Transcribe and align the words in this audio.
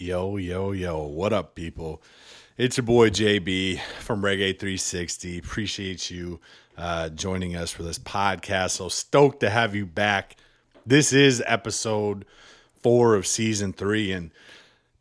Yo, 0.00 0.38
yo, 0.38 0.72
yo. 0.72 1.02
What 1.02 1.34
up, 1.34 1.54
people? 1.54 2.02
It's 2.56 2.78
your 2.78 2.86
boy 2.86 3.10
JB 3.10 3.80
from 3.98 4.22
Reggae 4.22 4.58
360. 4.58 5.36
Appreciate 5.36 6.10
you 6.10 6.40
uh, 6.78 7.10
joining 7.10 7.54
us 7.54 7.70
for 7.70 7.82
this 7.82 7.98
podcast. 7.98 8.70
So 8.70 8.88
stoked 8.88 9.40
to 9.40 9.50
have 9.50 9.74
you 9.74 9.84
back. 9.84 10.36
This 10.86 11.12
is 11.12 11.42
episode 11.44 12.24
four 12.82 13.14
of 13.14 13.26
season 13.26 13.74
three. 13.74 14.10
And 14.10 14.30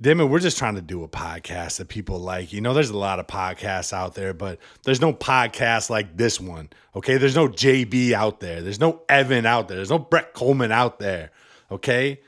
Dimon, 0.03 0.27
we're 0.27 0.39
just 0.39 0.57
trying 0.57 0.75
to 0.75 0.81
do 0.81 1.01
a 1.05 1.07
podcast 1.07 1.77
that 1.77 1.87
people 1.87 2.19
like. 2.19 2.51
You 2.51 2.59
know, 2.59 2.73
there's 2.73 2.89
a 2.89 2.97
lot 2.97 3.19
of 3.19 3.27
podcasts 3.27 3.93
out 3.93 4.15
there, 4.15 4.33
but 4.33 4.59
there's 4.83 4.99
no 4.99 5.13
podcast 5.13 5.89
like 5.89 6.17
this 6.17 6.41
one. 6.41 6.71
Okay. 6.93 7.15
There's 7.15 7.37
no 7.37 7.47
JB 7.47 8.11
out 8.11 8.41
there. 8.41 8.61
There's 8.61 8.81
no 8.81 9.03
Evan 9.07 9.45
out 9.45 9.69
there. 9.69 9.77
There's 9.77 9.91
no 9.91 9.99
Brett 9.99 10.33
Coleman 10.33 10.73
out 10.73 10.99
there. 10.99 11.31
Okay. 11.71 12.19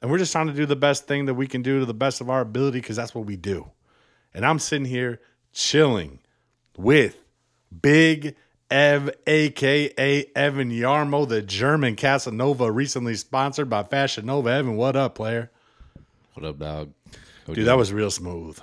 And 0.00 0.10
we're 0.10 0.18
just 0.18 0.32
trying 0.32 0.46
to 0.46 0.52
do 0.52 0.66
the 0.66 0.76
best 0.76 1.06
thing 1.06 1.26
that 1.26 1.34
we 1.34 1.46
can 1.46 1.62
do 1.62 1.80
to 1.80 1.86
the 1.86 1.94
best 1.94 2.20
of 2.20 2.30
our 2.30 2.40
ability 2.40 2.80
because 2.80 2.96
that's 2.96 3.14
what 3.14 3.26
we 3.26 3.36
do. 3.36 3.70
And 4.32 4.46
I'm 4.46 4.58
sitting 4.58 4.86
here 4.86 5.20
chilling 5.52 6.20
with 6.76 7.16
Big 7.82 8.36
Ev, 8.70 9.10
aka 9.26 10.26
Evan 10.36 10.70
Yarmo, 10.70 11.28
the 11.28 11.42
German 11.42 11.96
Casanova, 11.96 12.70
recently 12.70 13.14
sponsored 13.14 13.68
by 13.70 13.82
Fashion 13.82 14.26
Nova. 14.26 14.50
Evan, 14.50 14.76
what 14.76 14.94
up, 14.94 15.14
player? 15.14 15.50
What 16.34 16.46
up, 16.46 16.58
dog? 16.58 16.92
How 17.46 17.54
Dude, 17.54 17.66
that 17.66 17.78
was 17.78 17.92
real 17.92 18.10
smooth. 18.10 18.58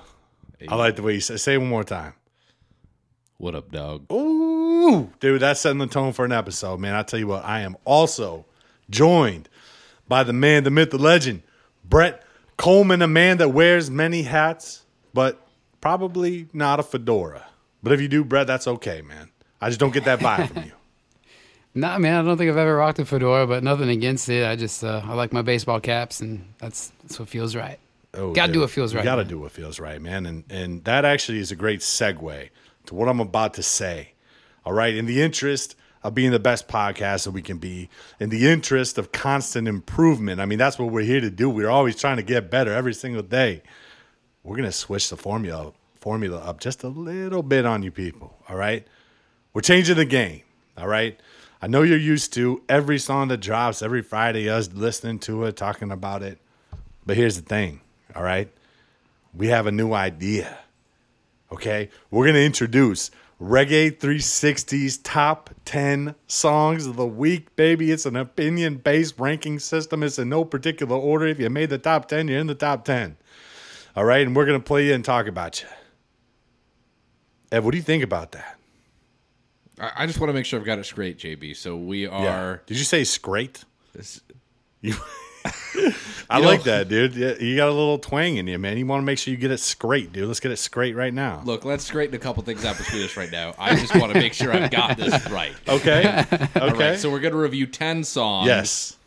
I 0.69 0.75
like 0.75 0.95
the 0.95 1.01
way 1.01 1.15
you 1.15 1.19
say. 1.19 1.37
Say 1.37 1.55
it 1.55 1.57
one 1.57 1.67
more 1.67 1.83
time. 1.83 2.13
What 3.37 3.55
up, 3.55 3.71
dog? 3.71 4.09
Ooh, 4.11 5.11
dude, 5.19 5.41
that's 5.41 5.59
setting 5.59 5.79
the 5.79 5.87
tone 5.87 6.13
for 6.13 6.23
an 6.23 6.31
episode, 6.31 6.79
man. 6.79 6.95
I 6.95 7.03
tell 7.03 7.19
you 7.19 7.27
what, 7.27 7.43
I 7.43 7.61
am 7.61 7.75
also 7.83 8.45
joined 8.89 9.49
by 10.07 10.23
the 10.23 10.33
man, 10.33 10.63
the 10.63 10.71
myth, 10.71 10.91
the 10.91 10.97
legend, 10.97 11.43
Brett 11.83 12.23
Coleman, 12.57 13.01
a 13.01 13.07
man 13.07 13.37
that 13.37 13.49
wears 13.49 13.89
many 13.89 14.23
hats, 14.23 14.85
but 15.13 15.45
probably 15.81 16.47
not 16.53 16.79
a 16.79 16.83
fedora. 16.83 17.45
But 17.83 17.91
if 17.93 18.01
you 18.01 18.07
do, 18.07 18.23
Brett, 18.23 18.47
that's 18.47 18.67
okay, 18.67 19.01
man. 19.01 19.29
I 19.61 19.69
just 19.69 19.79
don't 19.79 19.93
get 19.93 20.05
that 20.05 20.19
vibe 20.19 20.49
from 20.49 20.63
you. 20.63 20.71
Nah, 21.77 21.97
man, 21.99 22.13
I 22.15 22.25
don't 22.25 22.37
think 22.37 22.49
I've 22.49 22.55
ever 22.55 22.77
rocked 22.77 22.99
a 22.99 23.05
fedora, 23.05 23.45
but 23.45 23.61
nothing 23.61 23.89
against 23.89 24.29
it. 24.29 24.47
I 24.47 24.55
just 24.55 24.81
uh, 24.81 25.01
I 25.03 25.13
like 25.13 25.33
my 25.33 25.41
baseball 25.41 25.81
caps, 25.81 26.21
and 26.21 26.53
that's 26.57 26.93
that's 27.01 27.19
what 27.19 27.27
feels 27.27 27.53
right. 27.53 27.77
Oh, 28.13 28.31
Gotta 28.31 28.53
do 28.53 28.61
what 28.61 28.69
feels 28.69 28.93
you 28.93 28.99
right, 28.99 29.03
Got 29.03 29.15
to 29.15 29.23
man. 29.23 29.27
do 29.27 29.39
what 29.39 29.51
feels 29.51 29.77
right, 29.77 30.01
man. 30.01 30.25
And 30.25 30.45
and 30.49 30.85
that 30.85 31.03
actually 31.03 31.39
is 31.39 31.51
a 31.51 31.55
great 31.57 31.81
segue 31.81 32.49
to 32.85 32.95
what 32.95 33.09
I'm 33.09 33.19
about 33.19 33.55
to 33.55 33.61
say. 33.61 34.13
All 34.63 34.71
right, 34.71 34.95
in 34.95 35.05
the 35.05 35.21
interest 35.21 35.75
of 36.05 36.13
being 36.13 36.29
the 36.29 36.39
best 36.39 36.67
podcast 36.67 37.23
that 37.23 37.31
we 37.31 37.41
can 37.41 37.57
be, 37.57 37.89
in 38.19 38.29
the 38.29 38.47
interest 38.47 38.99
of 38.99 39.11
constant 39.11 39.67
improvement. 39.67 40.39
I 40.39 40.45
mean, 40.45 40.59
that's 40.59 40.77
what 40.77 40.91
we're 40.91 41.01
here 41.01 41.19
to 41.19 41.31
do. 41.31 41.49
We're 41.49 41.69
always 41.69 41.95
trying 41.95 42.17
to 42.17 42.23
get 42.23 42.51
better 42.51 42.71
every 42.71 42.93
single 42.93 43.23
day. 43.23 43.63
We're 44.43 44.55
gonna 44.55 44.71
switch 44.71 45.09
the 45.09 45.17
formula 45.17 45.73
formula 45.95 46.37
up 46.37 46.59
just 46.59 46.83
a 46.83 46.87
little 46.87 47.41
bit 47.41 47.65
on 47.65 47.81
you 47.81 47.89
people. 47.89 48.37
All 48.47 48.55
right, 48.55 48.85
we're 49.53 49.61
changing 49.61 49.95
the 49.95 50.05
game. 50.05 50.43
All 50.77 50.87
right. 50.87 51.19
I 51.61 51.67
know 51.67 51.81
you're 51.81 51.97
used 51.97 52.33
to 52.33 52.61
every 52.69 52.99
song 52.99 53.29
that 53.29 53.37
drops 53.37 53.81
every 53.81 54.03
Friday, 54.03 54.49
us 54.49 54.71
listening 54.71 55.17
to 55.19 55.45
it, 55.45 55.55
talking 55.55 55.89
about 55.89 56.21
it. 56.21 56.37
But 57.07 57.17
here's 57.17 57.37
the 57.37 57.41
thing, 57.41 57.81
all 58.15 58.21
right? 58.21 58.51
We 59.33 59.47
have 59.47 59.65
a 59.65 59.71
new 59.71 59.93
idea. 59.93 60.59
Okay? 61.51 61.89
We're 62.11 62.25
going 62.25 62.35
to 62.35 62.45
introduce 62.45 63.09
Reggae 63.41 63.91
360's 63.97 64.97
top 64.99 65.49
10 65.65 66.15
songs 66.25 66.85
of 66.85 66.95
the 66.95 67.05
week, 67.05 67.55
baby. 67.55 67.91
It's 67.91 68.05
an 68.05 68.15
opinion 68.15 68.77
based 68.77 69.19
ranking 69.19 69.59
system. 69.59 70.03
It's 70.03 70.17
in 70.17 70.29
no 70.29 70.45
particular 70.45 70.95
order. 70.95 71.27
If 71.27 71.39
you 71.39 71.49
made 71.49 71.69
the 71.69 71.77
top 71.77 72.07
10, 72.07 72.27
you're 72.29 72.39
in 72.39 72.47
the 72.47 72.55
top 72.55 72.85
10. 72.85 73.17
All 73.95 74.05
right? 74.05 74.25
And 74.25 74.35
we're 74.35 74.45
going 74.45 74.59
to 74.59 74.63
play 74.63 74.87
you 74.87 74.93
and 74.93 75.03
talk 75.03 75.27
about 75.27 75.61
you. 75.61 75.67
Ev, 77.51 77.65
what 77.65 77.71
do 77.71 77.77
you 77.77 77.83
think 77.83 78.03
about 78.03 78.31
that? 78.31 78.57
I, 79.79 80.05
just 80.07 80.19
want 80.19 80.29
to 80.29 80.33
make 80.33 80.45
sure 80.45 80.57
I've 80.59 80.65
got 80.65 80.79
it 80.79 80.85
straight, 80.85 81.17
JB. 81.17 81.57
So 81.57 81.75
we 81.75 82.07
are. 82.07 82.61
Did 82.65 82.77
you 82.77 82.85
say 82.85 82.99
this- 83.93 84.21
You, 84.81 84.95
I 86.29 86.39
You 86.39 86.45
like 86.45 86.63
that, 86.63 86.87
dude. 86.89 87.15
You 87.15 87.55
got 87.55 87.67
a 87.69 87.71
little 87.71 87.99
twang 87.99 88.37
in 88.37 88.47
you, 88.47 88.57
man. 88.57 88.77
You 88.77 88.85
want 88.85 89.01
to 89.01 89.05
make 89.05 89.19
sure 89.19 89.31
you 89.31 89.37
get 89.37 89.51
it 89.51 89.59
straight, 89.59 90.11
dude. 90.11 90.27
Let's 90.27 90.39
get 90.39 90.51
it 90.51 90.57
straight 90.57 90.95
right 90.95 91.13
now. 91.13 91.41
Look, 91.45 91.65
let's 91.65 91.83
straighten 91.83 92.15
a 92.15 92.19
couple 92.19 92.41
things 92.43 92.65
out 92.65 92.77
between 92.77 93.03
us 93.03 93.15
right 93.15 93.31
now. 93.31 93.53
I 93.59 93.75
just 93.75 93.95
want 93.95 94.11
to 94.13 94.19
make 94.19 94.33
sure 94.33 94.51
I've 94.51 94.71
got 94.71 94.97
this 94.97 95.29
right. 95.29 95.53
Okay. 95.67 96.25
Okay. 96.31 96.47
All 96.61 96.71
right, 96.71 96.97
so 96.97 97.11
we're 97.11 97.19
going 97.19 97.33
to 97.33 97.39
review 97.39 97.67
10 97.67 98.03
songs. 98.03 98.47
yes. 98.47 98.97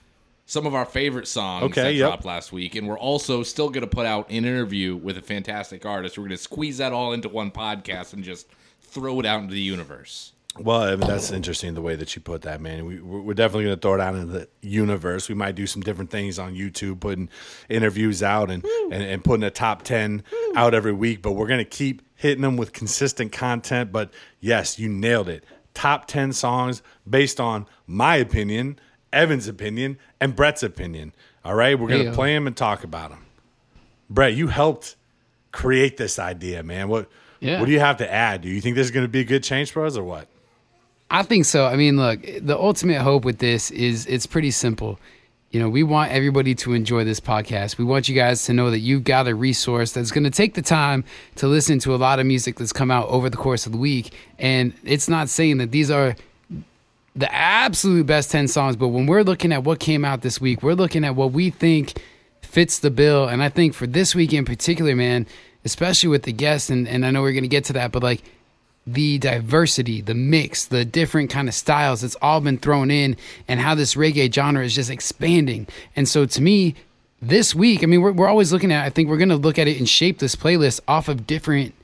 Some 0.47 0.65
of 0.67 0.75
our 0.75 0.87
favorite 0.87 1.29
songs 1.29 1.65
Okay, 1.65 1.83
that 1.83 1.93
yep. 1.95 2.09
dropped 2.09 2.25
last 2.25 2.53
week. 2.53 2.75
And 2.75 2.89
we're 2.89 2.99
also 2.99 3.43
still 3.43 3.69
going 3.69 3.83
to 3.83 3.87
put 3.87 4.07
out 4.07 4.31
an 4.31 4.47
interview 4.47 4.97
with 4.97 5.19
a 5.19 5.23
fantastic 5.23 5.85
artist. 5.85 6.17
We're 6.17 6.23
going 6.23 6.31
to 6.37 6.43
squeeze 6.43 6.79
that 6.79 6.93
all 6.93 7.13
into 7.13 7.29
one 7.29 7.51
podcast 7.51 8.15
and 8.15 8.25
just 8.25 8.47
throw 8.81 9.21
it 9.21 9.27
out 9.27 9.43
into 9.43 9.53
the 9.53 9.61
universe. 9.61 10.33
Well, 10.57 10.83
I 10.83 10.97
mean, 10.97 11.07
that's 11.07 11.31
interesting 11.31 11.75
the 11.75 11.83
way 11.83 11.95
that 11.95 12.17
you 12.17 12.23
put 12.23 12.43
that, 12.43 12.61
man. 12.61 12.85
We, 12.85 13.01
we're 13.01 13.35
definitely 13.35 13.65
going 13.65 13.77
to 13.77 13.81
throw 13.81 13.95
it 13.95 14.01
out 14.01 14.15
in 14.15 14.33
the 14.33 14.49
universe. 14.61 15.29
We 15.29 15.35
might 15.35 15.55
do 15.55 15.67
some 15.67 15.83
different 15.83 16.11
things 16.11 16.39
on 16.39 16.55
YouTube, 16.55 17.01
putting 17.01 17.29
interviews 17.69 18.23
out 18.23 18.51
and, 18.51 18.65
hmm. 18.67 18.93
and, 18.93 19.03
and 19.03 19.23
putting 19.23 19.45
a 19.45 19.51
top 19.51 19.83
10 19.83 20.25
hmm. 20.29 20.57
out 20.57 20.75
every 20.75 20.93
week. 20.93 21.23
But 21.23 21.33
we're 21.33 21.47
going 21.47 21.59
to 21.59 21.65
keep 21.65 22.03
hitting 22.17 22.43
them 22.43 22.57
with 22.57 22.73
consistent 22.73 23.31
content. 23.31 23.93
But 23.93 24.11
yes, 24.41 24.79
you 24.79 24.89
nailed 24.89 25.29
it. 25.29 25.45
Top 25.75 26.07
10 26.07 26.33
songs 26.33 26.83
based 27.09 27.39
on 27.39 27.67
my 27.87 28.17
opinion, 28.17 28.81
Evan's 29.13 29.47
opinion, 29.47 29.97
and 30.21 30.35
Brett's 30.35 30.65
opinion. 30.65 31.13
All 31.45 31.55
right. 31.55 31.79
We're 31.79 31.89
going 31.89 32.07
to 32.07 32.13
play 32.13 32.35
them 32.35 32.49
and 32.49 32.57
talk 32.57 32.83
about 32.83 33.11
them. 33.11 33.27
Brett, 34.11 34.35
you 34.35 34.49
helped 34.49 34.97
create 35.53 35.99
this 35.99 36.19
idea, 36.19 36.65
man. 36.65 36.89
What, 36.89 37.09
Yeah. 37.39 37.61
what 37.61 37.67
do 37.67 37.73
you 37.73 37.81
have 37.81 37.99
to 37.99 38.13
add? 38.13 38.41
Do 38.41 38.49
you 38.49 38.61
think 38.61 38.75
this 38.75 38.87
is 38.87 38.91
going 38.91 39.05
to 39.05 39.11
be 39.11 39.21
a 39.21 39.25
good 39.25 39.45
change 39.45 39.71
for 39.71 39.87
us 39.87 39.97
or 39.97 40.03
what? 40.03 40.27
I 41.11 41.23
think 41.23 41.45
so. 41.45 41.67
I 41.67 41.77
mean, 41.77 41.97
look, 41.97 42.21
the 42.41 42.57
ultimate 42.59 43.01
hope 43.01 43.25
with 43.25 43.39
this 43.39 43.71
is 43.71 44.07
it's 44.07 44.27
pretty 44.27 44.51
simple. 44.51 44.99
You 45.51 45.61
know, 45.61 45.71
we 45.71 45.83
want 45.83 46.13
everybody 46.13 46.55
to 46.57 46.75
enjoy 46.75 47.05
this 47.05 47.21
podcast. 47.21 47.79
We 47.79 47.85
want 47.85 48.07
you 48.09 48.15
guys 48.15 48.45
to 48.45 48.53
know 48.53 48.71
that 48.71 48.81
you've 48.81 49.05
got 49.05 49.27
a 49.27 49.35
resource 49.35 49.93
that's 49.93 50.11
going 50.11 50.25
to 50.25 50.31
take 50.31 50.53
the 50.53 50.63
time 50.63 51.05
to 51.37 51.47
listen 51.47 51.79
to 51.81 51.95
a 51.95 51.97
lot 51.97 52.19
of 52.21 52.27
music 52.27 52.57
that's 52.57 52.73
come 52.73 52.91
out 52.91 53.09
over 53.09 53.31
the 53.31 53.39
course 53.39 53.65
of 53.65 53.73
the 53.73 53.79
week. 53.79 54.13
And 54.39 54.75
it's 54.85 55.09
not 55.09 55.31
saying 55.31 55.57
that 55.59 55.71
these 55.71 55.91
are 55.91 56.17
the 57.17 57.35
absolute 57.35 58.07
best 58.07 58.31
10 58.31 58.47
songs, 58.49 58.77
but 58.77 58.89
when 58.89 59.07
we're 59.07 59.23
looking 59.23 59.51
at 59.53 59.65
what 59.65 59.81
came 59.81 60.05
out 60.05 60.21
this 60.21 60.39
week, 60.39 60.63
we're 60.63 60.75
looking 60.75 61.03
at 61.03 61.17
what 61.17 61.33
we 61.33 61.49
think 61.49 61.95
fits 62.43 62.79
the 62.81 62.91
bill. 62.91 63.27
And 63.27 63.43
I 63.43 63.49
think 63.49 63.73
for 63.73 63.87
this 63.87 64.15
week 64.15 64.35
in 64.35 64.45
particular, 64.45 64.95
man, 64.95 65.27
especially 65.65 66.11
with 66.11 66.25
the 66.25 66.33
guests, 66.33 66.69
and, 66.69 66.87
and 66.87 67.07
I 67.07 67.11
know 67.11 67.23
we're 67.23 67.33
going 67.33 67.43
to 67.43 67.49
get 67.49 67.65
to 67.65 67.73
that, 67.73 67.91
but 67.91 68.03
like 68.03 68.23
the 68.93 69.19
diversity, 69.19 70.01
the 70.01 70.15
mix, 70.15 70.67
the 70.67 70.85
different 70.85 71.31
kind 71.31 71.49
of 71.49 71.55
styles 71.55 72.01
that's 72.01 72.17
all 72.23 72.41
been 72.41 72.59
thrown 72.59 72.91
in, 72.91 73.17
and 73.47 73.61
how 73.61 73.75
this 73.75 73.95
reggae 73.95 74.33
genre 74.33 74.65
is 74.65 74.75
just 74.75 74.91
expanding. 74.91 75.67
And 75.95 76.09
so 76.09 76.27
to 76.27 76.43
me, 76.43 76.75
this 77.21 77.55
week, 77.55 77.83
I 77.83 77.87
mean, 77.87 78.01
we're, 78.01 78.13
we're 78.13 78.29
always 78.29 78.53
looking 78.53 78.73
at, 78.73 78.85
I 78.85 78.91
think 78.91 79.09
we're 79.09 79.19
going 79.19 79.29
to 79.29 79.37
look 79.37 79.59
at 79.59 79.69
it 79.69 79.79
and 79.79 79.89
shape 79.89 80.19
this 80.19 80.37
playlist 80.37 80.81
off 80.89 81.09
of 81.09 81.27
different 81.27 81.75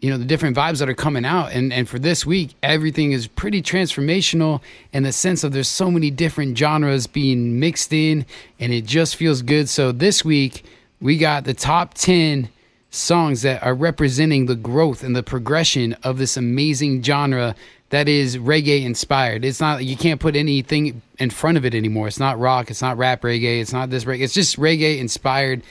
you 0.00 0.10
know 0.10 0.18
the 0.18 0.26
different 0.26 0.54
vibes 0.54 0.78
that 0.80 0.90
are 0.90 0.94
coming 0.94 1.24
out 1.24 1.52
and 1.52 1.72
and 1.72 1.88
for 1.88 1.98
this 1.98 2.26
week 2.26 2.54
everything 2.62 3.12
is 3.12 3.26
pretty 3.26 3.62
transformational 3.62 4.60
in 4.92 5.04
the 5.04 5.10
sense 5.10 5.42
of 5.42 5.52
there's 5.52 5.68
so 5.68 5.90
many 5.90 6.10
different 6.10 6.56
genres 6.56 7.06
being 7.06 7.58
mixed 7.58 7.94
in 7.94 8.26
and 8.60 8.74
it 8.74 8.84
just 8.84 9.16
feels 9.16 9.40
good 9.40 9.70
so 9.70 9.92
this 9.92 10.22
week 10.22 10.64
we 11.00 11.16
got 11.16 11.44
the 11.44 11.54
top 11.54 11.94
10 11.94 12.50
songs 12.96 13.42
that 13.42 13.62
are 13.62 13.74
representing 13.74 14.46
the 14.46 14.54
growth 14.54 15.02
and 15.02 15.14
the 15.14 15.22
progression 15.22 15.92
of 16.02 16.18
this 16.18 16.36
amazing 16.36 17.02
genre 17.02 17.54
that 17.90 18.08
is 18.08 18.36
reggae 18.36 18.84
inspired. 18.84 19.44
It's 19.44 19.60
not 19.60 19.84
you 19.84 19.96
can't 19.96 20.20
put 20.20 20.34
anything 20.34 21.02
in 21.18 21.30
front 21.30 21.56
of 21.56 21.64
it 21.64 21.74
anymore. 21.74 22.08
It's 22.08 22.18
not 22.18 22.38
rock 22.38 22.70
it's 22.70 22.82
not 22.82 22.98
rap 22.98 23.22
reggae 23.22 23.60
it's 23.60 23.72
not 23.72 23.90
this 23.90 24.04
reggae. 24.04 24.22
It's 24.22 24.34
just 24.34 24.58
reggae 24.58 24.98
inspired 24.98 25.62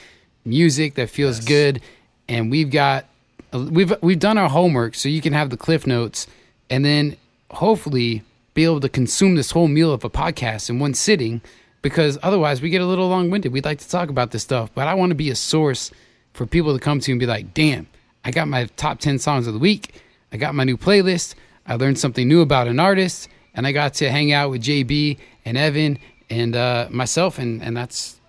music 0.44 0.94
that 0.94 1.10
feels 1.10 1.40
good. 1.40 1.82
And 2.28 2.50
we've 2.50 2.70
got 2.70 3.06
we've 3.52 3.92
we've 4.02 4.18
done 4.18 4.38
our 4.38 4.48
homework 4.48 4.94
so 4.94 5.08
you 5.08 5.20
can 5.20 5.32
have 5.32 5.50
the 5.50 5.56
cliff 5.56 5.86
notes 5.86 6.26
and 6.70 6.84
then 6.84 7.16
hopefully 7.50 8.22
be 8.54 8.64
able 8.64 8.80
to 8.80 8.88
consume 8.88 9.34
this 9.34 9.50
whole 9.50 9.68
meal 9.68 9.92
of 9.92 10.04
a 10.04 10.10
podcast 10.10 10.70
in 10.70 10.78
one 10.78 10.94
sitting 10.94 11.42
because 11.82 12.18
otherwise 12.22 12.62
we 12.62 12.70
get 12.70 12.80
a 12.80 12.86
little 12.86 13.08
long-winded. 13.08 13.52
We'd 13.52 13.64
like 13.64 13.78
to 13.80 13.88
talk 13.88 14.08
about 14.08 14.30
this 14.30 14.42
stuff 14.42 14.70
but 14.74 14.88
i 14.88 14.94
want 14.94 15.10
to 15.10 15.14
be 15.14 15.30
a 15.30 15.36
source 15.36 15.90
for 16.36 16.46
people 16.46 16.72
to 16.72 16.78
come 16.82 17.00
to 17.00 17.10
and 17.10 17.18
be 17.18 17.26
like 17.26 17.52
damn 17.54 17.86
i 18.24 18.30
got 18.30 18.46
my 18.46 18.66
top 18.76 18.98
10 19.00 19.18
songs 19.18 19.46
of 19.46 19.54
the 19.54 19.60
week 19.60 20.02
i 20.32 20.36
got 20.36 20.54
my 20.54 20.64
new 20.64 20.76
playlist 20.76 21.34
i 21.66 21.74
learned 21.74 21.98
something 21.98 22.28
new 22.28 22.40
about 22.40 22.68
an 22.68 22.78
artist 22.78 23.28
and 23.54 23.66
i 23.66 23.72
got 23.72 23.94
to 23.94 24.10
hang 24.10 24.32
out 24.32 24.50
with 24.50 24.62
jb 24.62 25.18
and 25.44 25.56
evan 25.56 25.98
and 26.30 26.54
uh, 26.56 26.86
myself 26.90 27.38
and 27.38 27.62
and 27.62 27.76
that's 27.76 28.20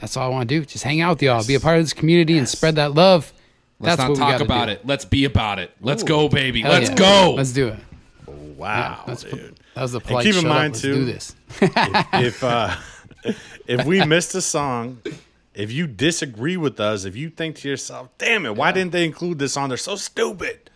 that's 0.00 0.16
all 0.16 0.26
i 0.26 0.28
want 0.28 0.48
to 0.48 0.60
do 0.60 0.64
just 0.64 0.84
hang 0.84 1.00
out 1.00 1.10
with 1.10 1.22
y'all 1.22 1.44
be 1.44 1.54
a 1.54 1.60
part 1.60 1.78
of 1.78 1.84
this 1.84 1.92
community 1.92 2.36
and 2.38 2.48
spread 2.48 2.76
that 2.76 2.92
love 2.94 3.32
Let's 3.80 3.96
that's 3.96 4.08
not 4.08 4.10
we 4.10 4.16
talk 4.16 4.30
gotta 4.32 4.44
about 4.44 4.66
do. 4.66 4.72
it. 4.72 4.86
Let's 4.86 5.04
be 5.04 5.24
about 5.24 5.58
it. 5.58 5.72
Let's 5.80 6.04
Ooh. 6.04 6.06
go, 6.06 6.28
baby. 6.28 6.62
Hell 6.62 6.72
Let's 6.72 6.90
yeah. 6.90 6.96
go. 6.96 7.34
Let's 7.36 7.52
do 7.52 7.68
it. 7.68 7.78
Wow, 8.56 9.02
That's 9.06 9.24
dude. 9.24 9.56
that 9.74 9.82
was 9.82 9.92
the 9.92 10.00
polite. 10.00 10.24
keep 10.24 10.36
in 10.36 10.42
shut 10.42 10.50
up, 10.50 10.56
mind, 10.56 10.72
let's 10.74 10.80
too- 10.80 10.94
do 10.94 11.04
this. 11.04 11.34
if 11.60 12.42
uh, 12.44 12.74
if 13.66 13.84
we 13.84 14.04
missed 14.06 14.34
a 14.36 14.40
song 14.40 15.00
if 15.54 15.72
you 15.72 15.86
disagree 15.86 16.56
with 16.56 16.80
us, 16.80 17.04
if 17.04 17.16
you 17.16 17.30
think 17.30 17.56
to 17.56 17.68
yourself, 17.68 18.08
damn 18.18 18.44
it, 18.44 18.56
why 18.56 18.72
didn't 18.72 18.92
they 18.92 19.04
include 19.04 19.38
this 19.38 19.56
on 19.56 19.68
there? 19.68 19.78
So 19.78 19.96
stupid. 19.96 20.70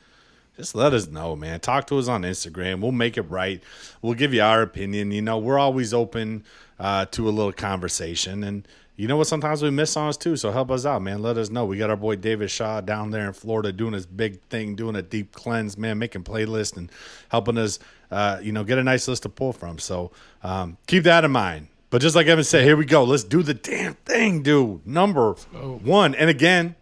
Just 0.57 0.75
let 0.75 0.93
us 0.93 1.07
know, 1.07 1.37
man. 1.37 1.61
Talk 1.61 1.87
to 1.87 1.99
us 1.99 2.09
on 2.09 2.23
Instagram. 2.23 2.81
We'll 2.81 2.91
make 2.91 3.17
it 3.17 3.23
right. 3.23 3.63
We'll 4.03 4.15
give 4.15 4.35
you 4.35 4.43
our 4.43 4.63
opinion. 4.63 5.13
You 5.13 5.23
know, 5.23 5.39
we're 5.39 5.59
always 5.59 5.95
open 5.95 6.45
uh, 6.81 7.07
to 7.07 7.29
a 7.29 7.31
little 7.31 7.53
conversation. 7.53 8.43
And 8.43 8.67
you 8.97 9.07
know 9.07 9.17
what? 9.17 9.29
Sometimes 9.29 9.63
we 9.63 9.71
miss 9.71 9.93
songs 9.93 10.17
too. 10.17 10.37
So 10.37 10.51
help 10.51 10.73
us 10.73 10.85
out, 10.85 11.01
man. 11.01 11.23
Let 11.23 11.39
us 11.39 11.51
know. 11.51 11.65
We 11.65 11.79
got 11.79 11.91
our 11.91 11.97
boy 11.97 12.17
David 12.17 12.51
Shaw 12.51 12.81
down 12.81 13.13
there 13.13 13.29
in 13.29 13.33
Florida 13.35 13.71
doing 13.71 13.93
his 13.93 14.07
big 14.07 14.41
thing, 14.49 14.75
doing 14.75 14.97
a 14.97 15.03
deep 15.03 15.31
cleanse, 15.31 15.79
man, 15.79 15.99
making 15.99 16.25
playlists 16.25 16.77
and 16.77 16.91
helping 17.29 17.57
us, 17.57 17.79
uh, 18.11 18.41
you 18.43 18.51
know, 18.51 18.65
get 18.65 18.79
a 18.79 18.83
nice 18.83 19.07
list 19.07 19.23
to 19.23 19.29
pull 19.29 19.53
from. 19.53 19.79
So 19.79 20.11
um, 20.43 20.77
keep 20.89 21.05
that 21.05 21.25
in 21.25 21.31
mind. 21.31 21.69
But 21.91 22.03
just 22.03 22.15
like 22.15 22.27
Evan 22.27 22.45
said, 22.45 22.65
here 22.65 22.77
we 22.77 22.85
go. 22.85 23.05
Let's 23.05 23.25
do 23.25 23.43
the 23.43 23.55
damn 23.55 23.95
thing, 23.95 24.43
dude. 24.43 24.87
Number 24.87 25.37
oh. 25.55 25.81
one. 25.83 26.15
And 26.15 26.29
again, 26.29 26.77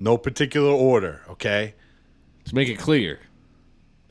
no 0.00 0.16
particular 0.16 0.70
order, 0.70 1.22
okay? 1.28 1.74
Let's 2.40 2.52
make 2.52 2.68
it 2.68 2.78
clear. 2.78 3.20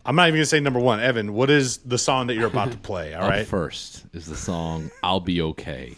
I'm 0.06 0.16
not 0.16 0.28
even 0.30 0.38
gonna 0.38 0.46
say 0.46 0.60
number 0.62 0.80
one. 0.80 1.02
Evan, 1.02 1.34
what 1.34 1.50
is 1.50 1.78
the 1.80 1.98
song 1.98 2.28
that 2.28 2.36
you're 2.36 2.48
about 2.48 2.72
to 2.72 2.78
play? 2.90 3.14
All 3.14 3.24
Up 3.24 3.30
right. 3.30 3.48
first 3.48 4.06
is 4.14 4.26
the 4.26 4.38
song 4.38 4.90
"I'll 5.04 5.20
Be 5.20 5.42
Okay" 5.42 5.96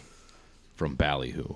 from 0.74 0.96
Ballyhoo. 0.96 1.54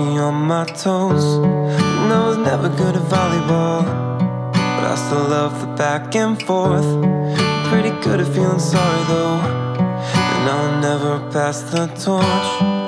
Me 0.00 0.18
on 0.18 0.34
my 0.34 0.64
toes. 0.64 1.24
And 2.00 2.12
I 2.12 2.28
was 2.28 2.38
never 2.38 2.68
good 2.68 2.94
at 2.96 3.06
volleyball, 3.14 3.82
but 4.52 4.84
I 4.92 4.94
still 5.04 5.26
love 5.36 5.60
the 5.60 5.70
back 5.82 6.14
and 6.16 6.34
forth. 6.42 6.90
Pretty 7.70 7.92
good 8.04 8.20
at 8.20 8.28
feeling 8.34 8.58
sorry 8.58 9.02
though, 9.12 9.38
and 10.32 10.44
I'll 10.54 10.80
never 10.88 11.12
pass 11.30 11.62
the 11.72 11.86
torch 12.04 12.79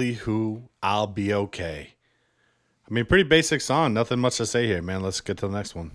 Ballyhoo, 0.00 0.62
I'll 0.82 1.06
be 1.06 1.34
okay. 1.34 1.90
I 2.88 2.94
mean, 2.94 3.04
pretty 3.04 3.24
basic 3.24 3.60
song. 3.60 3.92
Nothing 3.92 4.18
much 4.18 4.38
to 4.38 4.46
say 4.46 4.66
here, 4.66 4.80
man. 4.80 5.02
Let's 5.02 5.20
get 5.20 5.36
to 5.38 5.46
the 5.46 5.54
next 5.54 5.74
one. 5.74 5.90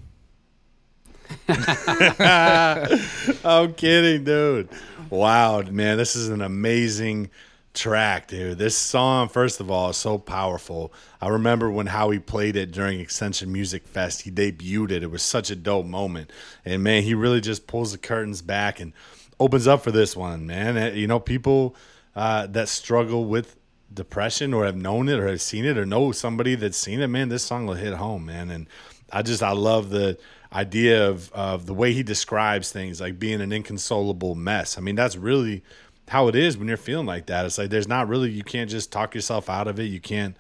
I'm 3.44 3.74
kidding, 3.74 4.24
dude. 4.24 4.70
Wow, 5.10 5.64
man, 5.64 5.98
this 5.98 6.16
is 6.16 6.30
an 6.30 6.44
amazing 6.44 7.32
track, 7.74 8.28
dude. 8.28 8.60
This 8.60 8.78
song, 8.78 9.28
first 9.28 9.60
of 9.60 9.72
all, 9.72 9.90
is 9.90 9.98
so 9.98 10.20
powerful. 10.20 10.94
I 11.20 11.30
remember 11.30 11.72
when 11.72 11.88
Howie 11.88 12.20
played 12.20 12.56
it 12.56 12.72
during 12.72 13.00
Extension 13.00 13.52
Music 13.52 13.88
Fest. 13.88 14.22
He 14.22 14.30
debuted 14.30 14.92
it. 14.92 15.02
It 15.02 15.10
was 15.10 15.24
such 15.24 15.50
a 15.50 15.56
dope 15.56 15.88
moment, 15.88 16.32
and 16.64 16.84
man, 16.84 17.02
he 17.02 17.16
really 17.16 17.42
just 17.42 17.66
pulls 17.66 17.92
the 17.92 17.98
curtains 17.98 18.44
back 18.44 18.80
and 18.80 18.94
opens 19.40 19.66
up 19.66 19.84
for 19.84 19.90
this 19.90 20.16
one, 20.16 20.46
man. 20.46 20.96
You 20.96 21.08
know, 21.08 21.20
people 21.20 21.76
uh, 22.16 22.46
that 22.48 22.70
struggle 22.70 23.26
with 23.26 23.56
depression 23.94 24.54
or 24.54 24.66
have 24.66 24.76
known 24.76 25.10
it 25.10 25.20
or 25.20 25.28
have 25.28 25.42
seen 25.42 25.66
it 25.66 25.78
or 25.78 25.86
know 25.86 26.12
somebody 26.12 26.56
that's 26.56 26.78
seen 26.78 27.02
it, 27.02 27.08
man, 27.08 27.30
this 27.30 27.44
song 27.44 27.66
will 27.66 27.76
hit 27.76 27.94
home, 27.94 28.26
man. 28.26 28.50
And 28.50 28.68
I 29.12 29.22
just 29.22 29.44
I 29.44 29.52
love 29.52 29.90
the 29.90 30.18
idea 30.52 31.10
of 31.10 31.32
of 31.34 31.66
the 31.66 31.74
way 31.74 31.94
he 31.94 32.04
describes 32.04 32.72
things 32.72 33.02
like 33.02 33.20
being 33.20 33.42
an 33.42 33.52
inconsolable 33.52 34.36
mess. 34.36 34.78
I 34.78 34.82
mean, 34.82 34.96
that's 34.96 35.16
really 35.16 35.64
how 36.08 36.28
it 36.28 36.36
is 36.36 36.58
when 36.58 36.68
you're 36.68 36.78
feeling 36.78 37.06
like 37.06 37.28
that. 37.28 37.46
It's 37.46 37.58
like 37.58 37.70
there's 37.70 37.88
not 37.88 38.08
really 38.08 38.30
you 38.30 38.44
can't 38.44 38.70
just 38.70 38.92
talk 38.92 39.16
yourself 39.16 39.50
out 39.50 39.68
of 39.68 39.80
it. 39.80 39.86
You 39.86 40.00
can't 40.00 40.36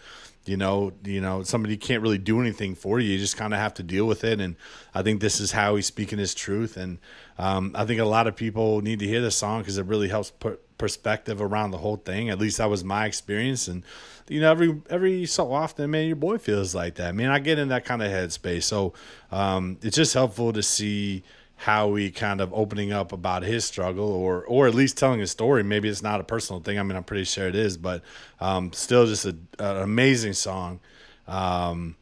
you 0.45 0.57
know, 0.57 0.93
you 1.03 1.21
know, 1.21 1.43
somebody 1.43 1.77
can't 1.77 2.01
really 2.01 2.17
do 2.17 2.39
anything 2.39 2.75
for 2.75 2.99
you. 2.99 3.11
You 3.11 3.17
just 3.17 3.37
kind 3.37 3.53
of 3.53 3.59
have 3.59 3.73
to 3.75 3.83
deal 3.83 4.05
with 4.05 4.23
it. 4.23 4.39
And 4.39 4.55
I 4.93 5.01
think 5.01 5.21
this 5.21 5.39
is 5.39 5.51
how 5.51 5.75
he's 5.75 5.85
speaking 5.85 6.19
his 6.19 6.33
truth. 6.33 6.77
And 6.77 6.99
um, 7.37 7.71
I 7.75 7.85
think 7.85 7.99
a 7.99 8.05
lot 8.05 8.27
of 8.27 8.35
people 8.35 8.81
need 8.81 8.99
to 8.99 9.07
hear 9.07 9.21
this 9.21 9.35
song 9.35 9.61
because 9.61 9.77
it 9.77 9.85
really 9.85 10.07
helps 10.07 10.31
put 10.31 10.61
perspective 10.77 11.41
around 11.41 11.71
the 11.71 11.77
whole 11.77 11.97
thing. 11.97 12.29
At 12.29 12.39
least 12.39 12.57
that 12.57 12.69
was 12.69 12.83
my 12.83 13.05
experience. 13.05 13.67
And 13.67 13.83
you 14.27 14.41
know, 14.41 14.51
every 14.51 14.81
every 14.89 15.25
so 15.25 15.51
often, 15.51 15.91
man, 15.91 16.07
your 16.07 16.15
boy 16.15 16.37
feels 16.37 16.75
like 16.75 16.95
that. 16.95 17.15
Man, 17.15 17.29
I 17.29 17.39
get 17.39 17.59
in 17.59 17.69
that 17.69 17.85
kind 17.85 18.01
of 18.01 18.11
headspace. 18.11 18.63
So 18.63 18.93
um, 19.31 19.77
it's 19.81 19.95
just 19.95 20.13
helpful 20.13 20.51
to 20.53 20.63
see 20.63 21.23
how 21.57 21.95
he 21.95 22.11
kind 22.11 22.41
of 22.41 22.53
opening 22.53 22.91
up 22.91 23.11
about 23.11 23.43
his 23.43 23.65
struggle 23.65 24.11
or 24.11 24.43
or 24.45 24.67
at 24.67 24.75
least 24.75 24.97
telling 24.97 25.19
his 25.19 25.31
story. 25.31 25.63
Maybe 25.63 25.89
it's 25.89 26.01
not 26.03 26.19
a 26.19 26.23
personal 26.23 26.61
thing. 26.61 26.77
I 26.79 26.83
mean 26.83 26.97
i'm 26.97 27.03
pretty 27.03 27.23
sure 27.23 27.47
it 27.47 27.55
is 27.55 27.77
but 27.77 28.01
um, 28.39 28.73
still 28.73 29.05
just 29.05 29.25
a, 29.25 29.35
an 29.59 29.77
amazing 29.77 30.33
song. 30.33 30.79
Um, 31.27 31.95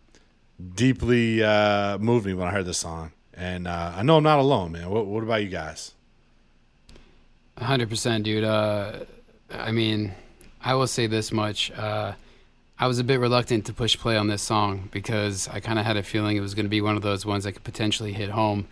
deeply 0.76 1.44
uh, 1.44 1.98
moved 1.98 2.26
me 2.26 2.34
when 2.34 2.48
i 2.48 2.52
heard 2.52 2.66
the 2.66 2.74
song. 2.74 3.12
And 3.34 3.68
uh, 3.68 3.94
i 3.96 4.04
know 4.04 4.18
i'm 4.18 4.24
not 4.24 4.40
alone 4.40 4.72
man. 4.74 4.90
What, 4.90 5.06
what 5.06 5.24
about 5.24 5.44
you 5.44 5.50
guys? 5.50 5.94
Hundred 7.58 7.90
percent, 7.90 8.24
dude. 8.24 8.44
Uh, 8.44 9.06
I 9.52 9.72
mean, 9.72 10.14
I 10.60 10.74
will 10.74 10.88
say 10.88 11.06
this 11.06 11.32
much: 11.32 11.72
uh, 11.72 12.14
I 12.80 12.88
was 12.88 12.98
a 12.98 13.04
bit 13.04 13.20
reluctant 13.20 13.68
to 13.68 13.74
push 13.74 13.96
play 13.98 14.18
on 14.18 14.28
this 14.28 14.42
song 14.42 14.90
because 14.92 15.48
I 15.48 15.60
kind 15.60 15.78
of 15.78 15.86
had 15.86 15.96
a 15.96 16.04
feeling 16.04 16.36
it 16.36 16.42
was 16.42 16.56
going 16.56 16.66
to 16.66 16.70
be 16.70 16.82
one 16.82 16.96
of 16.96 17.04
those 17.04 17.26
ones 17.26 17.44
that 17.44 17.54
could 17.54 17.64
potentially 17.64 18.12
hit 18.12 18.30
home. 18.30 18.68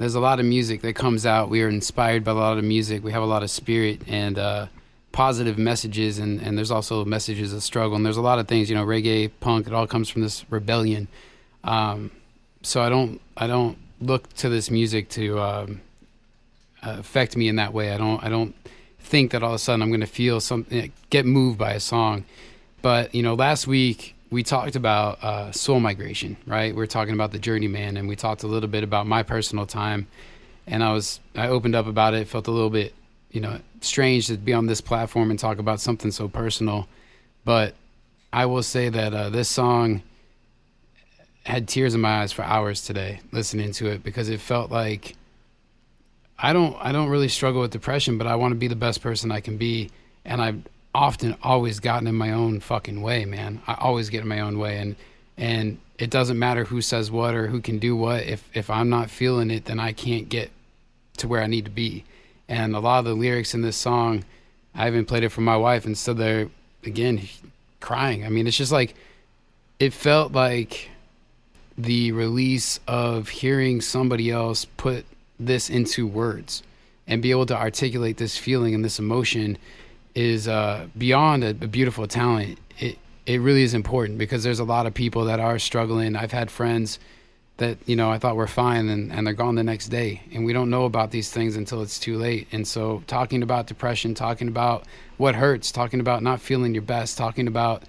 There's 0.00 0.14
a 0.14 0.20
lot 0.20 0.40
of 0.40 0.46
music 0.46 0.80
that 0.80 0.94
comes 0.94 1.26
out. 1.26 1.50
We 1.50 1.60
are 1.60 1.68
inspired 1.68 2.24
by 2.24 2.30
a 2.30 2.34
lot 2.34 2.56
of 2.56 2.64
music. 2.64 3.04
We 3.04 3.12
have 3.12 3.22
a 3.22 3.26
lot 3.26 3.42
of 3.42 3.50
spirit 3.50 4.00
and 4.06 4.38
uh, 4.38 4.68
positive 5.12 5.58
messages, 5.58 6.18
and, 6.18 6.40
and 6.40 6.56
there's 6.56 6.70
also 6.70 7.04
messages 7.04 7.52
of 7.52 7.62
struggle. 7.62 7.96
And 7.96 8.06
there's 8.06 8.16
a 8.16 8.22
lot 8.22 8.38
of 8.38 8.48
things, 8.48 8.70
you 8.70 8.76
know, 8.76 8.86
reggae, 8.86 9.30
punk. 9.40 9.66
It 9.66 9.74
all 9.74 9.86
comes 9.86 10.08
from 10.08 10.22
this 10.22 10.46
rebellion. 10.48 11.06
Um, 11.64 12.12
so 12.62 12.80
I 12.80 12.88
don't 12.88 13.20
I 13.36 13.46
don't 13.46 13.76
look 14.00 14.32
to 14.36 14.48
this 14.48 14.70
music 14.70 15.10
to 15.10 15.38
um, 15.38 15.82
affect 16.82 17.36
me 17.36 17.48
in 17.48 17.56
that 17.56 17.74
way. 17.74 17.92
I 17.92 17.98
don't 17.98 18.24
I 18.24 18.30
don't 18.30 18.54
think 19.00 19.32
that 19.32 19.42
all 19.42 19.50
of 19.50 19.56
a 19.56 19.58
sudden 19.58 19.82
I'm 19.82 19.90
going 19.90 20.00
to 20.00 20.06
feel 20.06 20.40
something 20.40 20.94
get 21.10 21.26
moved 21.26 21.58
by 21.58 21.72
a 21.72 21.80
song. 21.80 22.24
But 22.80 23.14
you 23.14 23.22
know, 23.22 23.34
last 23.34 23.66
week 23.66 24.14
we 24.30 24.42
talked 24.42 24.76
about 24.76 25.22
uh, 25.22 25.52
soul 25.52 25.80
migration, 25.80 26.36
right? 26.46 26.74
We 26.74 26.82
are 26.82 26.86
talking 26.86 27.14
about 27.14 27.32
the 27.32 27.38
journeyman, 27.38 27.96
and 27.96 28.08
we 28.08 28.16
talked 28.16 28.42
a 28.42 28.46
little 28.46 28.68
bit 28.68 28.84
about 28.84 29.06
my 29.06 29.22
personal 29.22 29.66
time. 29.66 30.06
And 30.66 30.84
I 30.84 30.92
was 30.92 31.20
I 31.34 31.48
opened 31.48 31.74
up 31.74 31.86
about 31.86 32.14
it. 32.14 32.28
Felt 32.28 32.46
a 32.46 32.52
little 32.52 32.70
bit 32.70 32.94
you 33.30 33.40
know 33.40 33.60
strange 33.80 34.28
to 34.28 34.36
be 34.36 34.52
on 34.52 34.66
this 34.66 34.80
platform 34.80 35.30
and 35.30 35.38
talk 35.38 35.58
about 35.58 35.80
something 35.80 36.10
so 36.10 36.28
personal. 36.28 36.88
But 37.44 37.74
I 38.32 38.46
will 38.46 38.62
say 38.62 38.88
that 38.88 39.12
uh, 39.12 39.30
this 39.30 39.48
song 39.48 40.02
had 41.44 41.66
tears 41.66 41.94
in 41.94 42.00
my 42.00 42.20
eyes 42.20 42.32
for 42.32 42.42
hours 42.42 42.84
today 42.84 43.20
listening 43.32 43.72
to 43.72 43.86
it 43.86 44.04
because 44.04 44.28
it 44.28 44.40
felt 44.40 44.70
like 44.70 45.16
I 46.38 46.52
don't 46.52 46.76
I 46.80 46.92
don't 46.92 47.08
really 47.08 47.28
struggle 47.28 47.62
with 47.62 47.72
depression, 47.72 48.16
but 48.16 48.26
I 48.26 48.36
want 48.36 48.52
to 48.52 48.56
be 48.56 48.68
the 48.68 48.76
best 48.76 49.02
person 49.02 49.32
I 49.32 49.40
can 49.40 49.56
be, 49.56 49.90
and 50.24 50.40
I've 50.40 50.62
often 50.94 51.36
always 51.42 51.80
gotten 51.80 52.06
in 52.06 52.14
my 52.14 52.32
own 52.32 52.60
fucking 52.60 53.00
way, 53.00 53.24
man. 53.24 53.62
I 53.66 53.74
always 53.74 54.10
get 54.10 54.22
in 54.22 54.28
my 54.28 54.40
own 54.40 54.58
way, 54.58 54.78
and 54.78 54.96
and 55.36 55.78
it 55.98 56.10
doesn't 56.10 56.38
matter 56.38 56.64
who 56.64 56.82
says 56.82 57.10
what 57.10 57.34
or 57.34 57.46
who 57.46 57.60
can 57.60 57.78
do 57.78 57.96
what. 57.96 58.24
If 58.24 58.48
if 58.54 58.70
I'm 58.70 58.88
not 58.88 59.10
feeling 59.10 59.50
it, 59.50 59.66
then 59.66 59.80
I 59.80 59.92
can't 59.92 60.28
get 60.28 60.50
to 61.18 61.28
where 61.28 61.42
I 61.42 61.46
need 61.46 61.66
to 61.66 61.70
be. 61.70 62.04
And 62.48 62.74
a 62.74 62.80
lot 62.80 62.98
of 63.00 63.04
the 63.04 63.14
lyrics 63.14 63.54
in 63.54 63.62
this 63.62 63.76
song, 63.76 64.24
I 64.74 64.88
even 64.88 65.04
played 65.04 65.22
it 65.22 65.28
for 65.28 65.42
my 65.42 65.56
wife 65.56 65.86
and 65.86 65.96
stood 65.96 66.16
there 66.16 66.48
again 66.84 67.28
crying. 67.80 68.24
I 68.24 68.28
mean, 68.28 68.46
it's 68.46 68.56
just 68.56 68.72
like 68.72 68.94
it 69.78 69.92
felt 69.92 70.32
like 70.32 70.90
the 71.78 72.12
release 72.12 72.80
of 72.86 73.28
hearing 73.28 73.80
somebody 73.80 74.30
else 74.30 74.64
put 74.64 75.06
this 75.38 75.70
into 75.70 76.06
words 76.06 76.62
and 77.06 77.22
be 77.22 77.30
able 77.30 77.46
to 77.46 77.56
articulate 77.56 78.18
this 78.18 78.36
feeling 78.36 78.74
and 78.74 78.84
this 78.84 78.98
emotion 78.98 79.56
is 80.20 80.46
uh, 80.46 80.86
beyond 80.96 81.42
a, 81.42 81.50
a 81.50 81.68
beautiful 81.68 82.06
talent. 82.06 82.58
It 82.78 82.98
it 83.26 83.40
really 83.40 83.62
is 83.62 83.74
important 83.74 84.18
because 84.18 84.42
there's 84.42 84.60
a 84.60 84.64
lot 84.64 84.86
of 84.86 84.94
people 84.94 85.24
that 85.26 85.40
are 85.40 85.58
struggling. 85.58 86.16
I've 86.16 86.32
had 86.32 86.50
friends 86.50 86.98
that 87.56 87.78
you 87.86 87.96
know 87.96 88.10
I 88.10 88.18
thought 88.18 88.36
were 88.36 88.46
fine 88.46 88.88
and, 88.88 89.12
and 89.12 89.26
they're 89.26 89.34
gone 89.34 89.54
the 89.54 89.62
next 89.62 89.88
day, 89.88 90.22
and 90.32 90.44
we 90.44 90.52
don't 90.52 90.70
know 90.70 90.84
about 90.84 91.10
these 91.10 91.30
things 91.30 91.56
until 91.56 91.82
it's 91.82 91.98
too 91.98 92.16
late. 92.16 92.48
And 92.52 92.66
so, 92.66 93.02
talking 93.06 93.42
about 93.42 93.66
depression, 93.66 94.14
talking 94.14 94.48
about 94.48 94.84
what 95.16 95.34
hurts, 95.34 95.72
talking 95.72 96.00
about 96.00 96.22
not 96.22 96.40
feeling 96.40 96.74
your 96.74 96.82
best, 96.82 97.16
talking 97.16 97.46
about 97.46 97.84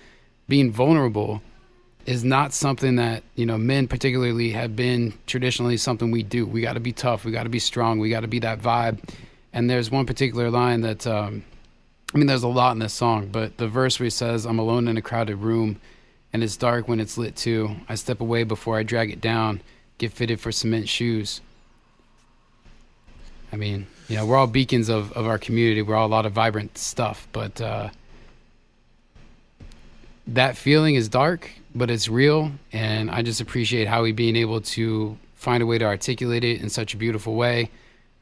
being 0.48 0.72
vulnerable 0.72 1.42
is 2.06 2.24
not 2.24 2.52
something 2.54 2.96
that 2.96 3.24
you 3.36 3.46
know 3.46 3.58
men 3.58 3.88
particularly 3.88 4.52
have 4.52 4.76
been 4.76 5.14
traditionally 5.28 5.78
something 5.78 6.12
we 6.12 6.24
do. 6.24 6.46
We 6.46 6.62
got 6.62 6.74
to 6.74 6.80
be 6.80 6.94
tough. 6.94 7.26
We 7.26 7.32
got 7.32 7.44
to 7.44 7.50
be 7.50 7.60
strong. 7.60 8.00
We 8.00 8.10
got 8.10 8.22
to 8.22 8.28
be 8.28 8.40
that 8.40 8.62
vibe. 8.62 9.00
And 9.54 9.70
there's 9.70 9.92
one 9.92 10.06
particular 10.06 10.50
line 10.50 10.82
that 10.82 11.06
um, 11.06 11.44
I 12.14 12.18
mean, 12.18 12.28
there's 12.28 12.44
a 12.44 12.48
lot 12.48 12.74
in 12.74 12.80
this 12.80 12.94
song, 12.94 13.28
but 13.32 13.58
the 13.58 13.68
verse 13.68 14.00
where 14.00 14.06
he 14.06 14.10
says, 14.10 14.46
"I'm 14.46 14.60
alone 14.60 14.88
in 14.88 14.98
a 14.98 15.02
crowded 15.02 15.38
room, 15.38 15.80
and 16.34 16.44
it's 16.44 16.58
dark 16.58 16.88
when 16.88 17.00
it's 17.00 17.18
lit 17.18 17.36
too. 17.36 17.78
I 17.88 17.96
step 17.96 18.20
away 18.20 18.44
before 18.44 18.78
I 18.78 18.84
drag 18.84 19.12
it 19.12 19.22
down. 19.22 19.62
Get 19.98 20.12
fitted 20.12 20.40
for 20.40 20.52
cement 20.52 20.90
shoes." 20.90 21.42
I 23.54 23.58
mean, 23.58 23.88
you 24.08 24.16
know, 24.16 24.26
we're 24.26 24.38
all 24.38 24.48
beacons 24.48 24.90
of, 24.90 25.12
of 25.14 25.26
our 25.26 25.38
community. 25.38 25.82
We're 25.82 25.96
all 25.96 26.08
a 26.08 26.10
lot 26.10 26.26
of 26.26 26.32
vibrant 26.32 26.78
stuff, 26.78 27.28
but 27.32 27.60
uh, 27.60 27.90
that 30.28 30.56
feeling 30.56 30.96
is 30.96 31.10
dark, 31.10 31.50
but 31.76 31.90
it's 31.90 32.08
real. 32.08 32.52
And 32.72 33.12
I 33.12 33.22
just 33.22 33.42
appreciate 33.42 33.88
how 33.88 33.98
Howie 33.98 34.14
being 34.14 34.38
able 34.38 34.62
to 34.62 35.18
find 35.36 35.62
a 35.62 35.66
way 35.66 35.78
to 35.78 35.86
articulate 35.86 36.44
it 36.44 36.62
in 36.62 36.70
such 36.70 36.94
a 36.94 36.98
beautiful 36.98 37.36
way. 37.36 37.70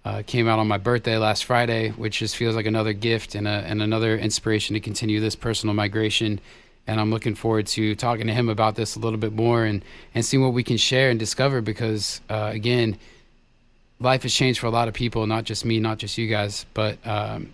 Uh, 0.09 0.23
came 0.23 0.47
out 0.47 0.57
on 0.57 0.67
my 0.67 0.79
birthday 0.79 1.19
last 1.19 1.45
Friday, 1.45 1.91
which 1.91 2.17
just 2.17 2.35
feels 2.35 2.55
like 2.55 2.65
another 2.65 2.93
gift 2.93 3.35
and, 3.35 3.47
a, 3.47 3.51
and 3.51 3.79
another 3.79 4.17
inspiration 4.17 4.73
to 4.73 4.79
continue 4.79 5.19
this 5.19 5.35
personal 5.35 5.75
migration. 5.75 6.39
And 6.87 6.99
I'm 6.99 7.11
looking 7.11 7.35
forward 7.35 7.67
to 7.67 7.93
talking 7.93 8.25
to 8.25 8.33
him 8.33 8.49
about 8.49 8.73
this 8.73 8.95
a 8.95 8.99
little 8.99 9.19
bit 9.19 9.33
more 9.33 9.65
and, 9.65 9.85
and 10.15 10.25
seeing 10.25 10.41
what 10.41 10.53
we 10.53 10.63
can 10.63 10.77
share 10.77 11.11
and 11.11 11.19
discover 11.19 11.61
because, 11.61 12.21
uh, 12.27 12.49
again, 12.51 12.97
life 13.99 14.23
has 14.23 14.33
changed 14.33 14.59
for 14.59 14.65
a 14.65 14.71
lot 14.71 14.87
of 14.87 14.95
people, 14.95 15.27
not 15.27 15.43
just 15.43 15.63
me, 15.63 15.79
not 15.79 15.99
just 15.99 16.17
you 16.17 16.25
guys, 16.25 16.65
but 16.73 16.97
um, 17.05 17.53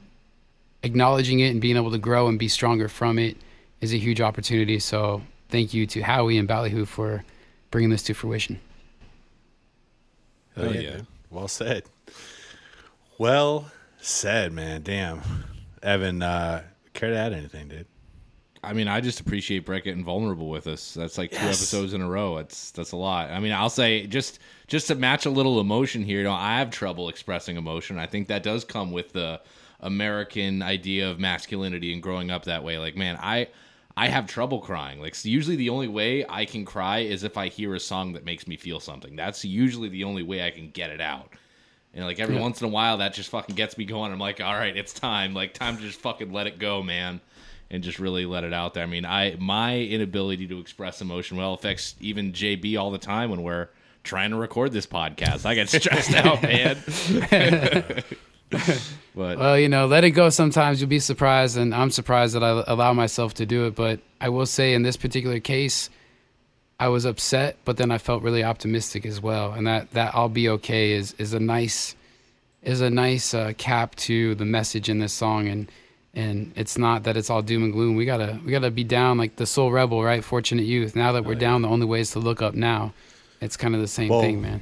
acknowledging 0.82 1.42
it 1.42 1.50
and 1.50 1.60
being 1.60 1.76
able 1.76 1.92
to 1.92 1.98
grow 1.98 2.30
and 2.30 2.40
be 2.40 2.48
stronger 2.48 2.88
from 2.88 3.20
it 3.20 3.36
is 3.82 3.94
a 3.94 3.98
huge 3.98 4.22
opportunity. 4.22 4.80
So 4.80 5.24
thank 5.50 5.74
you 5.74 5.86
to 5.88 6.02
Howie 6.04 6.38
and 6.38 6.48
Ballyhoo 6.48 6.86
for 6.86 7.26
bringing 7.70 7.90
this 7.90 8.04
to 8.04 8.14
fruition. 8.14 8.62
Oh, 10.56 10.72
yeah. 10.72 11.02
Well 11.30 11.50
said. 11.50 11.84
Well 13.18 13.72
said, 13.98 14.52
man. 14.52 14.82
Damn. 14.82 15.22
Evan, 15.82 16.22
uh, 16.22 16.64
care 16.94 17.12
to 17.12 17.18
add 17.18 17.34
anything, 17.34 17.70
dude? 17.70 17.88
I 18.64 18.74
mean, 18.74 18.88
I 18.88 19.00
just 19.00 19.20
appreciate 19.20 19.60
Brett 19.60 19.84
getting 19.84 20.04
vulnerable 20.04 20.50
with 20.50 20.66
us. 20.66 20.96
That's 20.96 21.20
like 21.20 21.32
two 21.32 21.38
episodes 21.38 21.94
in 21.94 22.02
a 22.02 22.10
row. 22.10 22.38
It's 22.38 22.72
that's 22.72 22.94
a 22.94 22.98
lot. 22.98 23.30
I 23.30 23.40
mean, 23.40 23.52
I'll 23.52 23.70
say 23.70 24.08
just 24.08 24.40
just 24.68 24.88
to 24.88 24.96
match 24.96 25.28
a 25.28 25.30
little 25.30 25.60
emotion 25.60 26.04
here. 26.04 26.18
You 26.18 26.24
know, 26.24 26.34
I 26.34 26.58
have 26.58 26.72
trouble 26.72 27.08
expressing 27.08 27.58
emotion. 27.58 28.00
I 28.00 28.08
think 28.08 28.28
that 28.28 28.42
does 28.42 28.66
come 28.66 28.92
with 28.92 29.14
the 29.14 29.40
American 29.82 30.64
idea 30.64 31.10
of 31.12 31.20
masculinity 31.20 31.94
and 31.94 32.02
growing 32.02 32.32
up 32.32 32.46
that 32.46 32.64
way. 32.64 32.80
Like, 32.80 32.96
man, 32.96 33.20
I 33.22 33.50
I 33.96 34.08
have 34.08 34.26
trouble 34.26 34.60
crying. 34.60 35.00
Like, 35.00 35.24
usually 35.24 35.56
the 35.56 35.70
only 35.70 35.88
way 35.88 36.26
I 36.28 36.46
can 36.46 36.66
cry 36.66 37.00
is 37.00 37.24
if 37.24 37.38
I 37.38 37.50
hear 37.50 37.76
a 37.76 37.80
song 37.80 38.14
that 38.14 38.26
makes 38.26 38.48
me 38.48 38.58
feel 38.58 38.80
something. 38.80 39.16
That's 39.16 39.46
usually 39.46 39.90
the 39.90 40.04
only 40.06 40.24
way 40.24 40.46
I 40.46 40.50
can 40.50 40.72
get 40.72 40.90
it 40.90 41.02
out. 41.02 41.34
And 41.96 42.04
like 42.04 42.20
every 42.20 42.36
yeah. 42.36 42.42
once 42.42 42.62
in 42.62 42.68
a 42.68 42.70
while, 42.70 42.98
that 42.98 43.14
just 43.14 43.30
fucking 43.30 43.56
gets 43.56 43.78
me 43.78 43.86
going. 43.86 44.12
I'm 44.12 44.20
like, 44.20 44.42
all 44.42 44.54
right, 44.54 44.76
it's 44.76 44.92
time. 44.92 45.34
Like, 45.34 45.54
time 45.54 45.78
to 45.78 45.82
just 45.82 46.00
fucking 46.02 46.32
let 46.32 46.46
it 46.46 46.60
go, 46.60 46.84
man, 46.84 47.22
and 47.72 47.84
just 47.84 48.00
really 48.00 48.26
let 48.26 48.44
it 48.44 48.54
out 48.54 48.74
there. 48.74 48.84
I 48.84 48.88
mean, 48.88 49.06
I 49.06 49.38
my 49.40 49.80
inability 49.80 50.46
to 50.48 50.60
express 50.60 51.02
emotion 51.02 51.38
well 51.38 51.54
affects 51.54 51.96
even 52.02 52.34
JB 52.34 52.78
all 52.78 52.92
the 52.92 52.98
time 52.98 53.30
when 53.30 53.44
we're 53.44 53.70
trying 54.04 54.32
to 54.32 54.36
record 54.36 54.74
this 54.74 54.86
podcast. 54.86 55.46
I 55.46 55.56
get 55.56 55.70
stressed 55.70 56.14
out, 56.16 56.44
man. 56.44 56.84
but 59.16 59.38
well, 59.38 59.58
you 59.58 59.70
know, 59.70 59.88
let 59.88 60.04
it 60.04 60.12
go. 60.12 60.30
Sometimes 60.30 60.82
you'll 60.82 60.90
be 60.90 61.00
surprised, 61.00 61.58
and 61.58 61.74
I'm 61.74 61.92
surprised 61.92 62.36
that 62.36 62.44
I 62.44 62.62
allow 62.68 62.92
myself 62.92 63.36
to 63.36 63.46
do 63.46 63.68
it. 63.68 63.76
But 63.76 64.02
I 64.20 64.28
will 64.28 64.46
say, 64.46 64.74
in 64.74 64.84
this 64.84 64.98
particular 64.98 65.40
case, 65.40 65.90
I 66.80 66.90
was 66.90 67.06
upset, 67.06 67.58
but 67.64 67.78
then 67.78 67.92
I 67.92 67.98
felt 67.98 68.22
really 68.22 68.44
optimistic 68.44 69.06
as 69.06 69.22
well, 69.22 69.54
and 69.54 69.66
that 69.66 69.92
that 69.92 70.14
I'll 70.14 70.30
be 70.30 70.50
okay 70.50 70.92
is 70.92 71.14
is 71.18 71.34
a 71.34 71.40
nice 71.40 71.96
is 72.62 72.82
a 72.82 72.90
nice 72.90 73.34
uh, 73.34 73.54
cap 73.58 73.96
to 73.96 74.36
the 74.36 74.46
message 74.46 74.90
in 74.90 75.00
this 75.00 75.14
song, 75.14 75.48
and 75.48 75.72
and 76.14 76.52
it's 76.56 76.78
not 76.78 77.04
that 77.04 77.16
it's 77.16 77.30
all 77.30 77.42
doom 77.42 77.64
and 77.64 77.72
gloom. 77.72 77.96
We 77.96 78.06
gotta 78.06 78.40
we 78.44 78.52
gotta 78.52 78.72
be 78.72 78.84
down 78.84 79.18
like 79.18 79.38
the 79.38 79.46
soul 79.46 79.72
rebel, 79.72 80.04
right? 80.04 80.24
Fortunate 80.24 80.64
Youth. 80.64 80.96
Now 80.96 81.14
that 81.14 81.24
we're 81.24 81.32
oh, 81.32 81.34
yeah. 81.34 81.40
down, 81.40 81.62
the 81.62 81.70
only 81.70 81.86
way 81.86 82.02
is 82.02 82.12
to 82.12 82.20
look 82.20 82.42
up. 82.42 82.56
Now, 82.56 82.94
it's 83.40 83.56
kind 83.56 83.74
of 83.74 83.82
the 83.82 83.88
same 83.88 84.10
well, 84.10 84.22
thing, 84.22 84.42
man. 84.42 84.62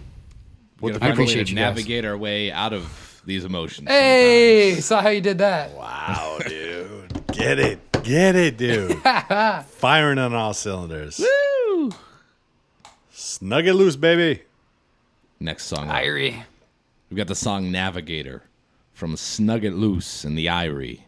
I 1.01 1.09
appreciate 1.09 1.49
you 1.49 1.55
navigate 1.55 2.03
guys. 2.03 2.09
our 2.09 2.17
way 2.17 2.51
out 2.51 2.73
of 2.73 3.21
these 3.25 3.45
emotions. 3.45 3.87
Hey, 3.87 4.71
sometimes. 4.71 4.85
saw 4.85 5.01
how 5.01 5.09
you 5.09 5.21
did 5.21 5.37
that. 5.39 5.71
Wow, 5.71 6.39
dude, 6.45 7.25
get 7.31 7.57
it, 7.57 7.79
get 8.03 8.35
it, 8.35 8.57
dude. 8.57 8.97
Firing 9.65 10.19
on 10.19 10.33
all 10.33 10.53
cylinders. 10.53 11.19
Woo! 11.19 11.42
Snug 13.33 13.65
it 13.65 13.73
loose, 13.73 13.95
baby. 13.95 14.43
Next 15.39 15.63
song. 15.63 15.87
Irie. 15.87 16.43
We've 17.09 17.17
got 17.17 17.25
the 17.25 17.33
song 17.33 17.71
Navigator 17.71 18.43
from 18.93 19.17
Snug 19.17 19.65
It 19.65 19.73
Loose 19.73 20.23
and 20.23 20.37
the 20.37 20.45
Irie. 20.45 21.01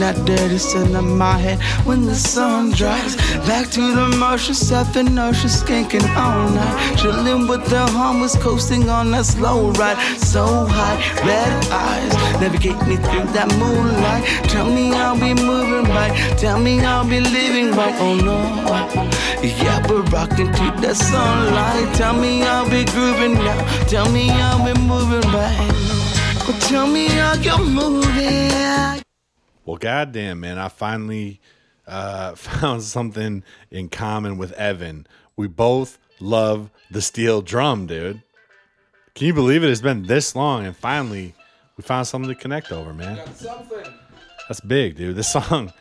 That 0.00 0.16
dirty 0.24 0.58
sin 0.58 0.94
in 0.94 1.16
my 1.16 1.38
head 1.38 1.58
when 1.86 2.06
the 2.06 2.14
sun 2.14 2.70
drops. 2.70 3.16
Back 3.46 3.70
to 3.70 3.94
the 3.94 4.16
Martian, 4.16 4.54
stepping 4.54 5.18
ocean, 5.18 5.50
skanking 5.50 6.06
all 6.16 6.50
night. 6.50 6.96
Chilling 6.98 7.46
with 7.46 7.64
the 7.66 7.84
homies, 7.86 8.38
coasting 8.40 8.88
on 8.88 9.14
a 9.14 9.24
slow 9.24 9.70
ride. 9.72 9.98
So 10.18 10.66
high, 10.66 10.98
red 11.26 11.52
eyes, 11.70 12.12
navigate 12.40 12.80
me 12.86 12.96
through 12.96 13.28
that 13.36 13.48
moonlight. 13.58 14.24
Tell 14.48 14.68
me 14.70 14.92
I'll 14.92 15.18
be 15.18 15.34
moving 15.34 15.90
right, 15.90 16.12
tell 16.38 16.58
me 16.58 16.80
I'll 16.80 17.08
be 17.08 17.20
living 17.20 17.72
right. 17.72 17.94
Oh 17.98 18.14
no, 18.14 18.38
yeah, 19.42 19.84
we're 19.88 20.02
rocking 20.02 20.52
to 20.52 20.66
that 20.82 20.96
sunlight. 20.96 21.94
Tell 21.94 22.14
me 22.14 22.42
I'll 22.42 22.68
be 22.68 22.84
grooving 22.84 23.34
now, 23.34 23.86
tell 23.86 24.10
me 24.10 24.30
I'll 24.30 24.64
be 24.64 24.78
moving 24.80 25.28
right. 25.32 25.92
Well, 26.46 26.58
tell 26.60 26.86
me 26.86 27.06
how 27.08 27.34
you're 27.34 27.58
moving. 27.58 29.01
Goddamn, 29.82 30.38
man, 30.38 30.58
I 30.58 30.68
finally 30.68 31.40
uh, 31.88 32.34
found 32.36 32.84
something 32.84 33.42
in 33.68 33.88
common 33.88 34.38
with 34.38 34.52
Evan. 34.52 35.08
We 35.34 35.48
both 35.48 35.98
love 36.20 36.70
the 36.88 37.02
steel 37.02 37.42
drum, 37.42 37.88
dude. 37.88 38.22
Can 39.16 39.26
you 39.26 39.34
believe 39.34 39.64
it? 39.64 39.70
It's 39.70 39.80
been 39.80 40.04
this 40.04 40.36
long, 40.36 40.64
and 40.64 40.76
finally, 40.76 41.34
we 41.76 41.82
found 41.82 42.06
something 42.06 42.28
to 42.28 42.40
connect 42.40 42.70
over, 42.70 42.94
man. 42.94 43.16
That's 44.48 44.60
big, 44.60 44.94
dude. 44.94 45.16
This 45.16 45.32
song, 45.32 45.72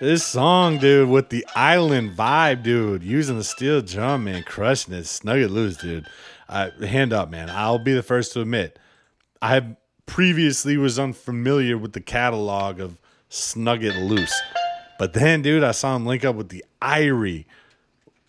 This 0.00 0.24
song, 0.24 0.78
dude, 0.78 1.08
with 1.08 1.30
the 1.30 1.44
island 1.56 2.16
vibe, 2.16 2.62
dude, 2.62 3.02
using 3.02 3.36
the 3.36 3.42
steel 3.42 3.82
drum, 3.82 4.24
man, 4.24 4.44
crushing 4.44 4.94
it, 4.94 5.06
snug 5.06 5.40
it 5.40 5.48
loose, 5.48 5.76
dude. 5.76 6.06
Uh, 6.48 6.70
hand 6.86 7.12
up, 7.12 7.30
man. 7.30 7.50
I'll 7.50 7.80
be 7.80 7.94
the 7.94 8.02
first 8.04 8.32
to 8.34 8.42
admit, 8.42 8.78
I 9.42 9.74
previously 10.06 10.76
was 10.76 11.00
unfamiliar 11.00 11.76
with 11.76 11.94
the 11.94 12.00
catalog 12.00 12.78
of 12.78 12.99
Snug 13.30 13.82
It 13.82 13.96
Loose, 13.96 14.38
but 14.98 15.14
then, 15.14 15.40
dude, 15.40 15.64
I 15.64 15.70
saw 15.70 15.96
him 15.96 16.04
link 16.04 16.24
up 16.26 16.36
with 16.36 16.50
the 16.50 16.62
Irie, 16.82 17.46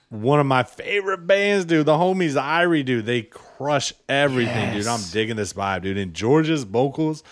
one 0.10 0.40
of 0.40 0.46
my 0.46 0.64
favorite 0.64 1.26
bands, 1.28 1.66
dude. 1.66 1.86
The 1.86 1.94
homies 1.94 2.34
the 2.34 2.42
Irie, 2.42 2.86
dude, 2.86 3.06
they 3.06 3.24
crush 3.24 3.94
everything, 4.08 4.74
dude. 4.74 4.88
I'm 4.88 5.00
digging 5.12 5.36
this 5.38 5.54
vibe, 5.54 5.82
dude. 5.84 5.98
And 5.98 6.14
George's 6.14 6.64
vocals 6.64 7.24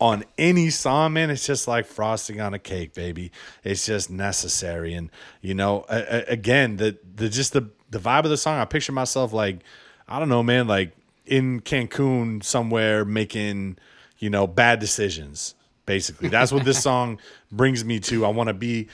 on 0.00 0.24
any 0.36 0.68
song, 0.70 1.12
man, 1.14 1.30
it's 1.30 1.46
just 1.46 1.66
like 1.68 1.86
frosting 1.86 2.40
on 2.40 2.52
a 2.52 2.58
cake, 2.58 2.92
baby. 2.94 3.30
It's 3.62 3.86
just 3.86 4.10
necessary. 4.10 4.94
And 4.94 5.10
you 5.40 5.54
know, 5.54 5.86
a- 5.88 6.16
a- 6.18 6.32
again, 6.32 6.76
the 6.76 6.98
the 7.16 7.28
just 7.28 7.52
the 7.52 7.70
the 7.90 7.98
vibe 7.98 8.24
of 8.24 8.30
the 8.30 8.36
song. 8.36 8.58
I 8.58 8.64
picture 8.64 8.92
myself 8.92 9.32
like, 9.32 9.60
I 10.08 10.18
don't 10.18 10.28
know, 10.28 10.42
man, 10.42 10.66
like 10.66 10.92
in 11.26 11.60
Cancun 11.60 12.42
somewhere 12.44 13.04
making, 13.04 13.78
you 14.18 14.28
know, 14.28 14.46
bad 14.48 14.80
decisions. 14.80 15.54
Basically, 15.86 16.28
that's 16.28 16.52
what 16.52 16.64
this 16.64 16.82
song 16.82 17.18
brings 17.52 17.84
me 17.84 18.00
to. 18.00 18.24
I 18.24 18.28
want 18.28 18.48
to 18.48 18.54
be 18.54 18.88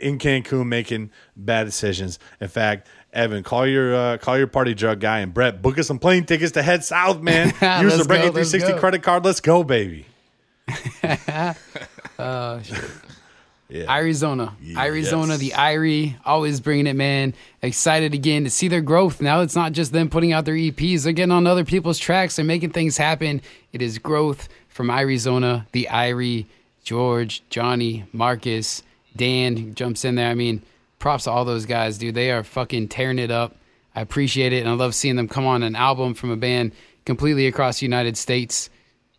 in 0.00 0.18
Cancun 0.18 0.66
making 0.66 1.10
bad 1.36 1.64
decisions. 1.64 2.18
In 2.40 2.48
fact, 2.48 2.88
Evan, 3.12 3.42
call 3.42 3.66
your 3.66 3.94
uh, 3.94 4.18
call 4.18 4.36
your 4.36 4.46
party 4.46 4.74
drug 4.74 5.00
guy 5.00 5.20
and 5.20 5.32
Brett 5.32 5.62
book 5.62 5.78
us 5.78 5.86
some 5.86 5.98
plane 5.98 6.24
tickets 6.24 6.52
to 6.52 6.62
head 6.62 6.84
south, 6.84 7.20
man. 7.22 7.46
Use 7.82 7.96
the 7.98 8.04
Breaking 8.04 8.32
let's 8.32 8.50
360 8.50 8.72
go. 8.72 8.78
credit 8.78 9.02
card. 9.02 9.24
Let's 9.24 9.40
go, 9.40 9.64
baby. 9.64 10.06
Oh 12.16 12.60
shit. 12.62 12.78
Yeah. 13.68 13.92
Arizona. 13.92 14.54
Arizona, 14.76 15.36
the 15.36 15.50
Irie, 15.50 16.14
always 16.24 16.60
bringing 16.60 16.86
it, 16.86 16.94
man. 16.94 17.34
Excited 17.60 18.14
again 18.14 18.44
to 18.44 18.50
see 18.50 18.68
their 18.68 18.82
growth. 18.82 19.20
Now 19.20 19.40
it's 19.40 19.56
not 19.56 19.72
just 19.72 19.90
them 19.90 20.10
putting 20.10 20.32
out 20.32 20.44
their 20.44 20.54
EPs, 20.54 21.02
they're 21.02 21.12
getting 21.12 21.32
on 21.32 21.46
other 21.46 21.64
people's 21.64 21.98
tracks, 21.98 22.36
they're 22.36 22.44
making 22.44 22.70
things 22.70 22.96
happen. 22.96 23.40
It 23.72 23.82
is 23.82 23.98
growth 23.98 24.48
from 24.74 24.90
Arizona, 24.90 25.66
the 25.70 25.86
Irie, 25.88 26.46
George, 26.82 27.44
Johnny, 27.48 28.04
Marcus, 28.12 28.82
Dan 29.16 29.72
jumps 29.76 30.04
in 30.04 30.16
there. 30.16 30.28
I 30.28 30.34
mean, 30.34 30.62
props 30.98 31.24
to 31.24 31.30
all 31.30 31.44
those 31.44 31.64
guys, 31.64 31.96
dude. 31.96 32.16
They 32.16 32.32
are 32.32 32.42
fucking 32.42 32.88
tearing 32.88 33.20
it 33.20 33.30
up. 33.30 33.54
I 33.94 34.00
appreciate 34.00 34.52
it, 34.52 34.58
and 34.58 34.68
I 34.68 34.72
love 34.72 34.96
seeing 34.96 35.14
them 35.14 35.28
come 35.28 35.46
on 35.46 35.62
an 35.62 35.76
album 35.76 36.14
from 36.14 36.32
a 36.32 36.36
band 36.36 36.72
completely 37.06 37.46
across 37.46 37.78
the 37.78 37.86
United 37.86 38.16
States. 38.16 38.68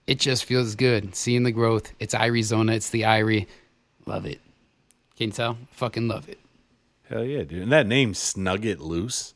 It 0.05 0.19
just 0.19 0.43
feels 0.43 0.75
good 0.75 1.15
seeing 1.15 1.43
the 1.43 1.53
growth. 1.53 1.93
It's 2.01 2.13
Arizona, 2.13 2.73
it's 2.73 2.89
the 2.89 3.03
Irie. 3.03 3.47
Love 4.05 4.25
it. 4.25 4.41
Can 5.15 5.27
you 5.27 5.31
tell? 5.31 5.57
Fucking 5.71 6.09
love 6.09 6.27
it. 6.27 6.39
Hell 7.09 7.23
yeah, 7.23 7.43
dude. 7.43 7.63
And 7.63 7.71
that 7.71 7.87
name, 7.87 8.13
Snug 8.13 8.65
It 8.65 8.81
Loose. 8.81 9.33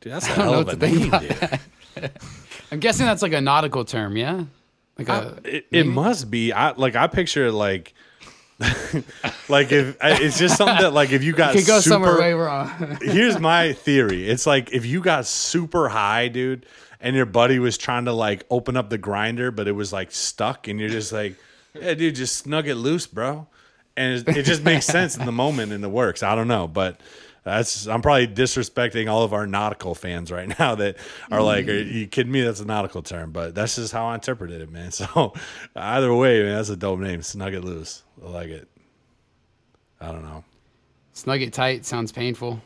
Dude, 0.00 0.14
that's 0.14 0.26
a 0.30 0.30
hell 0.30 0.60
of 0.60 0.68
a 0.70 0.76
name, 0.76 1.10
dude. 1.10 1.60
I'm 2.72 2.80
guessing 2.80 3.04
that's 3.04 3.20
like 3.20 3.34
a 3.34 3.40
nautical 3.42 3.84
term, 3.84 4.16
yeah? 4.16 4.44
Like 4.98 5.08
a 5.08 5.38
It, 5.44 5.66
it 5.70 5.86
must 5.86 6.30
be. 6.30 6.52
I 6.52 6.72
like. 6.72 6.96
I 6.96 7.06
picture 7.06 7.46
it 7.46 7.52
like, 7.52 7.94
like 9.48 9.70
if 9.72 9.96
it's 10.00 10.38
just 10.38 10.56
something 10.56 10.78
that 10.80 10.92
like 10.92 11.12
if 11.12 11.22
you 11.22 11.32
got 11.32 11.52
could 11.56 11.66
go 11.66 11.80
super, 11.80 11.94
somewhere 11.94 12.18
way 12.18 12.32
wrong. 12.32 12.98
here's 13.02 13.38
my 13.38 13.74
theory. 13.74 14.28
It's 14.28 14.46
like 14.46 14.72
if 14.72 14.86
you 14.86 15.02
got 15.02 15.26
super 15.26 15.88
high, 15.88 16.28
dude, 16.28 16.64
and 17.00 17.14
your 17.14 17.26
buddy 17.26 17.58
was 17.58 17.76
trying 17.76 18.06
to 18.06 18.12
like 18.12 18.44
open 18.50 18.76
up 18.76 18.88
the 18.88 18.98
grinder, 18.98 19.50
but 19.50 19.68
it 19.68 19.72
was 19.72 19.92
like 19.92 20.12
stuck, 20.12 20.66
and 20.68 20.80
you're 20.80 20.88
just 20.88 21.12
like, 21.12 21.36
yeah, 21.74 21.92
dude, 21.94 22.14
just 22.14 22.36
snug 22.36 22.66
it 22.66 22.76
loose, 22.76 23.06
bro. 23.06 23.46
And 23.98 24.28
it, 24.28 24.36
it 24.36 24.42
just 24.44 24.62
makes 24.62 24.86
sense 24.86 25.16
in 25.16 25.24
the 25.24 25.32
moment 25.32 25.72
and 25.72 25.82
it 25.82 25.88
works. 25.88 26.22
I 26.22 26.34
don't 26.34 26.48
know, 26.48 26.68
but 26.68 27.00
that's 27.46 27.86
I'm 27.86 28.02
probably 28.02 28.26
disrespecting 28.26 29.08
all 29.08 29.22
of 29.22 29.32
our 29.32 29.46
nautical 29.46 29.94
fans 29.94 30.32
right 30.32 30.58
now 30.58 30.74
that 30.74 30.96
are 31.30 31.40
like, 31.40 31.68
are 31.68 31.78
you 31.78 32.08
kidding 32.08 32.32
me? 32.32 32.42
That's 32.42 32.58
a 32.58 32.64
nautical 32.64 33.02
term, 33.02 33.30
but 33.30 33.54
that's 33.54 33.76
just 33.76 33.92
how 33.92 34.06
I 34.06 34.14
interpreted 34.14 34.60
it, 34.60 34.70
man. 34.70 34.90
So 34.96 35.34
either 35.76 36.12
way, 36.12 36.42
man, 36.42 36.56
that's 36.56 36.70
a 36.70 36.76
dope 36.76 36.98
name. 36.98 37.22
Snug 37.22 37.54
it 37.54 37.62
loose. 37.62 38.02
I 38.24 38.28
like 38.30 38.48
it. 38.48 38.68
I 40.00 40.06
don't 40.06 40.24
know. 40.24 40.42
Snug 41.12 41.40
it 41.40 41.52
tight 41.52 41.84
sounds 41.84 42.10
painful. 42.10 42.60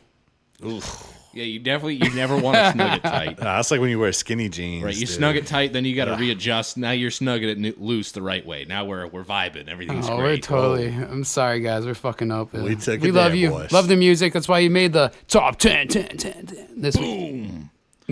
Yeah, 1.33 1.43
you 1.43 1.59
definitely 1.59 1.95
you 1.95 2.13
never 2.13 2.35
want 2.37 2.57
to 2.57 2.71
snug 2.73 2.97
it 2.99 3.03
tight. 3.03 3.39
Uh, 3.39 3.43
that's 3.43 3.71
like 3.71 3.79
when 3.79 3.89
you 3.89 3.99
wear 3.99 4.11
skinny 4.11 4.49
jeans. 4.49 4.83
Right, 4.83 4.93
you 4.93 5.05
dude. 5.05 5.09
snug 5.15 5.35
it 5.37 5.47
tight, 5.47 5.73
then 5.73 5.85
you 5.85 5.95
got 5.95 6.05
to 6.05 6.15
readjust. 6.15 6.77
Now 6.77 6.91
you're 6.91 7.11
snugging 7.11 7.65
it 7.65 7.79
loose 7.81 8.11
the 8.11 8.21
right 8.21 8.45
way. 8.45 8.65
Now 8.65 8.85
we're 8.85 9.07
we're 9.07 9.23
vibing. 9.23 9.67
Everything's 9.67 10.09
Oh, 10.09 10.17
we're 10.17 10.23
great. 10.23 10.43
totally. 10.43 10.87
I'm 10.87 11.23
sorry, 11.23 11.61
guys. 11.61 11.85
We're 11.85 11.93
fucking 11.93 12.31
up. 12.31 12.53
We 12.53 12.75
took 12.75 13.01
we 13.01 13.09
it 13.09 13.13
love 13.15 13.31
there, 13.31 13.35
you. 13.39 13.49
boys. 13.49 13.71
Love 13.71 13.87
the 13.87 13.95
music. 13.95 14.33
That's 14.33 14.47
why 14.47 14.59
you 14.59 14.69
made 14.69 14.93
the 14.93 15.11
top 15.27 15.57
10, 15.57 15.87
10, 15.87 16.17
10, 16.17 16.45
10 16.47 16.67
this 16.75 16.97
week. 16.97 17.49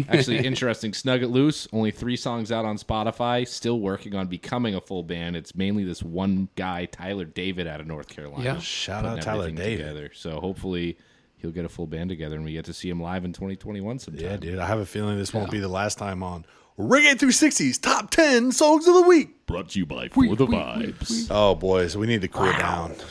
Actually, 0.08 0.38
interesting. 0.45 0.93
Snug 0.93 1.21
It 1.23 1.27
Loose, 1.27 1.67
only 1.73 1.91
three 1.91 2.15
songs 2.15 2.53
out 2.53 2.63
on 2.63 2.77
Spotify. 2.77 3.45
Still 3.45 3.82
working 3.82 4.15
on 4.15 4.27
becoming 4.27 4.75
a 4.75 4.79
full 4.82 5.03
band. 5.03 5.36
It's 5.36 5.55
mainly 5.55 5.84
this 5.84 6.01
one 6.01 6.47
guy, 6.55 6.86
Tyler 6.86 7.25
David, 7.25 7.67
out 7.67 7.82
of 7.82 7.88
North 7.88 8.08
Carolina. 8.08 8.43
Yeah. 8.45 8.60
Shout 8.60 9.03
putting 9.03 9.17
out 9.19 9.23
Tyler 9.23 9.51
David. 9.51 9.79
Together. 9.79 10.12
So 10.13 10.39
hopefully 10.39 10.97
he'll 11.39 11.52
get 11.52 11.65
a 11.65 11.69
full 11.69 11.88
band 11.88 12.10
together 12.10 12.36
and 12.36 12.45
we 12.45 12.54
get 12.54 12.65
to 12.65 12.73
see 12.73 12.89
him 12.89 13.02
live 13.02 13.25
in 13.25 13.34
2021 13.34 13.99
sometime. 13.99 14.23
Yeah, 14.23 14.38
dude. 14.38 14.60
I 14.60 14.65
have 14.67 14.80
a 14.80 14.86
feeling 14.86 15.17
this 15.17 15.34
won't 15.34 15.52
be 15.52 15.60
the 15.60 15.67
last 15.67 15.97
time 15.97 16.21
on 16.23 16.45
Reggae 16.78 17.15
360's 17.15 17.78
top 17.78 18.10
10 18.12 18.52
songs 18.52 18.88
of 18.88 18.93
the 18.93 19.02
week. 19.02 19.45
Brought 19.47 19.69
to 19.69 19.80
you 19.80 19.86
by 19.86 20.08
For 20.10 20.36
the 20.36 20.45
Vibes. 20.47 21.28
Oh, 21.30 21.56
boys, 21.56 21.97
we 21.97 22.08
need 22.08 22.21
to 22.21 22.28
cool 22.28 22.52
down. 22.54 22.95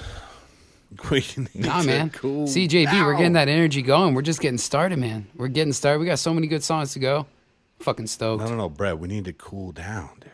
We 1.10 1.18
need 1.36 1.48
Nah, 1.54 1.82
to 1.82 1.86
man. 1.86 2.10
cool 2.10 2.46
CJB, 2.46 3.04
we're 3.04 3.14
getting 3.14 3.34
that 3.34 3.48
energy 3.48 3.82
going. 3.82 4.14
We're 4.14 4.22
just 4.22 4.40
getting 4.40 4.56
started, 4.56 4.98
man. 4.98 5.26
We're 5.36 5.48
getting 5.48 5.74
started. 5.74 5.98
We 6.00 6.06
got 6.06 6.18
so 6.18 6.32
many 6.32 6.46
good 6.46 6.64
songs 6.64 6.94
to 6.94 6.98
go. 6.98 7.26
Fucking 7.80 8.06
stoked. 8.06 8.42
No, 8.42 8.48
no, 8.48 8.56
no, 8.56 8.68
Brett. 8.70 8.98
We 8.98 9.06
need 9.06 9.26
to 9.26 9.34
cool 9.34 9.72
down, 9.72 10.08
dude. 10.20 10.30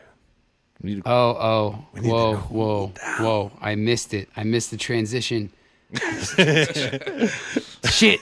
We 0.81 0.89
need 0.95 1.03
to- 1.03 1.09
Oh, 1.09 1.37
oh, 1.39 1.85
need 1.95 2.03
to 2.03 2.09
whoa, 2.09 2.37
cool 2.47 2.87
whoa, 2.87 2.93
whoa! 3.19 3.51
I 3.61 3.75
missed 3.75 4.13
it. 4.13 4.29
I 4.37 4.43
missed 4.45 4.71
the 4.71 4.77
transition. 4.77 5.51
Shit. 7.89 8.19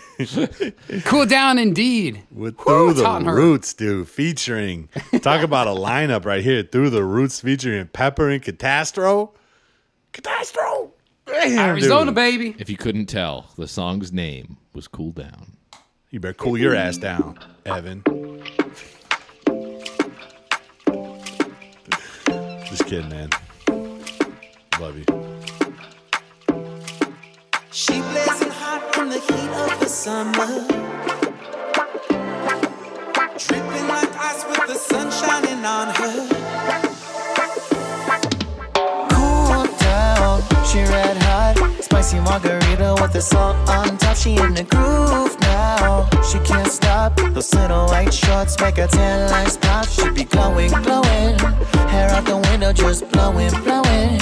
cool 1.05 1.25
down, 1.25 1.57
indeed. 1.57 2.23
With 2.31 2.57
Woo, 2.59 2.63
Through 2.63 2.89
it's 2.91 2.99
the 2.99 3.05
hot 3.05 3.21
in 3.21 3.27
her. 3.27 3.35
Roots, 3.35 3.73
dude, 3.73 4.07
featuring. 4.07 4.89
Talk 5.21 5.41
about 5.43 5.67
a 5.67 5.71
lineup 5.71 6.25
right 6.25 6.43
here. 6.43 6.63
Through 6.63 6.89
the 6.91 7.03
Roots 7.03 7.39
featuring 7.41 7.87
Pepper 7.87 8.29
and 8.29 8.41
Katastro. 8.43 9.31
Katastro. 10.13 10.91
Damn, 11.25 11.57
Arizona, 11.69 12.05
dude. 12.07 12.15
baby. 12.15 12.55
if 12.59 12.69
you 12.69 12.77
couldn't 12.77 13.05
tell, 13.05 13.47
the 13.57 13.67
song's 13.67 14.11
name 14.11 14.57
was 14.73 14.87
Cool 14.87 15.11
Down. 15.11 15.53
You 16.09 16.19
better 16.19 16.33
cool 16.33 16.57
your 16.57 16.75
ass 16.75 16.97
down, 16.97 17.39
Evan. 17.65 18.03
Just 22.65 22.85
kidding, 22.85 23.09
man. 23.09 23.29
Love 24.79 24.97
you. 24.97 25.32
She 27.75 27.93
blazing 28.01 28.51
hot 28.51 28.95
in 28.99 29.09
the 29.09 29.17
heat 29.17 29.49
of 29.49 29.79
the 29.79 29.87
summer. 29.87 30.45
Dripping 33.39 33.87
like 33.87 34.13
ice 34.15 34.45
with 34.45 34.67
the 34.67 34.75
sun 34.75 35.09
shining 35.09 35.65
on 35.65 35.87
her. 35.95 36.27
cool 39.09 39.65
down. 39.79 40.43
She 40.63 40.81
hot, 40.81 41.22
spicy 41.93 42.19
margarita 42.21 42.95
with 42.99 43.13
the 43.13 43.21
salt 43.21 43.55
on 43.69 43.97
top. 43.99 44.17
She 44.17 44.31
in 44.35 44.55
the 44.55 44.63
groove 44.63 45.39
now. 45.41 46.09
She 46.23 46.39
can't 46.39 46.67
stop. 46.67 47.15
Those 47.35 47.53
little 47.53 47.85
white 47.85 48.11
shorts 48.11 48.59
make 48.59 48.77
her 48.77 48.87
tan 48.87 49.29
lines 49.29 49.57
pop. 49.57 49.87
She 49.87 50.09
be 50.09 50.23
glowing, 50.23 50.71
glowing. 50.71 51.37
Hair 51.93 52.09
out 52.09 52.25
the 52.25 52.37
window, 52.49 52.73
just 52.73 53.07
blowing, 53.11 53.53
blowing. 53.63 54.17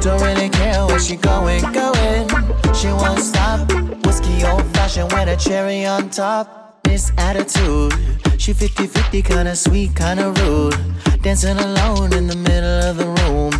Don't 0.00 0.20
really 0.20 0.48
care 0.48 0.84
where 0.86 0.98
she 0.98 1.14
going, 1.14 1.62
going. 1.72 2.26
She 2.74 2.88
won't 2.88 3.20
stop. 3.20 3.70
Whiskey 4.04 4.44
old 4.44 4.66
fashioned 4.74 5.12
with 5.12 5.28
a 5.28 5.36
cherry 5.36 5.86
on 5.86 6.10
top. 6.10 6.82
This 6.82 7.12
attitude, 7.18 7.94
she 8.36 8.52
50 8.52 8.86
50, 8.88 9.22
kinda 9.22 9.54
sweet, 9.54 9.94
kinda 9.94 10.32
rude. 10.42 10.76
Dancing 11.22 11.56
alone 11.56 12.12
in 12.12 12.26
the 12.26 12.36
middle 12.36 12.80
of 12.90 12.96
the 12.96 13.06
room, 13.22 13.52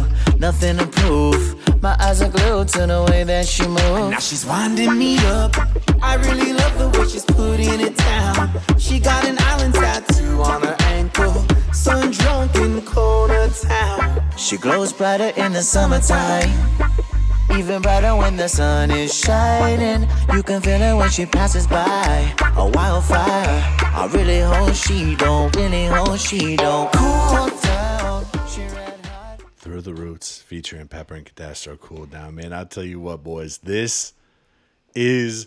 nothing 0.42 0.76
to 0.76 0.86
prove. 0.88 1.54
My 1.80 1.96
eyes 2.00 2.20
are 2.20 2.28
glued 2.28 2.66
to 2.70 2.84
the 2.84 3.06
way 3.08 3.22
that 3.22 3.46
she 3.46 3.64
moves. 3.64 4.10
Now 4.10 4.18
she's 4.18 4.44
winding 4.44 4.98
me 4.98 5.16
up. 5.18 5.52
I 6.02 6.16
really 6.16 6.52
love 6.52 6.76
the 6.78 6.88
way 6.98 7.06
she's 7.06 7.24
putting 7.24 7.80
it 7.80 7.96
down. 7.96 8.50
She 8.76 8.98
got 8.98 9.24
an 9.24 9.36
island 9.38 9.74
tattoo 9.74 10.42
on 10.42 10.62
her 10.62 10.76
ankle. 10.80 11.32
Sun 11.72 12.10
drunk 12.10 12.56
in 12.56 12.74
the 12.74 12.82
corner 12.82 13.48
town. 13.50 14.20
She 14.36 14.56
glows 14.56 14.92
brighter 14.92 15.32
in 15.36 15.52
the 15.52 15.62
summertime, 15.62 16.50
even 17.56 17.80
brighter 17.80 18.16
when 18.16 18.36
the 18.36 18.48
sun 18.48 18.90
is 18.90 19.14
shining. 19.14 20.08
You 20.34 20.42
can 20.42 20.60
feel 20.60 20.82
it 20.82 20.96
when 20.96 21.10
she 21.10 21.24
passes 21.24 21.68
by, 21.68 22.34
a 22.56 22.66
wildfire. 22.66 23.62
I 24.00 24.10
really 24.12 24.40
hope 24.40 24.74
she 24.74 25.14
don't, 25.14 25.54
really 25.54 25.86
hope 25.86 26.18
she 26.18 26.56
don't 26.56 26.92
cool 26.92 27.48
down. 27.62 27.91
She. 29.72 29.82
Through 29.82 29.94
the 29.94 30.00
Roots 30.02 30.40
featuring 30.42 30.88
Pepper 30.88 31.14
and 31.14 31.24
Katastro 31.26 31.78
Cool 31.80 32.06
Down. 32.06 32.34
Man, 32.34 32.52
I'll 32.52 32.66
tell 32.66 32.84
you 32.84 33.00
what, 33.00 33.22
boys, 33.22 33.58
this 33.58 34.12
is 34.94 35.46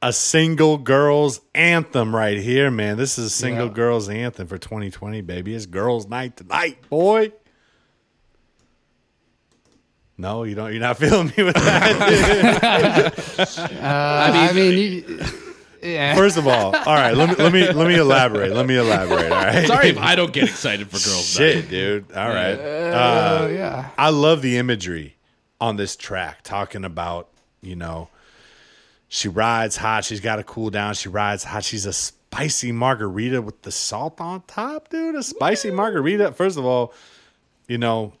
a 0.00 0.12
single 0.12 0.78
girls 0.78 1.40
anthem 1.54 2.14
right 2.14 2.38
here, 2.38 2.70
man. 2.70 2.96
This 2.96 3.18
is 3.18 3.26
a 3.26 3.30
single 3.30 3.66
Yeah. 3.68 3.72
girls 3.74 4.08
anthem 4.08 4.46
for 4.46 4.58
2020, 4.58 5.20
baby. 5.22 5.54
It's 5.54 5.66
girls' 5.66 6.06
night 6.08 6.36
tonight, 6.36 6.78
boy. 6.88 7.32
No, 10.16 10.44
you 10.44 10.54
don't. 10.54 10.70
You're 10.72 10.80
not 10.80 10.96
feeling 10.98 11.32
me 11.36 11.42
with 11.44 11.54
that. 11.56 13.14
Uh, 13.84 14.48
I 14.50 14.52
mean, 14.54 14.78
you, 14.78 15.24
yeah. 15.84 16.14
First 16.14 16.36
of 16.36 16.46
all, 16.46 16.74
all 16.74 16.94
right. 16.94 17.16
Let 17.16 17.30
me 17.30 17.36
let 17.36 17.52
me 17.52 17.72
let 17.72 17.86
me 17.86 17.96
elaborate. 17.96 18.52
Let 18.52 18.66
me 18.66 18.76
elaborate. 18.76 19.30
All 19.30 19.44
right. 19.44 19.66
Sorry 19.66 19.88
if 19.90 19.98
I 19.98 20.14
don't 20.14 20.32
get 20.32 20.44
excited 20.44 20.86
for 20.86 20.92
girls. 20.92 21.38
Night. 21.38 21.52
Shit, 21.52 21.68
dude. 21.68 22.12
All 22.12 22.28
right. 22.28 22.54
Uh, 22.54 23.48
yeah. 23.50 23.90
I 23.98 24.10
love 24.10 24.42
the 24.42 24.56
imagery 24.56 25.16
on 25.60 25.76
this 25.76 25.96
track, 25.96 26.42
talking 26.42 26.84
about, 26.84 27.28
you 27.62 27.76
know, 27.76 28.08
she 29.08 29.28
rides 29.28 29.76
hot. 29.76 30.04
She's 30.04 30.20
got 30.20 30.36
to 30.36 30.44
cool 30.44 30.70
down. 30.70 30.94
She 30.94 31.08
rides 31.08 31.44
hot. 31.44 31.64
She's 31.64 31.86
a 31.86 31.92
spicy 31.92 32.72
margarita 32.72 33.40
with 33.40 33.62
the 33.62 33.70
salt 33.70 34.20
on 34.20 34.42
top, 34.46 34.88
dude. 34.88 35.14
A 35.14 35.22
spicy 35.22 35.70
margarita. 35.70 36.32
First 36.32 36.58
of 36.58 36.64
all, 36.64 36.92
you 37.68 37.78
know, 37.78 38.12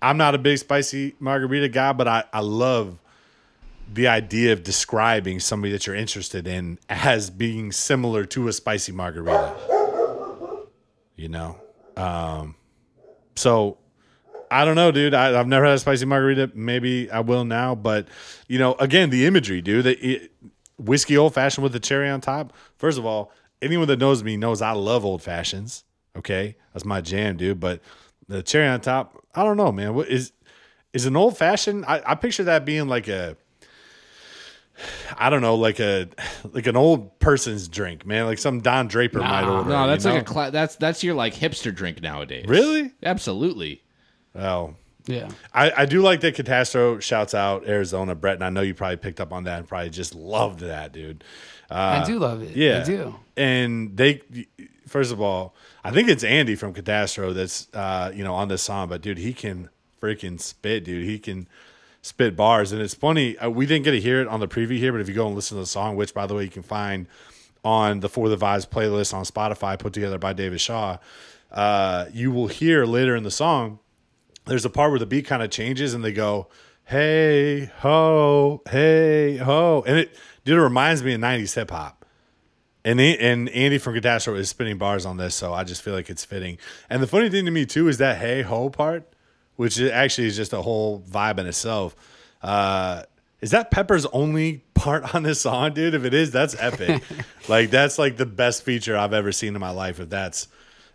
I'm 0.00 0.16
not 0.16 0.34
a 0.34 0.38
big 0.38 0.58
spicy 0.58 1.14
margarita 1.20 1.68
guy, 1.68 1.92
but 1.92 2.08
I, 2.08 2.24
I 2.32 2.40
love 2.40 2.96
the 3.92 4.06
idea 4.06 4.52
of 4.52 4.62
describing 4.62 5.40
somebody 5.40 5.72
that 5.72 5.86
you're 5.86 5.96
interested 5.96 6.46
in 6.46 6.78
as 6.88 7.30
being 7.30 7.72
similar 7.72 8.24
to 8.24 8.48
a 8.48 8.52
spicy 8.52 8.92
margarita. 8.92 9.56
You 11.16 11.28
know? 11.28 11.60
Um, 11.96 12.54
so 13.36 13.78
I 14.50 14.64
don't 14.64 14.74
know, 14.74 14.90
dude. 14.90 15.14
I, 15.14 15.38
I've 15.38 15.46
never 15.46 15.64
had 15.64 15.74
a 15.74 15.78
spicy 15.78 16.06
margarita. 16.06 16.50
Maybe 16.54 17.10
I 17.10 17.20
will 17.20 17.44
now, 17.44 17.74
but 17.74 18.08
you 18.48 18.58
know, 18.58 18.74
again, 18.74 19.10
the 19.10 19.26
imagery, 19.26 19.60
dude. 19.60 19.86
It, 19.86 20.32
whiskey 20.78 21.16
old 21.16 21.34
fashioned 21.34 21.62
with 21.62 21.72
the 21.72 21.80
cherry 21.80 22.08
on 22.08 22.20
top. 22.20 22.52
First 22.76 22.98
of 22.98 23.04
all, 23.04 23.32
anyone 23.62 23.86
that 23.88 23.98
knows 23.98 24.24
me 24.24 24.36
knows 24.36 24.62
I 24.62 24.72
love 24.72 25.04
old 25.04 25.22
fashions. 25.22 25.84
Okay, 26.16 26.56
that's 26.72 26.84
my 26.84 27.00
jam, 27.00 27.36
dude. 27.36 27.60
But 27.60 27.80
the 28.26 28.42
cherry 28.42 28.66
on 28.66 28.80
top, 28.80 29.24
I 29.34 29.44
don't 29.44 29.56
know, 29.56 29.70
man. 29.70 29.94
What 29.94 30.08
is 30.08 30.32
is 30.92 31.06
an 31.06 31.16
old 31.16 31.36
fashioned? 31.36 31.84
I, 31.86 32.02
I 32.04 32.14
picture 32.14 32.44
that 32.44 32.64
being 32.64 32.88
like 32.88 33.08
a. 33.08 33.36
I 35.16 35.30
don't 35.30 35.40
know, 35.42 35.54
like 35.56 35.80
a 35.80 36.08
like 36.52 36.66
an 36.66 36.76
old 36.76 37.18
person's 37.18 37.68
drink, 37.68 38.06
man. 38.06 38.26
Like 38.26 38.38
some 38.38 38.60
Don 38.60 38.88
Draper 38.88 39.18
might 39.20 39.44
order. 39.44 39.68
No, 39.70 39.82
you 39.84 39.90
that's 39.90 40.04
like 40.04 40.22
a 40.22 40.24
cla- 40.24 40.50
that's 40.50 40.76
that's 40.76 41.02
your 41.04 41.14
like 41.14 41.34
hipster 41.34 41.74
drink 41.74 42.00
nowadays. 42.02 42.46
Really? 42.48 42.92
Absolutely. 43.02 43.82
Oh, 44.34 44.74
Yeah. 45.06 45.28
I, 45.52 45.72
I 45.78 45.86
do 45.86 46.02
like 46.02 46.20
that 46.20 46.36
Katastro 46.36 47.00
shouts 47.02 47.34
out 47.34 47.66
Arizona, 47.66 48.14
Brett, 48.14 48.34
and 48.36 48.44
I 48.44 48.50
know 48.50 48.60
you 48.60 48.74
probably 48.74 48.96
picked 48.98 49.20
up 49.20 49.32
on 49.32 49.44
that 49.44 49.58
and 49.58 49.68
probably 49.68 49.90
just 49.90 50.14
loved 50.14 50.60
that, 50.60 50.92
dude. 50.92 51.24
Uh, 51.70 52.00
I 52.02 52.04
do 52.06 52.18
love 52.18 52.42
it. 52.42 52.56
yeah, 52.56 52.80
I 52.80 52.84
do. 52.84 53.14
And 53.36 53.96
they, 53.96 54.22
first 54.86 55.12
of 55.12 55.20
all, 55.20 55.54
I 55.84 55.90
think 55.92 56.08
it's 56.08 56.24
Andy 56.24 56.54
from 56.56 56.74
Katastro 56.74 57.32
that's 57.34 57.68
uh, 57.74 58.12
you 58.14 58.22
know 58.24 58.34
on 58.34 58.48
this 58.48 58.62
song, 58.62 58.88
but 58.88 59.00
dude, 59.02 59.18
he 59.18 59.32
can 59.32 59.68
freaking 60.00 60.40
spit, 60.40 60.84
dude. 60.84 61.04
He 61.04 61.18
can 61.18 61.48
spit 62.02 62.36
bars, 62.36 62.72
and 62.72 62.80
it's 62.80 62.94
funny. 62.94 63.36
Uh, 63.38 63.50
we 63.50 63.66
didn't 63.66 63.84
get 63.84 63.92
to 63.92 64.00
hear 64.00 64.20
it 64.20 64.28
on 64.28 64.40
the 64.40 64.48
preview 64.48 64.78
here, 64.78 64.92
but 64.92 65.00
if 65.00 65.08
you 65.08 65.14
go 65.14 65.26
and 65.26 65.36
listen 65.36 65.56
to 65.56 65.62
the 65.62 65.66
song, 65.66 65.96
which 65.96 66.14
by 66.14 66.26
the 66.26 66.34
way 66.34 66.44
you 66.44 66.50
can 66.50 66.62
find 66.62 67.06
on 67.64 68.00
the 68.00 68.08
For 68.08 68.28
the 68.28 68.36
Vibes 68.36 68.68
playlist 68.68 69.12
on 69.12 69.24
Spotify, 69.24 69.78
put 69.78 69.92
together 69.92 70.18
by 70.18 70.32
David 70.32 70.60
Shaw, 70.60 70.98
uh, 71.50 72.06
you 72.12 72.30
will 72.30 72.46
hear 72.46 72.86
later 72.86 73.14
in 73.16 73.22
the 73.22 73.30
song 73.30 73.80
there's 74.46 74.64
a 74.64 74.70
part 74.70 74.90
where 74.90 74.98
the 74.98 75.06
beat 75.06 75.26
kind 75.26 75.42
of 75.42 75.50
changes 75.50 75.94
and 75.94 76.04
they 76.04 76.12
go, 76.12 76.48
hey 76.84 77.66
ho, 77.78 78.62
hey 78.68 79.36
ho. 79.36 79.84
And 79.86 79.98
it 79.98 80.16
dude, 80.44 80.58
it 80.58 80.62
reminds 80.62 81.02
me 81.02 81.14
of 81.14 81.20
90s 81.20 81.54
hip 81.54 81.70
hop. 81.70 82.04
And 82.84 83.00
and 83.00 83.48
Andy 83.50 83.78
from 83.78 83.94
Katastro 83.94 84.36
is 84.36 84.48
spinning 84.48 84.78
bars 84.78 85.04
on 85.04 85.18
this, 85.18 85.34
so 85.34 85.52
I 85.52 85.64
just 85.64 85.82
feel 85.82 85.94
like 85.94 86.08
it's 86.08 86.24
fitting. 86.24 86.58
And 86.88 87.02
the 87.02 87.06
funny 87.06 87.28
thing 87.28 87.44
to 87.44 87.50
me 87.50 87.66
too 87.66 87.88
is 87.88 87.98
that 87.98 88.18
hey 88.18 88.42
ho 88.42 88.70
part, 88.70 89.12
which 89.60 89.78
actually 89.78 90.26
is 90.26 90.36
just 90.36 90.54
a 90.54 90.62
whole 90.62 91.00
vibe 91.00 91.38
in 91.38 91.46
itself. 91.46 91.94
Uh, 92.40 93.02
is 93.42 93.50
that 93.50 93.70
Pepper's 93.70 94.06
only 94.06 94.64
part 94.72 95.14
on 95.14 95.22
this 95.22 95.42
song, 95.42 95.74
dude? 95.74 95.92
If 95.92 96.06
it 96.06 96.14
is, 96.14 96.30
that's 96.30 96.56
epic. 96.58 97.02
like 97.48 97.68
that's 97.68 97.98
like 97.98 98.16
the 98.16 98.24
best 98.24 98.62
feature 98.62 98.96
I've 98.96 99.12
ever 99.12 99.32
seen 99.32 99.54
in 99.54 99.60
my 99.60 99.68
life. 99.68 100.00
If 100.00 100.08
that's 100.08 100.48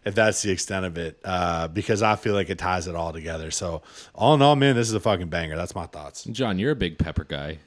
if 0.03 0.15
that's 0.15 0.41
the 0.41 0.49
extent 0.49 0.83
of 0.83 0.97
it, 0.97 1.19
uh, 1.23 1.67
because 1.67 2.01
I 2.01 2.15
feel 2.15 2.33
like 2.33 2.49
it 2.49 2.57
ties 2.57 2.87
it 2.87 2.95
all 2.95 3.13
together. 3.13 3.51
So 3.51 3.83
all 4.15 4.33
in 4.33 4.41
all, 4.41 4.55
man, 4.55 4.75
this 4.75 4.87
is 4.87 4.95
a 4.95 4.99
fucking 4.99 5.27
banger. 5.27 5.55
That's 5.55 5.75
my 5.75 5.85
thoughts. 5.85 6.23
John, 6.23 6.57
you're 6.57 6.71
a 6.71 6.75
big 6.75 6.97
pepper 6.97 7.23
guy. 7.23 7.59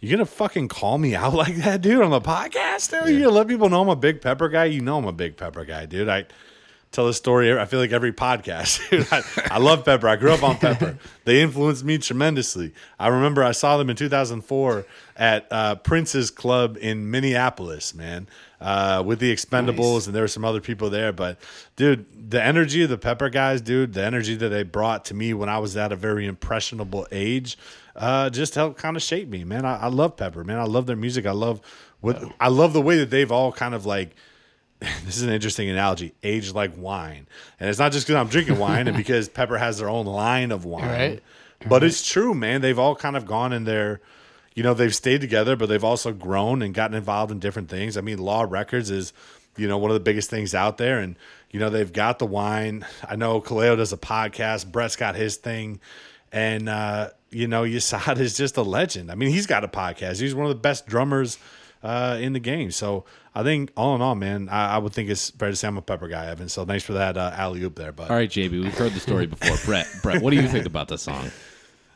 You 0.00 0.10
gonna 0.10 0.26
fucking 0.26 0.68
call 0.68 0.98
me 0.98 1.14
out 1.14 1.32
like 1.42 1.56
that, 1.56 1.80
dude, 1.80 2.02
on 2.02 2.10
the 2.10 2.20
podcast? 2.20 2.90
Dude? 2.90 3.14
You 3.14 3.20
gonna 3.20 3.34
let 3.34 3.48
people 3.48 3.70
know 3.70 3.80
I'm 3.80 3.88
a 3.88 3.96
big 3.96 4.20
pepper 4.20 4.50
guy? 4.50 4.66
You 4.66 4.82
know 4.82 4.98
I'm 4.98 5.06
a 5.06 5.12
big 5.12 5.38
pepper 5.38 5.64
guy, 5.64 5.86
dude. 5.86 6.10
I 6.10 6.26
tell 6.96 7.06
this 7.06 7.16
story. 7.18 7.56
I 7.56 7.66
feel 7.66 7.78
like 7.78 7.92
every 7.92 8.12
podcast. 8.12 8.80
Dude, 8.90 9.06
I, 9.12 9.22
I 9.54 9.58
love 9.58 9.84
pepper. 9.84 10.08
I 10.08 10.16
grew 10.16 10.32
up 10.32 10.42
on 10.42 10.56
pepper. 10.56 10.98
They 11.24 11.42
influenced 11.42 11.84
me 11.84 11.98
tremendously. 11.98 12.72
I 12.98 13.08
remember 13.08 13.44
I 13.44 13.52
saw 13.52 13.76
them 13.76 13.90
in 13.90 13.96
2004 13.96 14.86
at 15.16 15.46
uh, 15.50 15.74
Prince's 15.76 16.30
Club 16.30 16.76
in 16.80 17.10
Minneapolis, 17.10 17.94
man, 17.94 18.26
uh, 18.60 19.02
with 19.04 19.18
the 19.18 19.32
Expendables, 19.32 19.94
Nice. 19.94 20.06
and 20.06 20.16
there 20.16 20.22
were 20.22 20.28
some 20.28 20.44
other 20.44 20.60
people 20.60 20.88
there. 20.90 21.12
But 21.12 21.38
dude, 21.76 22.30
the 22.30 22.42
energy 22.42 22.82
of 22.82 22.88
the 22.90 22.98
pepper 22.98 23.28
guys, 23.28 23.60
dude, 23.60 23.92
the 23.92 24.04
energy 24.04 24.34
that 24.34 24.48
they 24.48 24.62
brought 24.62 25.04
to 25.06 25.14
me 25.14 25.34
when 25.34 25.48
I 25.48 25.58
was 25.58 25.76
at 25.76 25.92
a 25.92 25.96
very 25.96 26.26
impressionable 26.26 27.06
age, 27.12 27.58
uh, 27.94 28.30
just 28.30 28.54
helped 28.54 28.78
kind 28.78 28.96
of 28.96 29.02
shape 29.02 29.28
me, 29.28 29.44
man. 29.44 29.64
I, 29.64 29.82
I 29.82 29.86
love 29.88 30.16
pepper, 30.16 30.44
man. 30.44 30.58
I 30.58 30.64
love 30.64 30.86
their 30.86 30.96
music. 30.96 31.26
I 31.26 31.32
love 31.32 31.60
what 32.00 32.22
I 32.40 32.48
love 32.48 32.72
the 32.72 32.82
way 32.82 32.98
that 32.98 33.10
they've 33.10 33.30
all 33.30 33.52
kind 33.52 33.74
of 33.74 33.84
like 33.86 34.14
this 35.04 35.16
is 35.16 35.22
an 35.22 35.30
interesting 35.30 35.68
analogy. 35.70 36.14
Aged 36.22 36.54
like 36.54 36.72
wine. 36.76 37.26
And 37.58 37.70
it's 37.70 37.78
not 37.78 37.92
just 37.92 38.06
because 38.06 38.20
i'm 38.20 38.28
drinking 38.28 38.58
wine 38.58 38.88
and 38.88 38.96
because 38.96 39.28
pepper 39.28 39.58
has 39.58 39.78
their 39.78 39.88
own 39.88 40.06
line 40.06 40.52
of 40.52 40.64
wine. 40.64 40.88
Right. 40.88 41.22
but 41.66 41.82
it's 41.82 42.06
true 42.06 42.34
man. 42.34 42.60
They've 42.60 42.78
all 42.78 42.94
kind 42.94 43.16
of 43.16 43.26
gone 43.26 43.52
in 43.52 43.64
their 43.64 44.00
you 44.54 44.62
know 44.62 44.74
they've 44.74 44.94
stayed 44.94 45.20
together 45.20 45.56
but 45.56 45.68
they've 45.68 45.84
also 45.84 46.12
grown 46.12 46.62
and 46.62 46.74
gotten 46.74 46.96
involved 46.96 47.32
in 47.32 47.38
different 47.38 47.68
things. 47.68 47.96
I 47.96 48.02
mean 48.02 48.18
LAW 48.18 48.42
Records 48.44 48.90
is 48.90 49.12
you 49.56 49.66
know 49.66 49.78
one 49.78 49.90
of 49.90 49.94
the 49.94 50.00
biggest 50.00 50.28
things 50.28 50.54
out 50.54 50.76
there. 50.76 50.98
And 50.98 51.16
you 51.50 51.58
know 51.58 51.70
they've 51.70 51.92
got 51.92 52.18
the 52.18 52.26
wine. 52.26 52.84
I 53.08 53.16
know 53.16 53.40
Kaleo 53.40 53.76
does 53.76 53.92
a 53.92 53.98
podcast. 53.98 54.70
Brett's 54.70 54.96
got 54.96 55.14
his 55.16 55.36
thing. 55.36 55.80
And 56.32 56.68
uh 56.68 57.10
you 57.30 57.48
know 57.48 57.62
Yesod 57.62 58.18
is 58.20 58.36
just 58.36 58.58
a 58.58 58.62
legend. 58.62 59.10
I 59.10 59.14
mean 59.14 59.30
he's 59.30 59.46
got 59.46 59.64
a 59.64 59.68
podcast. 59.68 60.20
He's 60.20 60.34
one 60.34 60.44
of 60.44 60.50
the 60.50 60.60
best 60.60 60.86
drummers 60.86 61.38
uh, 61.86 62.18
in 62.20 62.32
the 62.32 62.40
game. 62.40 62.70
So 62.70 63.04
I 63.34 63.42
think 63.42 63.70
all 63.76 63.94
in 63.94 64.02
all, 64.02 64.14
man, 64.14 64.48
I, 64.48 64.74
I 64.74 64.78
would 64.78 64.92
think 64.92 65.08
it's 65.08 65.30
fair 65.30 65.50
to 65.50 65.56
say 65.56 65.68
I'm 65.68 65.76
a 65.76 65.82
pepper 65.82 66.08
guy, 66.08 66.26
Evan. 66.26 66.48
So 66.48 66.64
thanks 66.64 66.84
for 66.84 66.94
that 66.94 67.16
uh, 67.16 67.32
alley 67.34 67.62
oop 67.62 67.76
there. 67.76 67.92
But 67.92 68.10
All 68.10 68.16
right, 68.16 68.28
JB, 68.28 68.50
we've 68.50 68.76
heard 68.76 68.92
the 68.92 69.00
story 69.00 69.26
before. 69.26 69.56
Brett, 69.64 69.86
Brett, 70.02 70.22
what 70.22 70.30
do 70.30 70.36
you 70.36 70.48
think 70.48 70.66
about 70.66 70.88
the 70.88 70.98
song? 70.98 71.30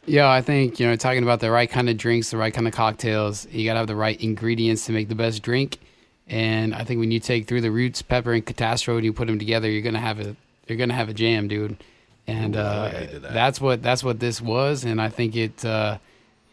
Yeah, 0.06 0.30
I 0.30 0.42
think, 0.42 0.80
you 0.80 0.86
know, 0.86 0.96
talking 0.96 1.22
about 1.22 1.40
the 1.40 1.50
right 1.50 1.68
kind 1.68 1.90
of 1.90 1.96
drinks, 1.96 2.30
the 2.30 2.36
right 2.36 2.54
kind 2.54 2.66
of 2.66 2.72
cocktails, 2.72 3.46
you 3.50 3.64
got 3.66 3.74
to 3.74 3.80
have 3.80 3.88
the 3.88 3.96
right 3.96 4.20
ingredients 4.20 4.86
to 4.86 4.92
make 4.92 5.08
the 5.08 5.14
best 5.14 5.42
drink. 5.42 5.78
And 6.26 6.74
I 6.74 6.84
think 6.84 7.00
when 7.00 7.10
you 7.10 7.20
take 7.20 7.48
through 7.48 7.60
the 7.60 7.70
roots, 7.70 8.02
pepper 8.02 8.32
and 8.32 8.46
Katastro, 8.46 8.96
and 8.96 9.04
you 9.04 9.12
put 9.12 9.26
them 9.26 9.38
together, 9.38 9.68
you're 9.68 9.82
going 9.82 9.94
to 9.94 10.00
have 10.00 10.20
a 10.20 10.36
you're 10.68 10.78
going 10.78 10.88
to 10.88 10.94
have 10.94 11.08
a 11.08 11.14
jam, 11.14 11.48
dude. 11.48 11.82
And 12.26 12.54
Ooh, 12.54 12.60
uh, 12.60 12.80
like 12.84 12.92
how 12.92 13.00
you 13.00 13.06
did 13.08 13.22
that. 13.22 13.34
that's 13.34 13.60
what 13.60 13.82
that's 13.82 14.04
what 14.04 14.20
this 14.20 14.40
was 14.40 14.84
and 14.84 15.02
I 15.02 15.08
think 15.08 15.34
it 15.34 15.64
uh, 15.64 15.98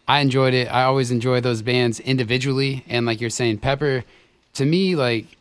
I 0.08 0.20
enjoyed 0.20 0.54
it. 0.54 0.68
I 0.68 0.84
always 0.84 1.12
enjoy 1.12 1.42
those 1.42 1.62
bands 1.62 2.00
individually 2.00 2.84
and 2.88 3.06
like 3.06 3.20
you're 3.20 3.30
saying 3.30 3.60
Pepper 3.60 4.04
to 4.54 4.66
me 4.66 4.96
like 4.96 5.38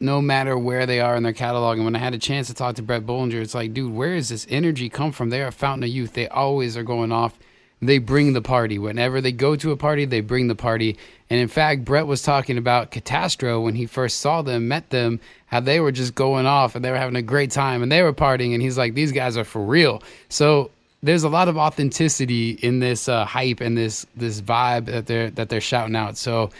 no 0.00 0.20
matter 0.20 0.58
where 0.58 0.86
they 0.86 1.00
are 1.00 1.16
in 1.16 1.22
their 1.22 1.32
catalog. 1.32 1.76
And 1.76 1.84
when 1.84 1.96
I 1.96 2.00
had 2.00 2.14
a 2.14 2.18
chance 2.18 2.48
to 2.48 2.54
talk 2.54 2.76
to 2.76 2.82
Bret 2.82 3.06
Bollinger, 3.06 3.40
it's 3.40 3.54
like, 3.54 3.72
dude, 3.72 3.92
where 3.92 4.14
does 4.14 4.28
this 4.28 4.46
energy 4.50 4.88
come 4.88 5.12
from? 5.12 5.30
They're 5.30 5.48
a 5.48 5.52
fountain 5.52 5.84
of 5.84 5.90
youth. 5.90 6.12
They 6.12 6.28
always 6.28 6.76
are 6.76 6.82
going 6.82 7.12
off. 7.12 7.38
They 7.80 7.98
bring 7.98 8.32
the 8.32 8.42
party. 8.42 8.78
Whenever 8.78 9.20
they 9.20 9.32
go 9.32 9.56
to 9.56 9.72
a 9.72 9.76
party, 9.76 10.04
they 10.04 10.20
bring 10.20 10.48
the 10.48 10.54
party. 10.54 10.98
And 11.28 11.40
in 11.40 11.48
fact, 11.48 11.84
Brett 11.84 12.06
was 12.06 12.22
talking 12.22 12.58
about 12.58 12.90
Katastro 12.90 13.62
when 13.62 13.74
he 13.74 13.86
first 13.86 14.18
saw 14.18 14.42
them, 14.42 14.68
met 14.68 14.90
them, 14.90 15.20
how 15.46 15.60
they 15.60 15.80
were 15.80 15.92
just 15.92 16.14
going 16.14 16.46
off 16.46 16.74
and 16.74 16.84
they 16.84 16.90
were 16.90 16.98
having 16.98 17.16
a 17.16 17.22
great 17.22 17.50
time 17.50 17.82
and 17.82 17.90
they 17.90 18.02
were 18.02 18.12
partying. 18.12 18.54
And 18.54 18.62
he's 18.62 18.78
like, 18.78 18.94
these 18.94 19.12
guys 19.12 19.36
are 19.36 19.44
for 19.44 19.62
real. 19.62 20.02
So 20.28 20.70
there's 21.04 21.22
a 21.22 21.28
lot 21.28 21.48
of 21.48 21.58
authenticity 21.58 22.52
in 22.62 22.80
this 22.80 23.08
uh, 23.08 23.26
hype 23.26 23.60
and 23.60 23.76
this 23.76 24.06
this 24.16 24.40
vibe 24.40 24.86
that 24.86 25.06
they're 25.06 25.30
that 25.30 25.50
they're 25.50 25.60
shouting 25.60 25.94
out. 25.94 26.16
So 26.16 26.50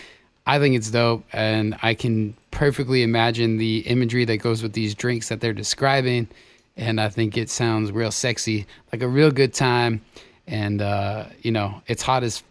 I 0.46 0.58
think 0.58 0.76
it's 0.76 0.90
dope, 0.90 1.24
and 1.32 1.76
I 1.82 1.94
can 1.94 2.36
perfectly 2.50 3.02
imagine 3.02 3.56
the 3.56 3.78
imagery 3.78 4.26
that 4.26 4.36
goes 4.36 4.62
with 4.62 4.74
these 4.74 4.94
drinks 4.94 5.30
that 5.30 5.40
they're 5.40 5.54
describing, 5.54 6.28
and 6.76 7.00
I 7.00 7.08
think 7.08 7.38
it 7.38 7.48
sounds 7.48 7.90
real 7.90 8.10
sexy, 8.10 8.66
like 8.92 9.00
a 9.00 9.08
real 9.08 9.30
good 9.30 9.54
time. 9.54 10.02
And 10.46 10.82
uh, 10.82 11.24
you 11.40 11.50
know, 11.50 11.80
it's 11.86 12.02
hot 12.02 12.22
as 12.22 12.42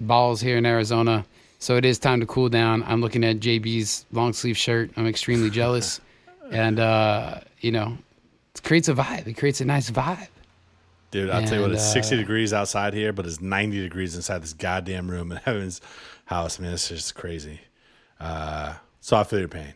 balls 0.00 0.40
here 0.40 0.56
in 0.56 0.64
Arizona, 0.64 1.26
so 1.58 1.76
it 1.76 1.84
is 1.84 1.98
time 1.98 2.20
to 2.20 2.26
cool 2.26 2.48
down. 2.48 2.84
I'm 2.86 3.00
looking 3.00 3.24
at 3.24 3.40
JB's 3.40 4.06
long 4.12 4.32
sleeve 4.32 4.56
shirt. 4.56 4.90
I'm 4.96 5.08
extremely 5.08 5.50
jealous, 5.50 6.00
and 6.52 6.78
uh, 6.78 7.40
you 7.58 7.72
know, 7.72 7.98
it 8.54 8.62
creates 8.62 8.88
a 8.88 8.94
vibe. 8.94 9.26
It 9.26 9.36
creates 9.36 9.60
a 9.60 9.64
nice 9.64 9.90
vibe. 9.90 10.28
Dude, 11.10 11.30
I'll 11.30 11.42
tell 11.42 11.54
you 11.54 11.60
what, 11.60 11.70
And, 11.70 11.74
it's 11.74 11.92
60 11.92 12.14
uh, 12.14 12.18
degrees 12.18 12.52
outside 12.52 12.94
here, 12.94 13.12
but 13.12 13.26
it's 13.26 13.40
90 13.40 13.80
degrees 13.80 14.14
inside 14.14 14.42
this 14.42 14.52
goddamn 14.52 15.10
room 15.10 15.32
in 15.32 15.38
Heaven's 15.44 15.80
house, 16.26 16.58
man. 16.58 16.72
It's 16.72 16.88
just 16.88 17.14
crazy. 17.14 17.60
Uh, 18.20 18.74
so 19.00 19.16
I 19.16 19.24
feel 19.24 19.40
your 19.40 19.48
pain. 19.48 19.74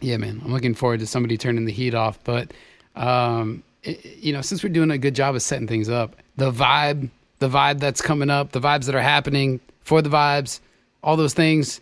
Yeah, 0.00 0.16
man. 0.16 0.40
I'm 0.44 0.52
looking 0.52 0.74
forward 0.74 1.00
to 1.00 1.06
somebody 1.06 1.36
turning 1.36 1.66
the 1.66 1.72
heat 1.72 1.94
off. 1.94 2.18
But, 2.24 2.52
um, 2.96 3.62
it, 3.82 4.04
you 4.16 4.32
know, 4.32 4.40
since 4.40 4.64
we're 4.64 4.70
doing 4.70 4.90
a 4.90 4.98
good 4.98 5.14
job 5.14 5.34
of 5.36 5.42
setting 5.42 5.68
things 5.68 5.88
up, 5.88 6.16
the 6.36 6.50
vibe, 6.50 7.10
the 7.38 7.48
vibe 7.48 7.78
that's 7.78 8.02
coming 8.02 8.30
up, 8.30 8.52
the 8.52 8.60
vibes 8.60 8.86
that 8.86 8.94
are 8.94 9.02
happening 9.02 9.60
for 9.82 10.02
the 10.02 10.10
vibes, 10.10 10.60
all 11.02 11.16
those 11.16 11.34
things. 11.34 11.80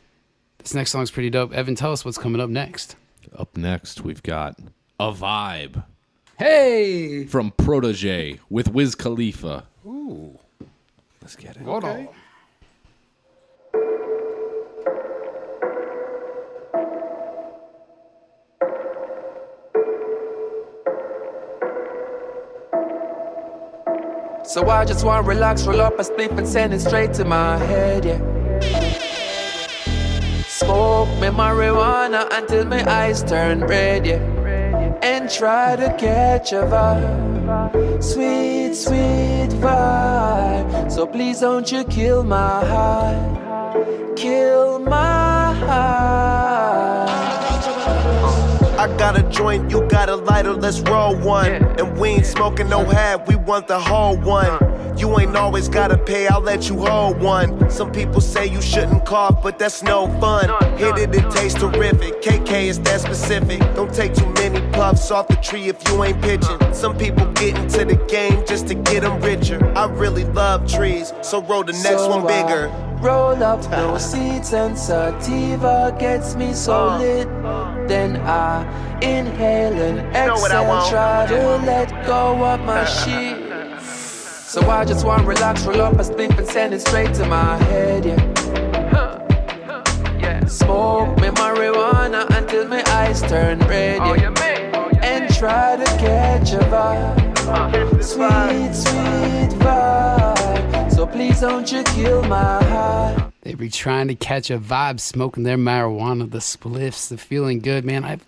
This 0.59 0.75
next 0.75 0.91
song's 0.91 1.11
pretty 1.11 1.31
dope. 1.31 1.53
Evan, 1.55 1.75
tell 1.75 1.93
us 1.93 2.05
what's 2.05 2.19
coming 2.19 2.41
up 2.41 2.51
next. 2.51 2.97
Up 3.37 3.57
next, 3.57 4.03
we've 4.03 4.23
got 4.23 4.59
a 5.01 5.13
vibe 5.13 5.85
Hey, 6.39 7.25
from 7.25 7.51
Protoje 7.51 8.39
with 8.49 8.69
Wiz 8.71 8.95
Khalifa. 8.95 9.67
Ooh, 9.85 10.39
let's 11.21 11.35
get 11.35 11.57
it. 11.57 11.63
hold 11.63 11.83
on. 11.83 12.09
So 24.45 24.71
I 24.71 24.85
just 24.85 25.05
wanna 25.05 25.23
relax, 25.23 25.67
roll 25.67 25.81
up 25.81 25.99
a 25.99 26.05
spliff 26.05 26.39
and 26.39 26.47
send 26.47 26.73
it 26.73 26.79
straight 26.79 27.15
to 27.15 27.25
my 27.25 27.59
head, 27.59 28.05
yeah. 28.05 28.21
Smoke 30.47 31.09
me 31.21 31.27
marijuana 31.37 32.29
until 32.31 32.65
my 32.65 32.89
eyes 32.89 33.25
turn 33.25 33.63
red, 33.63 34.07
yeah. 34.07 34.38
And 35.11 35.31
try 35.31 35.75
to 35.75 35.89
catch 35.97 36.53
a 36.53 36.65
vibe, 36.69 38.05
sweet, 38.05 38.75
sweet 38.75 39.49
vibe. 39.59 40.93
So 40.93 41.07
please 41.07 41.41
don't 41.41 41.73
you 41.73 41.83
kill 41.85 42.23
my 42.25 42.63
high, 42.67 44.13
kill 44.17 44.79
my 44.79 45.55
high. 45.55 47.07
I 48.79 48.95
got 48.99 49.19
a 49.19 49.23
joint, 49.31 49.71
you 49.71 49.89
got 49.89 50.11
a 50.11 50.17
lighter, 50.17 50.53
let's 50.53 50.81
roll 50.81 51.17
one. 51.17 51.53
And 51.81 51.99
we 51.99 52.11
ain't 52.11 52.27
smoking 52.27 52.69
no 52.69 52.85
half, 52.85 53.27
we 53.27 53.37
want 53.37 53.67
the 53.67 53.81
whole 53.81 54.19
one. 54.19 54.78
You 54.99 55.17
ain't 55.21 55.37
always 55.37 55.69
gotta 55.69 55.97
pay, 55.97 56.27
I'll 56.27 56.41
let 56.41 56.69
you 56.69 56.85
hold 56.85 57.21
one. 57.21 57.71
Some 57.71 57.93
people 57.93 58.21
say 58.21 58.47
you 58.47 58.61
shouldn't 58.61 59.07
cough, 59.07 59.41
but 59.45 59.57
that's 59.57 59.81
no 59.83 60.09
fun. 60.19 60.49
Hit 60.77 60.99
it, 60.99 61.15
it 61.15 61.31
tastes 61.31 61.59
terrific. 61.59 62.21
KK 62.21 62.65
is 62.65 62.81
that 62.81 63.01
specific. 63.01 63.61
Don't 63.77 63.95
take 63.95 64.13
too 64.13 64.29
many 64.35 64.61
puffs 64.73 65.09
off 65.13 65.29
the 65.29 65.37
tree 65.37 65.69
if 65.69 65.77
you 65.89 66.03
ain't 66.03 66.21
pitching. 66.21 66.59
Some 66.75 66.99
people 66.99 67.27
get 67.35 67.57
into 67.57 67.85
the 67.85 67.95
game 68.09 68.45
just 68.45 68.67
to 68.69 68.75
get 68.75 69.03
them 69.03 69.21
richer. 69.21 69.65
I 69.77 69.87
really 69.87 70.25
love 70.25 70.69
trees, 70.69 71.13
so 71.23 71.43
roll 71.43 71.63
the 71.63 71.75
next 71.75 72.01
So 72.01 72.09
one 72.09 72.25
I 72.27 72.43
bigger. 72.43 72.89
Roll 73.01 73.41
up 73.45 73.71
no 73.71 73.97
seeds 73.99 74.53
and 74.53 74.77
sativa 74.77 75.97
gets 76.01 76.35
me 76.35 76.53
so 76.53 76.75
uh. 76.75 76.99
lit. 76.99 77.29
Then 77.87 78.17
I 78.17 78.65
inhale 79.01 79.81
and 79.81 80.01
I 80.17 80.27
exhale, 80.27 80.91
try 80.91 81.27
to 81.29 81.57
let 81.65 81.89
go 82.05 82.45
of 82.45 82.61
my 82.63 82.85
shit. 82.85 83.48
So 84.49 84.63
I 84.71 84.87
just 84.87 85.05
wanna 85.05 85.25
relax, 85.25 85.67
roll 85.67 85.83
up 85.83 85.93
a 85.93 85.97
spliff 85.99 86.39
and 86.39 86.49
send 86.49 86.73
it 86.73 86.81
straight 86.81 87.13
to 87.17 87.27
my 87.27 87.59
head, 87.65 88.07
yeah. 90.19 90.47
Smoke 90.47 91.21
me 91.21 91.29
marijuana 91.29 92.27
until 92.31 92.67
my 92.67 92.83
eyes 92.87 93.21
turn 93.21 93.59
red, 93.59 93.99
oh, 94.01 94.13
oh, 94.13 94.15
yeah. 94.15 95.01
And 95.03 95.35
try 95.35 95.77
to 95.77 95.85
catch 95.99 96.53
a 96.53 96.61
uh, 96.67 97.15
vibe, 97.45 98.03
sweet, 98.03 98.75
sweet 98.75 99.51
vibe. 99.61 100.93
So 100.93 101.07
please 101.07 101.43
don't 101.43 101.71
you 101.71 101.83
kill 101.83 102.23
my 102.23 102.65
heart. 102.65 103.31
They 103.43 103.53
be 103.53 103.69
trying 103.69 104.09
to 104.09 104.15
catch 104.15 104.49
a 104.49 104.59
vibe, 104.59 105.01
smoking 105.01 105.43
their 105.43 105.59
marijuana, 105.59 106.31
the 106.31 106.39
spliffs, 106.39 107.09
the 107.11 107.19
feeling 107.19 107.59
good, 107.61 107.85
man. 107.85 108.03
I 108.03 108.13
I 108.13 108.19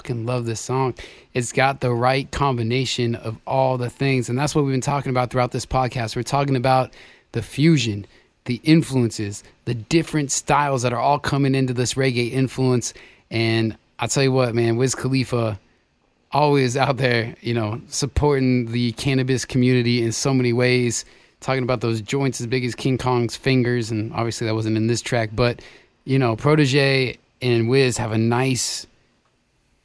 fucking 0.00 0.24
love 0.24 0.46
this 0.46 0.60
song. 0.60 0.94
It's 1.34 1.52
got 1.52 1.80
the 1.80 1.92
right 1.92 2.30
combination 2.30 3.14
of 3.16 3.36
all 3.46 3.76
the 3.76 3.90
things, 3.90 4.30
and 4.30 4.38
that's 4.38 4.54
what 4.54 4.64
we've 4.64 4.72
been 4.72 4.80
talking 4.80 5.10
about 5.10 5.30
throughout 5.30 5.50
this 5.50 5.66
podcast. 5.66 6.16
We're 6.16 6.22
talking 6.22 6.56
about 6.56 6.94
the 7.32 7.42
fusion, 7.42 8.06
the 8.46 8.62
influences, 8.64 9.44
the 9.66 9.74
different 9.74 10.30
styles 10.30 10.80
that 10.82 10.94
are 10.94 10.98
all 10.98 11.18
coming 11.18 11.54
into 11.54 11.74
this 11.74 11.94
reggae 11.94 12.32
influence. 12.32 12.94
And 13.30 13.76
I'll 13.98 14.08
tell 14.08 14.22
you 14.22 14.32
what, 14.32 14.54
man, 14.54 14.78
Wiz 14.78 14.94
Khalifa 14.94 15.60
always 16.32 16.78
out 16.78 16.96
there, 16.96 17.36
you 17.42 17.52
know, 17.52 17.78
supporting 17.88 18.72
the 18.72 18.92
cannabis 18.92 19.44
community 19.44 20.02
in 20.02 20.12
so 20.12 20.32
many 20.32 20.54
ways. 20.54 21.04
Talking 21.40 21.62
about 21.62 21.82
those 21.82 22.00
joints 22.00 22.40
as 22.40 22.46
big 22.46 22.64
as 22.64 22.74
King 22.74 22.96
Kong's 22.96 23.36
fingers, 23.36 23.90
and 23.90 24.14
obviously 24.14 24.46
that 24.46 24.54
wasn't 24.54 24.78
in 24.78 24.86
this 24.86 25.02
track, 25.02 25.28
but 25.34 25.60
you 26.06 26.18
know, 26.18 26.36
Protoje 26.36 27.18
and 27.42 27.68
Wiz 27.68 27.98
have 27.98 28.12
a 28.12 28.18
nice, 28.18 28.86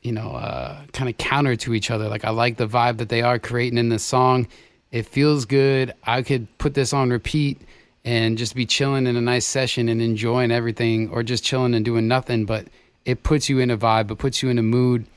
you 0.06 0.12
know, 0.12 0.32
uh, 0.32 0.82
kind 0.94 1.10
of 1.10 1.18
counter 1.18 1.56
to 1.56 1.74
each 1.74 1.90
other. 1.90 2.08
Like 2.08 2.24
I 2.24 2.30
like 2.30 2.58
the 2.58 2.68
vibe 2.68 2.98
that 2.98 3.10
they 3.10 3.22
are 3.22 3.40
creating 3.40 3.80
in 3.80 3.90
this 3.90 4.04
song. 4.04 4.48
It 4.92 5.08
feels 5.08 5.46
good. 5.46 5.94
I 6.04 6.22
could 6.22 6.48
put 6.58 6.76
this 6.76 6.94
on 6.94 7.10
repeat 7.10 7.60
and 8.06 8.38
just 8.38 8.56
be 8.56 8.66
chilling 8.68 9.08
in 9.08 9.16
a 9.16 9.22
nice 9.22 9.48
session 9.48 9.90
and 9.90 10.02
enjoying 10.02 10.52
everything, 10.52 11.10
or 11.10 11.24
just 11.24 11.44
chilling 11.44 11.74
and 11.74 11.84
doing 11.84 12.08
nothing. 12.08 12.46
But 12.46 12.68
it 13.04 13.24
puts 13.24 13.50
you 13.50 13.60
in 13.60 13.72
a 13.72 13.78
vibe. 13.78 14.12
It 14.12 14.20
puts 14.20 14.44
you 14.44 14.50
in 14.50 14.60
a 14.60 14.64
mood, 14.64 15.08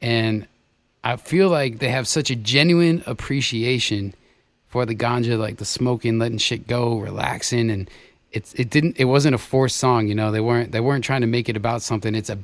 and 0.00 0.46
I 1.02 1.16
feel 1.16 1.48
like 1.48 1.80
they 1.80 1.88
have 1.88 2.06
such 2.06 2.30
a 2.30 2.36
genuine 2.36 3.02
appreciation 3.06 4.14
for 4.68 4.86
the 4.86 4.94
ganja, 4.94 5.36
like 5.38 5.56
the 5.56 5.64
smoking, 5.64 6.18
letting 6.18 6.38
shit 6.38 6.68
go, 6.68 6.98
relaxing, 6.98 7.70
and 7.70 7.90
it's 8.30 8.54
it 8.54 8.70
didn't 8.70 8.96
it 8.98 9.06
wasn't 9.06 9.34
a 9.34 9.38
forced 9.38 9.76
song, 9.76 10.06
you 10.06 10.14
know. 10.14 10.30
They 10.30 10.40
weren't 10.40 10.70
they 10.70 10.80
weren't 10.80 11.04
trying 11.04 11.22
to 11.22 11.26
make 11.26 11.48
it 11.48 11.56
about 11.56 11.82
something. 11.82 12.14
It's 12.14 12.30
a 12.30 12.38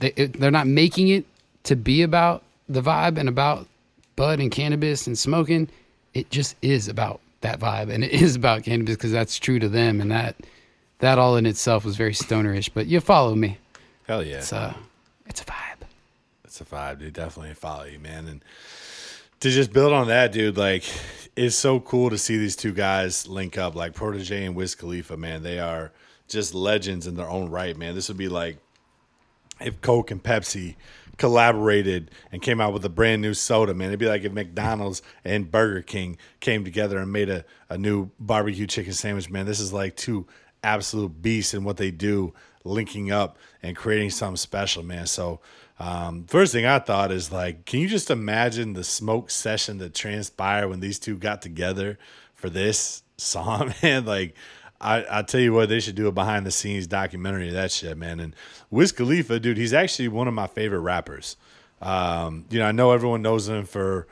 it, 0.00 0.18
it, 0.18 0.32
they're 0.34 0.50
not 0.50 0.66
making 0.66 1.08
it 1.08 1.24
to 1.64 1.76
be 1.76 2.02
about 2.02 2.42
the 2.68 2.80
vibe 2.80 3.18
and 3.18 3.28
about 3.28 3.66
bud 4.16 4.40
and 4.40 4.50
cannabis 4.50 5.06
and 5.06 5.18
smoking. 5.18 5.68
It 6.14 6.30
just 6.30 6.56
is 6.62 6.88
about 6.88 7.20
that 7.42 7.60
vibe, 7.60 7.92
and 7.92 8.02
it 8.02 8.12
is 8.12 8.36
about 8.36 8.64
cannabis 8.64 8.96
because 8.96 9.12
that's 9.12 9.38
true 9.38 9.58
to 9.58 9.68
them, 9.68 10.00
and 10.00 10.10
that 10.10 10.36
that 10.98 11.18
all 11.18 11.36
in 11.36 11.46
itself 11.46 11.84
was 11.84 11.96
very 11.96 12.14
stonerish. 12.14 12.68
But 12.68 12.86
you 12.86 13.00
follow 13.00 13.34
me. 13.34 13.58
Hell 14.06 14.24
yeah. 14.24 14.38
It's 14.38 14.52
a 14.52 14.76
it's 15.26 15.42
a 15.42 15.44
vibe. 15.44 15.86
It's 16.44 16.60
a 16.60 16.64
vibe, 16.64 17.00
dude. 17.00 17.12
Definitely 17.12 17.54
follow 17.54 17.84
you, 17.84 17.98
man. 17.98 18.26
And 18.28 18.44
to 19.40 19.50
just 19.50 19.72
build 19.72 19.92
on 19.92 20.08
that, 20.08 20.32
dude, 20.32 20.56
like 20.56 20.84
it's 21.36 21.56
so 21.56 21.80
cool 21.80 22.10
to 22.10 22.18
see 22.18 22.38
these 22.38 22.56
two 22.56 22.72
guys 22.72 23.28
link 23.28 23.58
up, 23.58 23.74
like 23.74 23.92
Protoje 23.92 24.46
and 24.46 24.54
Wiz 24.54 24.74
Khalifa, 24.74 25.16
man. 25.16 25.42
They 25.42 25.58
are 25.58 25.92
just 26.28 26.54
legends 26.54 27.06
in 27.06 27.14
their 27.14 27.28
own 27.28 27.50
right, 27.50 27.76
man. 27.76 27.94
This 27.94 28.08
would 28.08 28.16
be 28.16 28.28
like 28.28 28.56
if 29.60 29.80
Coke 29.80 30.10
and 30.10 30.22
Pepsi 30.22 30.76
collaborated 31.18 32.10
and 32.30 32.42
came 32.42 32.60
out 32.60 32.72
with 32.72 32.84
a 32.84 32.88
brand 32.88 33.22
new 33.22 33.34
soda, 33.34 33.74
man. 33.74 33.88
It'd 33.88 33.98
be 33.98 34.06
like 34.06 34.24
if 34.24 34.32
McDonald's 34.32 35.02
and 35.24 35.50
Burger 35.50 35.82
King 35.82 36.18
came 36.40 36.64
together 36.64 36.98
and 36.98 37.12
made 37.12 37.30
a, 37.30 37.44
a 37.68 37.78
new 37.78 38.10
barbecue 38.20 38.66
chicken 38.66 38.92
sandwich, 38.92 39.30
man. 39.30 39.46
This 39.46 39.60
is 39.60 39.72
like 39.72 39.96
two 39.96 40.26
absolute 40.62 41.22
beasts 41.22 41.54
in 41.54 41.64
what 41.64 41.76
they 41.76 41.90
do, 41.90 42.34
linking 42.64 43.10
up 43.10 43.38
and 43.62 43.76
creating 43.76 44.10
something 44.10 44.36
special, 44.36 44.82
man. 44.82 45.06
So, 45.06 45.40
um, 45.78 46.24
first 46.26 46.52
thing 46.52 46.64
I 46.64 46.78
thought 46.78 47.12
is 47.12 47.30
like, 47.30 47.66
can 47.66 47.80
you 47.80 47.88
just 47.88 48.10
imagine 48.10 48.72
the 48.72 48.84
smoke 48.84 49.30
session 49.30 49.78
that 49.78 49.94
transpired 49.94 50.68
when 50.68 50.80
these 50.80 50.98
two 50.98 51.16
got 51.16 51.42
together 51.42 51.98
for 52.34 52.50
this 52.50 53.02
song, 53.16 53.74
man? 53.82 54.04
Like, 54.04 54.34
I, 54.80 55.04
I 55.10 55.22
tell 55.22 55.40
you 55.40 55.52
what, 55.52 55.68
they 55.68 55.80
should 55.80 55.94
do 55.94 56.06
a 56.06 56.12
behind 56.12 56.46
the 56.46 56.50
scenes 56.50 56.86
documentary 56.86 57.48
of 57.48 57.54
that 57.54 57.70
shit, 57.70 57.96
man. 57.96 58.20
And 58.20 58.34
Wiz 58.70 58.92
Khalifa, 58.92 59.40
dude, 59.40 59.56
he's 59.56 59.72
actually 59.72 60.08
one 60.08 60.28
of 60.28 60.34
my 60.34 60.46
favorite 60.46 60.80
rappers. 60.80 61.36
Um, 61.80 62.44
you 62.50 62.58
know, 62.58 62.66
I 62.66 62.72
know 62.72 62.92
everyone 62.92 63.22
knows 63.22 63.48
him 63.48 63.64
for 63.64 64.06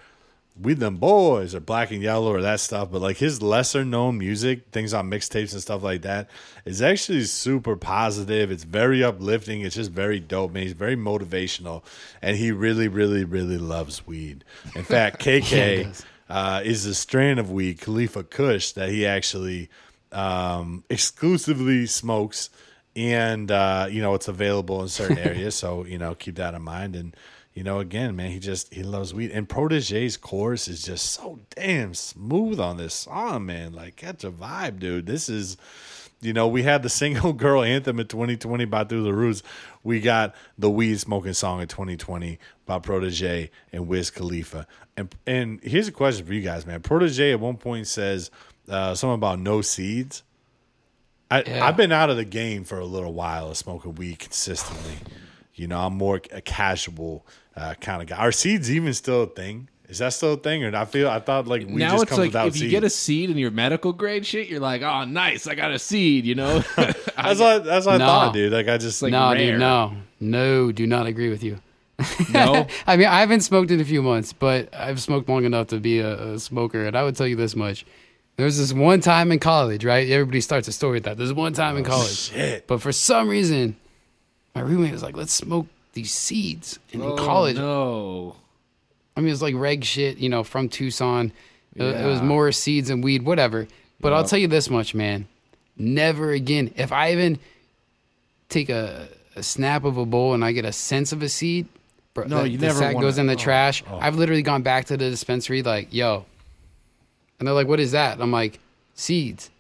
We 0.61 0.75
Dem 0.75 0.99
Boyz 0.99 1.55
or 1.55 1.61
Black 1.61 1.91
and 1.91 2.03
Yellow 2.03 2.33
or 2.33 2.43
that 2.43 2.61
stuff, 2.61 2.91
but 2.91 3.01
like 3.01 3.17
his 3.17 3.43
lesser 3.43 3.85
known 3.85 4.19
music, 4.19 4.71
things 4.71 4.95
on 4.95 5.11
mixtapes 5.11 5.53
and 5.53 5.63
stuff 5.63 5.83
like 5.83 6.03
that, 6.03 6.29
is 6.65 6.81
actually 6.83 7.25
super 7.25 7.77
positive. 7.77 8.51
It's 8.51 8.65
very 8.65 9.03
uplifting. 9.03 9.63
It's 9.63 9.75
just 9.77 9.91
very 9.91 10.21
dope, 10.21 10.53
man. 10.53 10.63
He's 10.63 10.73
very 10.73 10.97
motivational, 10.97 11.83
and 12.23 12.37
he 12.37 12.53
really, 12.53 12.89
really, 12.89 13.25
really 13.25 13.59
loves 13.59 14.07
weed. 14.07 14.45
In 14.75 14.85
fact, 14.85 15.21
KK 15.25 15.85
does. 15.85 16.05
uh, 16.29 16.61
is 16.65 16.87
a 16.87 16.95
strain 16.95 17.39
of 17.39 17.51
weed, 17.51 17.81
Khalifa 17.81 18.25
Kush, 18.25 18.73
that 18.73 18.91
he 18.91 19.07
actually 19.07 19.71
um, 20.15 20.85
exclusively 20.89 21.87
smokes, 21.87 22.51
and 22.97 23.51
uh, 23.51 23.89
you 23.91 24.01
know 24.01 24.15
it's 24.15 24.29
available 24.29 24.81
in 24.83 24.89
certain 24.89 25.19
areas. 25.31 25.55
so 25.55 25.85
you 25.85 25.99
know 25.99 26.15
keep 26.15 26.37
that 26.37 26.55
in 26.55 26.63
mind. 26.63 26.97
And 26.97 27.17
you 27.53 27.63
know 27.65 27.81
again, 27.81 28.17
man, 28.17 28.31
he 28.31 28.39
just 28.39 28.73
he 28.73 28.83
loves 28.83 29.13
weed. 29.13 29.31
And 29.33 29.49
Protoje's 29.49 30.17
chorus 30.17 30.69
is 30.69 30.83
just 30.83 31.07
so 31.13 31.41
damn 31.57 31.95
smooth 31.95 32.61
on 32.61 32.77
this 32.77 32.95
song, 32.95 33.47
man. 33.47 33.73
Like 33.73 33.97
catch 33.97 34.25
a 34.25 34.31
vibe, 34.31 34.79
dude. 34.79 35.07
This 35.07 35.29
is 35.29 35.57
You 36.21 36.33
know, 36.33 36.49
we 36.49 36.63
had 36.63 36.83
the 36.83 36.89
single 36.89 37.33
girl 37.45 37.63
anthem 37.63 38.01
in 38.01 38.07
2020 38.07 38.65
by 38.67 38.85
Through 38.85 39.03
the 39.03 39.13
Roots. 39.13 39.43
We 39.83 40.01
got 40.01 40.35
the 40.57 40.71
weed 40.71 40.99
smoking 41.01 41.35
song 41.35 41.61
in 41.61 41.69
2020 41.69 42.39
by 42.65 42.79
Protoje 42.79 43.51
and 43.73 43.89
Wiz 43.89 44.11
Khalifa. 44.11 44.67
And 44.97 45.15
and 45.27 45.61
here's 45.63 45.89
a 45.89 45.93
question 45.93 46.25
for 46.25 46.33
you 46.33 46.41
guys, 46.41 46.65
man. 46.67 46.81
Protoje 46.81 47.33
at 47.33 47.41
one 47.41 47.57
point 47.57 47.87
says 47.89 48.31
uh, 48.69 48.95
something 48.95 49.15
about 49.15 49.39
no 49.41 49.61
seeds. 49.63 50.23
I, 51.31 51.43
Yeah. 51.47 51.67
I've 51.67 51.77
been 51.77 51.93
out 51.93 52.11
of 52.11 52.17
the 52.17 52.25
game 52.25 52.65
for 52.65 52.79
a 52.79 52.85
little 52.85 53.13
while 53.13 53.51
of 53.51 53.57
smoking 53.57 53.95
weed 53.95 54.19
consistently. 54.19 54.97
You 55.55 55.67
know, 55.69 55.79
I'm 55.81 55.95
more 55.97 56.21
a 56.33 56.41
casual 56.41 57.27
uh, 57.57 57.75
kind 57.81 58.03
of 58.03 58.09
guy. 58.09 58.17
Are 58.17 58.33
seeds 58.33 58.71
even 58.71 58.93
still 58.95 59.23
a 59.23 59.27
thing? 59.27 59.69
Is 59.89 59.99
that 59.99 60.13
still 60.15 60.33
a 60.33 60.37
thing? 60.37 60.65
Or 60.65 60.75
I 60.75 60.85
feel 60.87 61.09
I 61.09 61.21
thought 61.21 61.47
like 61.47 61.67
we 61.67 61.75
now 61.75 61.93
just 61.93 62.05
it's 62.05 62.09
comes 62.11 62.19
like 62.19 62.29
without 62.29 62.49
if 62.49 62.55
you 62.57 62.61
seeds. 62.61 62.71
get 62.71 62.85
a 62.85 62.91
seed 62.91 63.31
in 63.31 63.37
your 63.39 63.51
medical 63.51 63.93
grade 63.93 64.27
shit, 64.27 64.49
you're 64.49 64.59
like, 64.61 64.83
oh, 64.83 65.05
nice, 65.05 65.47
I 65.47 65.55
got 65.55 65.71
a 65.73 65.79
seed. 65.79 66.25
You 66.25 66.35
know, 66.35 66.59
that's 66.77 67.39
what 67.41 67.65
that's 67.65 67.87
what 67.87 67.99
No. 67.99 68.05
I 68.05 68.09
thought, 68.09 68.33
dude. 68.35 68.53
Like 68.53 68.69
I 68.69 68.79
just 68.79 69.01
like 69.03 69.13
no, 69.13 69.29
rare. 69.33 69.53
dude, 69.53 69.61
no, 69.61 69.93
no, 70.21 70.73
do 70.73 70.87
not 70.87 71.07
agree 71.07 71.29
with 71.31 71.43
you. 71.45 71.61
no. 72.33 72.67
I 72.87 72.97
mean, 72.97 73.07
I 73.07 73.21
haven't 73.21 73.43
smoked 73.43 73.71
in 73.71 73.79
a 73.81 73.85
few 73.85 74.03
months, 74.03 74.33
but 74.33 74.75
I've 74.75 75.01
smoked 75.01 75.29
long 75.29 75.45
enough 75.45 75.69
to 75.69 75.79
be 75.79 76.01
a, 76.01 76.33
a 76.33 76.39
smoker, 76.41 76.85
and 76.87 76.97
I 76.97 77.05
would 77.05 77.15
tell 77.15 77.27
you 77.29 77.37
this 77.37 77.55
much: 77.55 77.85
there 78.37 78.45
was 78.47 78.59
this 78.59 78.73
one 78.73 79.01
time 79.01 79.31
in 79.33 79.39
college, 79.39 79.85
right? 79.85 80.09
Everybody 80.11 80.41
starts 80.41 80.67
a 80.69 80.73
story 80.73 80.95
with 80.95 81.05
that. 81.05 81.17
There's 81.17 81.33
one 81.33 81.53
time 81.53 81.77
in 81.77 81.85
oh, 81.87 81.89
college, 81.91 82.17
shit. 82.31 82.67
but 82.67 82.81
for 82.81 82.93
some 82.93 83.29
reason, 83.29 83.77
my 84.55 84.61
roommate 84.63 84.93
was 84.93 85.03
like, 85.03 85.17
"Let's 85.17 85.33
smoke 85.33 85.67
these 85.93 86.13
seeds." 86.13 86.79
And 86.93 87.03
in 87.03 87.09
Oh, 87.11 87.17
college, 87.17 87.57
no. 87.57 88.37
I 89.17 89.21
mean, 89.21 89.29
it 89.29 89.33
was 89.33 89.43
like 89.43 89.55
reg 89.55 89.85
shit, 89.85 90.19
you 90.19 90.29
know, 90.29 90.43
from 90.43 90.69
Tucson. 90.69 91.33
It, 91.77 91.83
it 91.85 92.07
was 92.07 92.21
more 92.23 92.51
seeds 92.53 92.91
and 92.91 93.03
weed, 93.05 93.23
whatever. 93.23 93.67
But 94.01 94.13
I'll 94.13 94.25
tell 94.25 94.39
you 94.39 94.49
this 94.49 94.69
much, 94.71 94.95
man: 94.95 95.27
never 95.77 96.31
again. 96.33 96.73
If 96.77 96.91
I 96.93 97.13
even 97.13 97.39
take 98.49 98.69
a, 98.69 99.09
a 99.37 99.43
snap 99.43 99.85
of 99.85 99.97
a 99.97 100.05
bowl 100.07 100.35
and 100.35 100.45
I 100.45 100.53
get 100.53 100.65
a 100.65 100.73
sense 100.73 101.13
of 101.13 101.23
a 101.23 101.29
seed, 101.29 101.67
bro, 102.13 102.25
No, 102.27 102.43
that- 102.43 102.51
you 102.51 102.59
the 102.59 102.67
never 102.67 102.79
sack 102.79 102.95
wanna- 102.95 103.07
goes 103.07 103.19
in 103.19 103.27
the 103.27 103.33
oh, 103.35 103.37
trash. 103.37 103.83
Oh. 103.91 103.99
I've 104.01 104.17
literally 104.17 104.43
gone 104.43 104.63
back 104.63 104.87
to 104.87 104.97
the 104.97 105.11
dispensary, 105.11 105.63
like, 105.63 105.93
yo, 105.93 106.27
and 107.39 107.47
they're 107.47 107.55
like, 107.55 107.67
"What 107.69 107.81
is 107.81 107.93
that?" 107.93 108.21
I'm 108.21 108.31
like, 108.33 108.59
"Seeds." 108.95 109.51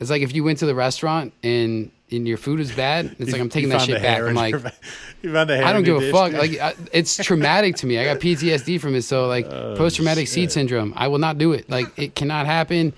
It's 0.00 0.10
like 0.10 0.22
if 0.22 0.34
you 0.34 0.44
went 0.44 0.58
to 0.58 0.66
the 0.66 0.74
restaurant 0.74 1.32
and 1.42 1.90
and 2.10 2.28
your 2.28 2.36
food 2.36 2.60
is 2.60 2.70
bad. 2.72 3.16
It's 3.18 3.32
like 3.32 3.40
I'm 3.40 3.48
taking 3.48 3.70
that 3.70 3.80
shit 3.82 4.00
back. 4.02 4.20
I'm 4.22 4.34
like, 4.34 4.54
you 5.22 5.32
found 5.32 5.48
the 5.50 5.56
hair 5.56 5.64
I 5.64 5.72
don't 5.72 5.82
give 5.84 5.96
a 5.96 6.00
dish, 6.00 6.12
fuck. 6.12 6.30
dude. 6.32 6.38
Like 6.40 6.58
I, 6.60 6.74
it's 6.92 7.16
traumatic 7.24 7.76
to 7.76 7.86
me. 7.86 7.98
I 7.98 8.04
got 8.04 8.18
PTSD 8.20 8.80
from 8.80 8.94
it. 8.94 9.02
So 9.02 9.26
like 9.26 9.46
Oh, 9.46 9.74
post 9.76 9.96
traumatic 9.96 10.28
seed 10.28 10.52
syndrome. 10.52 10.92
I 10.96 11.08
will 11.08 11.18
not 11.18 11.38
do 11.38 11.52
it. 11.52 11.68
Like 11.70 11.86
it 11.98 12.14
cannot 12.14 12.46
happen. 12.46 12.92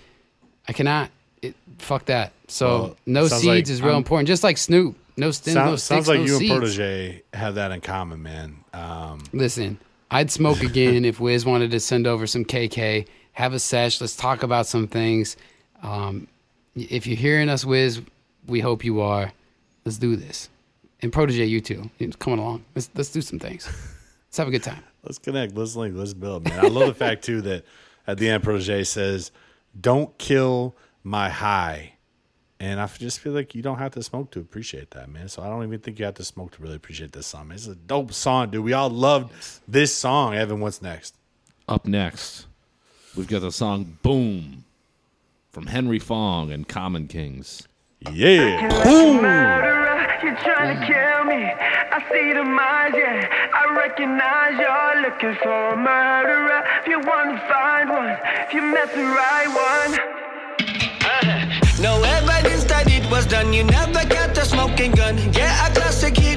I 0.68 0.72
cannot. 0.72 1.10
It, 1.40 1.54
fuck 1.78 2.06
that. 2.06 2.32
So 2.48 2.66
Well, 2.68 2.96
no 3.06 3.28
seeds 3.28 3.44
like 3.46 3.68
is 3.68 3.80
real 3.80 3.90
I'm- 3.92 3.98
important. 3.98 4.26
Just 4.28 4.42
like 4.42 4.58
Snoop. 4.58 4.96
No 5.16 5.30
stems. 5.30 5.54
no 5.54 5.60
Sounds, 5.66 5.82
sticks. 5.82 6.06
sounds 6.06 6.08
like 6.08 6.18
no 6.18 6.24
you 6.26 6.38
seeds. 6.38 6.50
and 6.52 6.62
Protoje 6.62 7.22
have 7.32 7.54
that 7.54 7.70
in 7.72 7.80
common, 7.80 8.22
man. 8.22 8.56
Um, 8.74 9.22
Listen, 9.32 9.78
I'd 10.10 10.30
smoke 10.30 10.62
again 10.62 11.04
if 11.06 11.20
Wiz 11.20 11.46
wanted 11.46 11.70
to 11.70 11.80
send 11.80 12.06
over 12.06 12.26
some 12.26 12.44
KK. 12.44 13.06
Have 13.36 13.52
a 13.52 13.58
sesh. 13.58 14.00
Let's 14.00 14.16
talk 14.16 14.42
about 14.42 14.66
some 14.66 14.88
things. 14.88 15.36
Um, 15.82 16.26
if 16.74 17.06
you're 17.06 17.18
hearing 17.18 17.50
us, 17.50 17.66
Wiz, 17.66 18.00
we 18.46 18.60
hope 18.60 18.82
you 18.82 19.02
are. 19.02 19.30
Let's 19.84 19.98
do 19.98 20.16
this. 20.16 20.48
And 21.02 21.12
Protoje, 21.12 21.46
you 21.46 21.60
too. 21.60 21.90
You're 21.98 22.12
Coming 22.12 22.38
along. 22.38 22.64
Let's 22.74 22.88
let's 22.94 23.10
do 23.10 23.20
some 23.20 23.38
things. 23.38 23.66
Let's 24.26 24.38
have 24.38 24.48
a 24.48 24.50
good 24.50 24.62
time. 24.62 24.82
let's 25.02 25.18
connect. 25.18 25.54
Let's 25.54 25.76
link. 25.76 25.94
Let's 25.94 26.14
build, 26.14 26.44
man. 26.44 26.64
I 26.64 26.68
love 26.68 26.86
the 26.86 26.94
fact 26.94 27.24
too 27.24 27.42
that 27.42 27.66
at 28.06 28.16
the 28.16 28.30
end, 28.30 28.42
Protoje 28.42 28.86
says, 28.86 29.32
"Don't 29.78 30.16
kill 30.16 30.74
my 31.04 31.28
high." 31.28 31.92
And 32.58 32.80
I 32.80 32.86
just 32.86 33.20
feel 33.20 33.34
like 33.34 33.54
you 33.54 33.60
don't 33.60 33.76
have 33.76 33.92
to 33.92 34.02
smoke 34.02 34.30
to 34.30 34.40
appreciate 34.40 34.92
that, 34.92 35.10
man. 35.10 35.28
So 35.28 35.42
I 35.42 35.48
don't 35.50 35.62
even 35.62 35.78
think 35.80 35.98
you 35.98 36.06
have 36.06 36.14
to 36.14 36.24
smoke 36.24 36.52
to 36.52 36.62
really 36.62 36.76
appreciate 36.76 37.12
this 37.12 37.26
song. 37.26 37.48
Man. 37.48 37.56
It's 37.56 37.66
a 37.66 37.74
dope 37.74 38.14
song, 38.14 38.48
dude. 38.48 38.64
We 38.64 38.72
all 38.72 38.88
loved 38.88 39.34
this 39.68 39.94
song. 39.94 40.34
Evan, 40.34 40.60
what's 40.60 40.80
next? 40.80 41.16
Up 41.68 41.86
next, 41.86 42.45
we've 43.16 43.28
got 43.28 43.40
the 43.40 43.52
song 43.52 43.98
"Boom" 44.02 44.64
from 45.50 45.66
Henry 45.66 45.98
Fong 45.98 46.52
and 46.52 46.68
Common 46.68 47.08
Kings. 47.08 47.66
Yeah. 48.12 48.68
Boom. 48.84 49.16
you're 50.22 50.36
trying 50.44 50.78
to 50.78 50.86
kill 50.86 51.24
me. 51.24 51.42
I 51.44 52.04
see 52.12 52.32
the 52.32 52.44
mind, 52.44 52.94
yeah. 52.94 53.26
I 53.54 53.74
recognize 53.74 54.58
you're 54.60 55.02
looking 55.02 55.34
for 55.42 55.72
a 55.72 55.76
murderer. 55.76 56.62
If 56.82 56.88
you 56.88 57.00
want 57.00 57.40
to 57.40 57.48
find 57.48 57.90
one, 57.90 58.18
if 58.46 58.52
you 58.52 58.62
met 58.62 58.92
the 58.92 59.02
right 59.02 59.48
one. 59.48 59.98
Uh-huh. 61.06 61.82
No 61.82 62.02
evidence 62.02 62.64
that 62.64 62.90
it 62.90 63.10
was 63.10 63.26
done. 63.26 63.52
You 63.52 63.64
never 63.64 64.04
got 64.08 64.36
a 64.36 64.44
smoking 64.44 64.92
gun. 64.92 65.16
Yeah, 65.32 65.66
a 65.66 65.74
classic 65.74 66.16
hit 66.16 66.35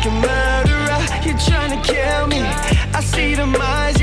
like 0.00 0.06
a 0.06 0.14
murderer. 0.14 1.00
You're 1.24 1.38
trying 1.38 1.70
to 1.76 1.92
kill 1.92 2.26
me. 2.26 2.40
I 2.94 3.00
see 3.02 3.34
the 3.34 3.46
minds, 3.46 3.99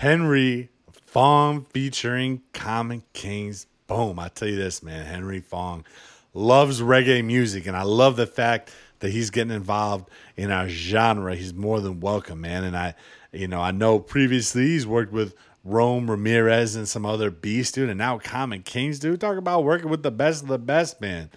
Henry 0.00 0.70
Fong 1.04 1.62
featuring 1.62 2.40
Common 2.54 3.02
Kings. 3.12 3.66
Boom. 3.86 4.18
I 4.18 4.28
tell 4.28 4.48
you 4.48 4.56
this, 4.56 4.82
man. 4.82 5.04
Henry 5.04 5.40
Fong 5.40 5.84
loves 6.32 6.80
reggae 6.80 7.22
music, 7.22 7.66
and 7.66 7.76
I 7.76 7.82
love 7.82 8.16
the 8.16 8.26
fact 8.26 8.72
that 9.00 9.10
he's 9.10 9.28
getting 9.28 9.52
involved 9.52 10.08
in 10.38 10.50
our 10.50 10.70
genre. 10.70 11.36
He's 11.36 11.52
more 11.52 11.80
than 11.80 12.00
welcome, 12.00 12.40
man. 12.40 12.64
And 12.64 12.78
I, 12.78 12.94
you 13.30 13.46
know, 13.46 13.60
I 13.60 13.72
know 13.72 13.98
previously 13.98 14.68
he's 14.68 14.86
worked 14.86 15.12
with 15.12 15.34
Rome 15.64 16.10
Ramirez 16.10 16.76
and 16.76 16.88
some 16.88 17.04
other 17.04 17.30
beast 17.30 17.74
dude, 17.74 17.90
and 17.90 17.98
now 17.98 18.16
Common 18.16 18.62
Kings 18.62 19.00
dude. 19.00 19.20
Talk 19.20 19.36
about 19.36 19.64
working 19.64 19.90
with 19.90 20.02
the 20.02 20.10
best 20.10 20.42
of 20.42 20.48
the 20.48 20.58
best, 20.58 21.02
man. 21.02 21.28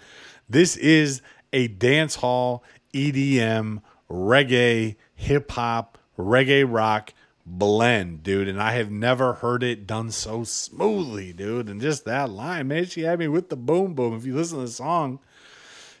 This 0.48 0.78
is 0.78 1.20
a 1.52 1.68
dance 1.68 2.14
hall, 2.14 2.64
EDM, 2.94 3.82
reggae, 4.10 4.96
hip 5.14 5.50
hop, 5.50 5.98
reggae 6.18 6.64
rock 6.66 7.12
blend, 7.46 8.22
dude. 8.22 8.48
And 8.48 8.60
I 8.60 8.72
have 8.72 8.90
never 8.90 9.34
heard 9.34 9.62
it 9.62 9.86
done 9.86 10.10
so 10.10 10.44
smoothly, 10.44 11.32
dude. 11.32 11.68
And 11.68 11.80
just 11.80 12.04
that 12.04 12.30
line, 12.30 12.68
man, 12.68 12.86
she 12.86 13.02
had 13.02 13.18
me 13.18 13.28
with 13.28 13.48
the 13.48 13.56
boom 13.56 13.94
boom. 13.94 14.14
If 14.14 14.24
you 14.24 14.34
listen 14.34 14.58
to 14.58 14.64
the 14.64 14.70
song, 14.70 15.20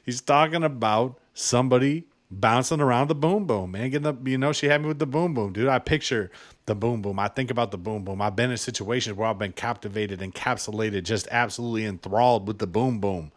he's 0.04 0.20
talking 0.20 0.62
about 0.62 1.18
somebody 1.34 2.04
bouncing 2.30 2.80
around 2.80 3.08
the 3.08 3.14
boom 3.14 3.46
boom, 3.46 3.72
man. 3.72 3.90
Getting 3.90 4.02
the, 4.02 4.30
you 4.30 4.38
know, 4.38 4.52
she 4.52 4.66
had 4.66 4.82
me 4.82 4.88
with 4.88 4.98
the 4.98 5.06
boom 5.06 5.34
boom, 5.34 5.52
dude. 5.52 5.68
I 5.68 5.78
picture 5.78 6.30
the 6.66 6.74
boom 6.74 7.02
boom. 7.02 7.18
I 7.18 7.28
think 7.28 7.50
about 7.50 7.70
the 7.70 7.78
boom 7.78 8.04
boom. 8.04 8.22
I've 8.22 8.36
been 8.36 8.50
in 8.50 8.56
situations 8.56 9.16
where 9.16 9.28
I've 9.28 9.38
been 9.38 9.52
captivated, 9.52 10.20
encapsulated, 10.20 11.04
just 11.04 11.28
absolutely 11.30 11.84
enthralled 11.84 12.48
with 12.48 12.58
the 12.58 12.66
boom 12.66 13.00
boom 13.00 13.32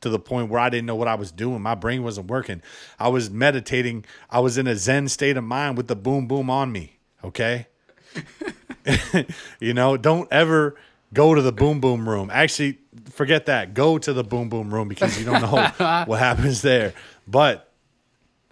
to 0.00 0.08
the 0.08 0.18
point 0.18 0.50
where 0.50 0.60
I 0.60 0.68
didn't 0.68 0.86
know 0.86 0.96
what 0.96 1.08
I 1.08 1.14
was 1.14 1.30
doing. 1.30 1.62
My 1.62 1.76
brain 1.76 2.02
wasn't 2.02 2.28
working. 2.28 2.60
I 2.98 3.08
was 3.08 3.30
meditating. 3.30 4.04
I 4.30 4.40
was 4.40 4.58
in 4.58 4.66
a 4.66 4.76
zen 4.76 5.08
state 5.08 5.36
of 5.36 5.44
mind 5.44 5.76
with 5.76 5.86
the 5.86 5.96
boom 5.96 6.26
boom 6.26 6.50
on 6.50 6.72
me. 6.72 6.98
Okay. 7.24 7.66
you 9.60 9.74
know, 9.74 9.96
don't 9.96 10.30
ever 10.32 10.76
go 11.12 11.34
to 11.34 11.42
the 11.42 11.52
boom 11.52 11.80
boom 11.80 12.08
room. 12.08 12.30
Actually, 12.32 12.78
forget 13.10 13.46
that. 13.46 13.74
Go 13.74 13.98
to 13.98 14.12
the 14.12 14.24
boom 14.24 14.48
boom 14.48 14.72
room 14.72 14.88
because 14.88 15.18
you 15.18 15.24
don't 15.24 15.42
know 15.42 16.04
what 16.06 16.18
happens 16.18 16.62
there. 16.62 16.94
But 17.26 17.70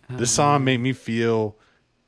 this 0.08 0.30
song 0.30 0.64
made 0.64 0.80
me 0.80 0.92
feel 0.92 1.56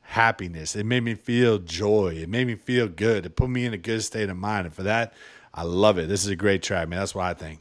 happiness. 0.00 0.76
It 0.76 0.84
made 0.84 1.02
me 1.02 1.14
feel 1.14 1.58
joy. 1.58 2.16
It 2.18 2.28
made 2.28 2.46
me 2.46 2.54
feel 2.54 2.86
good. 2.86 3.24
It 3.24 3.34
put 3.36 3.48
me 3.48 3.64
in 3.64 3.72
a 3.72 3.78
good 3.78 4.02
state 4.02 4.28
of 4.28 4.36
mind. 4.36 4.66
And 4.66 4.74
for 4.74 4.82
that, 4.82 5.14
I 5.54 5.62
love 5.62 5.98
it. 5.98 6.08
This 6.08 6.22
is 6.22 6.28
a 6.28 6.36
great 6.36 6.62
track, 6.62 6.88
man. 6.88 6.98
That's 6.98 7.14
what 7.14 7.24
I 7.24 7.34
think. 7.34 7.60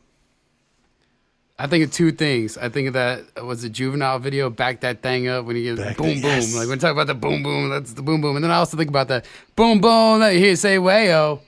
I 1.60 1.68
think 1.68 1.84
of 1.84 1.92
two 1.92 2.12
things. 2.12 2.58
I 2.58 2.70
think 2.70 2.88
of 2.88 2.94
that 2.94 3.46
was 3.46 3.64
a 3.64 3.70
juvenile 3.70 4.18
video, 4.20 4.50
back 4.50 4.80
that 4.82 5.02
thing 5.04 5.28
up 5.28 5.46
when 5.46 5.56
he 5.56 5.64
gets 5.64 5.80
Back 5.80 5.98
boom 5.98 6.08
that- 6.08 6.14
boom. 6.16 6.24
yes. 6.24 6.56
Like 6.56 6.68
when 6.68 6.80
talk 6.80 6.92
about 6.92 7.08
the 7.08 7.14
boom 7.14 7.44
boom, 7.44 7.70
that's 7.70 7.94
the 7.94 8.02
boom 8.02 8.20
boom. 8.22 8.36
And 8.36 8.44
then 8.44 8.52
I 8.52 8.56
also 8.56 8.78
think 8.78 8.90
about 8.90 9.10
that 9.10 9.26
boom 9.56 9.80
boom 9.80 10.20
that 10.22 10.32
you 10.34 10.40
hear 10.40 10.56
say 10.56 10.78
wayo. 10.78 11.40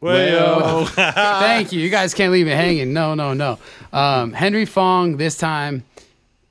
Wayo. 0.00 0.86
Thank 1.40 1.72
you. 1.72 1.80
You 1.80 1.90
guys 1.90 2.14
can't 2.14 2.32
leave 2.32 2.46
me 2.46 2.52
hanging. 2.52 2.92
No, 2.92 3.14
no, 3.14 3.34
no. 3.34 3.58
Um, 3.92 4.32
Henry 4.32 4.64
Fong 4.64 5.16
this 5.16 5.36
time, 5.36 5.84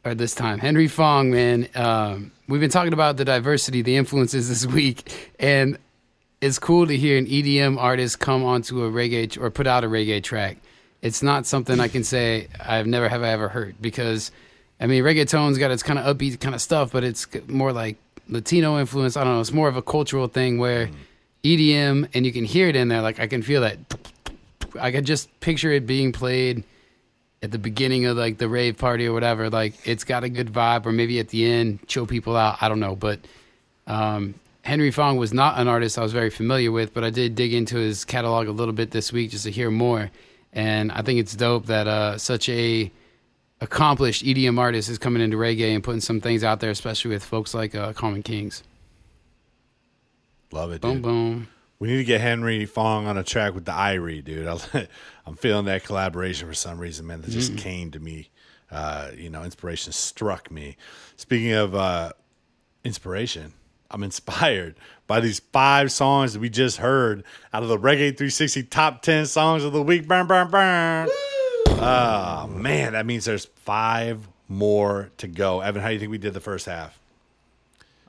or 0.05 0.14
this 0.14 0.36
time, 0.36 0.60
Henry 0.60 0.88
Fong, 0.88 1.32
man. 1.32 1.68
Um, 1.74 2.32
we've 2.47 2.62
been 2.62 2.70
talking 2.70 2.93
about 2.93 3.18
the 3.18 3.26
diversity, 3.26 3.82
the 3.82 3.95
influences 3.95 4.49
this 4.49 4.66
week, 4.74 5.32
and 5.39 5.78
it's 6.41 6.60
cool 6.60 6.86
to 6.88 6.95
hear 6.95 7.18
an 7.18 7.26
EDM 7.26 7.78
artist 7.80 8.20
come 8.20 8.43
onto 8.43 8.84
a 8.84 8.91
reggae 8.91 9.41
or 9.41 9.49
put 9.49 9.66
out 9.66 9.84
a 9.84 9.88
reggae 9.88 10.22
track. 10.22 10.58
It's 11.08 11.24
not 11.24 11.45
something 11.45 11.80
I 11.80 11.88
can 11.88 12.03
say 12.03 12.49
I've 12.60 12.86
never 12.86 13.08
have 13.08 13.24
I 13.24 13.30
ever 13.30 13.47
heard 13.47 13.82
because, 13.82 14.32
I 14.80 14.88
mean, 14.88 15.03
reggaeton's 15.03 15.58
got 15.58 15.72
its 15.72 15.82
kind 15.82 15.97
of 15.97 16.18
upbeat 16.18 16.39
kind 16.39 16.53
of 16.53 16.62
stuff, 16.62 16.91
but 16.91 17.03
it's 17.03 17.26
more 17.47 17.72
like 17.72 17.97
Latino 18.28 18.78
influence. 18.78 19.16
I 19.16 19.24
don't 19.24 19.36
know. 19.36 19.39
It's 19.39 19.53
more 19.53 19.70
of 19.70 19.78
a 19.78 19.82
cultural 19.82 20.28
thing 20.28 20.58
where 20.58 20.89
EDM, 21.43 22.10
and 22.14 22.26
you 22.26 22.34
can 22.34 22.43
hear 22.43 22.68
it 22.68 22.76
in 22.76 22.89
there. 22.89 23.01
Like 23.01 23.20
I 23.20 23.28
can 23.28 23.41
feel 23.41 23.62
that. 23.62 23.78
I 24.80 24.91
could 24.91 25.05
just 25.05 25.39
picture 25.39 25.72
it 25.72 25.88
being 25.88 26.12
played 26.12 26.64
at 27.41 27.51
the 27.51 27.58
beginning 27.58 28.05
of 28.05 28.18
like 28.18 28.38
the 28.38 28.49
rave 28.49 28.78
party 28.78 29.08
or 29.08 29.14
whatever. 29.14 29.49
Like 29.49 29.76
it's 29.88 30.03
got 30.03 30.26
a 30.26 30.30
good 30.30 30.51
vibe, 30.51 30.86
or 30.86 30.91
maybe 30.91 31.20
at 31.20 31.30
the 31.30 31.49
end, 31.49 31.88
chill 31.88 32.05
people 32.05 32.36
out. 32.36 32.58
I 32.62 32.68
don't 32.68 32.82
know, 32.82 32.95
but 32.95 33.22
um, 33.88 34.36
Henry 34.64 34.91
Fong 34.91 35.16
was 35.16 35.34
not 35.34 35.58
an 35.58 35.70
artist 35.70 35.97
I 35.97 36.03
was 36.03 36.12
very 36.12 36.30
familiar 36.30 36.72
with, 36.72 36.93
but 36.93 37.05
I 37.05 37.10
did 37.10 37.36
dig 37.36 37.53
into 37.53 37.78
his 37.78 38.03
catalog 38.03 38.49
a 38.49 38.51
little 38.51 38.74
bit 38.74 38.91
this 38.91 39.14
week 39.14 39.32
just 39.32 39.45
to 39.45 39.51
hear 39.51 39.72
more. 39.72 40.12
And 40.58 40.91
I 40.91 41.03
think 41.03 41.20
it's 41.20 41.36
dope 41.36 41.68
that 41.68 41.88
uh, 41.88 42.18
such 42.18 42.49
a 42.49 42.91
accomplished 43.62 44.26
EDM 44.26 44.58
artist 44.58 44.89
is 44.89 44.97
coming 44.97 45.22
into 45.22 45.38
reggae 45.38 45.76
and 45.76 45.84
putting 45.84 46.01
some 46.01 46.20
things 46.20 46.43
out 46.43 46.62
there, 46.62 46.72
especially 46.72 47.12
with 47.12 47.24
folks 47.24 47.53
like 47.53 47.76
uh, 47.76 47.93
Common 47.93 48.24
Kings. 48.24 48.64
love 50.51 50.72
it, 50.72 50.82
Boom, 50.82 50.93
dude. 50.95 51.01
boom. 51.03 51.34
Boom. 51.34 51.47
We 51.78 51.89
need 51.89 51.97
to 51.97 52.03
get 52.05 52.22
Henry 52.22 52.66
Fong 52.66 53.05
on 53.05 53.20
a 53.20 53.24
track 53.24 53.53
with 53.53 53.66
the 53.66 53.72
Irie, 53.72 54.24
dude. 54.24 54.47
I, 54.47 54.88
I'm 55.28 55.36
feeling 55.36 55.66
that 55.66 55.84
collaboration 55.84 56.47
for 56.47 56.55
some 56.55 56.80
reason, 56.80 57.05
man. 57.05 57.22
That 57.22 57.30
just 57.30 57.55
came 57.55 57.91
to 57.91 57.99
me. 57.99 58.32
Uh, 58.72 59.12
you 59.16 59.30
know, 59.30 59.43
inspiration 59.43 59.93
struck 59.93 60.49
me. 60.49 60.76
Speaking 61.18 61.53
of 61.53 61.76
uh, 61.76 62.14
inspiration, 62.84 63.53
I'm 63.89 64.03
inspired 64.03 64.75
by 65.07 65.19
these 65.21 65.39
five 65.39 65.91
songs 65.91 66.33
that 66.33 66.39
we 66.39 66.49
just 66.49 66.77
heard 66.77 67.23
out 67.53 67.63
of 67.63 67.69
the 67.69 67.77
Reggae 67.77 68.15
360 68.15 68.63
top 68.63 69.01
10 69.01 69.25
songs 69.25 69.63
of 69.63 69.71
the 69.73 69.81
week. 69.81 70.07
Burn, 70.07 70.27
burn, 70.27 70.49
burn. 70.49 71.07
Oh, 71.69 72.47
man. 72.51 72.93
That 72.93 73.05
means 73.05 73.25
there's 73.25 73.45
five 73.45 74.27
more 74.49 75.09
to 75.17 75.27
go. 75.27 75.61
Evan, 75.61 75.81
how 75.81 75.88
do 75.89 75.93
you 75.93 75.99
think 75.99 76.11
we 76.11 76.17
did 76.17 76.33
the 76.33 76.39
first 76.41 76.65
half? 76.65 76.99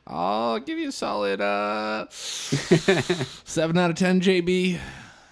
I'll 0.06 0.58
give 0.58 0.78
you 0.78 0.88
a 0.88 0.92
solid 0.92 1.40
uh, 1.40 2.06
seven 2.10 3.76
out 3.76 3.90
of 3.90 3.96
ten, 3.96 4.20
JB. 4.20 4.78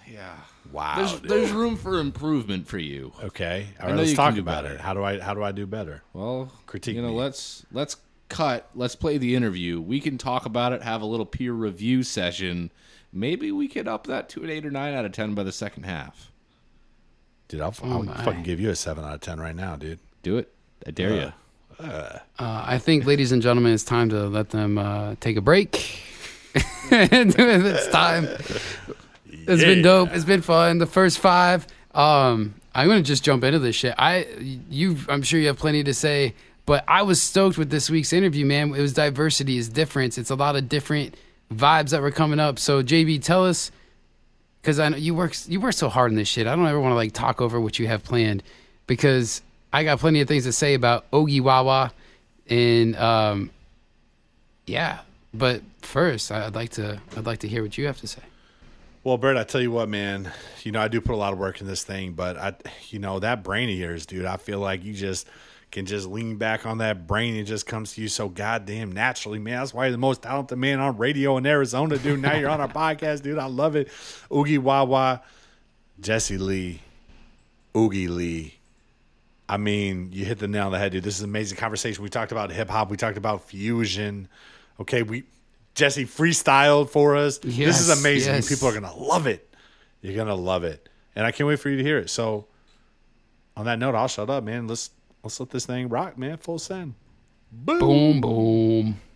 Yeah. 0.07 0.35
Wow. 0.71 0.95
There's, 0.97 1.13
dude. 1.19 1.29
there's 1.31 1.51
room 1.51 1.77
for 1.77 1.97
improvement 1.99 2.67
for 2.67 2.77
you. 2.77 3.11
okay. 3.23 3.67
All 3.81 3.87
I 3.87 3.91
know 3.91 3.97
let's 3.97 4.11
you 4.11 4.15
talk 4.15 4.37
about 4.37 4.63
better. 4.65 4.75
it. 4.75 4.81
How 4.81 4.93
do 4.93 5.03
I 5.03 5.19
how 5.19 5.33
do 5.33 5.41
I 5.41 5.51
do 5.51 5.65
better? 5.65 6.03
Well, 6.13 6.51
Critique 6.67 6.95
You 6.95 7.01
know, 7.01 7.09
me. 7.09 7.15
let's 7.15 7.65
let's 7.71 7.95
cut. 8.29 8.69
Let's 8.75 8.95
play 8.95 9.17
the 9.17 9.35
interview. 9.35 9.81
We 9.81 9.99
can 9.99 10.17
talk 10.17 10.45
about 10.45 10.73
it. 10.73 10.81
Have 10.81 11.01
a 11.01 11.05
little 11.05 11.25
peer 11.25 11.53
review 11.53 12.03
session. 12.03 12.71
Maybe 13.13 13.51
we 13.51 13.67
could 13.67 13.87
up 13.87 14.07
that 14.07 14.29
to 14.29 14.43
an 14.43 14.49
eight 14.49 14.65
or 14.65 14.71
nine 14.71 14.93
out 14.93 15.05
of 15.05 15.11
ten 15.11 15.33
by 15.33 15.43
the 15.43 15.51
second 15.51 15.83
half. 15.83 16.31
Dude, 17.47 17.61
I'll, 17.61 17.73
Oh 17.83 18.05
I'll 18.07 18.23
fucking 18.23 18.43
give 18.43 18.59
you 18.59 18.69
a 18.69 18.75
seven 18.75 19.05
out 19.05 19.15
of 19.15 19.21
ten 19.21 19.39
right 19.39 19.55
now, 19.55 19.75
dude. 19.75 19.99
Do 20.23 20.37
it. 20.37 20.51
I 20.85 20.91
dare 20.91 21.13
you. 21.13 21.33
Uh, 21.79 22.19
I 22.39 22.79
think, 22.79 23.05
ladies 23.05 23.31
and 23.31 23.41
gentlemen, 23.41 23.73
it's 23.73 23.83
time 23.83 24.09
to 24.09 24.27
let 24.27 24.49
them 24.49 24.77
uh, 24.77 25.15
take 25.19 25.37
a 25.37 25.41
break. 25.41 26.01
it's 26.55 27.87
time. 27.89 28.27
It's 29.29 29.63
been 29.63 29.81
dope. 29.83 30.09
It's 30.11 30.25
been 30.25 30.41
fun. 30.41 30.79
The 30.79 30.87
first 30.87 31.19
five. 31.19 31.67
Um, 31.93 32.55
I'm 32.73 32.87
gonna 32.87 33.01
just 33.01 33.23
jump 33.23 33.43
into 33.43 33.59
this 33.59 33.75
shit. 33.75 33.95
I, 33.97 34.27
you, 34.69 34.97
I'm 35.09 35.21
sure 35.21 35.39
you 35.39 35.47
have 35.47 35.57
plenty 35.57 35.83
to 35.83 35.93
say, 35.93 36.35
but 36.67 36.83
I 36.85 37.01
was 37.03 37.21
stoked 37.21 37.57
with 37.57 37.69
this 37.69 37.89
week's 37.89 38.11
interview, 38.11 38.45
man. 38.45 38.75
It 38.75 38.81
was 38.81 38.93
diversity, 38.93 39.57
is 39.57 39.69
difference. 39.69 40.17
It's 40.17 40.29
a 40.29 40.35
lot 40.35 40.57
of 40.57 40.67
different 40.67 41.15
vibes 41.51 41.91
that 41.91 42.01
were 42.01 42.11
coming 42.11 42.41
up. 42.41 42.59
So, 42.59 42.83
JB, 42.83 43.23
tell 43.23 43.45
us, 43.45 43.71
because 44.61 44.77
I 44.77 44.89
know 44.89 44.97
you 44.97 45.15
work, 45.15 45.33
you 45.47 45.61
work 45.61 45.73
so 45.73 45.87
hard 45.87 46.11
in 46.11 46.17
this 46.17 46.27
shit. 46.27 46.45
I 46.45 46.57
don't 46.57 46.67
ever 46.67 46.79
want 46.79 46.91
to 46.91 46.95
like 46.95 47.13
talk 47.13 47.41
over 47.41 47.59
what 47.59 47.79
you 47.79 47.87
have 47.87 48.03
planned, 48.03 48.43
because 48.85 49.41
I 49.71 49.85
got 49.85 49.99
plenty 49.99 50.19
of 50.19 50.27
things 50.27 50.43
to 50.43 50.51
say 50.51 50.73
about 50.73 51.05
Oogie 51.15 51.39
Wawa, 51.39 51.93
and 52.49 52.97
um, 52.97 53.49
yeah. 54.65 54.99
But 55.33 55.61
first, 55.81 56.33
I'd 56.33 56.53
like 56.53 56.71
to, 56.71 56.99
I'd 57.15 57.25
like 57.25 57.39
to 57.39 57.47
hear 57.47 57.63
what 57.63 57.77
you 57.77 57.85
have 57.87 58.01
to 58.01 58.07
say. 58.07 58.21
Well, 59.05 59.17
Bert, 59.17 59.37
I 59.37 59.45
tell 59.45 59.61
you 59.61 59.71
what, 59.71 59.87
man. 59.87 60.33
You 60.63 60.73
know, 60.73 60.81
I 60.81 60.89
do 60.89 60.99
put 60.99 61.13
a 61.13 61.17
lot 61.17 61.31
of 61.31 61.39
work 61.39 61.61
in 61.61 61.67
this 61.67 61.85
thing, 61.85 62.11
but 62.11 62.35
I, 62.35 62.55
you 62.89 62.99
know, 62.99 63.19
that 63.19 63.41
brain 63.41 63.69
of 63.69 63.75
yours, 63.75 64.05
dude. 64.05 64.25
I 64.25 64.35
feel 64.35 64.59
like 64.59 64.83
you 64.83 64.91
just 64.91 65.29
can 65.71 65.85
just 65.85 66.07
lean 66.07 66.37
back 66.37 66.65
on 66.65 66.77
that 66.77 67.07
brain 67.07 67.31
and 67.33 67.41
it 67.41 67.43
just 67.43 67.65
comes 67.67 67.93
to 67.93 68.01
you 68.01 68.07
so 68.07 68.29
goddamn 68.29 68.91
naturally, 68.91 69.37
man. 69.39 69.59
That's 69.59 69.73
why 69.73 69.85
you're 69.85 69.91
the 69.91 69.97
most 69.97 70.21
talented 70.21 70.57
man 70.57 70.79
on 70.79 70.97
radio 70.97 71.37
in 71.37 71.45
Arizona, 71.45 71.97
dude. 71.97 72.21
Now 72.21 72.35
you're 72.35 72.49
on 72.49 72.61
our 72.61 72.67
podcast, 72.69 73.21
dude. 73.21 73.37
I 73.37 73.47
love 73.47 73.75
it. 73.75 73.89
Oogie 74.33 74.57
Wawa, 74.59 75.21
Jesse 75.99 76.37
Lee, 76.37 76.81
Oogie 77.75 78.07
Lee. 78.07 78.53
I 79.49 79.57
mean, 79.57 80.09
you 80.11 80.25
hit 80.25 80.39
the 80.39 80.47
nail 80.47 80.65
on 80.67 80.71
the 80.73 80.79
head, 80.79 80.91
dude. 80.91 81.03
This 81.03 81.15
is 81.15 81.21
an 81.21 81.29
amazing 81.29 81.57
conversation. 81.57 82.03
We 82.03 82.09
talked 82.09 82.31
about 82.31 82.51
hip 82.51 82.69
hop. 82.69 82.89
We 82.89 82.97
talked 82.97 83.17
about 83.17 83.43
fusion. 83.45 84.27
Okay, 84.79 85.03
we 85.03 85.23
Jesse 85.75 86.05
freestyled 86.05 86.89
for 86.89 87.15
us. 87.15 87.37
this 87.39 87.79
is 87.79 87.89
amazing. 87.99 88.35
yes. 88.35 88.49
People 88.49 88.67
are 88.69 88.73
gonna 88.73 88.95
love 88.95 89.27
it. 89.27 89.53
You're 90.01 90.15
gonna 90.15 90.35
love 90.35 90.63
it, 90.63 90.87
and 91.15 91.25
I 91.25 91.31
can't 91.31 91.47
wait 91.47 91.59
for 91.59 91.69
you 91.69 91.77
to 91.77 91.83
hear 91.83 91.97
it. 91.97 92.09
So, 92.09 92.47
on 93.55 93.65
that 93.65 93.79
note, 93.79 93.95
I'll 93.95 94.07
shut 94.07 94.29
up, 94.29 94.43
man. 94.43 94.67
Let's 94.67 94.89
let's 95.23 95.39
let 95.39 95.49
this 95.49 95.65
thing 95.65 95.89
rock, 95.89 96.17
man. 96.17 96.37
Full 96.37 96.59
send. 96.59 96.93
Boom, 97.51 98.21
boom. 98.21 98.93
She 98.93 99.06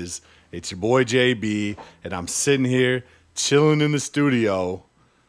is. 0.00 0.20
It's 0.52 0.70
your 0.72 0.80
boy 0.80 1.04
JB, 1.04 1.76
and 2.02 2.12
I'm 2.12 2.26
sitting 2.26 2.64
here 2.64 3.04
chilling 3.34 3.80
in 3.80 3.92
the 3.92 4.00
studio 4.00 4.82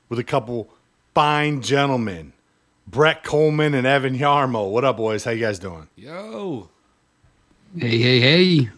with 0.09 0.17
a 0.17 0.23
couple 0.23 0.69
fine 1.13 1.61
gentlemen, 1.61 2.33
Brett 2.87 3.23
Coleman 3.23 3.73
and 3.73 3.85
Evan 3.85 4.17
Yarmo. 4.17 4.71
What 4.71 4.83
up, 4.83 4.97
boys? 4.97 5.23
How 5.23 5.31
you 5.31 5.41
guys 5.41 5.59
doing? 5.59 5.87
Yo. 5.95 6.69
Hey, 7.77 7.99
hey, 7.99 8.19
hey. 8.19 8.69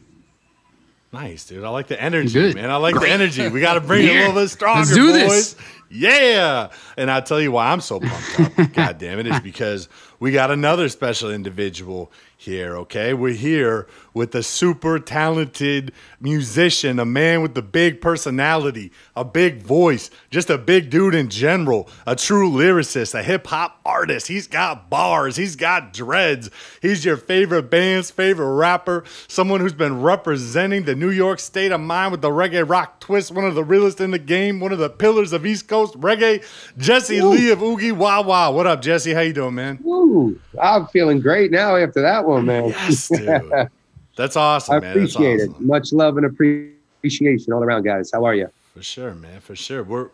Nice, 1.13 1.45
dude. 1.45 1.63
I 1.63 1.69
like 1.69 1.87
the 1.87 2.01
energy, 2.01 2.33
Good. 2.33 2.55
man. 2.55 2.71
I 2.71 2.77
like 2.77 2.99
the 2.99 3.07
energy. 3.07 3.47
We 3.47 3.61
got 3.61 3.75
to 3.75 3.81
bring 3.81 4.07
it 4.07 4.09
a 4.09 4.19
little 4.19 4.33
bit 4.33 4.49
stronger, 4.49 4.79
Let's 4.79 4.95
do 4.95 5.11
boys. 5.11 5.53
this. 5.53 5.55
Yeah. 5.91 6.69
And 6.97 7.11
I'll 7.11 7.21
tell 7.21 7.39
you 7.39 7.51
why 7.51 7.71
I'm 7.71 7.81
so 7.81 7.99
pumped 7.99 8.59
up. 8.59 8.73
God 8.73 8.97
damn 8.97 9.19
it. 9.19 9.27
it, 9.27 9.33
is 9.35 9.39
because 9.41 9.89
we 10.19 10.31
got 10.31 10.49
another 10.49 10.89
special 10.89 11.31
individual 11.31 12.11
here, 12.35 12.77
okay? 12.77 13.13
We're 13.13 13.35
here 13.35 13.87
with 14.13 14.35
a 14.35 14.43
super 14.43 14.99
talented 14.99 15.91
musician, 16.19 16.99
a 16.99 17.05
man 17.05 17.41
with 17.41 17.57
a 17.57 17.61
big 17.61 18.01
personality, 18.01 18.91
a 19.15 19.25
big 19.25 19.61
voice, 19.61 20.09
just 20.29 20.49
a 20.49 20.57
big 20.57 20.89
dude 20.89 21.15
in 21.15 21.29
general, 21.29 21.89
a 22.05 22.15
true 22.15 22.49
lyricist, 22.49 23.13
a 23.13 23.23
hip 23.23 23.47
hop 23.47 23.79
artist. 23.85 24.27
He's 24.27 24.47
got 24.47 24.89
bars, 24.89 25.35
he's 25.35 25.55
got 25.55 25.93
dreads. 25.93 26.49
He's 26.81 27.03
your 27.03 27.17
favorite 27.17 27.69
band's 27.69 28.11
favorite 28.11 28.53
rapper, 28.53 29.03
someone 29.27 29.59
who's 29.59 29.73
been 29.73 30.01
representing 30.01 30.83
the 30.83 30.95
New 30.95 31.09
York 31.09 31.39
state 31.39 31.71
of 31.71 31.81
mind 31.81 32.11
with 32.11 32.21
the 32.21 32.29
reggae 32.29 32.67
rock 32.67 32.99
twist, 32.99 33.31
one 33.31 33.45
of 33.45 33.55
the 33.55 33.63
realest 33.63 33.99
in 33.99 34.11
the 34.11 34.19
game, 34.19 34.59
one 34.59 34.71
of 34.71 34.79
the 34.79 34.89
pillars 34.89 35.33
of 35.33 35.45
East 35.45 35.67
Coast 35.67 35.93
reggae, 35.99 36.43
Jesse 36.77 37.21
Lee 37.21 37.51
of 37.51 37.61
Oogie 37.61 37.91
Wawa. 37.91 38.51
What 38.51 38.67
up, 38.67 38.81
Jesse? 38.81 39.13
How 39.13 39.21
you 39.21 39.33
doing, 39.33 39.55
man? 39.55 39.79
Woo, 39.81 40.39
I'm 40.61 40.87
feeling 40.87 41.19
great 41.19 41.51
now 41.51 41.75
after 41.75 42.01
that 42.01 42.25
one, 42.25 42.45
man. 42.45 42.69
Yes, 42.69 43.07
dude. 43.07 43.69
That's 44.15 44.35
awesome, 44.35 44.75
I 44.75 44.79
man. 44.79 44.99
That's 44.99 45.15
appreciate 45.15 45.41
awesome. 45.41 45.55
it. 45.55 45.61
Much 45.61 45.93
love 45.93 46.17
and 46.17 46.25
appreciation 46.25 47.53
all 47.53 47.63
around, 47.63 47.83
guys. 47.83 48.11
How 48.13 48.25
are 48.25 48.35
you? 48.35 48.49
For 48.73 48.83
sure, 48.83 49.13
man. 49.13 49.39
For 49.39 49.55
sure. 49.55 49.83
We're 49.83 50.09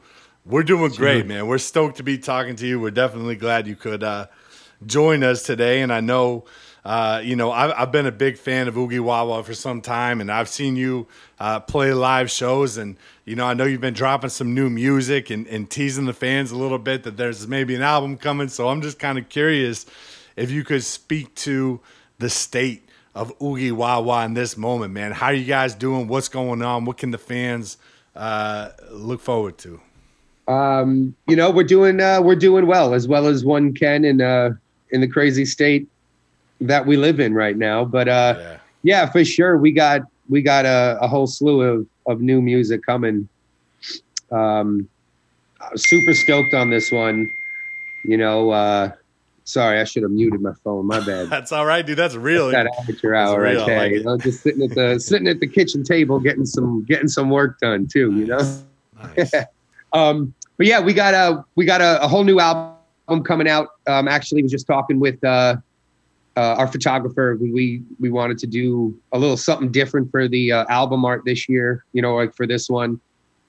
we're 0.45 0.63
doing 0.63 0.91
great, 0.91 1.25
man. 1.25 1.47
We're 1.47 1.57
stoked 1.57 1.97
to 1.97 2.03
be 2.03 2.17
talking 2.17 2.55
to 2.57 2.67
you. 2.67 2.79
We're 2.79 2.91
definitely 2.91 3.35
glad 3.35 3.67
you 3.67 3.75
could 3.75 4.03
uh, 4.03 4.27
join 4.85 5.23
us 5.23 5.43
today. 5.43 5.81
And 5.81 5.93
I 5.93 5.99
know, 5.99 6.45
uh, 6.83 7.21
you 7.23 7.35
know, 7.35 7.51
I've, 7.51 7.73
I've 7.77 7.91
been 7.91 8.05
a 8.05 8.11
big 8.11 8.37
fan 8.37 8.67
of 8.67 8.77
Oogie 8.77 8.99
Wawa 8.99 9.43
for 9.43 9.53
some 9.53 9.81
time, 9.81 10.21
and 10.21 10.31
I've 10.31 10.49
seen 10.49 10.75
you 10.75 11.07
uh, 11.39 11.59
play 11.59 11.93
live 11.93 12.31
shows. 12.31 12.77
And 12.77 12.97
you 13.25 13.35
know, 13.35 13.45
I 13.45 13.53
know 13.53 13.65
you've 13.65 13.81
been 13.81 13.93
dropping 13.93 14.29
some 14.29 14.53
new 14.53 14.69
music 14.69 15.29
and, 15.29 15.45
and 15.47 15.69
teasing 15.69 16.05
the 16.05 16.13
fans 16.13 16.51
a 16.51 16.57
little 16.57 16.79
bit 16.79 17.03
that 17.03 17.17
there's 17.17 17.47
maybe 17.47 17.75
an 17.75 17.81
album 17.81 18.17
coming. 18.17 18.47
So 18.47 18.69
I'm 18.69 18.81
just 18.81 18.97
kind 18.97 19.17
of 19.17 19.29
curious 19.29 19.85
if 20.35 20.49
you 20.49 20.63
could 20.63 20.83
speak 20.83 21.35
to 21.35 21.79
the 22.17 22.29
state 22.29 22.88
of 23.15 23.33
Oogie 23.41 23.71
Wawa 23.71 24.25
in 24.25 24.33
this 24.33 24.57
moment, 24.57 24.93
man. 24.93 25.11
How 25.11 25.27
are 25.27 25.33
you 25.33 25.45
guys 25.45 25.75
doing? 25.75 26.07
What's 26.07 26.29
going 26.29 26.61
on? 26.61 26.85
What 26.85 26.97
can 26.97 27.11
the 27.11 27.17
fans 27.17 27.77
uh, 28.15 28.69
look 28.91 29.21
forward 29.21 29.57
to? 29.59 29.79
Um, 30.47 31.15
you 31.27 31.35
know, 31.35 31.51
we're 31.51 31.63
doing 31.63 32.01
uh, 32.01 32.21
we're 32.21 32.35
doing 32.35 32.65
well 32.65 32.93
as 32.93 33.07
well 33.07 33.27
as 33.27 33.45
one 33.45 33.73
can 33.73 34.03
in 34.03 34.21
uh, 34.21 34.51
in 34.91 35.01
the 35.01 35.07
crazy 35.07 35.45
state 35.45 35.87
that 36.61 36.85
we 36.85 36.97
live 36.97 37.19
in 37.19 37.33
right 37.33 37.55
now. 37.57 37.85
But 37.85 38.07
uh, 38.09 38.35
Yeah. 38.37 38.57
yeah, 38.83 39.05
for 39.11 39.23
sure, 39.23 39.57
we 39.57 39.71
got 39.71 40.01
we 40.27 40.41
got 40.41 40.65
a, 40.65 40.97
a 41.01 41.07
whole 41.07 41.27
slew 41.27 41.61
of 41.61 41.87
of 42.07 42.21
new 42.21 42.41
music 42.41 42.81
coming. 42.85 43.27
Um, 44.31 44.87
super 45.75 46.13
stoked 46.13 46.53
on 46.53 46.69
this 46.69 46.91
one. 46.91 47.29
You 48.03 48.17
know, 48.17 48.49
uh, 48.51 48.91
sorry, 49.49 49.79
I 49.79 49.83
should 49.83 50.03
have 50.03 50.11
muted 50.11 50.41
my 50.41 50.53
phone. 50.63 50.85
My 50.85 50.99
bad. 50.99 51.29
That's 51.29 51.51
all 51.51 51.65
right, 51.65 51.85
dude. 51.85 51.97
That's 51.97 52.15
real. 52.15 52.49
that 52.51 52.67
amateur 52.79 53.13
hour 53.13 53.41
right 53.41 53.57
there. 53.65 53.79
like 53.79 53.91
you 53.91 54.03
know, 54.03 54.17
just 54.17 54.41
sitting 54.41 54.63
at 54.63 54.75
the 54.75 54.99
sitting 54.99 55.27
at 55.27 55.39
the 55.39 55.47
kitchen 55.47 55.83
table, 55.83 56.19
getting 56.19 56.45
some 56.45 56.85
getting 56.85 57.07
some 57.07 57.29
work 57.29 57.59
done 57.59 57.87
too. 57.87 58.11
You 58.13 58.25
know. 58.27 58.61
Nice. 59.17 59.33
Um, 59.91 60.35
but 60.57 60.67
yeah, 60.67 60.79
we 60.79 60.93
got 60.93 61.15
a 61.15 61.43
we 61.55 61.65
got 61.65 61.81
a, 61.81 61.99
a 62.03 62.07
whole 62.07 62.23
new 62.23 62.39
album 62.39 63.23
coming 63.23 63.49
out. 63.49 63.69
Um, 63.87 64.07
actually, 64.07 64.43
was 64.43 64.51
just 64.51 64.67
talking 64.67 64.99
with 64.99 65.23
uh, 65.23 65.55
uh, 66.37 66.55
our 66.57 66.67
photographer. 66.67 67.37
We, 67.41 67.51
we 67.51 67.83
we 67.99 68.11
wanted 68.11 68.37
to 68.37 68.45
do 68.45 68.95
a 69.11 69.17
little 69.17 69.35
something 69.35 69.71
different 69.71 70.11
for 70.11 70.27
the 70.27 70.51
uh, 70.51 70.65
album 70.69 71.05
art 71.05 71.23
this 71.25 71.49
year. 71.49 71.85
You 71.93 72.03
know, 72.03 72.13
like 72.13 72.35
for 72.35 72.45
this 72.45 72.69
one, 72.69 72.99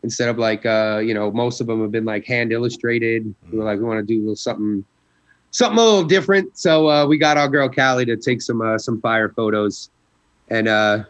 instead 0.03 0.31
of 0.31 0.39
like 0.39 0.65
uh, 0.65 1.03
you 1.05 1.13
know 1.13 1.31
most 1.31 1.61
of 1.61 1.67
them 1.67 1.83
have 1.83 1.91
been 1.91 2.07
like 2.07 2.25
hand 2.25 2.53
illustrated. 2.53 3.35
We 3.53 3.59
were 3.59 3.65
like 3.65 3.79
we 3.79 3.85
want 3.85 3.99
to 3.99 4.07
do 4.07 4.19
a 4.19 4.23
little 4.23 4.37
something 4.37 4.83
something 5.51 5.79
a 5.79 5.83
little 5.83 6.05
different. 6.05 6.57
So 6.57 6.89
uh, 6.89 7.07
we 7.07 7.19
got 7.19 7.37
our 7.37 7.49
girl 7.49 7.69
Callie 7.69 8.05
to 8.07 8.17
take 8.17 8.43
some 8.43 8.61
uh, 8.61 8.79
some 8.79 9.01
fire 9.01 9.29
photos, 9.29 9.91
and 10.49 10.69
uh, 10.69 11.05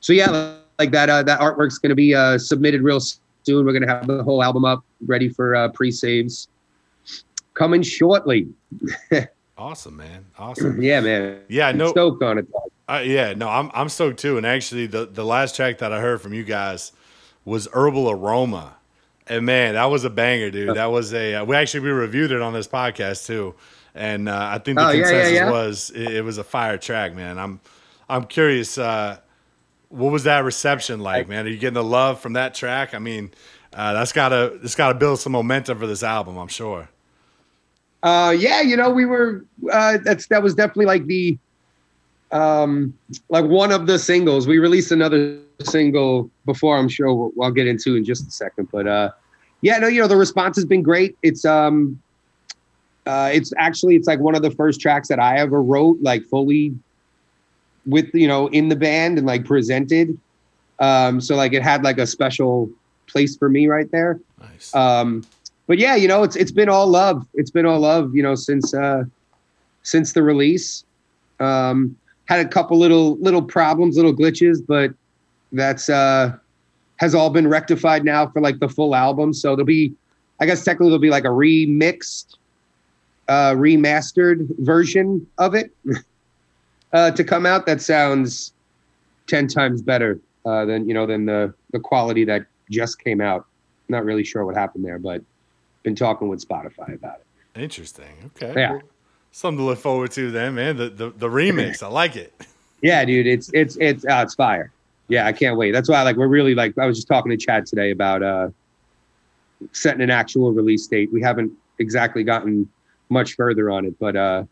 so 0.00 0.12
yeah, 0.12 0.54
like 0.78 0.90
that 0.92 1.10
uh, 1.10 1.22
that 1.22 1.40
artwork's 1.40 1.78
going 1.78 1.90
to 1.90 1.96
be 1.96 2.14
uh, 2.14 2.38
submitted 2.38 2.82
real 2.82 3.00
soon. 3.00 3.66
We're 3.66 3.72
going 3.72 3.86
to 3.86 3.88
have 3.88 4.06
the 4.06 4.22
whole 4.22 4.42
album 4.42 4.64
up, 4.64 4.84
ready 5.06 5.28
for 5.28 5.54
uh, 5.54 5.68
pre-saves, 5.68 6.48
coming 7.54 7.82
shortly. 7.82 8.48
awesome, 9.58 9.96
man. 9.96 10.26
Awesome. 10.38 10.80
Yeah, 10.82 11.00
man. 11.00 11.40
Yeah, 11.48 11.68
I'm 11.68 11.78
no- 11.78 11.90
stoked 11.90 12.22
on 12.22 12.38
it. 12.38 12.46
Uh, 12.88 13.02
yeah, 13.04 13.34
no, 13.34 13.48
I'm 13.48 13.70
I'm 13.72 13.88
stoked 13.88 14.18
too. 14.18 14.36
And 14.36 14.44
actually, 14.44 14.86
the 14.86 15.06
the 15.06 15.24
last 15.24 15.54
track 15.54 15.78
that 15.78 15.92
I 15.92 16.00
heard 16.00 16.20
from 16.20 16.32
you 16.32 16.42
guys 16.42 16.92
was 17.44 17.68
Herbal 17.72 18.10
Aroma, 18.10 18.76
and 19.30 19.46
man, 19.46 19.74
that 19.74 19.84
was 19.84 20.04
a 20.04 20.10
banger, 20.10 20.50
dude. 20.50 20.76
That 20.76 20.90
was 20.90 21.14
a 21.14 21.36
uh, 21.36 21.44
we 21.44 21.54
actually 21.54 21.80
we 21.80 21.90
reviewed 21.90 22.32
it 22.32 22.42
on 22.42 22.52
this 22.52 22.66
podcast 22.66 23.26
too, 23.26 23.54
and 23.94 24.28
uh, 24.28 24.50
I 24.52 24.58
think 24.58 24.76
the 24.76 24.86
Oh, 24.86 24.90
yeah, 24.90 24.96
yeah, 24.96 25.02
consensus 25.04 25.32
yeah. 25.32 25.50
was 25.50 25.90
it, 25.94 26.16
it 26.16 26.24
was 26.24 26.38
a 26.38 26.44
fire 26.44 26.76
track, 26.76 27.14
man. 27.14 27.38
I'm 27.38 27.60
I'm 28.08 28.24
curious, 28.24 28.76
uh, 28.76 29.18
what 29.88 30.10
was 30.10 30.24
that 30.24 30.42
reception 30.44 30.98
like, 30.98 31.28
man? 31.28 31.46
Are 31.46 31.48
you 31.48 31.58
getting 31.58 31.74
the 31.74 31.84
love 31.84 32.20
from 32.20 32.32
that 32.32 32.54
track? 32.54 32.92
I 32.92 32.98
mean, 32.98 33.30
uh, 33.72 33.92
that's 33.92 34.12
gotta 34.12 34.58
it's 34.64 34.74
gotta 34.74 34.98
build 34.98 35.20
some 35.20 35.30
momentum 35.32 35.78
for 35.78 35.86
this 35.86 36.02
album, 36.02 36.36
I'm 36.36 36.48
sure. 36.48 36.88
Uh, 38.02 38.34
yeah, 38.36 38.62
you 38.62 38.76
know, 38.76 38.90
we 38.90 39.04
were. 39.04 39.44
Uh, 39.70 39.98
that's 40.02 40.26
that 40.26 40.42
was 40.42 40.54
definitely 40.56 40.86
like 40.86 41.06
the, 41.06 41.38
um, 42.32 42.92
like 43.28 43.44
one 43.44 43.70
of 43.70 43.86
the 43.86 43.98
singles. 43.98 44.48
We 44.48 44.58
released 44.58 44.90
another 44.90 45.38
single 45.62 46.30
before. 46.46 46.78
I'm 46.78 46.88
sure 46.88 47.12
we'll, 47.12 47.32
I'll 47.40 47.52
get 47.52 47.68
into 47.68 47.94
in 47.94 48.04
just 48.04 48.26
a 48.26 48.30
second. 48.30 48.68
But 48.72 48.88
uh, 48.88 49.10
yeah, 49.62 49.78
no, 49.78 49.88
you 49.88 50.00
know, 50.00 50.08
the 50.08 50.16
response 50.16 50.56
has 50.56 50.64
been 50.64 50.82
great. 50.82 51.16
It's 51.22 51.44
um, 51.44 52.00
uh, 53.06 53.30
it's 53.32 53.52
actually 53.58 53.96
it's 53.96 54.06
like 54.06 54.20
one 54.20 54.34
of 54.34 54.42
the 54.42 54.50
first 54.50 54.80
tracks 54.80 55.08
that 55.08 55.18
I 55.18 55.38
ever 55.38 55.62
wrote, 55.62 55.98
like 56.00 56.24
fully 56.24 56.74
with 57.86 58.14
you 58.14 58.28
know 58.28 58.48
in 58.48 58.68
the 58.68 58.76
band 58.76 59.18
and 59.18 59.26
like 59.26 59.44
presented. 59.44 60.18
Um, 60.78 61.20
so 61.20 61.36
like 61.36 61.52
it 61.52 61.62
had 61.62 61.82
like 61.82 61.98
a 61.98 62.06
special 62.06 62.70
place 63.06 63.36
for 63.36 63.48
me 63.48 63.68
right 63.68 63.90
there. 63.90 64.18
Nice. 64.40 64.74
Um, 64.74 65.24
but 65.66 65.78
yeah, 65.78 65.94
you 65.94 66.08
know, 66.08 66.22
it's 66.22 66.36
it's 66.36 66.52
been 66.52 66.68
all 66.68 66.86
love. 66.86 67.26
It's 67.34 67.50
been 67.50 67.66
all 67.66 67.80
love, 67.80 68.14
you 68.14 68.22
know, 68.22 68.34
since 68.34 68.74
uh 68.74 69.04
since 69.82 70.12
the 70.14 70.22
release. 70.22 70.84
Um 71.38 71.96
had 72.26 72.44
a 72.44 72.48
couple 72.48 72.78
little 72.78 73.16
little 73.18 73.42
problems, 73.42 73.96
little 73.96 74.14
glitches, 74.14 74.64
but 74.66 74.92
that's 75.52 75.88
uh 75.88 76.36
has 77.00 77.14
all 77.14 77.30
been 77.30 77.48
rectified 77.48 78.04
now 78.04 78.26
for 78.26 78.42
like 78.42 78.58
the 78.58 78.68
full 78.68 78.94
album. 78.94 79.32
So 79.32 79.56
there'll 79.56 79.64
be 79.64 79.94
I 80.38 80.46
guess 80.46 80.64
technically 80.64 80.88
there'll 80.88 80.98
be 80.98 81.10
like 81.10 81.24
a 81.24 81.28
remixed 81.28 82.36
uh 83.26 83.52
remastered 83.54 84.46
version 84.58 85.26
of 85.38 85.54
it 85.54 85.72
uh 86.92 87.10
to 87.12 87.24
come 87.24 87.46
out 87.46 87.64
that 87.66 87.80
sounds 87.80 88.52
10 89.28 89.48
times 89.48 89.80
better 89.82 90.20
uh 90.44 90.64
than 90.66 90.86
you 90.86 90.94
know 90.94 91.06
than 91.06 91.24
the 91.24 91.54
the 91.72 91.80
quality 91.80 92.24
that 92.24 92.44
just 92.70 93.02
came 93.02 93.20
out. 93.20 93.46
Not 93.88 94.04
really 94.04 94.22
sure 94.22 94.44
what 94.44 94.54
happened 94.54 94.84
there, 94.84 94.98
but 94.98 95.22
been 95.82 95.96
talking 95.96 96.28
with 96.28 96.46
Spotify 96.46 96.94
about 96.94 97.20
it. 97.20 97.60
Interesting. 97.60 98.30
Okay. 98.36 98.52
Yeah. 98.60 98.72
Well, 98.72 98.82
something 99.32 99.58
to 99.58 99.64
look 99.64 99.78
forward 99.78 100.10
to 100.12 100.30
then, 100.30 100.54
man. 100.54 100.76
The 100.76 100.90
the, 100.90 101.10
the 101.10 101.28
remix. 101.28 101.82
I 101.82 101.88
like 101.88 102.14
it. 102.14 102.34
Yeah, 102.82 103.04
dude, 103.04 103.26
it's 103.26 103.50
it's 103.52 103.76
it's 103.80 104.04
uh, 104.04 104.22
it's 104.24 104.34
fire. 104.34 104.70
Yeah, 105.10 105.26
I 105.26 105.32
can't 105.32 105.56
wait. 105.56 105.72
That's 105.72 105.88
why 105.88 106.02
like 106.02 106.16
we're 106.16 106.28
really 106.28 106.54
like 106.54 106.78
I 106.78 106.86
was 106.86 106.96
just 106.96 107.08
talking 107.08 107.30
to 107.30 107.36
Chad 107.36 107.66
today 107.66 107.90
about 107.90 108.22
uh 108.22 108.48
setting 109.72 110.00
an 110.00 110.10
actual 110.10 110.52
release 110.52 110.86
date. 110.86 111.12
We 111.12 111.20
haven't 111.20 111.52
exactly 111.78 112.22
gotten 112.22 112.70
much 113.08 113.34
further 113.34 113.70
on 113.70 113.84
it, 113.84 113.98
but 113.98 114.16
uh 114.16 114.44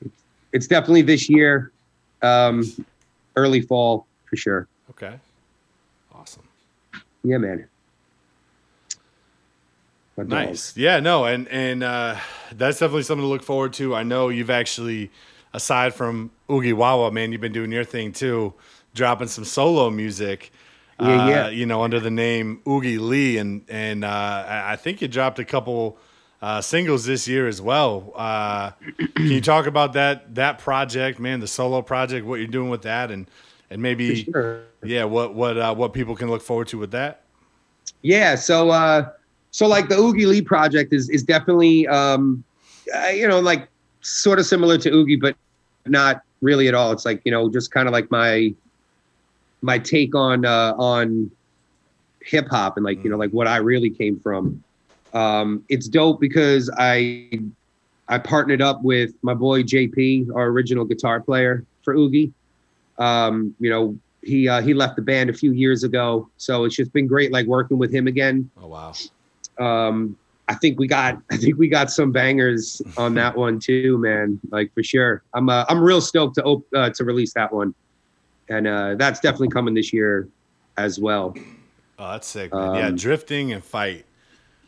it's, 0.00 0.22
it's 0.52 0.66
definitely 0.68 1.02
this 1.02 1.28
year. 1.28 1.72
Um 2.22 2.64
early 3.36 3.60
fall 3.60 4.06
for 4.30 4.36
sure. 4.36 4.68
Okay. 4.90 5.18
Awesome. 6.14 6.44
Yeah, 7.24 7.38
man. 7.38 7.68
Nice. 10.16 10.76
Yeah, 10.76 10.98
no, 10.98 11.24
and 11.24 11.46
and 11.48 11.82
uh, 11.84 12.16
that's 12.52 12.80
definitely 12.80 13.04
something 13.04 13.22
to 13.22 13.28
look 13.28 13.42
forward 13.42 13.72
to. 13.74 13.94
I 13.94 14.02
know 14.02 14.30
you've 14.30 14.50
actually, 14.50 15.10
aside 15.52 15.94
from 15.94 16.32
Oogie 16.50 16.72
Wawa, 16.72 17.12
man, 17.12 17.30
you've 17.30 17.40
been 17.40 17.52
doing 17.52 17.70
your 17.70 17.84
thing 17.84 18.12
too, 18.12 18.54
dropping 18.98 19.28
some 19.28 19.46
solo 19.46 19.88
music. 19.88 20.52
Yeah, 21.00 21.06
uh, 21.06 21.28
yeah. 21.28 21.48
You 21.48 21.64
know, 21.64 21.82
under 21.82 22.00
the 22.00 22.10
name 22.10 22.60
Oogie 22.68 22.98
Lee, 22.98 23.38
and 23.38 23.64
and 23.68 24.04
uh, 24.04 24.44
I 24.46 24.72
I 24.72 24.76
think 24.76 25.00
you 25.00 25.08
dropped 25.08 25.38
a 25.38 25.44
couple 25.44 25.96
uh, 26.42 26.60
singles 26.60 27.06
this 27.06 27.26
year 27.26 27.48
as 27.48 27.62
well. 27.62 28.12
Uh, 28.14 28.72
can 29.14 29.26
you 29.26 29.40
talk 29.40 29.66
about 29.66 29.94
that 29.94 30.34
that 30.34 30.58
project, 30.58 31.18
man, 31.18 31.40
the 31.40 31.46
solo 31.46 31.80
project, 31.80 32.26
what 32.26 32.40
you're 32.40 32.48
doing 32.48 32.68
with 32.68 32.82
that, 32.82 33.10
and 33.10 33.30
and 33.70 33.80
maybe 33.80 34.24
sure. 34.24 34.64
yeah, 34.82 35.04
what 35.04 35.34
what 35.34 35.56
uh, 35.56 35.74
what 35.74 35.94
people 35.94 36.14
can 36.14 36.28
look 36.28 36.42
forward 36.42 36.68
to 36.68 36.78
with 36.78 36.90
that? 36.90 37.22
Yeah, 38.02 38.34
so 38.34 38.70
uh 38.70 39.10
so 39.50 39.66
like 39.66 39.88
the 39.88 39.96
Oogie 39.96 40.26
Lee 40.26 40.42
project 40.42 40.92
is 40.92 41.08
is 41.08 41.22
definitely 41.22 41.86
um 41.86 42.44
uh, 42.94 43.08
you 43.08 43.26
know 43.26 43.40
like 43.40 43.68
sort 44.00 44.38
of 44.38 44.46
similar 44.46 44.78
to 44.78 44.90
Oogie 44.90 45.16
but 45.16 45.36
not 45.86 46.22
really 46.40 46.68
at 46.68 46.74
all. 46.74 46.92
It's 46.92 47.04
like, 47.04 47.20
you 47.24 47.32
know, 47.32 47.50
just 47.50 47.70
kind 47.70 47.88
of 47.88 47.92
like 47.92 48.10
my 48.10 48.54
my 49.60 49.78
take 49.78 50.14
on 50.14 50.44
uh 50.44 50.74
on 50.78 51.30
hip 52.22 52.48
hop 52.48 52.76
and 52.76 52.84
like 52.84 53.02
you 53.02 53.10
know 53.10 53.16
like 53.16 53.30
what 53.30 53.46
I 53.46 53.56
really 53.58 53.90
came 53.90 54.18
from. 54.20 54.62
Um, 55.14 55.64
it's 55.68 55.88
dope 55.88 56.20
because 56.20 56.70
I 56.78 57.40
I 58.08 58.18
partnered 58.18 58.62
up 58.62 58.82
with 58.82 59.12
my 59.22 59.34
boy 59.34 59.62
JP, 59.62 60.34
our 60.34 60.46
original 60.46 60.84
guitar 60.84 61.20
player 61.20 61.64
for 61.82 61.94
Oogie. 61.94 62.32
Um, 62.98 63.54
you 63.60 63.70
know, 63.70 63.96
he 64.22 64.48
uh, 64.48 64.60
he 64.62 64.74
left 64.74 64.96
the 64.96 65.02
band 65.02 65.30
a 65.30 65.32
few 65.32 65.52
years 65.52 65.84
ago, 65.84 66.28
so 66.36 66.64
it's 66.64 66.76
just 66.76 66.92
been 66.92 67.06
great 67.06 67.32
like 67.32 67.46
working 67.46 67.78
with 67.78 67.92
him 67.92 68.06
again. 68.06 68.50
Oh 68.60 68.66
wow. 68.66 68.92
Um, 69.58 70.16
I 70.48 70.54
think 70.54 70.78
we 70.78 70.86
got 70.86 71.20
I 71.30 71.36
think 71.36 71.58
we 71.58 71.68
got 71.68 71.90
some 71.90 72.12
bangers 72.12 72.82
on 72.96 73.14
that 73.14 73.36
one 73.46 73.60
too, 73.60 73.98
man. 73.98 74.40
Like 74.50 74.72
for 74.74 74.82
sure. 74.82 75.22
I'm 75.34 75.48
uh, 75.48 75.64
I'm 75.68 75.80
real 75.80 76.00
stoked 76.00 76.36
to 76.36 76.44
op- 76.44 76.74
uh, 76.74 76.90
to 76.90 77.04
release 77.04 77.32
that 77.34 77.52
one, 77.52 77.74
and 78.48 78.66
uh, 78.66 78.94
that's 78.96 79.20
definitely 79.20 79.48
coming 79.48 79.74
this 79.74 79.92
year 79.92 80.28
as 80.76 80.98
well. 80.98 81.34
Oh, 81.98 82.12
that's 82.12 82.26
sick. 82.26 82.54
Man. 82.56 82.72
yeah, 82.74 82.90
Um, 82.90 82.94
drifting 82.94 83.52
and 83.52 83.64
fight 83.64 84.06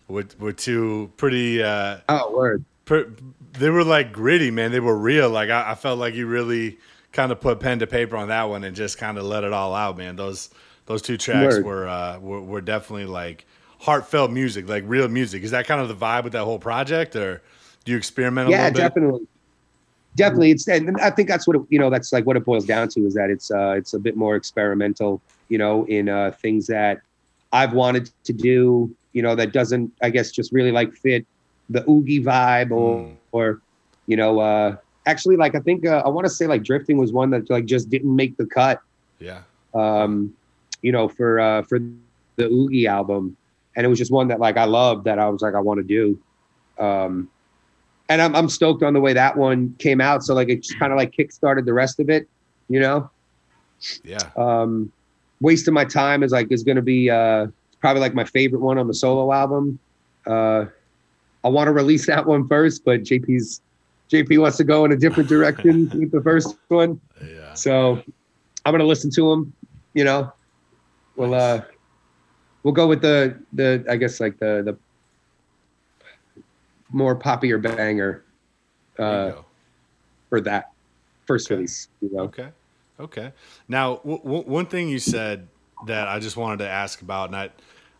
were 0.08 0.26
were 0.38 0.52
two 0.52 1.12
pretty. 1.16 1.62
Uh, 1.62 2.00
Oh, 2.08 2.30
word. 2.36 2.64
per, 2.84 3.10
they 3.58 3.70
were 3.70 3.84
like 3.84 4.12
gritty, 4.12 4.50
man. 4.50 4.72
They 4.72 4.80
were 4.80 4.96
real. 4.98 5.30
Like 5.30 5.50
I, 5.50 5.72
I 5.72 5.74
felt 5.74 5.98
like 5.98 6.14
you 6.14 6.26
really 6.26 6.78
kind 7.12 7.32
of 7.32 7.40
put 7.40 7.60
pen 7.60 7.78
to 7.80 7.86
paper 7.86 8.16
on 8.16 8.28
that 8.28 8.44
one 8.48 8.64
and 8.64 8.74
just 8.76 8.98
kind 8.98 9.18
of 9.18 9.24
let 9.24 9.44
it 9.44 9.52
all 9.52 9.74
out, 9.74 9.96
man. 9.98 10.16
Those 10.16 10.50
those 10.86 11.02
two 11.02 11.16
tracks 11.16 11.60
Word. 11.60 11.64
were, 11.64 11.88
uh, 11.88 12.18
were 12.20 12.40
were 12.42 12.60
definitely 12.60 13.06
like 13.06 13.46
heartfelt 13.80 14.30
music, 14.32 14.68
like 14.68 14.84
real 14.86 15.08
music. 15.08 15.42
Is 15.42 15.52
that 15.52 15.66
kind 15.66 15.80
of 15.80 15.88
the 15.88 15.94
vibe 15.96 16.24
with 16.24 16.32
that 16.34 16.44
whole 16.44 16.58
project, 16.58 17.16
or 17.16 17.42
do 17.84 17.92
you 17.92 17.98
experiment 17.98 18.48
a 18.48 18.52
yeah, 18.52 18.56
little 18.56 18.72
bit? 18.72 18.94
definitely. 18.94 19.26
Definitely, 20.16 20.50
it's 20.50 20.66
and 20.68 20.96
I 21.00 21.10
think 21.10 21.28
that's 21.28 21.46
what 21.46 21.56
it, 21.56 21.62
you 21.68 21.78
know. 21.78 21.88
That's 21.88 22.12
like 22.12 22.26
what 22.26 22.36
it 22.36 22.44
boils 22.44 22.64
down 22.66 22.88
to 22.88 23.00
is 23.06 23.14
that 23.14 23.30
it's 23.30 23.50
uh 23.50 23.74
it's 23.76 23.94
a 23.94 23.98
bit 23.98 24.16
more 24.16 24.34
experimental, 24.36 25.22
you 25.48 25.58
know, 25.58 25.84
in 25.86 26.08
uh 26.08 26.32
things 26.42 26.66
that 26.66 27.00
I've 27.52 27.72
wanted 27.72 28.10
to 28.24 28.32
do, 28.32 28.94
you 29.12 29.22
know, 29.22 29.34
that 29.36 29.52
doesn't 29.52 29.92
I 30.02 30.10
guess 30.10 30.30
just 30.32 30.52
really 30.52 30.72
like 30.72 30.92
fit 30.94 31.26
the 31.68 31.88
oogie 31.88 32.22
vibe 32.22 32.70
or 32.72 32.98
Mm. 32.98 33.16
or 33.32 33.60
you 34.06 34.16
know 34.16 34.40
uh 34.40 34.76
actually 35.06 35.36
like 35.36 35.54
I 35.54 35.60
think 35.60 35.86
uh, 35.86 36.02
I 36.04 36.08
want 36.08 36.26
to 36.26 36.30
say 36.30 36.46
like 36.46 36.64
drifting 36.64 36.98
was 36.98 37.12
one 37.12 37.30
that 37.30 37.48
like 37.48 37.66
just 37.66 37.88
didn't 37.88 38.14
make 38.14 38.36
the 38.36 38.46
cut, 38.46 38.80
Yeah, 39.20 39.42
um, 39.74 40.34
you 40.82 40.90
know, 40.92 41.08
for 41.08 41.38
uh 41.38 41.62
for 41.62 41.78
the 41.78 42.46
oogie 42.46 42.86
album, 42.86 43.36
and 43.76 43.86
it 43.86 43.88
was 43.88 43.98
just 43.98 44.10
one 44.12 44.28
that 44.28 44.40
like 44.40 44.56
I 44.56 44.64
loved 44.64 45.04
that 45.04 45.18
I 45.18 45.28
was 45.28 45.42
like 45.42 45.54
I 45.54 45.60
want 45.60 45.78
to 45.78 45.84
do. 45.84 46.18
Um, 46.84 47.30
and 48.10 48.20
I'm 48.20 48.34
I'm 48.34 48.48
stoked 48.48 48.82
on 48.82 48.92
the 48.92 49.00
way 49.00 49.14
that 49.14 49.36
one 49.36 49.74
came 49.78 50.00
out. 50.00 50.22
So 50.24 50.34
like 50.34 50.48
it 50.50 50.62
just 50.62 50.78
kind 50.78 50.92
of 50.92 50.98
like 50.98 51.12
kickstarted 51.12 51.64
the 51.64 51.72
rest 51.72 52.00
of 52.00 52.10
it, 52.10 52.28
you 52.68 52.80
know. 52.80 53.08
yeah. 54.04 54.18
Um, 54.36 54.92
wasting 55.40 55.72
my 55.72 55.86
time 55.86 56.22
is 56.22 56.32
like 56.32 56.50
is 56.50 56.62
gonna 56.62 56.82
be 56.82 57.08
uh 57.08 57.46
probably 57.80 58.00
like 58.00 58.12
my 58.12 58.24
favorite 58.24 58.60
one 58.60 58.76
on 58.76 58.88
the 58.88 58.94
solo 58.94 59.32
album. 59.32 59.78
Uh, 60.26 60.66
I 61.42 61.48
want 61.48 61.68
to 61.68 61.72
release 61.72 62.06
that 62.06 62.26
one 62.26 62.46
first, 62.46 62.84
but 62.84 63.02
JP's 63.04 63.62
JP 64.10 64.40
wants 64.40 64.56
to 64.58 64.64
go 64.64 64.84
in 64.84 64.92
a 64.92 64.96
different 64.96 65.28
direction 65.28 65.88
with 65.94 66.10
the 66.10 66.20
first 66.20 66.56
one. 66.68 67.00
Yeah. 67.24 67.54
So 67.54 68.02
I'm 68.66 68.72
gonna 68.72 68.84
listen 68.84 69.10
to 69.12 69.32
him. 69.32 69.52
You 69.94 70.02
know, 70.02 70.32
we'll 71.14 71.34
uh, 71.34 71.62
we'll 72.64 72.74
go 72.74 72.88
with 72.88 73.02
the 73.02 73.38
the 73.52 73.84
I 73.88 73.94
guess 73.96 74.18
like 74.18 74.40
the 74.40 74.62
the 74.64 74.76
more 76.92 77.16
poppier 77.16 77.60
banger 77.60 78.24
There 78.96 79.26
you 79.26 79.32
uh, 79.32 79.42
for 80.28 80.40
that 80.42 80.70
first 81.26 81.46
Okay. 81.46 81.56
release. 81.56 81.88
You 82.00 82.10
know, 82.12 82.22
Okay. 82.24 82.48
Okay. 82.98 83.32
Now, 83.68 83.96
w- 83.96 84.22
w- 84.22 84.42
one 84.44 84.66
thing 84.66 84.88
you 84.88 84.98
said 84.98 85.48
that 85.86 86.06
I 86.08 86.18
just 86.18 86.36
wanted 86.36 86.58
to 86.58 86.68
ask 86.68 87.00
about, 87.00 87.30
and 87.30 87.36
I, 87.36 87.50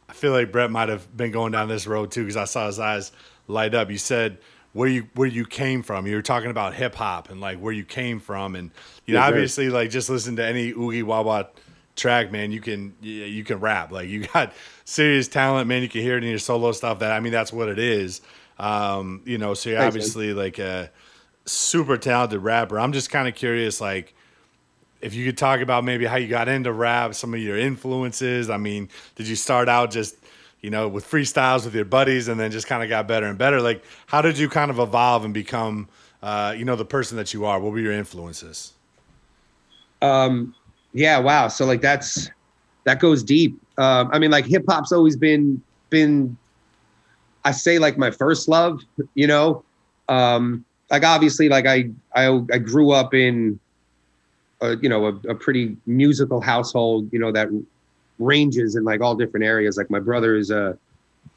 I 0.09 0.13
feel 0.13 0.33
like 0.33 0.53
Brett 0.53 0.71
might 0.71 0.91
have 0.91 1.17
been 1.17 1.31
going 1.31 1.53
down 1.53 1.69
this 1.69 1.87
road 1.87 2.11
too 2.11 2.23
because 2.23 2.37
I 2.37 2.45
saw 2.45 2.67
his 2.67 2.79
eyes 2.79 3.13
light 3.49 3.75
up. 3.75 3.91
You 3.91 3.97
said 3.97 4.39
where 4.75 4.89
you 4.89 5.09
where 5.15 5.29
you 5.29 5.47
came 5.47 5.83
from. 5.83 6.07
You 6.07 6.17
were 6.17 6.23
talking 6.23 6.51
about 6.51 6.75
hip 6.75 6.95
hop 6.95 7.31
and 7.31 7.41
like 7.41 7.59
where 7.59 7.73
you 7.73 7.85
came 7.85 8.21
from, 8.21 8.55
and 8.55 8.71
you 9.07 9.15
know, 9.15 9.23
obviously, 9.23 9.71
like 9.71 9.89
just 9.91 10.11
listen 10.11 10.37
to 10.37 10.45
any 10.45 10.69
Oogie 10.71 11.03
Wawa 11.03 11.49
track, 11.97 12.31
man. 12.31 12.53
You 12.53 12.61
can 12.61 12.95
you 13.01 13.43
can 13.45 13.59
rap. 13.61 13.91
Like 13.93 14.09
you 14.09 14.27
got 14.27 14.53
serious 14.85 15.29
talent, 15.29 15.67
man. 15.67 15.81
You 15.83 15.89
can 15.89 16.03
hear 16.03 16.19
it 16.19 16.25
in 16.25 16.29
your 16.31 16.39
solo 16.39 16.73
stuff. 16.73 16.99
That 16.99 17.13
I 17.13 17.21
mean, 17.21 17.33
that's 17.33 17.53
what 17.55 17.69
it 17.71 17.79
is. 17.79 18.21
Um, 18.61 19.23
you 19.25 19.39
know, 19.39 19.55
so 19.55 19.71
you're 19.71 19.79
Thanks, 19.79 19.95
man. 19.95 20.03
obviously 20.03 20.35
like 20.35 20.59
a 20.59 20.91
super 21.47 21.97
talented 21.97 22.43
rapper. 22.43 22.79
I'm 22.79 22.93
just 22.93 23.09
kind 23.09 23.27
of 23.27 23.35
curious, 23.35 23.81
like 23.81 24.15
if 25.01 25.15
you 25.15 25.25
could 25.25 25.39
talk 25.39 25.61
about 25.61 25.83
maybe 25.83 26.05
how 26.05 26.17
you 26.17 26.29
got 26.29 26.47
into 26.47 26.71
rap, 26.71 27.15
some 27.15 27.33
of 27.33 27.41
your 27.41 27.57
influences. 27.57 28.51
I 28.51 28.59
mean, 28.59 28.91
did 29.17 29.27
you 29.27 29.35
start 29.35 29.71
out 29.71 29.91
just, 29.91 30.17
you 30.61 30.69
know, 30.69 30.89
with 30.89 31.11
freestyles 31.11 31.65
with 31.65 31.75
your 31.75 31.87
buddies 31.87 32.29
and 32.29 32.39
then 32.39 32.51
just 32.51 32.67
kind 32.67 32.83
of 32.83 32.91
got 32.91 33.09
better 33.09 33.25
and 33.25 33.39
better? 33.39 33.63
Like, 33.63 33.83
how 34.07 34.21
did 34.21 34.37
you 34.37 34.49
kind 34.51 34.71
of 34.71 34.79
evolve 34.79 35.25
and 35.25 35.33
become, 35.33 35.89
uh, 36.23 36.55
you 36.55 36.67
know, 36.67 36.77
the 36.77 36.85
person 36.85 37.17
that 37.17 37.33
you 37.33 37.47
are? 37.47 37.59
What 37.59 37.73
were 37.73 37.81
your 37.81 37.93
influences? 37.93 38.75
Um, 40.03 40.55
yeah, 40.93 41.19
wow. 41.19 41.49
So 41.49 41.65
like 41.65 41.81
that's 41.81 42.29
that 42.85 43.01
goes 43.01 43.23
deep. 43.23 43.59
Um, 43.79 44.11
I 44.13 44.19
mean, 44.19 44.31
like 44.31 44.45
hip 44.45 44.65
hop's 44.69 44.93
always 44.93 45.17
been 45.17 45.63
been 45.89 46.37
I 47.45 47.53
say 47.53 47.79
like 47.79 47.99
my 47.99 48.11
first 48.11 48.49
love, 48.49 48.81
you 49.15 49.27
know. 49.27 49.65
Um, 50.09 50.65
like 50.91 51.05
obviously, 51.05 51.49
like 51.49 51.67
I 51.67 51.91
I 52.15 52.41
I 52.53 52.59
grew 52.59 52.91
up 52.91 53.15
in 53.15 53.59
a, 54.61 54.77
you 54.77 54.89
know 54.89 55.07
a, 55.07 55.15
a 55.31 55.35
pretty 55.35 55.77
musical 55.87 56.41
household, 56.41 57.09
you 57.13 57.19
know 57.19 57.33
that 57.33 57.49
ranges 58.19 58.77
in 58.77 58.85
like 58.85 59.01
all 59.01 59.15
different 59.15 59.45
areas. 59.45 59.77
Like 59.77 59.91
my 59.91 60.01
brother 60.01 60.37
is 60.37 60.51
a 60.51 60.77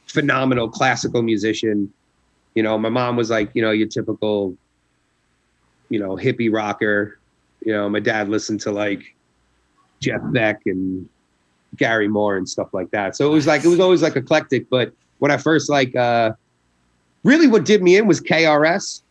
phenomenal 0.08 0.70
classical 0.70 1.22
musician. 1.22 1.92
You 2.56 2.64
know, 2.64 2.78
my 2.78 2.90
mom 2.90 3.16
was 3.16 3.30
like 3.30 3.52
you 3.54 3.62
know 3.62 3.72
your 3.72 3.88
typical 3.88 4.56
you 5.90 6.00
know 6.00 6.18
hippie 6.18 6.52
rocker. 6.52 7.20
You 7.66 7.74
know, 7.74 7.90
my 7.90 8.00
dad 8.00 8.28
listened 8.28 8.60
to 8.62 8.72
like 8.72 9.16
Jeff 10.00 10.22
Beck 10.26 10.62
and 10.66 11.08
Gary 11.78 12.08
Moore 12.08 12.38
and 12.38 12.48
stuff 12.48 12.74
like 12.74 12.92
that. 12.92 13.16
So 13.16 13.32
it 13.32 13.34
was 13.34 13.48
like 13.48 13.64
it 13.64 13.70
was 13.70 13.80
always 13.80 14.02
like 14.02 14.16
eclectic. 14.16 14.70
But 14.70 14.94
when 15.24 15.32
I 15.32 15.38
first 15.38 15.70
like 15.70 15.96
uh 15.96 16.34
really 17.24 17.48
what 17.48 17.64
did 17.64 17.82
me 17.82 17.96
in 17.96 18.08
was 18.08 18.20
KRS. 18.20 19.04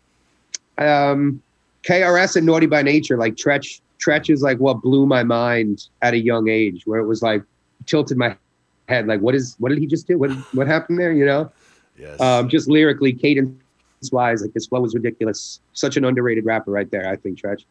Um 0.77 1.43
KRS 1.85 2.37
and 2.37 2.45
Naughty 2.45 2.67
by 2.67 2.83
Nature, 2.83 3.17
like 3.17 3.35
Treach 3.35 3.81
Treach 3.99 4.29
is 4.29 4.43
like 4.43 4.59
what 4.59 4.83
blew 4.83 5.07
my 5.07 5.23
mind 5.23 5.89
at 6.03 6.13
a 6.13 6.19
young 6.19 6.51
age, 6.51 6.83
where 6.85 7.01
it 7.01 7.07
was 7.07 7.23
like 7.23 7.43
tilted 7.87 8.19
my 8.19 8.37
head, 8.91 9.07
like 9.07 9.23
what 9.23 9.35
is 9.35 9.57
what 9.59 9.71
did 9.71 9.79
he 9.79 9.87
just 9.87 10.07
do? 10.07 10.19
What 10.19 10.33
what 10.53 10.67
happened 10.67 10.99
there? 10.99 11.13
You 11.13 11.25
know? 11.25 11.51
Yes. 11.99 12.21
Um, 12.21 12.51
just 12.51 12.69
lyrically, 12.69 13.15
cadence 13.15 13.57
wise, 14.13 14.43
like 14.43 14.53
this 14.53 14.67
flow 14.67 14.81
was 14.81 14.95
ridiculous. 14.95 15.61
Such 15.73 15.97
an 15.97 16.05
underrated 16.05 16.45
rapper 16.45 16.73
right 16.73 16.91
there, 16.91 17.09
I 17.09 17.17
think, 17.17 17.41
Treach. 17.41 17.65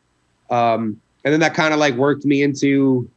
Um, 0.49 0.99
and 1.23 1.31
then 1.31 1.41
that 1.41 1.53
kind 1.53 1.75
of 1.75 1.79
like 1.79 1.93
worked 1.93 2.25
me 2.25 2.41
into, 2.41 3.07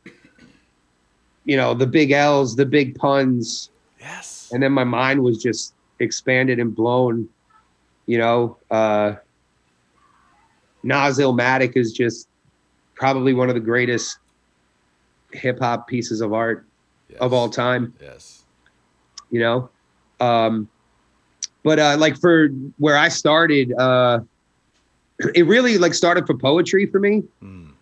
you 1.47 1.57
know, 1.57 1.73
the 1.73 1.87
big 1.87 2.11
L's, 2.11 2.57
the 2.57 2.67
big 2.67 2.95
puns, 2.95 3.71
yes. 3.99 4.34
And 4.55 4.63
then 4.63 4.73
my 4.73 4.85
mind 4.85 5.21
was 5.23 5.43
just 5.43 5.75
expanded 5.99 6.61
and 6.61 6.75
blown. 6.75 7.29
You 8.07 8.19
know, 8.19 8.57
uh, 8.71 9.15
Nas 10.83 11.19
Illmatic 11.19 11.77
is 11.77 11.93
just 11.93 12.29
probably 12.95 13.35
one 13.35 13.49
of 13.49 13.55
the 13.55 13.61
greatest 13.61 14.19
hip 15.33 15.59
hop 15.59 15.89
pieces 15.89 16.21
of 16.21 16.33
art 16.33 16.65
yes. 17.09 17.19
of 17.21 17.33
all 17.33 17.49
time 17.49 17.93
Yes. 18.01 18.45
you 19.33 19.41
know 19.41 19.69
um 20.21 20.69
but 21.65 21.81
uh 21.81 21.97
like 21.99 22.17
for 22.21 22.51
where 22.79 22.97
i 22.97 23.09
started 23.09 23.73
uh 23.77 24.21
it 25.35 25.45
really 25.47 25.77
like 25.77 25.93
started 25.93 26.25
for 26.25 26.35
poetry 26.39 26.87
for 26.87 27.01
me 27.01 27.25
Mm. 27.43 27.73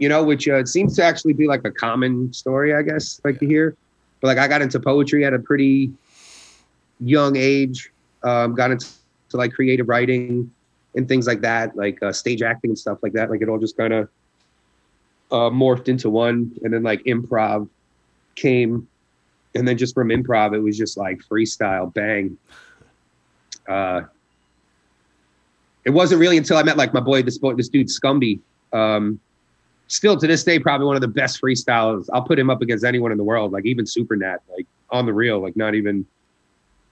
you 0.00 0.08
know 0.08 0.24
which 0.24 0.48
uh, 0.48 0.56
it 0.56 0.66
seems 0.66 0.96
to 0.96 1.04
actually 1.04 1.32
be 1.34 1.46
like 1.46 1.64
a 1.64 1.70
common 1.70 2.32
story 2.32 2.74
i 2.74 2.82
guess 2.82 3.20
like 3.24 3.38
to 3.38 3.46
hear 3.46 3.76
but 4.20 4.26
like 4.26 4.38
i 4.38 4.48
got 4.48 4.62
into 4.62 4.80
poetry 4.80 5.24
at 5.24 5.32
a 5.32 5.38
pretty 5.38 5.92
young 7.00 7.36
age 7.36 7.92
um 8.22 8.54
got 8.54 8.70
into 8.70 8.86
like 9.32 9.52
creative 9.52 9.88
writing 9.88 10.50
and 10.94 11.08
things 11.08 11.26
like 11.26 11.42
that 11.42 11.76
like 11.76 12.02
uh, 12.02 12.12
stage 12.12 12.42
acting 12.42 12.70
and 12.70 12.78
stuff 12.78 12.98
like 13.02 13.12
that 13.12 13.30
like 13.30 13.42
it 13.42 13.48
all 13.48 13.58
just 13.58 13.76
kind 13.76 13.92
of 13.92 14.08
uh 15.30 15.50
morphed 15.50 15.88
into 15.88 16.10
one. 16.10 16.52
And 16.62 16.72
then 16.72 16.82
like 16.82 17.02
improv 17.04 17.68
came. 18.34 18.88
And 19.54 19.66
then 19.66 19.78
just 19.78 19.94
from 19.94 20.08
improv 20.08 20.54
it 20.54 20.60
was 20.60 20.76
just 20.76 20.96
like 20.96 21.20
freestyle 21.30 21.92
bang. 21.92 22.36
Uh 23.68 24.02
it 25.84 25.90
wasn't 25.90 26.20
really 26.20 26.36
until 26.36 26.56
i 26.56 26.64
met 26.64 26.76
like 26.76 26.92
my 26.92 27.00
boy 27.00 27.22
this 27.22 27.38
boy 27.38 27.54
this 27.54 27.68
dude 27.68 27.88
scumby. 27.88 28.40
Um 28.72 29.20
still 29.88 30.16
to 30.16 30.26
this 30.26 30.42
day 30.42 30.58
probably 30.58 30.86
one 30.86 30.96
of 30.96 31.00
the 31.00 31.08
best 31.08 31.40
freestylers 31.40 32.08
i'll 32.12 32.22
put 32.24 32.36
him 32.36 32.50
up 32.50 32.60
against 32.60 32.84
anyone 32.84 33.12
in 33.12 33.18
the 33.18 33.22
world 33.22 33.52
like 33.52 33.64
even 33.64 33.84
supernat 33.84 34.38
like 34.50 34.66
on 34.90 35.06
the 35.06 35.12
real 35.12 35.40
like 35.40 35.56
not 35.56 35.76
even 35.76 36.04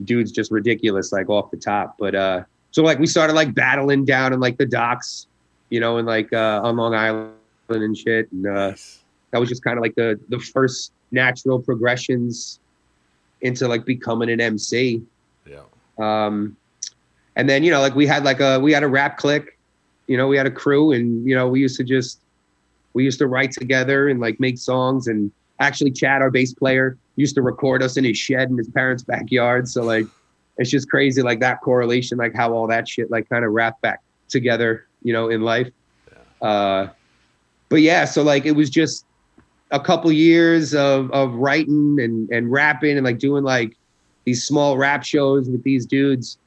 dude's 0.05 0.33
just 0.33 0.51
ridiculous 0.51 1.13
like 1.13 1.29
off 1.29 1.51
the 1.51 1.57
top 1.57 1.97
but 1.99 2.15
uh 2.15 2.43
so 2.71 2.83
like 2.83 2.99
we 2.99 3.07
started 3.07 3.35
like 3.35 3.55
battling 3.55 4.05
down 4.05 4.33
in 4.33 4.41
like 4.41 4.57
the 4.59 4.67
docks 4.67 5.27
you 5.71 5.81
know 5.81 5.99
and 5.99 6.07
like 6.07 6.33
uh 6.33 6.61
on 6.63 6.77
long 6.77 6.95
island 6.95 7.33
and 7.71 7.97
shit 7.97 8.31
and 8.33 8.47
uh 8.47 8.73
that 9.35 9.41
was 9.41 9.49
just 9.49 9.65
kind 9.65 9.77
of 9.77 9.83
like 9.83 9.97
the 9.97 10.19
the 10.29 10.39
first 10.39 10.93
natural 11.11 11.61
progressions 11.61 12.61
into 13.41 13.67
like 13.67 13.85
becoming 13.85 14.31
an 14.31 14.41
MC. 14.41 15.03
Yeah. 15.45 15.63
Um, 15.99 16.57
and 17.37 17.49
then 17.49 17.65
you 17.65 17.71
know, 17.71 17.81
like 17.81 17.95
we 17.95 18.07
had 18.07 18.25
like 18.25 18.41
a 18.41 18.61
we 18.61 18.73
had 18.73 18.83
a 18.83 18.89
rap 18.89 19.19
clique, 19.19 19.59
you 20.07 20.17
know, 20.17 20.29
we 20.29 20.37
had 20.37 20.47
a 20.47 20.51
crew, 20.51 20.93
and 20.93 21.27
you 21.27 21.35
know, 21.35 21.49
we 21.49 21.61
used 21.61 21.77
to 21.79 21.85
just 21.85 22.21
we 22.93 23.05
used 23.05 23.19
to 23.19 23.27
write 23.27 23.53
together 23.53 24.09
and 24.09 24.21
like 24.21 24.39
make 24.39 24.57
songs. 24.57 25.09
And 25.09 25.33
actually, 25.59 25.91
Chad, 25.91 26.23
our 26.23 26.31
bass 26.31 26.55
player, 26.55 26.97
used 27.17 27.35
to 27.37 27.43
record 27.43 27.83
us 27.83 27.97
in 27.97 28.05
his 28.05 28.19
shed 28.19 28.51
in 28.51 28.59
his 28.59 28.69
parents' 28.69 29.03
backyard. 29.03 29.69
So 29.69 29.83
like, 29.83 30.07
it's 30.57 30.71
just 30.71 30.89
crazy, 30.89 31.23
like 31.23 31.41
that 31.41 31.61
correlation, 31.61 32.19
like 32.19 32.35
how 32.35 32.53
all 32.53 32.67
that 32.69 32.89
shit 32.89 33.11
like 33.11 33.29
kind 33.29 33.45
of 33.45 33.53
wrapped 33.53 33.81
back 33.83 34.01
together, 34.29 34.87
you 35.03 35.13
know, 35.13 35.29
in 35.29 35.43
life. 35.43 35.71
Uh, 36.41 36.89
but 37.69 37.81
yeah, 37.81 38.05
so 38.05 38.23
like 38.23 38.47
it 38.47 38.53
was 38.53 38.71
just 38.71 39.05
a 39.71 39.81
couple 39.81 40.13
years 40.13 40.75
of 40.75 41.11
of 41.11 41.35
writing 41.35 41.99
and 41.99 42.31
and 42.31 42.53
rapping 42.53 42.97
and 42.97 43.05
like 43.05 43.19
doing 43.19 43.43
like 43.43 43.77
these 44.25 44.45
small 44.45 44.77
rap 44.77 45.05
shows 45.05 45.49
with 45.49 45.63
these 45.65 45.87
dudes. 45.87 46.39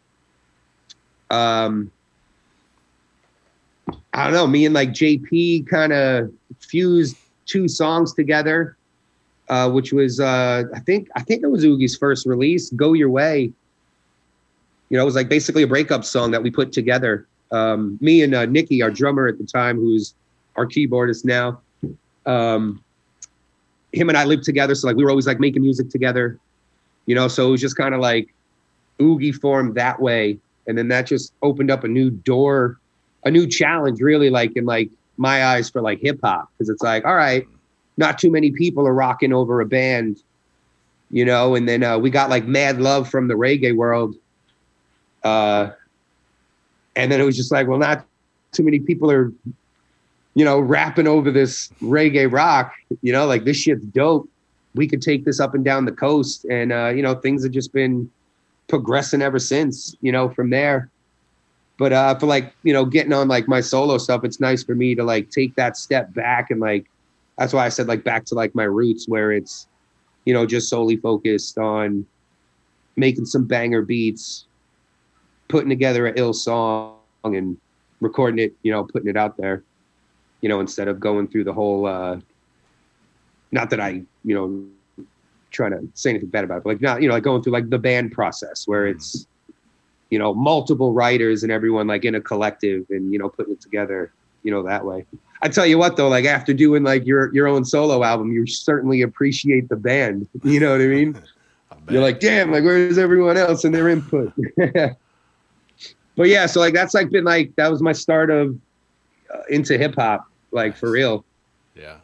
Um, 1.30 1.92
I 4.14 4.24
don't 4.24 4.34
know. 4.34 4.48
Me 4.48 4.66
and 4.66 4.74
like 4.74 4.90
JP 4.92 5.68
kind 5.68 5.92
of 5.92 6.32
fused 6.60 7.18
two 7.46 7.68
songs 7.68 8.14
together, 8.14 8.77
uh, 9.50 9.70
which 9.70 9.94
was 9.94 10.20
uh, 10.20 10.64
I 10.74 10.80
think 10.80 11.10
I 11.16 11.22
think 11.22 11.44
it 11.44 11.48
was 11.48 11.64
Oogie's 11.64 11.98
first 11.98 12.26
release, 12.26 12.70
"Go 12.72 12.94
Your 12.94 13.10
Way." 13.10 13.52
You 14.90 14.98
know, 14.98 15.02
it 15.02 15.06
was 15.06 15.16
like 15.16 15.30
basically 15.30 15.64
a 15.64 15.68
breakup 15.68 16.06
song 16.06 16.32
that 16.32 16.42
we 16.42 16.50
put 16.50 16.72
together. 16.72 17.28
Um, 17.52 17.98
me 18.02 18.24
and 18.24 18.34
uh, 18.34 18.46
Nikki, 18.46 18.82
our 18.82 18.92
drummer 18.92 19.28
at 19.28 19.38
the 19.38 19.46
time, 19.46 19.78
who's 19.78 20.14
our 20.56 20.66
keyboardist 20.66 21.26
now. 21.26 21.62
Um, 22.26 22.84
him 23.94 24.10
and 24.10 24.18
I 24.18 24.26
lived 24.26 24.44
together, 24.44 24.76
so 24.76 24.88
like 24.88 24.96
we 24.96 25.04
were 25.04 25.10
always 25.10 25.28
like 25.28 25.40
making 25.40 25.62
music 25.62 25.90
together. 25.90 26.40
You 27.06 27.16
know, 27.16 27.28
so 27.28 27.48
it 27.48 27.52
was 27.52 27.62
just 27.62 27.78
kind 27.78 27.96
of 27.96 28.02
like 28.02 28.34
Oogie 29.02 29.32
formed 29.32 29.76
that 29.76 30.02
way, 30.02 30.38
and 30.68 30.78
then 30.78 30.88
that 30.90 31.08
just 31.08 31.34
opened 31.42 31.72
up 31.72 31.84
a 31.84 31.88
new 31.88 32.10
door 32.10 32.80
a 33.28 33.32
new 33.32 33.46
challenge 33.46 34.00
really 34.02 34.30
like 34.30 34.56
in 34.56 34.66
like 34.66 34.90
my 35.18 35.46
eyes 35.46 35.70
for 35.70 35.82
like 35.82 36.00
hip 36.00 36.20
hop 36.24 36.50
because 36.54 36.70
it's 36.70 36.82
like 36.82 37.06
all 37.06 37.16
right 37.16 37.46
not 37.98 38.18
too 38.18 38.32
many 38.32 38.52
people 38.52 38.88
are 38.88 38.94
rocking 38.94 39.34
over 39.34 39.60
a 39.62 39.66
band 39.66 40.22
you 41.10 41.26
know 41.26 41.56
and 41.56 41.68
then 41.68 41.84
uh, 41.84 41.98
we 41.98 42.10
got 42.10 42.30
like 42.30 42.46
mad 42.46 42.80
love 42.80 43.10
from 43.10 43.28
the 43.28 43.34
reggae 43.34 43.76
world 43.76 44.16
uh 45.24 45.70
and 46.96 47.12
then 47.12 47.20
it 47.20 47.24
was 47.24 47.36
just 47.36 47.52
like 47.52 47.68
well 47.68 47.80
not 47.80 48.06
too 48.52 48.64
many 48.64 48.80
people 48.80 49.12
are 49.12 49.32
you 50.38 50.46
know 50.46 50.60
rapping 50.60 51.08
over 51.08 51.32
this 51.32 51.70
reggae 51.82 52.32
rock 52.32 52.74
you 53.02 53.12
know 53.12 53.26
like 53.26 53.44
this 53.44 53.58
shit's 53.58 53.86
dope. 53.86 54.30
We 54.76 54.88
could 54.88 55.02
take 55.02 55.26
this 55.26 55.40
up 55.40 55.56
and 55.56 55.66
down 55.66 55.86
the 55.86 55.92
coast 55.92 56.46
and 56.46 56.72
uh 56.72 56.90
you 56.96 57.02
know 57.02 57.16
things 57.16 57.44
have 57.44 57.52
just 57.52 57.74
been 57.74 58.10
progressing 58.68 59.22
ever 59.24 59.40
since 59.40 59.96
you 60.02 60.12
know 60.12 60.30
from 60.30 60.52
there. 60.52 60.90
But 61.80 61.94
uh 61.94 62.20
for 62.20 62.28
like 62.28 62.54
you 62.64 62.72
know 62.72 62.86
getting 62.86 63.14
on 63.14 63.28
like 63.28 63.48
my 63.48 63.62
solo 63.62 63.98
stuff 63.98 64.24
it's 64.24 64.40
nice 64.40 64.64
for 64.64 64.76
me 64.76 64.94
to 64.94 65.04
like 65.04 65.32
take 65.32 65.56
that 65.56 65.76
step 65.76 66.14
back 66.14 66.52
and 66.52 66.60
like 66.60 66.86
that's 67.38 67.54
why 67.54 67.66
i 67.66 67.70
said 67.70 67.88
like 67.88 68.04
back 68.04 68.26
to 68.26 68.36
like 68.36 68.54
my 68.56 68.64
roots 68.64 69.08
where 69.08 69.32
it's 69.32 69.68
you 70.26 70.34
know 70.34 70.46
just 70.46 70.70
solely 70.70 70.98
focused 70.98 71.58
on 71.58 72.06
making 72.96 73.26
some 73.26 73.46
banger 73.46 73.82
beats 73.82 74.46
putting 75.48 75.70
together 75.70 76.08
an 76.08 76.14
ill 76.18 76.34
song 76.34 76.98
and 77.24 77.58
recording 78.02 78.40
it 78.40 78.54
you 78.64 78.72
know 78.72 78.84
putting 78.84 79.08
it 79.08 79.18
out 79.18 79.38
there 79.38 79.64
you 80.42 80.50
know 80.50 80.60
instead 80.60 80.88
of 80.88 81.00
going 81.00 81.28
through 81.28 81.44
the 81.44 81.54
whole 81.54 81.86
uh 81.86 82.20
not 83.52 83.70
that 83.70 83.80
i 83.80 84.02
you 84.24 84.36
know 84.36 84.66
trying 85.52 85.72
to 85.72 85.88
say 85.94 86.10
anything 86.10 86.30
bad 86.30 86.44
about 86.44 86.58
it 86.58 86.64
but 86.64 86.70
like 86.72 86.82
not 86.82 87.02
you 87.02 87.08
know 87.08 87.14
like 87.14 87.24
going 87.24 87.42
through 87.42 87.54
like 87.54 87.70
the 87.70 87.80
band 87.80 88.12
process 88.12 88.68
where 88.68 88.86
it's 88.86 89.28
you 90.10 90.20
know 90.20 90.34
multiple 90.34 90.94
writers 90.94 91.44
and 91.44 91.52
everyone 91.52 91.88
like 91.88 92.06
in 92.06 92.16
a 92.16 92.22
collective 92.22 92.86
and 92.90 93.12
you 93.12 93.20
know 93.20 93.30
putting 93.30 93.54
it 93.54 93.62
together 93.62 94.12
you 94.44 94.52
know 94.52 94.64
that 94.64 94.84
way 94.84 95.06
i 95.42 95.48
tell 95.50 95.66
you 95.66 95.78
what 95.78 95.96
though 95.96 96.08
like 96.08 96.26
after 96.26 96.54
doing 96.54 96.84
like 96.84 97.06
your 97.06 97.34
your 97.34 97.48
own 97.48 97.64
solo 97.64 98.04
album 98.04 98.32
you 98.32 98.46
certainly 98.48 99.02
appreciate 99.02 99.70
the 99.70 99.76
band. 99.76 100.28
You 100.44 100.60
know 100.60 100.72
what 100.72 100.82
i 100.82 100.88
mean? 100.88 101.22
You're 101.90 102.02
like 102.02 102.20
damn 102.20 102.52
like 102.52 102.64
where's 102.64 102.98
everyone 102.98 103.38
else 103.38 103.64
and 103.64 103.74
their 103.74 103.90
input? 103.90 104.34
But 106.16 106.30
yeah 106.30 106.48
so 106.48 106.60
like 106.60 106.74
that's 106.74 106.96
like 106.96 107.12
been 107.12 107.26
like 107.26 107.56
that 107.58 107.70
was 107.70 107.82
my 107.82 107.92
start 107.94 108.32
of 108.32 108.58
uh, 109.32 109.42
into 109.50 109.78
hip-hop 109.78 110.26
like 110.52 110.76
for 110.76 110.90
real. 110.90 111.24
Yeah. 111.76 111.98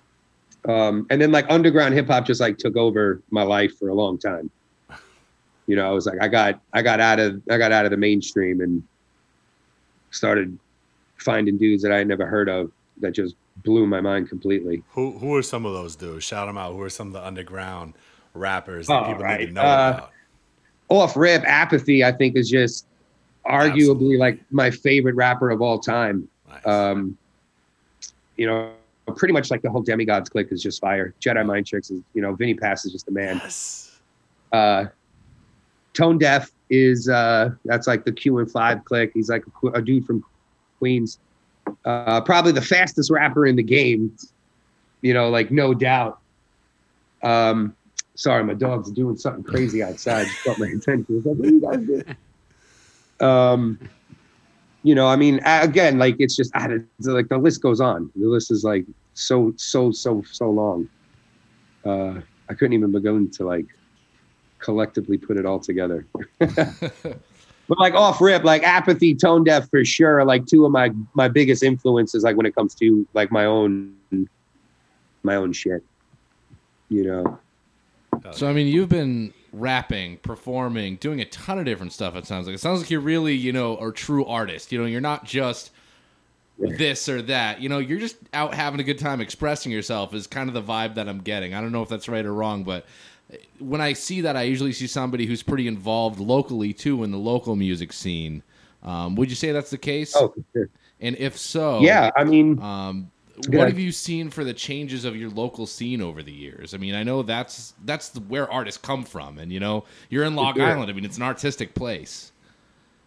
um, 0.67 1.07
and 1.09 1.21
then 1.21 1.31
like 1.31 1.45
underground 1.49 1.93
hip 1.93 2.07
hop 2.07 2.25
just 2.25 2.39
like 2.39 2.57
took 2.57 2.77
over 2.77 3.21
my 3.31 3.43
life 3.43 3.77
for 3.77 3.89
a 3.89 3.93
long 3.93 4.17
time. 4.17 4.51
You 5.65 5.75
know, 5.75 5.87
I 5.87 5.91
was 5.91 6.05
like, 6.05 6.21
I 6.21 6.27
got, 6.27 6.59
I 6.73 6.81
got 6.81 6.99
out 6.99 7.19
of, 7.19 7.41
I 7.49 7.57
got 7.57 7.71
out 7.71 7.85
of 7.85 7.91
the 7.91 7.97
mainstream 7.97 8.61
and 8.61 8.83
started 10.11 10.57
finding 11.17 11.57
dudes 11.57 11.81
that 11.83 11.91
I 11.91 11.97
had 11.99 12.07
never 12.07 12.25
heard 12.25 12.49
of 12.49 12.71
that 12.97 13.11
just 13.11 13.35
blew 13.57 13.85
my 13.85 14.01
mind 14.01 14.29
completely. 14.29 14.83
Who 14.91 15.17
who 15.17 15.35
are 15.35 15.41
some 15.43 15.65
of 15.65 15.73
those 15.73 15.95
dudes? 15.95 16.23
Shout 16.23 16.47
them 16.47 16.57
out. 16.57 16.73
Who 16.73 16.81
are 16.81 16.89
some 16.89 17.07
of 17.07 17.13
the 17.13 17.25
underground 17.25 17.93
rappers 18.33 18.87
that 18.87 18.93
All 18.93 19.13
people 19.13 19.25
need 19.37 19.47
to 19.47 19.51
know 19.53 19.61
Uh, 19.61 19.93
about? 19.95 20.11
Off 20.89 21.15
rip, 21.17 21.43
apathy, 21.45 22.03
I 22.03 22.11
think 22.11 22.35
is 22.35 22.49
just 22.49 22.85
arguably 23.45 24.17
like 24.17 24.39
my 24.51 24.69
favorite 24.71 25.15
rapper 25.15 25.49
of 25.49 25.61
all 25.61 25.79
time. 25.79 26.27
Nice. 26.49 26.65
Um, 26.67 27.17
you 28.37 28.47
know, 28.47 28.71
pretty 29.15 29.33
much 29.33 29.51
like 29.51 29.61
the 29.61 29.69
whole 29.69 29.83
Demigodz 29.83 30.29
clique 30.29 30.51
is 30.51 30.61
just 30.61 30.79
fire. 30.81 31.13
Jedi 31.19 31.45
mind 31.45 31.67
tricks 31.67 31.89
is, 31.91 32.01
you 32.13 32.21
know, 32.21 32.33
Vinnie 32.35 32.53
Paz 32.53 32.85
is 32.85 32.91
just 32.91 33.07
a 33.07 33.11
man. 33.11 33.37
yes. 33.43 33.99
uh 34.51 34.85
Tonedeff 35.93 36.51
is 36.69 37.07
uh 37.09 37.51
that's 37.65 37.85
like 37.87 38.03
the 38.05 38.11
QN5 38.11 38.83
click 38.85 39.11
he's 39.13 39.29
like 39.29 39.43
a, 39.63 39.67
a 39.69 39.81
dude 39.81 40.05
from 40.05 40.23
queens 40.79 41.19
uh 41.85 42.21
probably 42.21 42.51
the 42.51 42.61
fastest 42.61 43.11
rapper 43.11 43.45
in 43.45 43.55
the 43.55 43.63
game 43.63 44.15
you 45.01 45.13
know 45.13 45.29
like 45.29 45.51
no 45.51 45.73
doubt 45.73 46.19
um 47.23 47.75
sorry 48.15 48.43
my 48.43 48.53
dog's 48.53 48.91
doing 48.91 49.15
something 49.15 49.43
crazy 49.43 49.81
outside 49.81 50.27
got 50.45 50.59
my 50.59 50.67
attention 50.67 51.05
like, 51.25 51.35
what 51.35 51.47
are 51.47 51.51
you 51.51 51.61
guys 51.61 51.85
doing? 51.85 52.17
um 53.21 53.79
you 54.83 54.93
know 54.93 55.07
i 55.07 55.15
mean 55.15 55.39
again 55.45 55.97
like 55.97 56.15
it's 56.19 56.35
just 56.35 56.51
added. 56.53 56.87
like 56.99 57.29
the 57.29 57.37
list 57.37 57.61
goes 57.61 57.79
on 57.81 58.11
the 58.15 58.27
list 58.27 58.51
is 58.51 58.63
like 58.63 58.85
so 59.13 59.53
so 59.57 59.91
so 59.91 60.21
so 60.31 60.49
long 60.49 60.87
uh 61.85 62.19
i 62.49 62.53
couldn't 62.53 62.73
even 62.73 62.91
begin 62.91 63.29
to 63.31 63.45
like 63.45 63.65
collectively 64.63 65.17
put 65.17 65.37
it 65.37 65.45
all 65.45 65.59
together. 65.59 66.07
but 67.67 67.79
like 67.79 67.93
off 67.93 68.19
rip, 68.19 68.43
like 68.43 68.63
apathy, 68.63 69.15
Tonedeff 69.15 69.69
for 69.69 69.85
sure, 69.85 70.19
are 70.19 70.25
like 70.25 70.45
two 70.45 70.65
of 70.65 70.71
my 70.71 70.91
my 71.13 71.27
biggest 71.27 71.63
influences. 71.63 72.23
Like 72.23 72.35
when 72.35 72.45
it 72.45 72.55
comes 72.55 72.75
to 72.75 73.07
like 73.13 73.31
my 73.31 73.45
own 73.45 73.95
my 75.23 75.35
own 75.35 75.53
shit, 75.53 75.83
you 76.89 77.03
know. 77.03 77.39
So 78.31 78.47
I 78.47 78.53
mean, 78.53 78.67
you've 78.67 78.89
been 78.89 79.33
rapping, 79.51 80.17
performing, 80.17 80.97
doing 80.97 81.21
a 81.21 81.25
ton 81.25 81.59
of 81.59 81.65
different 81.65 81.93
stuff. 81.93 82.15
It 82.15 82.25
sounds 82.25 82.47
like 82.47 82.55
it 82.55 82.59
sounds 82.59 82.81
like 82.81 82.89
you're 82.89 83.01
really, 83.01 83.35
you 83.35 83.51
know, 83.51 83.77
a 83.77 83.91
true 83.91 84.25
artist. 84.25 84.71
You 84.71 84.79
know, 84.79 84.85
you're 84.85 85.01
not 85.01 85.25
just 85.25 85.71
this 86.57 87.07
or 87.07 87.21
that. 87.23 87.61
You 87.61 87.69
know, 87.69 87.79
you're 87.79 87.99
just 87.99 88.17
out 88.33 88.53
having 88.53 88.79
a 88.79 88.83
good 88.83 88.99
time, 88.99 89.21
expressing 89.21 89.71
yourself. 89.71 90.13
Is 90.13 90.27
kind 90.27 90.49
of 90.49 90.53
the 90.53 90.61
vibe 90.61 90.95
that 90.95 91.07
I'm 91.07 91.21
getting. 91.21 91.53
I 91.53 91.61
don't 91.61 91.71
know 91.71 91.81
if 91.81 91.89
that's 91.89 92.09
right 92.09 92.25
or 92.25 92.33
wrong, 92.33 92.63
but 92.63 92.85
when 93.59 93.81
I 93.81 93.93
see 93.93 94.21
that, 94.21 94.35
I 94.35 94.43
usually 94.43 94.73
see 94.73 94.87
somebody 94.87 95.25
who's 95.25 95.43
pretty 95.43 95.67
involved 95.67 96.19
locally 96.19 96.73
too 96.73 97.03
in 97.03 97.11
the 97.11 97.17
local 97.17 97.55
music 97.55 97.93
scene. 97.93 98.43
Um, 98.83 99.15
would 99.15 99.29
you 99.29 99.35
say 99.35 99.51
that's 99.51 99.69
the 99.69 99.77
case? 99.77 100.13
Oh, 100.15 100.33
sure. 100.53 100.69
And 100.99 101.15
if 101.17 101.37
so, 101.37 101.79
Yeah, 101.81 102.11
I 102.15 102.23
mean, 102.23 102.61
um, 102.61 103.11
what 103.49 103.67
have 103.67 103.79
you 103.79 103.91
seen 103.91 104.29
for 104.29 104.43
the 104.43 104.53
changes 104.53 105.05
of 105.05 105.15
your 105.15 105.29
local 105.29 105.65
scene 105.65 106.01
over 106.01 106.21
the 106.21 106.31
years? 106.31 106.73
I 106.73 106.77
mean, 106.77 106.93
I 106.93 107.03
know 107.03 107.23
that's 107.23 107.73
that's 107.85 108.09
the, 108.09 108.19
where 108.21 108.51
artists 108.51 108.79
come 108.79 109.03
from, 109.03 109.39
and 109.39 109.51
you 109.51 109.59
know, 109.59 109.85
you're 110.09 110.23
in 110.23 110.35
Long. 110.35 110.59
Island. 110.59 110.89
I 110.89 110.93
mean, 110.93 111.05
it's 111.05 111.17
an 111.17 111.23
artistic 111.23 111.73
place. 111.73 112.31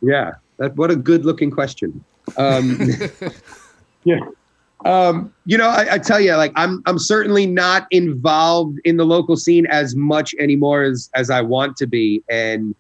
yeah. 0.03 0.33
That 0.59 0.75
what 0.77 0.91
a 0.91 0.97
good 0.97 1.27
looking 1.27 1.51
question. 1.51 2.03
Um, 2.39 2.79
yeah. 4.05 4.21
Um, 4.85 5.33
you 5.47 5.57
know, 5.57 5.69
I, 5.69 5.95
I 5.95 5.99
tell 5.99 6.21
you, 6.21 6.35
like 6.35 6.53
I'm 6.55 6.83
I'm 6.87 6.99
certainly 6.99 7.47
not 7.47 7.87
involved 7.91 8.79
in 8.85 8.97
the 8.97 9.07
local 9.07 9.37
scene 9.37 9.67
as 9.67 9.97
much 9.97 10.35
anymore 10.39 10.83
as 10.83 11.11
as 11.15 11.31
I 11.31 11.41
want 11.41 11.77
to 11.79 11.87
be. 11.87 12.23
And 12.29 12.75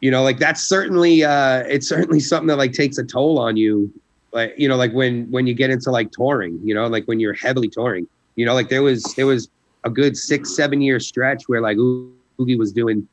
you 0.00 0.10
know, 0.10 0.22
like 0.22 0.38
that's 0.38 0.62
certainly 0.62 1.22
uh 1.22 1.58
it's 1.68 1.88
certainly 1.88 2.20
something 2.20 2.48
that 2.48 2.56
like 2.56 2.72
takes 2.72 2.98
a 2.98 3.04
toll 3.04 3.38
on 3.38 3.56
you. 3.56 3.92
Like, 4.32 4.54
you 4.56 4.66
know, 4.66 4.76
like 4.76 4.92
when 4.92 5.30
when 5.30 5.46
you 5.46 5.54
get 5.54 5.70
into 5.70 5.90
like 5.90 6.10
touring, 6.12 6.58
you 6.64 6.74
know, 6.74 6.86
like 6.86 7.04
when 7.04 7.20
you're 7.20 7.34
heavily 7.34 7.68
touring, 7.68 8.08
you 8.36 8.46
know, 8.46 8.54
like 8.54 8.70
there 8.70 8.82
was 8.82 9.02
there 9.16 9.26
was 9.26 9.48
a 9.84 9.90
good 9.90 10.16
six, 10.16 10.56
seven 10.56 10.80
year 10.80 10.98
stretch 10.98 11.44
where 11.46 11.60
like 11.60 11.76
Oogie 11.76 12.56
was 12.56 12.72
doing 12.72 13.06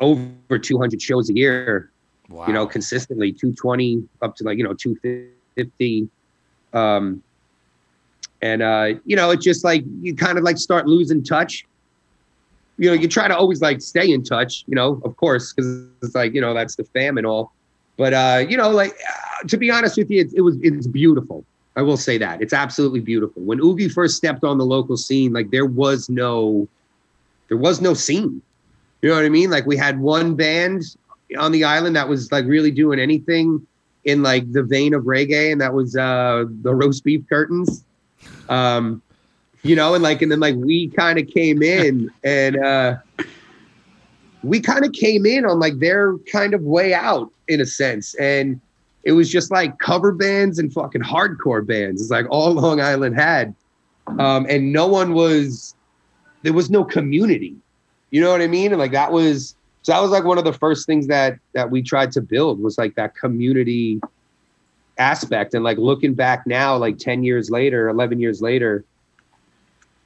over 0.00 0.58
200 0.58 1.00
shows 1.00 1.30
a 1.30 1.34
year 1.34 1.92
Wow. 2.28 2.46
you 2.46 2.52
know, 2.52 2.66
consistently 2.66 3.32
220 3.32 4.08
up 4.22 4.34
to 4.36 4.44
like, 4.44 4.56
you 4.58 4.64
know, 4.64 4.74
250. 4.74 6.08
Um, 6.72 7.22
and, 8.44 8.60
uh, 8.62 8.86
you 9.08 9.16
know, 9.16 9.30
it's 9.32 9.44
just 9.50 9.64
like, 9.64 9.82
you 10.04 10.14
kind 10.14 10.36
of 10.38 10.44
like 10.44 10.58
start 10.58 10.84
losing 10.86 11.22
touch. 11.24 11.64
you 12.76 12.88
know, 12.88 12.94
you 12.94 13.08
try 13.08 13.28
to 13.28 13.36
always 13.36 13.60
like 13.60 13.80
stay 13.80 14.10
in 14.12 14.22
touch, 14.22 14.64
you 14.66 14.74
know, 14.74 15.00
of 15.04 15.16
course, 15.16 15.52
because 15.52 15.86
it's 16.02 16.14
like, 16.14 16.34
you 16.34 16.40
know, 16.40 16.54
that's 16.54 16.74
the 16.76 16.84
fam 16.84 17.18
and 17.18 17.26
all. 17.26 17.52
But 17.96 18.12
uh, 18.12 18.44
you 18.48 18.56
know, 18.56 18.70
like 18.70 18.92
uh, 18.92 19.46
to 19.46 19.56
be 19.56 19.70
honest 19.70 19.96
with 19.96 20.10
you, 20.10 20.22
it, 20.22 20.32
it 20.34 20.40
was 20.40 20.56
it's 20.62 20.86
beautiful. 20.86 21.44
I 21.76 21.82
will 21.82 21.96
say 21.96 22.18
that 22.18 22.42
it's 22.42 22.52
absolutely 22.52 23.00
beautiful. 23.00 23.42
When 23.42 23.60
Oogie 23.60 23.88
first 23.88 24.16
stepped 24.16 24.44
on 24.44 24.58
the 24.58 24.64
local 24.66 24.96
scene, 24.96 25.32
like 25.32 25.50
there 25.50 25.66
was 25.66 26.08
no, 26.08 26.68
there 27.48 27.58
was 27.58 27.80
no 27.80 27.94
scene. 27.94 28.42
You 29.02 29.10
know 29.10 29.16
what 29.16 29.24
I 29.24 29.28
mean? 29.28 29.50
Like 29.50 29.66
we 29.66 29.76
had 29.76 30.00
one 30.00 30.34
band 30.34 30.82
on 31.38 31.52
the 31.52 31.64
island 31.64 31.94
that 31.94 32.08
was 32.08 32.32
like 32.32 32.44
really 32.46 32.70
doing 32.70 32.98
anything 32.98 33.64
in 34.04 34.22
like 34.22 34.50
the 34.52 34.62
vein 34.62 34.94
of 34.94 35.04
reggae, 35.04 35.52
and 35.52 35.60
that 35.60 35.72
was 35.72 35.96
uh 35.96 36.44
the 36.62 36.74
roast 36.74 37.04
beef 37.04 37.22
curtains. 37.28 37.84
Um, 38.48 39.02
you 39.62 39.74
know, 39.74 39.94
and 39.94 40.02
like 40.02 40.22
and 40.22 40.30
then 40.30 40.40
like 40.40 40.56
we 40.56 40.88
kind 40.88 41.18
of 41.18 41.26
came 41.26 41.62
in 41.62 42.10
and 42.22 42.62
uh 42.62 42.96
we 44.42 44.60
kind 44.60 44.84
of 44.84 44.92
came 44.92 45.24
in 45.24 45.46
on 45.46 45.58
like 45.58 45.78
their 45.78 46.18
kind 46.30 46.54
of 46.54 46.62
way 46.62 46.92
out 46.92 47.30
in 47.48 47.60
a 47.60 47.66
sense. 47.66 48.14
And 48.16 48.60
it 49.02 49.12
was 49.12 49.30
just 49.30 49.50
like 49.50 49.78
cover 49.78 50.12
bands 50.12 50.58
and 50.58 50.72
fucking 50.72 51.02
hardcore 51.02 51.66
bands. 51.66 52.02
It's 52.02 52.10
like 52.10 52.26
all 52.28 52.52
Long 52.54 52.80
Island 52.80 53.16
had. 53.16 53.54
Um, 54.18 54.46
and 54.48 54.72
no 54.72 54.86
one 54.86 55.14
was 55.14 55.74
there 56.42 56.52
was 56.52 56.70
no 56.70 56.84
community. 56.84 57.56
You 58.10 58.20
know 58.20 58.30
what 58.30 58.42
I 58.42 58.46
mean? 58.46 58.72
And 58.72 58.78
like 58.78 58.92
that 58.92 59.12
was 59.12 59.56
so 59.82 59.92
that 59.92 60.00
was 60.00 60.10
like 60.10 60.24
one 60.24 60.38
of 60.38 60.44
the 60.44 60.52
first 60.52 60.86
things 60.86 61.06
that 61.06 61.38
that 61.54 61.70
we 61.70 61.82
tried 61.82 62.12
to 62.12 62.20
build 62.20 62.60
was 62.60 62.76
like 62.76 62.94
that 62.96 63.14
community 63.14 64.00
aspect. 64.98 65.54
And 65.54 65.64
like 65.64 65.78
looking 65.78 66.14
back 66.14 66.46
now, 66.46 66.76
like 66.76 66.98
10 66.98 67.24
years 67.24 67.50
later, 67.50 67.88
11 67.88 68.20
years 68.20 68.40
later, 68.40 68.84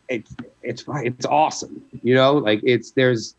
it's 0.09 0.35
it's 0.63 0.85
it's 0.89 1.27
awesome. 1.27 1.83
You 2.03 2.15
know, 2.15 2.35
like 2.35 2.61
it's 2.65 2.93
there's 2.93 3.35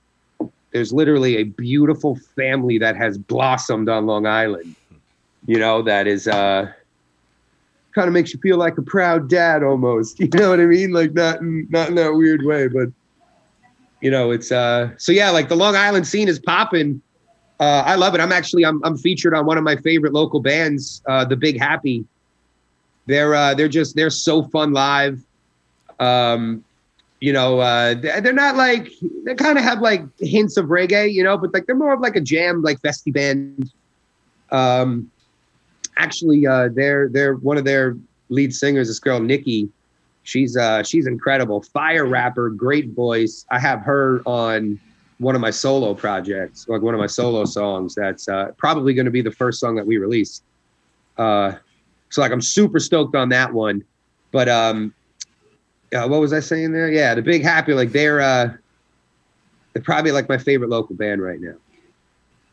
there's 0.72 0.94
literally 0.94 1.38
a 1.38 1.44
beautiful 1.44 2.16
family 2.36 2.78
that 2.78 2.96
has 2.96 3.18
blossomed 3.18 3.90
on 3.90 4.06
Long 4.06 4.26
Island. 4.26 4.76
You 5.48 5.58
know, 5.58 5.82
that 5.82 6.08
is 6.08 6.28
uh 6.28 6.72
kind 7.96 8.08
of 8.08 8.14
makes 8.14 8.34
you 8.34 8.40
feel 8.40 8.58
like 8.58 8.78
a 8.78 8.82
proud 8.84 9.30
dad 9.30 9.64
almost. 9.64 10.20
You 10.20 10.30
know 10.34 10.52
what 10.52 10.60
I 10.60 10.66
mean? 10.66 10.92
Like 10.92 11.14
not 11.14 11.42
in, 11.42 11.68
not 11.70 11.90
in 11.90 11.96
that 11.96 12.14
weird 12.14 12.46
way, 12.46 12.68
but 12.68 12.90
you 14.02 14.12
know, 14.12 14.32
it's 14.32 14.52
uh 14.52 14.92
so 14.98 15.12
yeah, 15.12 15.32
like 15.32 15.50
the 15.50 15.56
Long 15.56 15.76
Island 15.76 16.08
scene 16.08 16.28
is 16.28 16.40
popping. 16.40 17.02
Uh, 17.60 17.84
I 17.86 17.96
love 17.96 18.16
it. 18.16 18.22
I'm 18.22 18.32
actually 18.32 18.66
I'm 18.66 18.82
I'm 18.84 18.98
featured 18.98 19.34
on 19.34 19.46
one 19.46 19.58
of 19.58 19.64
my 19.64 19.76
favorite 19.76 20.14
local 20.14 20.40
bands, 20.40 21.02
uh, 21.08 21.26
the 21.26 21.36
Big 21.36 21.60
Happy. 21.60 22.06
They're 23.06 23.36
uh, 23.36 23.54
they're 23.54 23.68
just 23.68 23.96
they're 23.96 24.10
so 24.10 24.44
fun 24.44 24.72
live. 24.72 25.22
Um, 26.00 26.64
you 27.20 27.34
know, 27.34 27.60
uh, 27.60 27.96
they're 27.96 28.32
not 28.32 28.56
like 28.56 28.90
they 29.26 29.36
kind 29.36 29.58
of 29.58 29.64
have 29.64 29.82
like 29.82 30.04
hints 30.20 30.56
of 30.56 30.68
reggae, 30.68 31.12
you 31.12 31.22
know, 31.22 31.38
but 31.38 31.54
like 31.54 31.66
they're 31.66 31.76
more 31.76 31.94
of 31.94 32.00
like 32.00 32.16
a 32.16 32.22
jam, 32.22 32.62
like 32.62 32.80
festy 32.80 33.12
band. 33.12 33.72
Um, 34.52 35.12
actually, 35.98 36.48
uh, 36.48 36.70
they're 36.72 37.10
they're 37.10 37.36
one 37.36 37.58
of 37.58 37.66
their 37.66 37.98
lead 38.30 38.54
singers, 38.54 38.88
this 38.88 39.00
girl 39.00 39.20
Nikki. 39.20 39.70
She's 40.24 40.56
uh 40.56 40.84
she's 40.84 41.08
incredible, 41.08 41.62
fire 41.62 42.06
rapper, 42.06 42.50
great 42.50 42.92
voice. 42.92 43.46
I 43.50 43.60
have 43.60 43.82
her 43.82 44.22
on 44.26 44.80
one 45.20 45.36
of 45.36 45.42
my 45.42 45.52
solo 45.52 45.94
projects, 45.94 46.68
like 46.68 46.82
one 46.82 46.94
of 46.94 47.00
my 47.00 47.08
solo 47.08 47.46
songs. 47.46 47.94
That's 47.94 48.28
uh, 48.28 48.52
probably 48.58 48.94
going 48.94 49.06
to 49.06 49.12
be 49.12 49.22
the 49.22 49.32
first 49.32 49.60
song 49.60 49.76
that 49.76 49.86
we 49.86 49.98
release. 49.98 50.42
Uh, 51.18 51.54
so 52.10 52.22
like 52.22 52.32
I'm 52.32 52.42
super 52.42 52.80
stoked 52.80 53.16
on 53.16 53.30
that 53.30 53.54
one. 53.54 53.84
But 54.32 54.48
um, 54.48 54.94
uh, 55.94 56.08
what 56.08 56.22
was 56.22 56.34
I 56.34 56.40
saying 56.40 56.72
there? 56.72 56.90
Yeah, 56.90 57.16
the 57.16 57.22
Big 57.22 57.44
Happy, 57.44 57.74
like 57.74 57.92
they're 57.92 58.22
uh, 58.22 58.54
they're 59.74 59.84
probably 59.84 60.12
like 60.12 60.30
my 60.30 60.38
favorite 60.38 60.70
local 60.70 60.96
band 60.96 61.22
right 61.22 61.40
now. 61.40 61.56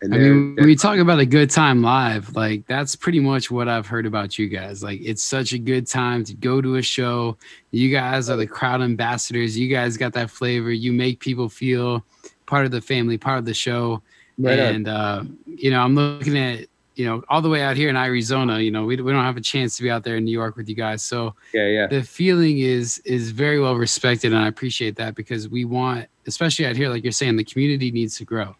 And 0.03 0.15
I 0.15 0.19
mean, 0.19 0.57
when 0.57 0.69
you 0.69 0.77
talk 0.77 0.99
about 0.99 1.21
a 1.21 1.27
good 1.27 1.49
time 1.49 1.83
live, 1.83 2.35
like 2.37 2.67
that's 2.67 2.95
pretty 2.95 3.21
much 3.21 3.51
what 3.51 3.67
I've 3.67 3.87
heard 3.87 4.05
about 4.05 4.39
you 4.39 4.47
guys. 4.47 4.83
Like 4.83 5.01
it's 5.03 5.23
such 5.23 5.53
a 5.55 5.59
good 5.59 5.87
time 5.87 6.23
to 6.25 6.35
go 6.35 6.61
to 6.61 6.77
a 6.77 6.83
show. 6.83 7.39
You 7.71 7.91
guys 7.91 8.29
are 8.29 8.37
the 8.37 8.47
crowd 8.47 8.83
ambassadors. 8.83 9.57
You 9.57 9.69
guys 9.69 9.97
got 9.97 10.13
that 10.13 10.31
flavor. 10.31 10.71
You 10.71 10.93
make 10.93 11.21
people 11.21 11.49
feel 11.49 12.05
part 12.47 12.65
of 12.65 12.71
the 12.71 12.81
family, 12.81 13.19
part 13.19 13.39
of 13.39 13.45
the 13.45 13.55
show. 13.55 14.03
Right 14.39 14.59
and 14.59 14.87
uh, 14.87 15.25
you 15.47 15.71
know, 15.71 15.81
I'm 15.81 15.95
looking 15.95 16.37
at 16.37 16.67
you 16.95 17.07
know 17.07 17.23
all 17.29 17.41
the 17.41 17.49
way 17.49 17.63
out 17.63 17.77
here 17.77 17.89
in 17.89 17.97
Arizona. 17.97 18.59
You 18.61 18.71
know, 18.71 18.85
we 18.85 18.97
we 18.97 19.13
don't 19.13 19.25
have 19.25 19.37
a 19.37 19.43
chance 19.43 19.77
to 19.77 19.83
be 19.83 19.91
out 19.91 20.05
there 20.05 20.17
in 20.17 20.25
New 20.25 20.33
York 20.33 20.57
with 20.57 20.69
you 20.69 20.75
guys, 20.75 21.03
so 21.03 21.35
yeah, 21.55 21.67
yeah, 21.67 21.87
the 21.87 22.03
feeling 22.03 22.59
is 22.59 22.99
is 23.05 23.31
very 23.31 23.61
well 23.61 23.75
respected 23.75 24.33
and 24.33 24.43
i 24.43 24.49
appreciate 24.49 24.97
that 24.97 25.15
because 25.15 25.49
we 25.49 25.65
want 25.65 26.07
especially 26.27 26.67
out 26.67 26.77
here 26.77 26.89
like 26.89 27.03
you're 27.03 27.13
saying 27.13 27.37
the 27.37 27.45
community 27.45 27.91
needs 27.91 28.17
to 28.17 28.25
grow 28.25 28.55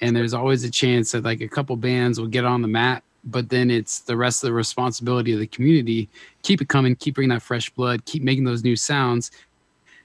and 0.00 0.16
there's 0.16 0.34
always 0.34 0.64
a 0.64 0.70
chance 0.70 1.12
that 1.12 1.22
like 1.22 1.40
a 1.40 1.48
couple 1.48 1.76
bands 1.76 2.18
will 2.18 2.26
get 2.26 2.44
on 2.44 2.62
the 2.62 2.68
map 2.68 3.04
but 3.24 3.48
then 3.48 3.70
it's 3.70 4.00
the 4.00 4.16
rest 4.16 4.42
of 4.42 4.48
the 4.48 4.52
responsibility 4.52 5.32
of 5.32 5.38
the 5.38 5.46
community 5.46 6.08
keep 6.42 6.60
it 6.60 6.68
coming 6.68 6.96
keep 6.96 7.14
bringing 7.14 7.30
that 7.30 7.42
fresh 7.42 7.70
blood 7.70 8.04
keep 8.04 8.22
making 8.22 8.44
those 8.44 8.64
new 8.64 8.76
sounds 8.76 9.30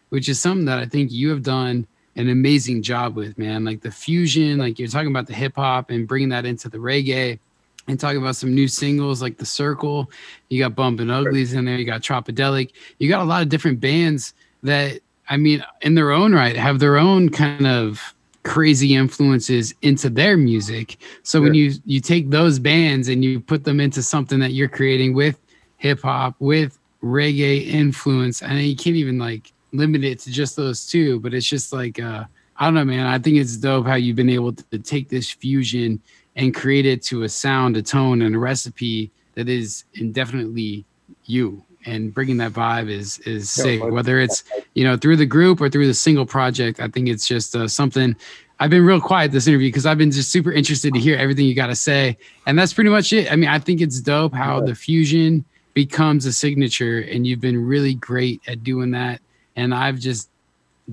which 0.09 0.29
is 0.29 0.39
something 0.39 0.65
that 0.65 0.79
i 0.79 0.85
think 0.85 1.11
you 1.11 1.29
have 1.29 1.43
done 1.43 1.87
an 2.17 2.29
amazing 2.29 2.81
job 2.81 3.15
with 3.15 3.37
man. 3.37 3.63
Like 3.63 3.81
the 3.81 3.91
fusion 3.91 4.57
like 4.57 4.79
you're 4.79 4.87
talking 4.87 5.09
about 5.09 5.27
the 5.27 5.33
hip 5.33 5.55
hop 5.55 5.89
and 5.89 6.07
bringing 6.07 6.29
that 6.29 6.45
into 6.45 6.69
the 6.69 6.77
reggae 6.77 7.39
and 7.87 7.99
talking 7.99 8.21
about 8.21 8.35
some 8.35 8.53
new 8.53 8.67
singles 8.67 9.21
like 9.21 9.37
the 9.37 9.45
circle. 9.45 10.11
You 10.49 10.61
got 10.61 10.75
Bumpin 10.75 11.09
Uglies 11.09 11.53
in 11.53 11.65
there. 11.65 11.77
You 11.77 11.85
got 11.85 12.01
Tropadelic. 12.01 12.71
you 12.99 13.07
got 13.07 13.21
a 13.21 13.25
lot 13.25 13.41
of 13.41 13.49
different 13.49 13.79
bands 13.79 14.33
that 14.63 14.99
i 15.29 15.37
mean 15.37 15.63
in 15.81 15.93
their 15.93 16.11
own 16.11 16.33
right 16.33 16.55
have 16.55 16.79
their 16.79 16.97
own 16.97 17.29
kind 17.29 17.67
of 17.67 18.15
crazy 18.47 18.95
influences 18.95 19.73
into 19.81 20.09
their 20.09 20.37
music. 20.37 20.97
So 21.23 21.41
when 21.41 21.53
you 21.53 21.73
you 21.85 21.99
take 21.99 22.29
those 22.29 22.59
bands 22.59 23.09
and 23.09 23.23
you 23.23 23.41
put 23.41 23.65
them 23.65 23.81
into 23.81 24.01
something 24.01 24.39
that 24.39 24.53
you're 24.53 24.69
creating 24.69 25.13
with 25.13 25.37
hip 25.75 26.01
hop 26.01 26.35
with 26.39 26.79
reggae 27.03 27.67
influence 27.67 28.41
and 28.41 28.59
you 28.61 28.75
can't 28.75 28.95
even 28.95 29.17
like 29.19 29.51
limit 29.73 30.03
it 30.03 30.19
to 30.19 30.31
just 30.31 30.55
those 30.55 30.85
two 30.85 31.19
but 31.19 31.33
it's 31.33 31.47
just 31.47 31.73
like 31.73 31.99
uh 31.99 32.23
i 32.57 32.65
don't 32.65 32.73
know 32.73 32.85
man. 32.85 33.05
I 33.05 33.19
think 33.19 33.37
it's 33.37 33.57
dope 33.57 33.85
how 33.85 33.95
you've 33.95 34.15
been 34.15 34.29
able 34.29 34.53
to 34.53 34.79
take 34.79 35.09
this 35.09 35.29
fusion 35.29 36.01
and 36.37 36.53
create 36.53 36.85
it 36.85 37.03
to 37.03 37.23
a 37.23 37.29
sound 37.29 37.75
a 37.75 37.81
tone 37.81 38.21
and 38.21 38.35
a 38.35 38.39
recipe 38.39 39.11
that 39.33 39.49
is 39.49 39.83
indefinitely 39.95 40.85
you. 41.25 41.63
And 41.85 42.13
bringing 42.13 42.37
that 42.37 42.51
vibe 42.51 42.89
is 42.89 43.19
is 43.19 43.49
sick. 43.49 43.81
whether 43.83 44.19
it's 44.19 44.43
you 44.73 44.83
know 44.83 44.97
through 44.97 45.17
the 45.17 45.25
group 45.25 45.61
or 45.61 45.69
through 45.69 45.87
the 45.87 45.93
single 45.93 46.25
project 46.25 46.81
i 46.81 46.87
think 46.87 47.07
it's 47.07 47.27
just 47.27 47.55
uh, 47.55 47.67
something. 47.67 48.15
I've 48.59 48.71
been 48.71 48.83
real 48.85 48.99
quiet 48.99 49.31
this 49.31 49.47
interview 49.47 49.69
because 49.69 49.85
i've 49.85 49.97
been 49.97 50.11
just 50.11 50.31
super 50.31 50.51
interested 50.51 50.93
to 50.93 50.99
hear 50.99 51.17
everything 51.17 51.45
you 51.45 51.55
got 51.55 51.67
to 51.67 51.75
say. 51.75 52.17
And 52.45 52.57
that's 52.57 52.73
pretty 52.73 52.89
much 52.89 53.13
it. 53.13 53.31
I 53.31 53.35
mean 53.35 53.49
i 53.49 53.59
think 53.59 53.79
it's 53.81 54.01
dope 54.01 54.33
how 54.33 54.59
the 54.59 54.75
fusion 54.75 55.45
becomes 55.73 56.25
a 56.25 56.33
signature 56.33 56.99
and 57.01 57.25
you've 57.25 57.39
been 57.39 57.63
really 57.63 57.93
great 57.93 58.41
at 58.47 58.63
doing 58.63 58.91
that 58.91 59.21
and 59.57 59.73
i've 59.75 59.99
just 59.99 60.29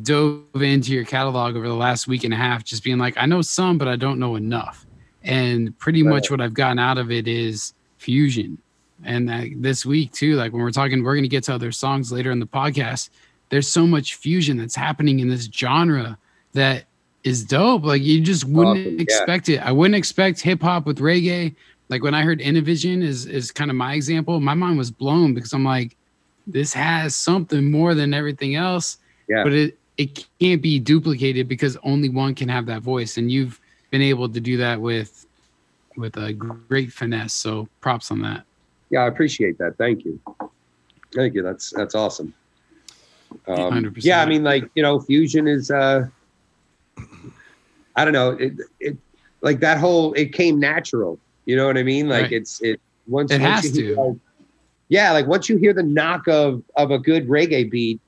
dove 0.02 0.42
into 0.60 0.92
your 0.92 1.04
catalog 1.04 1.54
over 1.54 1.68
the 1.68 1.74
last 1.74 2.08
week 2.08 2.24
and 2.24 2.34
a 2.34 2.36
half 2.36 2.64
just 2.64 2.82
being 2.82 2.98
like 2.98 3.16
i 3.16 3.26
know 3.26 3.40
some 3.40 3.78
but 3.78 3.86
i 3.86 3.94
don't 3.94 4.18
know 4.18 4.34
enough. 4.34 4.84
And 5.22 5.78
pretty 5.78 6.02
much 6.02 6.30
what 6.30 6.40
i've 6.40 6.52
gotten 6.52 6.78
out 6.80 6.98
of 6.98 7.12
it 7.12 7.28
is 7.28 7.72
fusion. 7.98 8.58
And 9.04 9.30
uh, 9.30 9.42
this 9.56 9.86
week 9.86 10.12
too 10.12 10.34
like 10.34 10.52
when 10.52 10.60
we're 10.62 10.70
talking 10.72 11.02
we're 11.04 11.14
going 11.14 11.22
to 11.24 11.28
get 11.28 11.44
to 11.44 11.54
other 11.54 11.70
songs 11.70 12.10
later 12.10 12.30
in 12.32 12.40
the 12.40 12.46
podcast. 12.46 13.10
There's 13.50 13.68
so 13.68 13.86
much 13.86 14.16
fusion 14.16 14.56
that's 14.56 14.74
happening 14.74 15.20
in 15.20 15.28
this 15.28 15.44
genre 15.44 16.18
that 16.54 16.84
is 17.22 17.44
dope. 17.44 17.84
Like 17.84 18.02
you 18.02 18.20
just 18.20 18.44
wouldn't 18.44 18.78
Awesome, 18.80 18.96
yeah. 18.96 19.02
expect 19.02 19.48
it. 19.48 19.58
I 19.58 19.70
wouldn't 19.72 19.94
expect 19.94 20.40
hip-hop 20.40 20.86
with 20.86 20.98
reggae. 20.98 21.54
Like 21.88 22.02
when 22.02 22.14
i 22.14 22.22
heard 22.22 22.40
Innovision 22.40 23.02
is 23.02 23.26
is 23.26 23.52
kind 23.52 23.70
of 23.70 23.76
my 23.76 23.94
example 23.94 24.40
my 24.40 24.54
mind 24.54 24.76
was 24.76 24.90
blown 24.90 25.34
because 25.34 25.52
i'm 25.52 25.64
like 25.64 25.96
this 26.46 26.72
has 26.74 27.14
something 27.16 27.70
more 27.70 27.94
than 27.94 28.12
everything 28.14 28.54
else 28.54 28.98
Yeah. 29.28 29.42
but 29.44 29.52
it 29.52 29.78
it 29.96 30.26
can't 30.40 30.60
be 30.60 30.78
duplicated 30.80 31.46
because 31.48 31.76
only 31.84 32.08
one 32.08 32.34
can 32.34 32.48
have 32.48 32.66
that 32.66 32.82
voice 32.82 33.16
and 33.16 33.30
you've 33.30 33.60
been 33.90 34.02
able 34.02 34.28
to 34.28 34.40
do 34.40 34.56
that 34.58 34.80
with 34.80 35.26
with 35.96 36.16
a 36.16 36.32
great 36.32 36.92
finesse 36.92 37.32
so 37.32 37.68
props 37.80 38.10
on 38.10 38.20
that 38.22 38.44
yeah, 38.90 39.00
I 39.00 39.08
appreciate 39.08 39.58
that. 39.58 39.76
Thank 39.76 40.04
you, 40.04 40.20
thank 41.14 41.34
you. 41.34 41.42
That's 41.42 41.72
that's 41.74 41.96
awesome. 41.96 42.32
Um, 43.48 43.92
yeah, 43.96 44.20
I 44.22 44.26
mean, 44.26 44.44
like 44.44 44.68
you 44.76 44.82
know, 44.84 45.00
fusion 45.00 45.48
is. 45.48 45.70
uh 45.70 46.06
I 47.96 48.04
don't 48.04 48.12
know. 48.12 48.30
It, 48.32 48.52
it 48.78 48.96
like 49.40 49.58
that 49.60 49.78
whole. 49.78 50.12
It 50.14 50.32
came 50.32 50.60
natural. 50.60 51.18
You 51.44 51.56
know 51.56 51.66
what 51.66 51.76
I 51.78 51.82
mean? 51.82 52.08
Like 52.08 52.24
Right. 52.24 52.32
it's 52.34 52.60
it 52.62 52.80
once. 53.08 53.32
It 53.32 53.40
once 53.40 53.64
has 53.64 53.72
to. 53.72 53.94
like- 53.96 54.16
yeah, 54.88 55.12
like 55.12 55.26
once 55.26 55.48
you 55.48 55.56
hear 55.56 55.72
the 55.72 55.82
knock 55.82 56.26
of 56.28 56.62
of 56.76 56.90
a 56.90 56.98
good 56.98 57.28
reggae 57.28 57.70
beat. 57.70 58.00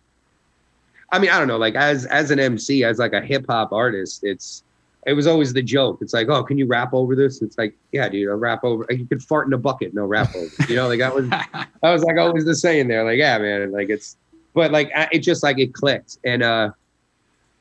I 1.12 1.18
mean, 1.20 1.30
I 1.30 1.38
don't 1.38 1.48
know. 1.48 1.56
Like 1.56 1.74
as 1.76 2.04
as 2.06 2.30
an 2.30 2.38
MC, 2.40 2.82
as 2.84 2.98
like 2.98 3.12
a 3.12 3.20
hip 3.20 3.46
hop 3.48 3.72
artist, 3.72 4.20
it's 4.24 4.64
it 5.06 5.12
was 5.12 5.26
always 5.28 5.52
the 5.52 5.62
joke. 5.62 5.98
It's 6.02 6.12
like, 6.12 6.28
oh, 6.28 6.42
can 6.42 6.58
you 6.58 6.66
rap 6.66 6.92
over 6.92 7.14
this? 7.14 7.40
It's 7.40 7.56
like, 7.56 7.76
yeah, 7.92 8.08
dude, 8.08 8.28
I'll 8.28 8.34
rap 8.34 8.64
over. 8.64 8.84
You 8.90 9.06
could 9.06 9.22
fart 9.22 9.46
in 9.46 9.52
a 9.52 9.58
bucket, 9.58 9.94
no 9.94 10.04
rap 10.04 10.34
over. 10.34 10.50
You 10.68 10.74
know, 10.74 10.88
like 10.88 10.98
that 10.98 11.14
was 11.14 11.28
that 11.30 11.68
was 11.82 12.02
like 12.02 12.16
always 12.18 12.44
the 12.44 12.56
saying 12.56 12.88
there. 12.88 13.04
Like, 13.04 13.18
yeah, 13.18 13.38
man, 13.38 13.62
and 13.62 13.72
like 13.72 13.88
it's, 13.88 14.16
but 14.52 14.72
like 14.72 14.90
I- 14.96 15.08
it 15.12 15.20
just 15.20 15.42
like 15.44 15.58
it 15.60 15.72
clicked, 15.74 16.18
and 16.24 16.42
uh, 16.42 16.70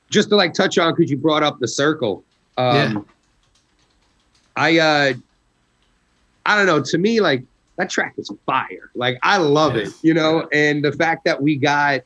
just 0.09 0.29
to 0.29 0.35
like 0.35 0.53
touch 0.55 0.77
on 0.79 0.93
because 0.95 1.11
you 1.11 1.17
brought 1.17 1.43
up 1.43 1.59
the 1.59 1.67
circle. 1.67 2.23
Um, 2.57 2.75
Yeah. 2.75 3.01
I 4.57 4.77
uh, 4.79 5.13
I 6.47 6.57
don't 6.57 6.65
know. 6.65 6.81
To 6.81 6.97
me, 6.97 7.21
like 7.21 7.43
that 7.77 7.89
track 7.89 8.13
is 8.17 8.31
fire. 8.45 8.91
Like 8.95 9.17
I 9.23 9.37
love 9.37 9.75
it, 9.75 9.89
you 10.01 10.13
know. 10.13 10.47
And 10.53 10.83
the 10.83 10.91
fact 10.91 11.25
that 11.25 11.41
we 11.41 11.57
got, 11.57 12.01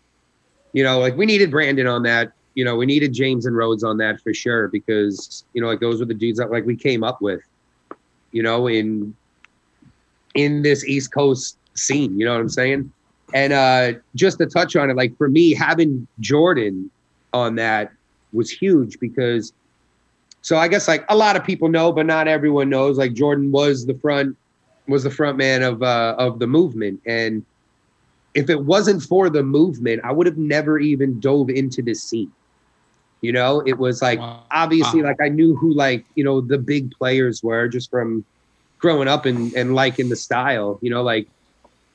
you 0.73 0.83
know, 0.83 0.99
like 0.99 1.15
we 1.15 1.25
needed 1.25 1.51
Brandon 1.51 1.87
on 1.87 2.03
that. 2.03 2.31
You 2.55 2.65
know, 2.65 2.75
we 2.75 2.85
needed 2.85 3.13
James 3.13 3.45
and 3.45 3.55
Rhodes 3.55 3.83
on 3.83 3.97
that 3.97 4.19
for 4.21 4.33
sure 4.33 4.67
because 4.67 5.45
you 5.53 5.61
know, 5.61 5.67
like 5.67 5.79
those 5.79 5.99
were 5.99 6.05
the 6.05 6.13
dudes 6.13 6.39
that 6.39 6.51
like 6.51 6.65
we 6.65 6.75
came 6.75 7.03
up 7.03 7.21
with, 7.21 7.41
you 8.31 8.43
know, 8.43 8.67
in 8.67 9.15
in 10.33 10.61
this 10.61 10.83
East 10.85 11.13
Coast 11.13 11.57
scene. 11.75 12.19
You 12.19 12.25
know 12.25 12.33
what 12.33 12.41
I'm 12.41 12.49
saying? 12.49 12.91
And 13.33 13.53
uh 13.53 13.93
just 14.15 14.39
to 14.39 14.47
touch 14.47 14.75
on 14.75 14.89
it, 14.89 14.95
like 14.95 15.15
for 15.17 15.29
me, 15.29 15.53
having 15.53 16.07
Jordan 16.19 16.89
on 17.33 17.55
that 17.55 17.91
was 18.33 18.49
huge 18.49 18.99
because 18.99 19.53
so 20.41 20.57
I 20.57 20.67
guess 20.67 20.87
like 20.87 21.05
a 21.09 21.15
lot 21.15 21.35
of 21.35 21.43
people 21.43 21.69
know, 21.69 21.91
but 21.91 22.05
not 22.05 22.27
everyone 22.27 22.69
knows. 22.69 22.97
Like 22.97 23.13
Jordan 23.13 23.51
was 23.51 23.85
the 23.85 23.93
front 23.93 24.35
was 24.89 25.03
the 25.03 25.11
front 25.11 25.37
man 25.37 25.63
of 25.63 25.81
uh 25.83 26.15
of 26.17 26.39
the 26.39 26.47
movement. 26.47 27.01
And 27.05 27.45
if 28.33 28.49
it 28.49 28.63
wasn't 28.65 29.03
for 29.03 29.29
the 29.29 29.43
movement, 29.43 30.01
I 30.03 30.11
would 30.11 30.27
have 30.27 30.37
never 30.37 30.79
even 30.79 31.19
dove 31.19 31.49
into 31.49 31.81
this 31.81 32.03
scene. 32.03 32.33
You 33.21 33.31
know, 33.33 33.61
it 33.65 33.77
was 33.79 34.01
like 34.01 34.19
Wow. 34.19 34.43
obviously 34.51 35.01
like 35.01 35.17
I 35.21 35.29
knew 35.29 35.55
who 35.55 35.73
like, 35.73 36.05
you 36.15 36.23
know, 36.23 36.41
the 36.41 36.57
big 36.57 36.91
players 36.91 37.41
were 37.43 37.67
just 37.67 37.89
from 37.89 38.25
growing 38.79 39.07
up 39.07 39.25
and, 39.25 39.53
and 39.55 39.75
liking 39.75 40.09
the 40.09 40.15
style, 40.15 40.79
you 40.81 40.89
know, 40.89 41.03
like 41.03 41.27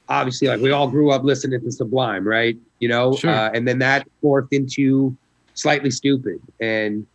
obviously 0.09 0.49
like 0.49 0.61
we 0.61 0.71
all 0.71 0.89
grew 0.89 1.11
up 1.11 1.25
listening 1.25 1.61
to 1.61 1.71
Sublime, 1.73 2.27
right? 2.27 2.57
You 2.81 2.89
know, 2.89 3.17
Sure. 3.19 3.31
uh, 3.31 3.51
and 3.55 3.67
then 3.67 3.79
that 3.79 4.07
morphed 4.25 4.53
into 4.53 5.17
slightly 5.55 5.91
stupid 5.91 6.41
and 6.61 7.07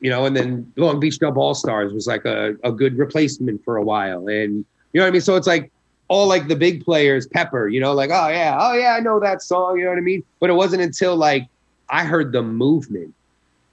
you 0.00 0.10
know, 0.10 0.26
and 0.26 0.36
then 0.36 0.72
Long 0.76 1.00
Beach 1.00 1.18
Dub 1.18 1.38
All 1.38 1.54
Stars 1.54 1.92
was 1.92 2.06
like 2.06 2.24
a, 2.24 2.54
a 2.62 2.72
good 2.72 2.98
replacement 2.98 3.62
for 3.64 3.76
a 3.76 3.82
while. 3.84 4.28
And 4.28 4.64
you 4.96 5.00
know 5.02 5.04
what 5.04 5.08
I 5.08 5.12
mean? 5.12 5.20
So 5.20 5.36
it's 5.36 5.46
like 5.46 5.70
all 6.08 6.26
like 6.26 6.48
the 6.48 6.56
big 6.56 6.82
players, 6.82 7.26
Pepper, 7.26 7.68
you 7.68 7.80
know, 7.80 7.92
like, 7.92 8.08
oh 8.08 8.28
yeah, 8.28 8.56
oh 8.58 8.72
yeah, 8.72 8.94
I 8.94 9.00
know 9.00 9.20
that 9.20 9.42
song, 9.42 9.76
you 9.76 9.84
know 9.84 9.90
what 9.90 9.98
I 9.98 10.00
mean? 10.00 10.22
But 10.40 10.48
it 10.48 10.54
wasn't 10.54 10.80
until 10.80 11.16
like 11.16 11.46
I 11.90 12.04
heard 12.04 12.32
the 12.32 12.40
movement 12.40 13.12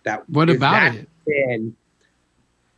that 0.03 0.29
what 0.29 0.49
about 0.49 0.73
that 0.73 0.95
it? 0.95 1.07
And 1.49 1.73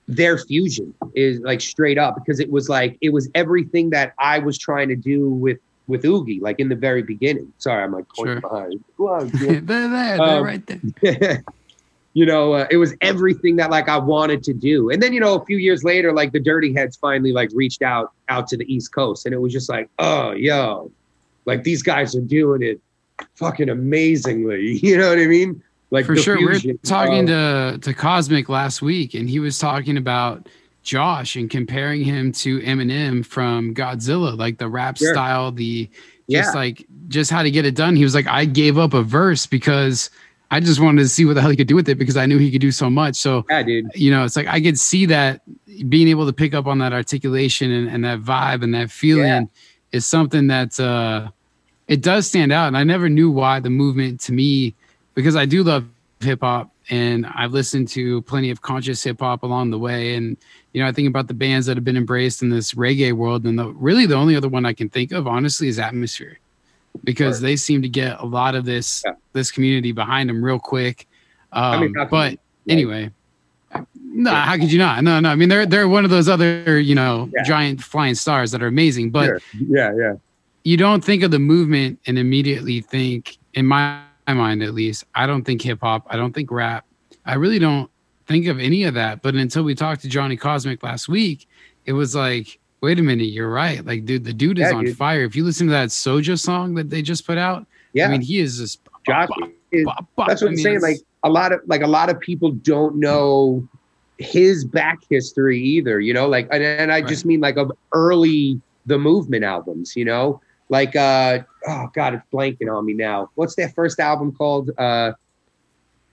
their 0.08 0.38
fusion 0.38 0.93
is 1.16 1.39
like 1.39 1.60
straight 1.60 1.98
up 1.98 2.14
because 2.14 2.39
it 2.39 2.52
was 2.52 2.70
like 2.70 3.00
it 3.02 3.10
was 3.10 3.28
everything 3.34 3.89
that 3.89 4.14
I 4.20 4.38
was 4.38 4.60
trying 4.60 4.89
to 4.89 4.96
do 4.96 5.28
with 5.32 5.58
with 5.88 6.06
Oogie, 6.06 6.39
like 6.39 6.60
in 6.60 6.70
the 6.70 6.76
very 6.76 7.02
beginning. 7.02 7.52
Sorry, 7.58 7.84
I'm 7.84 7.93
like 7.93 8.06
pointing 8.16 8.41
Sure. 8.41 8.41
behind. 8.48 8.84
On, 9.00 9.28
there, 9.30 9.39
Jim. 9.54 9.66
there, 9.66 9.88
they're 9.89 10.22
Um, 10.22 10.43
right 10.43 10.64
there. 10.68 11.43
you 12.16 12.26
know, 12.26 12.53
uh, 12.53 12.66
it 12.72 12.78
was 12.78 12.95
everything 13.01 13.57
that 13.57 13.70
like 13.70 13.89
I 13.89 13.97
wanted 13.97 14.41
to 14.43 14.53
do. 14.53 14.89
And 14.89 15.03
then 15.03 15.11
you 15.13 15.20
know, 15.20 15.36
a 15.36 15.45
few 15.45 15.57
years 15.57 15.84
later, 15.84 16.11
like 16.13 16.32
the 16.32 16.39
Dirty 16.39 16.74
Heads 16.74 16.95
finally 16.95 17.32
like 17.34 17.49
reached 17.53 17.82
out 17.84 18.13
out 18.30 18.47
to 18.47 18.57
the 18.57 18.66
East 18.74 18.93
Coast, 18.95 19.26
and 19.26 19.36
it 19.36 19.39
was 19.39 19.51
just 19.53 19.70
like, 19.70 19.89
oh, 19.99 20.32
yo, 20.32 20.89
like 21.45 21.63
these 21.63 21.84
guys 21.84 22.16
are 22.16 22.22
doing 22.22 22.63
it 22.63 22.80
fucking 23.36 23.70
amazingly. 23.70 24.80
You 24.82 24.97
know 24.97 25.09
what 25.09 25.20
I 25.20 25.26
mean? 25.28 25.61
Like 25.91 26.05
For 26.05 26.16
sure. 26.16 26.38
We 26.38 26.45
were 26.45 26.53
fusion 26.53 26.80
talking 26.84 27.30
of- 27.30 27.82
to 27.82 27.89
to 27.89 27.93
Cosmic 27.93 28.47
last 28.49 28.82
week, 28.82 29.13
and 29.13 29.30
he 29.30 29.39
was 29.39 29.59
talking 29.59 29.97
about 29.97 30.47
Josh 30.84 31.36
and 31.36 31.49
comparing 31.49 32.03
him 32.03 32.32
to 32.34 32.59
Eminem 32.61 33.26
from 33.26 33.74
Godzilla, 33.74 34.38
like 34.38 34.57
the 34.57 34.68
rap 34.70 34.97
Sure. 34.97 35.13
style, 35.13 35.51
the 35.51 35.89
Yeah. 36.28 36.41
just 36.43 36.55
like 36.55 36.86
just 37.09 37.30
how 37.30 37.43
to 37.43 37.51
get 37.51 37.66
it 37.66 37.76
done. 37.76 37.95
He 37.97 38.03
was 38.03 38.16
like, 38.16 38.28
I 38.28 38.45
gave 38.45 38.78
up 38.78 38.93
a 38.93 39.03
verse 39.03 39.45
because 39.45 40.09
I 40.56 40.62
just 40.62 40.80
wanted 40.80 41.01
to 41.01 41.10
see 41.10 41.26
what 41.26 41.34
the 41.34 41.41
hell 41.41 41.49
he 41.49 41.58
could 41.58 41.68
do 41.68 41.76
with 41.76 41.89
it 41.89 41.97
because 41.97 42.16
I 42.16 42.26
knew 42.26 42.38
he 42.38 42.49
could 42.49 42.62
do 42.62 42.72
so 42.72 42.89
much. 42.89 43.18
So 43.18 43.45
yeah, 43.49 43.62
dude. 43.62 43.91
you 43.93 44.10
know, 44.10 44.24
it's 44.24 44.38
like 44.38 44.47
I 44.47 44.62
could 44.62 44.80
see 44.80 45.06
that 45.08 45.41
being 45.89 46.08
able 46.08 46.26
to 46.26 46.32
pick 46.32 46.53
up 46.53 46.66
on 46.66 46.78
that 46.80 46.93
articulation 46.93 47.72
and, 47.72 47.89
and 47.89 48.06
that 48.06 48.22
vibe 48.22 48.64
and 48.64 48.74
that 48.74 48.89
feeling 48.89 49.26
Yeah. 49.26 49.43
is 49.91 50.06
something 50.06 50.47
that 50.47 50.80
uh, 50.80 51.30
it 51.89 52.01
does 52.01 52.28
stand 52.28 52.53
out. 52.53 52.68
And 52.68 52.78
I 52.78 52.86
never 52.86 53.10
knew 53.10 53.30
why 53.30 53.60
the 53.60 53.70
movement 53.70 54.22
to 54.22 54.32
me, 54.32 54.76
because 55.14 55.36
I 55.36 55.45
do 55.45 55.62
love 55.62 55.86
hip 56.22 56.39
hop 56.39 56.72
and 56.89 57.26
I've 57.26 57.51
listened 57.51 57.89
to 57.89 58.22
plenty 58.22 58.49
of 58.49 58.62
conscious 58.62 59.03
hip 59.03 59.20
hop 59.20 59.43
along 59.43 59.72
the 59.72 59.80
way. 59.80 60.16
And, 60.16 60.38
you 60.72 60.82
know, 60.82 60.88
I 60.88 60.93
think 60.93 61.10
about 61.10 61.28
the 61.28 61.34
bands 61.34 61.66
that 61.66 61.76
have 61.76 61.84
been 61.84 61.97
embraced 61.97 62.41
in 62.41 62.49
this 62.49 62.76
reggae 62.76 63.12
world. 63.12 63.43
And 63.43 63.60
the, 63.60 63.68
really 63.74 64.06
the 64.06 64.16
only 64.16 64.38
other 64.38 64.47
one 64.47 64.66
I 64.66 64.72
can 64.72 64.88
think 64.88 65.12
of, 65.12 65.28
honestly, 65.28 65.68
is 65.68 65.80
Atmosphere 65.80 66.39
because 67.04 67.41
they 67.41 67.56
seem 67.56 67.82
to 67.82 67.89
get 67.89 68.20
a 68.20 68.26
lot 68.26 68.56
of 68.56 68.66
this, 68.66 69.04
Yeah. 69.06 69.14
this 69.34 69.52
community 69.52 69.91
behind 69.91 70.30
them 70.30 70.43
real 70.43 70.60
quick. 70.60 71.08
Um, 71.52 71.82
mean, 71.82 71.93
but 72.10 72.32
you- 72.34 72.38
anyway, 72.70 73.12
no, 74.04 74.32
how 74.32 74.58
could 74.58 74.72
you 74.72 74.80
not? 74.80 75.04
No, 75.04 75.20
no. 75.20 75.30
I 75.30 75.36
mean, 75.36 75.50
they're 75.50 75.66
they're 75.66 75.88
one 75.88 76.06
of 76.06 76.10
those 76.12 76.30
other 76.30 76.80
you 76.80 76.96
know 76.96 77.30
Yeah. 77.36 77.43
giant 77.43 77.84
flying 77.84 78.16
stars 78.16 78.52
that 78.52 78.64
are 78.64 78.68
amazing, 78.68 79.12
but 79.12 79.26
Sure. 79.26 79.39
yeah, 79.70 79.93
yeah. 79.98 80.14
you 80.64 80.78
don't 80.78 81.04
think 81.04 81.24
of 81.24 81.32
the 81.32 81.39
movement 81.39 82.00
and 82.08 82.18
immediately 82.18 82.82
think, 82.82 83.38
in 83.54 83.66
my 83.66 84.00
mind 84.28 84.64
at 84.64 84.74
least, 84.74 85.04
I 85.14 85.28
don't 85.28 85.43
think 85.43 85.62
hip 85.62 85.80
hop, 85.82 86.08
I 86.10 86.16
don't 86.18 86.34
think 86.34 86.50
rap, 86.50 86.86
I 87.26 87.36
really 87.36 87.60
don't 87.60 87.89
think 88.26 88.48
of 88.48 88.60
any 88.60 88.84
of 88.84 88.93
that. 88.96 89.22
But 89.22 89.36
until 89.36 89.64
we 89.64 89.76
talked 89.76 90.02
to 90.02 90.10
Johnny 90.10 90.36
Cosmic 90.38 90.82
last 90.82 91.08
week, 91.08 91.48
it 91.86 91.93
was 91.93 92.16
like, 92.16 92.58
wait 92.82 92.99
a 92.99 93.01
minute, 93.01 93.26
you're 93.26 93.49
right. 93.49 93.84
Like, 93.86 94.05
dude, 94.05 94.23
the 94.23 94.34
dude 94.34 94.59
is 94.59 94.69
Yeah, 94.71 94.78
on 94.78 94.86
dude. 94.86 94.97
fire. 94.97 95.23
If 95.23 95.36
you 95.36 95.43
listen 95.43 95.67
to 95.67 95.71
that 95.73 95.89
Soja 95.89 96.39
song 96.39 96.76
that 96.76 96.89
they 96.89 97.01
just 97.01 97.26
put 97.26 97.38
out, 97.38 97.65
Yeah. 97.93 98.07
I 98.07 98.11
mean, 98.11 98.21
he 98.21 98.39
is 98.39 98.57
just 98.59 98.80
Josh 99.07 99.30
is- 99.71 99.86
bop, 99.86 100.05
bop. 100.15 100.28
That's 100.28 100.41
what 100.41 100.49
I 100.49 100.51
I'm 100.51 100.57
saying. 100.57 100.82
Like 100.82 100.97
a 101.23 101.30
lot 101.30 101.51
of 101.51 101.61
like 101.65 101.82
a 101.82 101.88
lot 101.88 102.09
of 102.09 102.19
people 102.19 102.51
don't 102.51 102.97
know 102.97 103.67
his 104.17 104.63
back 104.65 104.99
history 105.09 105.59
either. 105.61 105.99
You 105.99 106.13
know, 106.13 106.28
like 106.28 106.47
and, 106.51 106.63
and 106.63 106.91
I 106.91 107.01
just 107.01 107.26
mean 107.26 107.39
like 107.41 107.57
of 107.57 107.71
early 107.93 108.59
the 108.86 108.97
movement 108.99 109.43
albums. 109.43 109.95
You 109.95 110.05
know, 110.05 110.41
like 110.69 110.95
uh 110.95 111.39
oh 111.67 111.88
god, 111.93 112.13
it's 112.15 112.23
blanking 112.32 112.71
on 112.76 112.86
me 112.86 112.93
now. 112.93 113.30
What's 113.36 113.55
their 113.55 113.69
first 113.69 113.99
album 113.99 114.32
called? 114.32 114.71
Uh, 114.78 115.13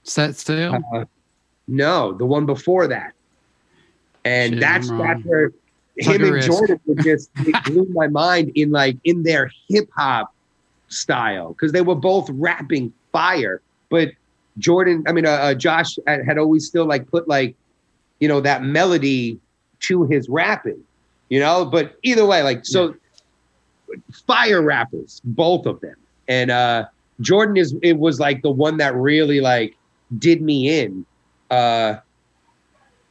set 0.05 0.37
still. 0.37 0.79
uh 0.95 1.05
no, 1.69 2.13
the 2.13 2.27
one 2.27 2.45
before 2.47 2.89
that. 2.89 3.13
And 4.25 4.55
Shit, 4.55 4.61
that's 4.61 4.89
that's 4.91 5.25
where 5.25 5.53
him 5.97 6.23
and 6.23 6.33
Risk. 6.33 6.49
Jordan 6.49 6.81
were 6.87 6.95
just 7.03 7.31
it 7.37 7.65
blew 7.65 7.87
my 7.91 8.09
mind 8.09 8.53
in 8.55 8.71
like 8.71 8.97
in 9.05 9.23
their 9.23 9.51
hip 9.69 9.89
hop 9.97 10.35
style 10.89 11.53
because 11.53 11.73
they 11.73 11.83
were 11.83 11.95
both 11.95 12.29
rapping 12.31 12.93
fire. 13.13 13.61
But 13.91 14.13
Jordan, 14.59 15.05
I 15.07 15.13
mean, 15.13 15.27
uh, 15.27 15.31
uh, 15.31 15.55
Josh 15.55 15.99
had 16.07 16.25
had 16.27 16.39
always 16.39 16.67
still 16.67 16.87
like 16.87 17.11
put 17.11 17.29
like 17.29 17.55
you 18.21 18.29
know 18.29 18.41
that 18.41 18.63
melody 18.63 19.39
to 19.81 20.05
his 20.05 20.29
rapping, 20.29 20.83
you 21.29 21.41
know. 21.41 21.65
But 21.65 21.97
either 22.03 22.25
way, 22.25 22.43
like 22.43 22.65
so, 22.65 22.95
fire 24.27 24.63
rappers, 24.63 25.21
both 25.25 25.67
of 25.67 25.81
them, 25.81 25.97
and 26.29 26.51
uh 26.51 26.87
Jordan 27.21 27.57
is 27.57 27.75
it 27.83 27.99
was 27.99 28.19
like 28.19 28.43
the 28.43 28.51
one 28.51 28.79
that 28.79 28.95
really 28.95 29.41
like 29.41 29.77
did 30.19 30.43
me 30.43 30.81
in. 30.81 31.07
Uh 31.51 31.97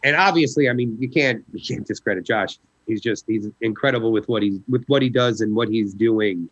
and 0.03 0.15
obviously, 0.15 0.67
I 0.67 0.73
mean, 0.73 0.97
you 0.99 1.09
can't 1.09 1.43
you 1.53 1.61
can't 1.61 1.85
discredit 1.85 2.23
Josh. 2.25 2.57
He's 2.87 3.01
just 3.01 3.25
he's 3.27 3.47
incredible 3.61 4.11
with 4.11 4.27
what 4.27 4.43
he's 4.43 4.59
with 4.67 4.83
what 4.87 5.01
he 5.01 5.09
does 5.09 5.41
and 5.41 5.55
what 5.55 5.69
he's 5.69 5.93
doing, 5.93 6.49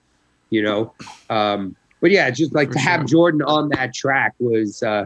you 0.50 0.62
know. 0.62 0.94
Um, 1.30 1.76
but 2.02 2.12
yeah, 2.12 2.30
just 2.30 2.54
like 2.54 2.70
For 2.70 2.76
to 2.76 2.80
have. 2.80 3.06
Jordan 3.06 3.42
on 3.42 3.70
that 3.70 3.94
track 3.94 4.36
was 4.40 4.84
uh 4.84 5.06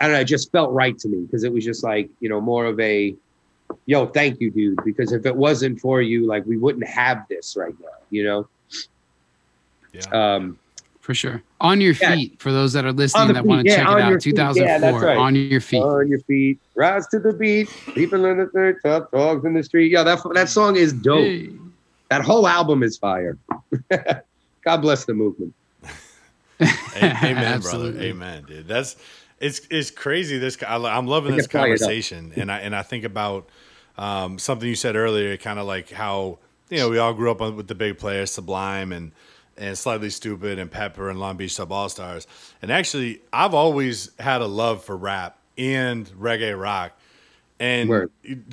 I 0.00 0.06
don't 0.06 0.14
know, 0.14 0.20
it 0.20 0.24
just 0.24 0.50
felt 0.50 0.72
right 0.72 0.98
to 0.98 1.08
me 1.08 1.20
because 1.20 1.44
it 1.44 1.52
was 1.52 1.64
just 1.64 1.84
like, 1.84 2.10
you 2.20 2.28
know, 2.28 2.40
more 2.40 2.66
of 2.66 2.78
a 2.80 3.14
yo, 3.86 4.06
thank 4.06 4.40
you, 4.40 4.50
dude. 4.50 4.78
Because 4.84 5.12
if 5.12 5.24
it 5.26 5.34
wasn't 5.34 5.80
for 5.80 6.02
you, 6.02 6.26
like 6.26 6.44
we 6.44 6.56
wouldn't 6.56 6.86
have 6.86 7.26
this 7.28 7.56
right 7.56 7.74
now, 7.80 7.88
you 8.10 8.24
know? 8.24 8.48
Yeah. 9.92 10.34
Um 10.34 10.58
for 11.02 11.14
sure. 11.14 11.42
On 11.60 11.80
your 11.80 11.94
Yeah. 12.00 12.14
feet 12.14 12.40
for 12.40 12.52
those 12.52 12.72
that 12.72 12.84
are 12.84 12.92
listening 12.92 13.28
the 13.28 13.34
that 13.34 13.44
want 13.44 13.66
to 13.66 13.70
yeah, 13.70 13.76
check 13.78 13.88
it 13.88 14.00
out. 14.00 14.12
feet. 14.12 14.36
2004. 14.36 15.00
Yeah, 15.00 15.04
right. 15.04 15.16
On 15.18 15.34
your 15.34 15.60
feet. 15.60 15.82
on 15.82 16.08
your 16.08 16.20
feet, 16.20 16.58
rise 16.76 17.08
to 17.08 17.18
the 17.18 17.32
beat, 17.32 17.68
people 17.94 18.24
in 18.24 18.38
the 18.38 18.46
third 18.46 18.80
top 18.84 19.10
dogs 19.10 19.44
in 19.44 19.52
the 19.52 19.64
street. 19.64 19.90
Yeah, 19.90 20.04
that 20.04 20.20
that 20.32 20.48
song 20.48 20.76
is 20.76 20.92
dope. 20.92 21.18
Hey. 21.18 21.50
That 22.08 22.22
whole 22.22 22.46
album 22.46 22.82
is 22.82 22.96
fire. 22.96 23.36
God 24.64 24.76
bless 24.78 25.04
the 25.04 25.14
movement. 25.14 25.54
Amen, 27.02 27.60
brother. 27.60 27.98
Amen, 27.98 28.44
dude. 28.44 28.68
That's 28.68 28.94
it's 29.40 29.62
it's 29.70 29.90
crazy. 29.90 30.38
This 30.38 30.56
I, 30.62 30.76
I'm 30.76 31.08
loving 31.08 31.36
this 31.36 31.48
can 31.48 31.60
fire 31.62 31.72
it 31.72 31.74
up. 31.74 31.78
conversation, 31.80 32.32
and 32.36 32.52
I 32.52 32.60
and 32.60 32.76
I 32.76 32.82
think 32.82 33.02
about 33.04 33.48
um, 33.98 34.38
something 34.38 34.68
you 34.68 34.76
said 34.76 34.94
earlier, 34.94 35.36
kind 35.36 35.58
of 35.58 35.66
like 35.66 35.90
how 35.90 36.38
you 36.70 36.78
know 36.78 36.90
we 36.90 36.98
all 36.98 37.12
grew 37.12 37.32
up 37.32 37.40
on, 37.40 37.56
with 37.56 37.66
the 37.66 37.74
big 37.74 37.98
players, 37.98 38.30
Sublime 38.30 38.92
and 38.92 39.10
and 39.56 39.76
Slightly 39.76 40.10
Stupid 40.10 40.58
and 40.58 40.70
Pepper 40.70 41.08
and 41.10 41.18
Long 41.20 41.36
Beach 41.36 41.56
Dub 41.56 41.70
All 41.72 41.88
Stars. 41.88 42.26
And 42.60 42.70
actually, 42.70 43.20
I've 43.32 43.54
always 43.54 44.10
had 44.18 44.40
a 44.42 44.46
love 44.46 44.84
for 44.84 44.96
rap 44.96 45.38
and 45.58 46.06
reggae 46.10 46.58
rock, 46.58 46.92
and 47.60 47.88
Word. 47.88 48.10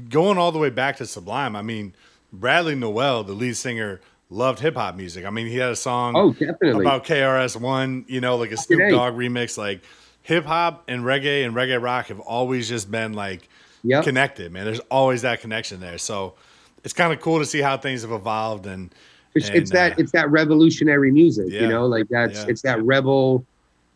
going 0.10 0.38
all 0.38 0.52
the 0.52 0.60
way 0.60 0.70
back 0.70 0.98
to 0.98 1.06
Sublime. 1.06 1.56
I 1.56 1.62
mean, 1.62 1.94
Bradley 2.34 2.76
Nowell, 2.76 3.24
the 3.24 3.34
lead 3.34 3.56
singer, 3.58 4.02
loved 4.30 4.60
hip 4.60 4.76
hop 4.76 4.96
music. 4.96 5.26
I 5.26 5.30
mean, 5.30 5.48
he 5.48 5.58
had 5.58 5.72
a 5.72 5.76
song 5.76 6.16
Oh, 6.16 6.32
definitely. 6.34 6.84
about 6.86 7.06
KRS 7.06 7.56
One, 7.60 8.06
you 8.08 8.22
know, 8.22 8.36
like 8.38 8.52
a 8.52 8.58
Snoop. 8.58 8.92
Dogg 8.92 9.16
remix. 9.16 9.58
Like 9.58 9.82
hip 10.22 10.46
hop 10.46 10.84
and 10.88 11.04
reggae 11.04 11.46
and 11.46 11.56
reggae 11.56 11.82
rock 11.82 12.08
have 12.08 12.20
always 12.20 12.68
just 12.70 12.92
been 12.92 13.14
like 13.14 13.48
Yep. 13.84 14.04
connected, 14.04 14.52
man. 14.52 14.66
There's 14.66 14.82
always 14.92 15.22
that 15.22 15.40
connection 15.40 15.80
there. 15.80 15.98
So 15.98 16.34
it's 16.84 16.94
kind 16.94 17.14
of 17.14 17.22
cool 17.22 17.40
to 17.40 17.46
see 17.46 17.60
how 17.62 17.78
things 17.78 18.02
have 18.02 18.12
evolved 18.12 18.66
and 18.66 18.94
It's, 19.36 19.50
And, 19.50 19.58
it's 19.58 19.72
that 19.72 19.92
uh, 19.94 19.96
it's 19.98 20.12
that 20.12 20.30
revolutionary 20.32 21.12
music, 21.12 21.48
Yeah. 21.50 21.62
you 21.62 21.68
know, 21.68 21.86
like 21.86 22.08
that's 22.10 22.44
Yeah. 22.44 22.52
it's 22.52 22.62
that 22.64 22.84
rebel, 22.84 23.46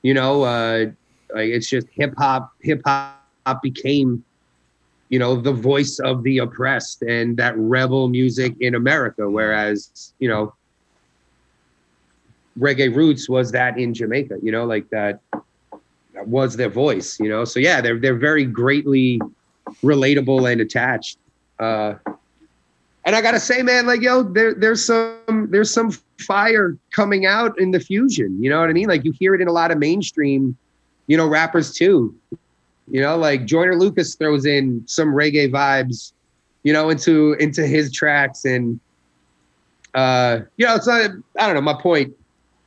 you 0.04 0.14
know, 0.14 0.44
uh, 0.44 0.86
like 1.34 1.50
it's 1.50 1.68
just 1.70 1.88
hip 1.96 2.14
hop. 2.18 2.52
Hip 2.62 2.82
hop 2.86 3.18
became, 3.18 4.24
you 5.10 5.20
know, 5.20 5.36
the 5.36 5.52
voice 5.54 6.00
of 6.00 6.24
the 6.24 6.38
oppressed 6.40 7.02
and 7.04 7.38
that 7.38 7.54
rebel 7.58 8.08
music 8.10 8.56
in 8.60 8.76
America. 8.76 9.30
Whereas, 9.30 10.14
you 10.20 10.30
know, 10.30 10.54
reggae 12.60 12.94
roots 12.94 13.30
was 13.30 13.52
that 13.52 13.78
in 13.78 13.94
Jamaica, 13.94 14.38
you 14.42 14.52
know, 14.52 14.66
like 14.66 14.88
that, 14.92 15.20
that 16.14 16.28
was 16.28 16.56
their 16.56 16.70
voice, 16.70 17.18
you 17.20 17.30
know. 17.30 17.44
So 17.44 17.60
yeah, 17.60 17.82
they're 17.82 18.00
they're 18.00 18.18
very 18.18 18.46
greatly 18.46 19.20
relatable 19.84 20.52
and 20.52 20.62
attached. 20.62 21.18
Uh, 21.60 21.96
and 23.06 23.16
I 23.16 23.22
gotta 23.22 23.40
say, 23.40 23.62
man, 23.62 23.86
like 23.86 24.02
yo, 24.02 24.24
there 24.24 24.54
there's 24.54 24.86
some 24.86 25.48
there's 25.50 25.72
some 25.72 25.92
fire 26.20 26.78
coming 26.92 27.26
out 27.26 27.60
in 27.60 27.72
the 27.72 27.80
fusion. 27.80 28.42
You 28.42 28.50
know 28.50 28.60
what 28.60 28.70
I 28.70 28.74
mean? 28.74 28.88
Like 28.88 29.04
you 29.04 29.12
hear 29.12 29.36
it 29.36 29.42
in 29.42 29.48
a 29.48 29.52
lot 29.52 29.72
of 29.72 29.78
mainstream, 29.78 30.58
you 31.08 31.18
know, 31.18 31.28
rappers 31.28 31.74
too. 31.74 32.16
You 32.90 33.02
know, 33.02 33.18
like 33.18 33.46
Joyner 33.46 33.76
Lucas 33.76 34.16
throws 34.16 34.46
in 34.46 34.84
some 34.88 35.14
reggae 35.14 35.52
vibes, 35.52 36.14
you 36.64 36.74
know, 36.74 36.90
into 36.90 37.34
into 37.34 37.66
his 37.66 37.92
tracks, 37.92 38.46
and 38.46 38.80
uh, 39.94 40.40
you 40.58 40.66
know, 40.66 40.76
it's 40.76 40.88
not. 40.88 41.12
I 41.40 41.46
don't 41.46 41.56
know. 41.56 41.62
My 41.62 41.80
point, 41.80 42.14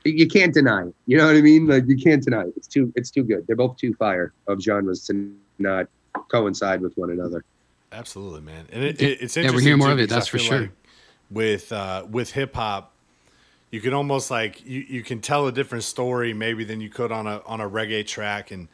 you 0.04 0.28
can't 0.28 0.52
deny 0.54 0.84
it. 0.84 0.94
You 1.06 1.16
know 1.16 1.26
what 1.26 1.36
I 1.36 1.40
mean? 1.40 1.66
Like 1.66 1.84
you 1.86 1.96
can't 1.96 2.22
deny 2.22 2.42
it. 2.42 2.52
It's 2.56 2.66
too 2.66 2.92
it's 2.94 3.10
too 3.10 3.24
good. 3.24 3.46
They're 3.46 3.56
both 3.56 3.76
too 3.76 3.94
fire 3.94 4.32
of 4.48 4.60
genres 4.60 5.06
to 5.06 5.34
not 5.58 5.86
coincide 6.30 6.80
with 6.80 6.96
one 6.96 7.10
another. 7.10 7.44
Absolutely, 7.96 8.42
man. 8.42 8.66
And 8.70 8.84
it, 8.84 9.00
it, 9.00 9.22
it's 9.22 9.36
Yeah, 9.36 9.50
we're 9.50 9.60
hearing 9.60 9.78
more 9.78 9.90
of 9.90 9.98
it, 9.98 10.10
that's 10.10 10.28
for 10.28 10.38
sure. 10.38 10.60
like 10.60 10.70
with 11.30 11.72
uh, 11.72 12.04
with 12.08 12.32
hip 12.32 12.54
hop, 12.54 12.92
you 13.70 13.80
can 13.80 13.94
almost 13.94 14.30
like 14.30 14.64
you, 14.66 14.80
you 14.80 15.02
can 15.02 15.20
tell 15.20 15.46
a 15.46 15.52
different 15.52 15.84
story 15.84 16.34
maybe 16.34 16.62
than 16.64 16.80
you 16.80 16.90
could 16.90 17.10
on 17.10 17.26
a 17.26 17.42
on 17.46 17.60
a 17.60 17.68
reggae 17.68 18.06
track. 18.06 18.50
And 18.50 18.68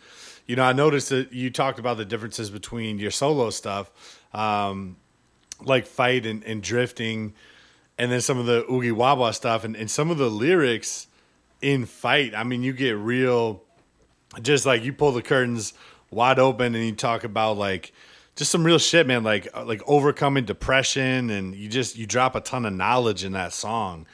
you 0.47 0.57
know, 0.57 0.65
I 0.65 0.73
noticed 0.73 1.11
that 1.11 1.33
you 1.33 1.51
talked 1.51 1.79
about 1.79 1.99
the 1.99 2.05
differences 2.05 2.51
between 2.51 2.99
your 2.99 3.13
solo 3.13 3.51
stuff, 3.51 4.21
um, 4.35 4.97
like 5.63 5.87
fight 5.87 6.27
and, 6.27 6.43
and 6.45 6.61
drifting, 6.61 7.33
and 7.97 8.11
then 8.11 8.21
some 8.21 8.39
of 8.39 8.47
the 8.47 8.71
oogie 8.71 8.91
wah 8.91 9.31
stuff, 9.31 9.63
and, 9.63 9.77
and 9.77 9.91
some 9.91 10.11
of 10.11 10.19
the 10.19 10.29
lyrics 10.29 11.07
in 11.61 11.87
fight. 11.87 12.35
I 12.35 12.43
mean, 12.43 12.65
you 12.65 12.73
get 12.73 12.97
real 12.97 13.63
just 14.41 14.67
like 14.67 14.83
you 14.83 14.93
pull 14.93 15.13
the 15.13 15.23
curtains 15.23 15.75
wide 16.11 16.39
open 16.39 16.75
and 16.75 16.85
you 16.85 16.93
talk 16.93 17.25
about 17.25 17.57
like 17.57 17.93
just 18.37 18.51
some 18.51 18.65
real 18.65 18.79
shit 18.79 19.07
man 19.07 19.23
like 19.23 19.49
uh, 19.55 19.65
like 19.65 19.83
overcoming 19.87 20.45
depression 20.45 21.31
and 21.31 21.55
you 21.55 21.69
just 21.69 21.97
you 21.97 22.07
drop 22.07 22.35
a 22.35 22.41
ton 22.41 22.65
of 22.65 22.73
knowledge 22.73 23.25
in 23.25 23.33
that 23.33 23.53
song. 23.53 24.07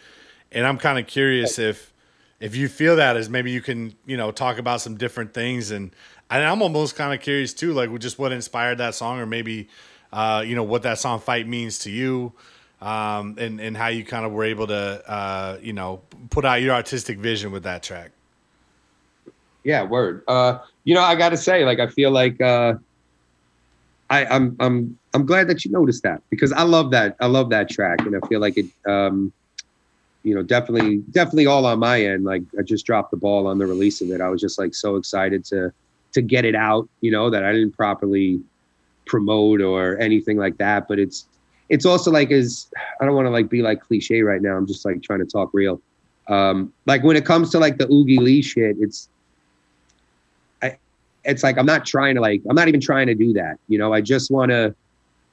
And 0.51 0.67
i'm 0.67 0.79
kind 0.79 0.99
of 0.99 1.07
curious 1.07 1.59
if 1.59 1.93
if 2.41 2.57
you 2.57 2.69
feel 2.69 2.97
that 2.97 3.17
as 3.17 3.29
maybe 3.29 3.51
you 3.51 3.61
can 3.61 3.95
you 4.07 4.17
know 4.17 4.31
talk 4.31 4.59
about 4.59 4.81
some 4.81 4.97
different 4.97 5.35
things 5.35 5.71
and 5.71 5.91
and 6.31 6.45
i'm 6.45 6.63
almost 6.63 6.97
kind 6.97 7.13
of 7.13 7.21
curious 7.21 7.53
too 7.53 7.73
like 7.75 7.97
just 7.99 8.19
what 8.19 8.33
inspired 8.33 8.79
that 8.79 8.95
song 8.95 9.19
or 9.19 9.27
maybe 9.27 9.69
uh 10.13 10.43
you 10.47 10.55
know 10.57 10.63
what 10.63 10.83
that 10.83 10.99
song 10.99 11.21
fight 11.21 11.47
means 11.47 11.81
to 11.81 11.91
you 11.91 12.33
um 12.81 13.37
and 13.39 13.61
and 13.61 13.77
how 13.77 13.89
you 13.89 14.05
kind 14.05 14.25
of 14.25 14.33
were 14.33 14.45
able 14.45 14.67
to 14.67 15.03
uh 15.11 15.59
you 15.61 15.75
know 15.75 16.01
put 16.31 16.45
out 16.45 16.63
your 16.63 16.75
artistic 16.75 17.19
vision 17.19 17.53
with 17.53 17.65
that 17.65 17.83
track. 17.83 18.11
Yeah, 19.65 19.83
word. 19.83 20.23
Uh, 20.29 20.61
you 20.85 20.95
know, 20.95 21.03
I 21.03 21.15
got 21.15 21.31
to 21.31 21.37
say, 21.37 21.65
like, 21.65 21.81
I 21.81 21.89
feel 21.89 22.11
like 22.11 22.41
uh, 22.41 22.75
I, 24.11 24.25
I'm, 24.27 24.57
I'm, 24.61 24.99
I'm 25.15 25.27
glad 25.27 25.49
that 25.49 25.65
you 25.65 25.71
noticed 25.71 26.03
that 26.03 26.23
because 26.31 26.53
I 26.53 26.63
love 26.63 26.91
that. 26.93 27.17
I 27.21 27.27
love 27.27 27.51
that 27.51 27.69
track, 27.69 28.01
and 28.01 28.17
I 28.17 28.27
feel 28.29 28.41
like 28.41 28.57
it, 28.57 28.67
um, 28.87 29.33
you 30.23 30.35
know, 30.35 30.43
definitely, 30.43 30.99
definitely 31.11 31.47
all 31.47 31.67
on 31.67 31.79
my 31.79 32.03
end. 32.03 32.25
Like, 32.25 32.43
I 32.59 32.63
just 32.63 32.87
dropped 32.87 33.11
the 33.11 33.17
ball 33.17 33.47
on 33.47 33.59
the 33.59 33.67
release 33.67 34.01
of 34.01 34.11
it. 34.11 34.21
I 34.21 34.29
was 34.29 34.41
just 34.41 34.59
like 34.59 34.75
so 34.75 34.97
excited 34.97 35.45
to, 35.47 35.73
to 36.13 36.23
get 36.23 36.45
it 36.45 36.55
out. 36.55 36.89
You 37.01 37.11
know, 37.11 37.31
that 37.31 37.45
I 37.45 37.53
didn't 37.53 37.73
properly 37.73 38.41
promote 39.07 39.61
or 39.61 39.99
anything 39.99 40.37
like 40.37 40.59
that. 40.59 40.89
But 40.89 40.99
it's, 40.99 41.27
it's 41.69 41.87
also 41.87 42.11
like 42.11 42.31
as 42.31 42.69
I 43.01 43.05
don't 43.05 43.15
want 43.15 43.27
to 43.27 43.31
like 43.31 43.49
be 43.49 43.63
like 43.63 43.81
cliche 43.81 44.23
right 44.23 44.41
now. 44.41 44.57
I'm 44.57 44.67
just 44.67 44.85
like 44.85 45.03
trying 45.03 45.21
to 45.21 45.27
talk 45.27 45.51
real. 45.53 45.81
Um, 46.29 46.73
like 46.87 47.03
when 47.05 47.17
it 47.17 47.25
comes 47.25 47.51
to 47.51 47.59
like 47.59 47.79
the 47.79 47.91
Oogie 47.91 48.19
Lee 48.19 48.43
shit, 48.43 48.77
it's 48.81 49.09
it's 51.29 51.43
like 51.43 51.59
I'm 51.59 51.67
not 51.67 51.85
trying 51.85 52.15
to 52.15 52.21
like 52.21 52.43
I'm 52.49 52.57
not 52.57 52.69
even 52.69 52.81
trying 52.81 53.07
to 53.07 53.15
do 53.15 53.33
that. 53.35 53.59
You 53.69 53.79
know, 53.79 53.93
I 53.93 54.01
just 54.01 54.31
want 54.31 54.51
to 54.51 54.75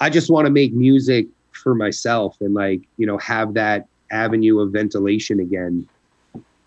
I 0.02 0.10
just 0.10 0.30
want 0.30 0.46
to 0.46 0.52
make 0.52 0.74
music 0.74 1.28
for 1.54 1.74
myself 1.74 2.36
and 2.42 2.54
like, 2.54 2.82
you 2.98 3.08
know, 3.08 3.18
have 3.20 3.54
that 3.54 3.88
avenue 4.12 4.60
of 4.60 4.72
ventilation 4.72 5.40
again. 5.40 5.88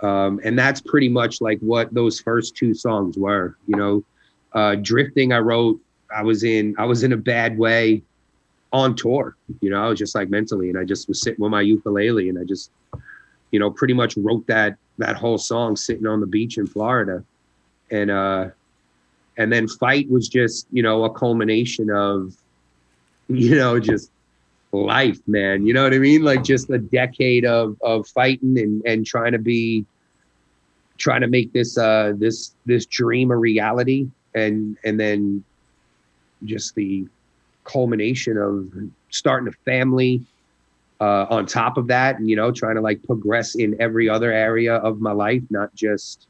Um, 0.00 0.40
and 0.44 0.58
that's 0.58 0.80
pretty 0.80 1.10
much 1.10 1.40
like 1.40 1.58
what 1.60 1.92
those 1.92 2.20
first 2.20 2.56
two 2.56 2.72
songs 2.72 3.16
were, 3.18 3.56
you 3.66 3.76
know. 3.76 4.02
Uh 4.54 4.76
drifting 4.76 5.34
I 5.34 5.40
wrote 5.40 5.78
I 6.14 6.22
was 6.22 6.42
in 6.42 6.74
I 6.78 6.86
was 6.86 7.02
in 7.02 7.12
a 7.12 7.18
bad 7.18 7.58
way 7.58 8.02
on 8.72 8.96
tour. 8.96 9.36
You 9.60 9.68
know, 9.68 9.84
I 9.84 9.88
was 9.88 9.98
just 9.98 10.14
like 10.14 10.30
mentally 10.30 10.70
and 10.70 10.78
I 10.78 10.84
just 10.84 11.06
was 11.06 11.20
sitting 11.20 11.42
with 11.42 11.50
my 11.50 11.60
ukulele 11.60 12.30
and 12.30 12.38
I 12.38 12.44
just 12.44 12.70
you 13.50 13.58
know, 13.58 13.70
pretty 13.70 13.94
much 13.94 14.16
wrote 14.16 14.46
that 14.46 14.76
that 14.96 15.16
whole 15.16 15.36
song 15.36 15.76
sitting 15.76 16.06
on 16.06 16.20
the 16.20 16.26
beach 16.26 16.56
in 16.56 16.66
Florida. 16.66 17.22
And 17.90 18.10
uh 18.10 18.48
and 19.38 19.52
then 19.52 19.68
fight 19.68 20.10
was 20.10 20.28
just 20.28 20.66
you 20.70 20.82
know 20.82 21.04
a 21.04 21.10
culmination 21.10 21.90
of 21.90 22.34
you 23.28 23.54
know 23.54 23.80
just 23.80 24.10
life 24.72 25.20
man. 25.26 25.66
You 25.66 25.72
know 25.72 25.82
what 25.82 25.94
i 25.94 25.98
mean? 25.98 26.22
Like 26.22 26.44
just 26.44 26.68
a 26.68 26.78
decade 26.78 27.46
of 27.46 27.76
of 27.82 28.06
fighting 28.08 28.58
and 28.58 28.82
and 28.84 29.06
trying 29.06 29.32
to 29.32 29.38
be 29.38 29.86
trying 30.98 31.22
to 31.22 31.28
make 31.28 31.52
this 31.52 31.78
uh 31.78 32.12
this 32.16 32.54
this 32.66 32.84
dream 32.84 33.30
a 33.30 33.36
reality. 33.36 34.08
And 34.34 34.76
and 34.84 35.00
then 35.00 35.44
just 36.44 36.74
the 36.74 37.06
culmination 37.64 38.36
of 38.36 38.70
starting 39.10 39.48
a 39.48 39.52
family 39.64 40.22
uh 41.00 41.26
on 41.28 41.44
top 41.46 41.76
of 41.76 41.86
that 41.86 42.18
and 42.18 42.28
you 42.28 42.36
know 42.36 42.50
trying 42.50 42.76
to 42.76 42.80
like 42.80 43.02
progress 43.02 43.54
in 43.56 43.76
every 43.80 44.08
other 44.08 44.32
area 44.32 44.76
of 44.76 45.00
my 45.00 45.12
life 45.12 45.42
not 45.50 45.74
just 45.74 46.26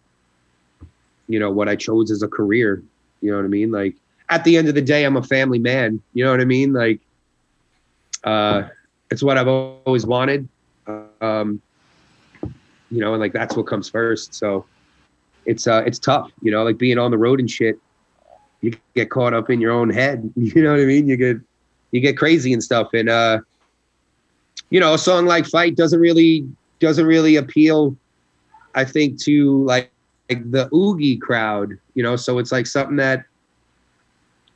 you 1.29 1.39
know 1.39 1.51
what 1.51 1.69
i 1.69 1.77
chose 1.77 2.11
as 2.11 2.23
a 2.23 2.29
career 2.29 2.83
you 3.21 3.31
know 3.31 3.37
what 3.37 3.45
I 3.45 3.49
mean? 3.49 3.71
Like 3.71 3.97
at 4.29 4.45
the 4.45 4.57
end 4.57 4.69
of 4.69 4.75
the 4.75 4.83
day, 4.83 5.05
I'm 5.05 5.17
a 5.17 5.23
family 5.23 5.59
man. 5.59 6.01
You 6.13 6.25
know 6.25 6.31
what 6.31 6.41
I 6.41 6.45
mean? 6.45 6.73
Like 6.73 7.01
uh, 8.25 8.65
it's 9.11 9.23
what 9.23 9.39
I've 9.39 9.49
always 9.49 10.07
wanted. 10.07 10.49
Um, 11.21 11.61
you 12.91 13.01
know, 13.01 13.13
and 13.13 13.21
like 13.21 13.33
that's 13.33 13.57
what 13.57 13.67
comes 13.67 13.89
first. 13.89 14.35
So 14.35 14.65
it's 15.47 15.67
uh, 15.67 15.83
it's 15.87 15.99
tough. 15.99 16.31
You 16.43 16.51
know, 16.51 16.63
like 16.65 16.79
being 16.79 16.99
on 16.99 17.11
the 17.11 17.19
road 17.19 17.41
and 17.41 17.51
shit. 17.51 17.79
You 18.61 18.73
get 18.97 19.09
caught 19.09 19.35
up 19.35 19.51
in 19.51 19.61
your 19.61 19.71
own 19.71 19.89
head. 19.89 20.33
You 20.37 20.63
know 20.63 20.73
what 20.73 20.81
I 20.81 20.85
mean? 20.85 21.09
You 21.09 21.17
get 21.17 21.37
you 21.91 22.01
get 22.01 22.19
crazy 22.19 22.53
and 22.53 22.63
stuff. 22.63 22.93
And 22.93 23.09
uh, 23.09 23.41
you 24.71 24.81
know, 24.81 24.95
a 24.95 24.99
song 24.99 25.27
like 25.27 25.47
"Fight" 25.47 25.77
doesn't 25.77 26.01
really 26.01 26.49
doesn't 26.81 27.07
really 27.07 27.37
appeal. 27.37 27.97
I 28.75 28.85
think 28.85 29.21
to 29.23 29.65
like 29.65 29.91
like 30.29 30.51
the 30.51 30.69
oogie 30.75 31.17
crowd, 31.17 31.79
you 31.95 32.03
know. 32.03 32.17
So 32.17 32.39
it's 32.39 32.53
like 32.53 32.67
something 32.67 32.97
that 32.97 33.25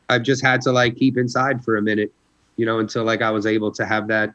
I've 0.09 0.23
just 0.23 0.44
had 0.44 0.61
to 0.62 0.73
like 0.73 0.97
keep 0.97 1.16
inside 1.16 1.65
for 1.65 1.77
a 1.77 1.82
minute, 1.82 2.12
you 2.57 2.66
know, 2.66 2.78
until 2.78 3.05
like 3.05 3.23
I 3.23 3.31
was 3.31 3.47
able 3.47 3.73
to 3.73 3.86
have 3.86 4.09
that 4.09 4.35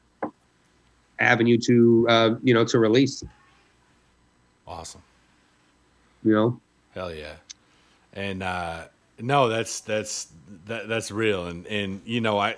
avenue 1.19 1.57
to 1.57 2.05
uh, 2.09 2.35
you 2.43 2.53
know 2.53 2.65
to 2.65 2.79
release, 2.79 3.23
awesome 4.67 5.01
you 6.27 6.33
know. 6.33 6.59
Hell 6.93 7.13
yeah. 7.13 7.35
And 8.13 8.43
uh 8.43 8.85
no, 9.19 9.47
that's 9.47 9.79
that's 9.81 10.27
that, 10.65 10.87
that's 10.87 11.11
real 11.11 11.47
and 11.47 11.65
and 11.67 12.01
you 12.05 12.21
know, 12.21 12.37
I 12.37 12.55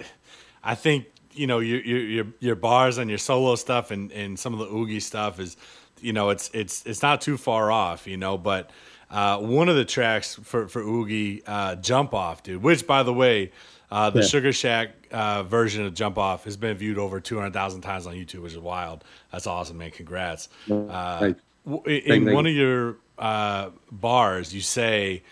I 0.63 0.75
think 0.75 1.05
you 1.33 1.47
know 1.47 1.59
your 1.59 1.81
your 1.81 1.99
your, 1.99 2.25
your 2.39 2.55
bars 2.55 2.97
and 2.97 3.09
your 3.09 3.19
solo 3.19 3.55
stuff 3.55 3.91
and 3.91 4.11
and 4.11 4.37
some 4.37 4.53
of 4.53 4.59
the 4.59 4.65
oogie 4.65 4.99
stuff 4.99 5.39
is 5.39 5.55
you 6.01 6.13
know, 6.13 6.29
it's 6.29 6.49
it's 6.53 6.85
it's 6.85 7.01
not 7.01 7.21
too 7.21 7.37
far 7.37 7.71
off, 7.71 8.07
you 8.07 8.17
know, 8.17 8.37
but 8.37 8.69
uh, 9.11 9.37
one 9.39 9.69
of 9.69 9.75
the 9.75 9.85
tracks 9.85 10.35
for 10.35 10.67
for 10.67 10.81
Oogie, 10.81 11.43
uh, 11.45 11.75
"Jump 11.75 12.13
Off," 12.13 12.43
dude. 12.43 12.61
Which, 12.61 12.85
by 12.85 13.03
the 13.03 13.13
way, 13.13 13.51
uh, 13.91 14.09
the 14.11 14.21
Yeah. 14.21 14.25
Sugar 14.27 14.53
Shack 14.53 14.89
uh, 15.11 15.43
version 15.43 15.85
of 15.85 15.93
"Jump 15.93 16.17
Off" 16.17 16.43
has 16.45 16.57
been 16.57 16.77
viewed 16.77 16.97
over 16.97 17.19
two 17.19 17.37
hundred 17.37 17.53
thousand 17.53 17.81
times 17.81 18.05
on 18.07 18.13
YouTube, 18.15 18.41
which 18.43 18.53
is 18.53 18.59
wild. 18.59 19.03
That's 19.31 19.47
awesome, 19.47 19.77
man. 19.77 19.91
Congrats. 19.91 20.49
Uh, 20.69 20.73
in 21.21 21.35
Thank- 21.65 22.05
thank 22.07 22.29
one 22.29 22.45
of 22.47 22.53
your 22.53 22.97
uh, 23.17 23.69
bars, 23.91 24.53
you 24.53 24.61
say 24.61 25.23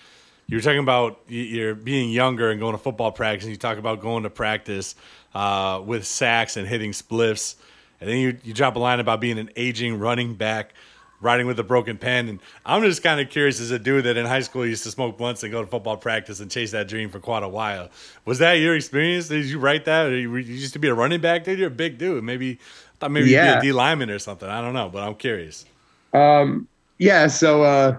you 0.48 0.58
were 0.58 0.62
talking 0.62 0.80
about 0.80 1.20
you're 1.28 1.76
being 1.76 2.10
younger 2.10 2.50
and 2.52 2.60
going 2.60 2.74
to 2.74 2.78
football 2.78 3.12
practice, 3.12 3.46
and 3.46 3.52
you 3.52 3.58
talk 3.58 3.78
about 3.78 4.02
going 4.02 4.24
to 4.24 4.30
practice 4.30 4.96
uh, 5.36 5.82
with 5.86 6.06
sacks 6.06 6.58
and 6.58 6.68
hitting 6.68 6.92
spliffs, 6.92 7.56
and 8.00 8.10
then 8.10 8.18
you 8.18 8.38
you 8.44 8.54
drop 8.54 8.76
a 8.76 8.80
line 8.80 9.00
about 9.00 9.20
being 9.22 9.38
an 9.40 9.50
aging 9.56 10.00
running 10.00 10.36
back 10.36 10.74
riding 11.20 11.48
with 11.48 11.60
a 11.60 11.64
broken 11.64 11.98
pen. 11.98 12.30
And 12.30 12.40
I'm 12.64 12.84
just 12.84 13.02
kind 13.02 13.20
of 13.20 13.30
curious 13.30 13.60
as 13.60 13.72
a 13.72 13.80
dude 13.80 14.04
that 14.06 14.18
in 14.18 14.28
high 14.28 14.42
school 14.42 14.64
used 14.66 14.84
to 14.84 14.92
smoke 14.92 15.18
blunts 15.18 15.42
and 15.42 15.52
go 15.52 15.62
to 15.62 15.68
football 15.68 15.98
practice 15.98 16.40
and 16.40 16.52
chase 16.52 16.70
that 16.72 16.88
dream 16.88 17.10
for 17.10 17.20
quite 17.20 17.42
a 17.42 17.48
while. 17.50 17.90
Was 18.26 18.38
that 18.38 18.54
your 18.54 18.76
experience? 18.76 19.28
Did 19.28 19.46
you 19.46 19.58
write 19.58 19.86
that? 19.86 20.06
Or 20.08 20.16
you, 20.16 20.36
you 20.36 20.54
used 20.54 20.74
to 20.74 20.80
be 20.80 20.88
a 20.90 20.94
running 20.94 21.20
back? 21.20 21.44
Dude, 21.44 21.58
you're 21.58 21.70
a 21.70 21.72
big 21.72 21.98
dude. 21.98 22.24
Maybe 22.24 22.60
I 22.60 22.98
thought 23.00 23.12
maybe 23.12 23.32
Yeah. 23.32 23.56
you'd 23.56 23.62
be 23.62 23.70
a 23.70 23.72
D 23.72 23.74
lineman 23.74 24.12
or 24.12 24.20
something. 24.20 24.48
I 24.48 24.62
don't 24.62 24.74
know, 24.76 24.90
but 24.90 25.02
I'm 25.02 25.16
curious. 25.16 25.66
Um, 26.14 26.68
yeah. 27.00 27.26
So, 27.26 27.64
uh, 27.64 27.98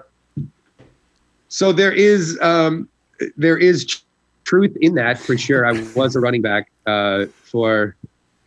so 1.49 1.73
there 1.73 1.93
is 1.93 2.39
um, 2.41 2.89
there 3.37 3.59
is 3.59 3.85
tr- 3.85 3.99
truth 4.45 4.77
in 4.81 4.95
that 4.95 5.19
for 5.19 5.37
sure. 5.37 5.67
I 5.67 5.73
was 5.97 6.15
a 6.15 6.21
running 6.21 6.43
back 6.43 6.71
uh, 6.87 7.27
for 7.43 7.97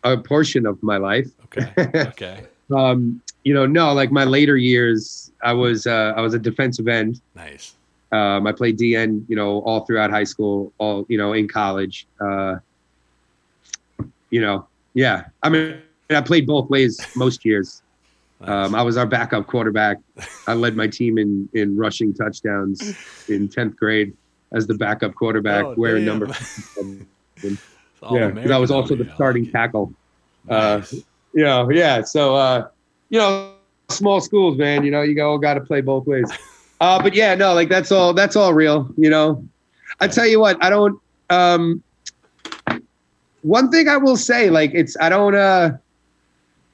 a 0.02 0.16
portion 0.16 0.64
of 0.66 0.82
my 0.82 0.96
life. 0.96 1.28
Okay. 1.56 1.72
Okay. 2.08 2.40
Um, 2.74 3.20
you 3.44 3.52
know, 3.52 3.66
no, 3.66 3.92
like 3.92 4.10
my 4.12 4.24
later 4.24 4.56
years, 4.56 5.30
I 5.42 5.52
was 5.52 5.86
uh, 5.86 6.14
I 6.16 6.22
was 6.22 6.32
a 6.32 6.38
defensive 6.38 6.88
end. 6.88 7.20
nice. 7.34 7.74
Um, 8.12 8.46
I 8.46 8.52
played 8.52 8.78
DN, 8.78 9.24
you 9.28 9.36
know, 9.36 9.58
all 9.62 9.84
throughout 9.84 10.10
high 10.10 10.24
school, 10.24 10.72
all 10.78 11.04
you 11.10 11.18
know, 11.18 11.34
in 11.34 11.48
college. 11.48 12.06
Uh, 12.18 12.56
you 14.30 14.40
know, 14.40 14.66
yeah. 14.94 15.24
I 15.42 15.50
mean, 15.50 15.82
I 16.08 16.22
played 16.22 16.46
both 16.46 16.70
ways 16.70 16.98
most 17.16 17.44
years. 17.44 17.82
Um, 18.42 18.74
I 18.74 18.82
was 18.82 18.96
our 18.96 19.06
backup 19.06 19.46
quarterback. 19.46 19.98
I 20.48 20.54
led 20.54 20.74
my 20.74 20.88
team 20.88 21.16
in 21.16 21.48
in 21.52 21.76
rushing 21.76 22.12
touchdowns 22.12 22.96
in 23.28 23.48
tenth 23.48 23.76
grade 23.76 24.14
as 24.52 24.66
the 24.66 24.74
backup 24.74 25.14
quarterback, 25.14 25.64
Oh, 25.64 25.74
wearing 25.76 26.04
damn. 26.06 26.18
number. 26.18 26.34
Yeah, 28.10 28.32
I 28.50 28.58
was 28.58 28.70
also 28.72 28.96
the 28.96 29.08
starting 29.14 29.48
tackle. 29.50 29.92
Uh, 30.48 30.78
Nice. 30.78 30.94
You 31.32 31.44
know, 31.44 31.70
yeah. 31.70 32.02
So, 32.02 32.36
uh, 32.36 32.68
you 33.08 33.18
know, 33.18 33.52
small 33.88 34.20
schools, 34.20 34.56
man. 34.56 34.84
You 34.84 34.90
know, 34.90 35.02
you 35.02 35.22
all 35.22 35.38
got 35.38 35.54
to 35.54 35.60
play 35.60 35.80
both 35.80 36.06
ways. 36.06 36.30
Uh, 36.80 37.00
but 37.00 37.14
yeah, 37.14 37.32
no, 37.36 37.54
like 37.54 37.68
that's 37.68 37.92
all. 37.92 38.12
That's 38.12 38.34
all 38.34 38.52
real. 38.54 38.92
You 38.96 39.08
know, 39.08 39.46
I 40.00 40.08
tell 40.08 40.26
you 40.26 40.40
what, 40.40 40.60
I 40.60 40.68
don't. 40.68 41.00
Um, 41.30 41.80
one 43.42 43.70
thing 43.70 43.86
I 43.86 43.96
will 43.98 44.16
say, 44.16 44.50
like, 44.50 44.72
it's 44.74 44.96
I 45.00 45.08
don't. 45.08 45.36
Uh, 45.36 45.76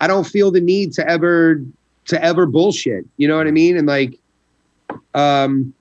I 0.01 0.07
don't 0.07 0.25
feel 0.27 0.51
the 0.51 0.63
need 0.63 0.95
to 0.95 1.07
ever 1.07 1.63
to 2.07 2.25
ever 2.25 2.47
bullshit. 2.47 3.05
You 3.19 3.29
know 3.29 3.37
what 3.37 3.49
I 3.49 3.51
mean? 3.51 3.77
And 3.77 3.87
like, 3.87 4.19
um, 5.13 5.75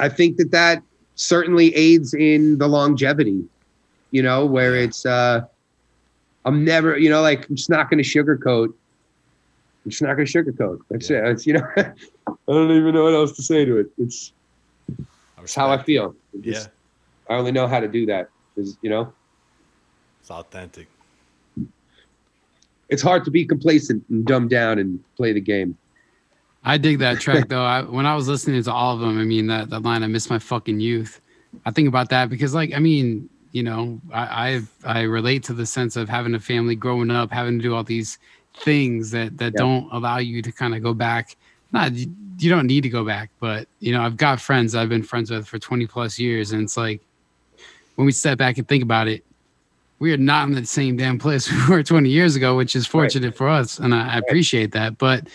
I 0.00 0.08
think 0.08 0.36
that 0.38 0.50
that 0.50 0.82
certainly 1.14 1.72
aids 1.76 2.14
in 2.14 2.58
the 2.58 2.66
longevity. 2.66 3.44
You 4.10 4.24
know, 4.24 4.44
where 4.44 4.74
it's. 4.74 5.06
uh 5.06 5.42
I'm 6.44 6.64
never, 6.64 6.96
you 6.98 7.10
know, 7.10 7.20
like 7.22 7.48
I'm 7.48 7.56
just 7.56 7.70
not 7.70 7.90
going 7.90 8.02
to 8.02 8.08
sugarcoat. 8.08 8.68
I'm 9.84 9.90
just 9.90 10.02
not 10.02 10.14
going 10.14 10.26
to 10.26 10.32
sugarcoat. 10.42 10.80
That's 10.90 11.10
it. 11.10 11.24
It's, 11.26 11.46
you 11.46 11.54
know, 11.54 11.66
I 11.76 11.92
don't 12.48 12.70
even 12.70 12.94
know 12.94 13.04
what 13.04 13.14
else 13.14 13.32
to 13.36 13.42
say 13.42 13.64
to 13.64 13.78
it. 13.78 13.86
It's, 13.98 14.32
it's 15.42 15.54
how 15.54 15.70
I 15.70 15.82
feel. 15.82 16.14
It 16.34 16.44
Yeah. 16.44 16.52
just- 16.54 16.70
I 17.28 17.34
only 17.34 17.52
know 17.52 17.68
how 17.68 17.78
to 17.78 17.86
do 17.86 18.06
that. 18.06 18.28
Is 18.56 18.76
you 18.82 18.90
know, 18.90 19.12
It's 20.20 20.30
authentic. 20.32 20.88
it's 22.88 23.02
hard 23.02 23.24
to 23.24 23.30
be 23.30 23.44
complacent 23.46 24.02
and 24.10 24.24
dumb 24.26 24.48
down 24.48 24.78
and 24.80 24.98
play 25.16 25.32
the 25.32 25.40
game. 25.40 25.76
I 26.64 26.76
dig 26.76 26.98
that 26.98 27.20
track 27.24 27.48
though. 27.48 27.62
I, 27.64 27.82
when 27.82 28.06
I 28.06 28.16
was 28.16 28.26
listening 28.28 28.60
to 28.64 28.72
all 28.72 28.94
of 28.94 29.00
them, 29.00 29.18
I 29.18 29.24
mean 29.24 29.46
that 29.46 29.70
that 29.70 29.82
line, 29.82 30.02
"I 30.02 30.08
miss 30.08 30.28
my 30.28 30.38
fucking 30.40 30.80
youth." 30.80 31.20
I 31.64 31.70
think 31.70 31.86
about 31.88 32.08
that 32.10 32.28
because, 32.30 32.52
like, 32.54 32.72
I 32.74 32.78
mean, 32.80 33.28
you 33.52 33.62
know, 33.62 34.00
I 34.12 34.62
I, 34.84 35.00
I 35.00 35.02
relate 35.02 35.42
to 35.44 35.52
the 35.52 35.66
sense 35.66 35.96
of 35.96 36.08
having 36.08 36.34
a 36.34 36.40
family, 36.40 36.74
growing 36.76 37.10
up, 37.10 37.30
having 37.32 37.58
to 37.58 37.62
do 37.62 37.74
all 37.74 37.84
these 37.84 38.18
things 38.58 39.10
that 39.12 39.38
that 39.38 39.52
Yeah. 39.54 39.58
don't 39.62 39.88
allow 39.92 40.18
you 40.18 40.42
to 40.42 40.52
kind 40.52 40.74
of 40.74 40.82
go 40.82 40.94
back. 40.94 41.36
Not 41.72 41.92
you, 41.92 42.12
you 42.38 42.50
don't 42.50 42.66
need 42.66 42.82
to 42.82 42.88
go 42.88 43.04
back, 43.04 43.30
but 43.40 43.68
you 43.80 43.92
know, 43.92 44.02
I've 44.02 44.16
got 44.16 44.40
friends 44.40 44.74
I've 44.74 44.88
been 44.88 45.02
friends 45.02 45.30
with 45.30 45.46
for 45.46 45.58
twenty 45.58 45.86
plus 45.86 46.18
years, 46.18 46.52
and 46.52 46.62
it's 46.62 46.76
like 46.76 47.00
when 47.96 48.06
we 48.06 48.12
step 48.12 48.38
back 48.38 48.56
and 48.58 48.66
think 48.66 48.82
about 48.82 49.08
it, 49.08 49.24
we 49.98 50.12
are 50.12 50.16
not 50.16 50.48
in 50.48 50.54
the 50.54 50.64
same 50.64 50.96
damn 50.96 51.18
place 51.18 51.50
we 51.68 51.74
were 51.74 51.82
20 51.82 52.08
years 52.08 52.34
ago, 52.34 52.56
which 52.56 52.74
is 52.74 52.86
fortunate 52.86 53.36
for 53.36 53.46
us. 53.48 53.78
And 53.78 53.94
I, 53.94 54.14
I 54.14 54.18
appreciate 54.18 54.72
that. 54.72 54.96
But 54.96 55.28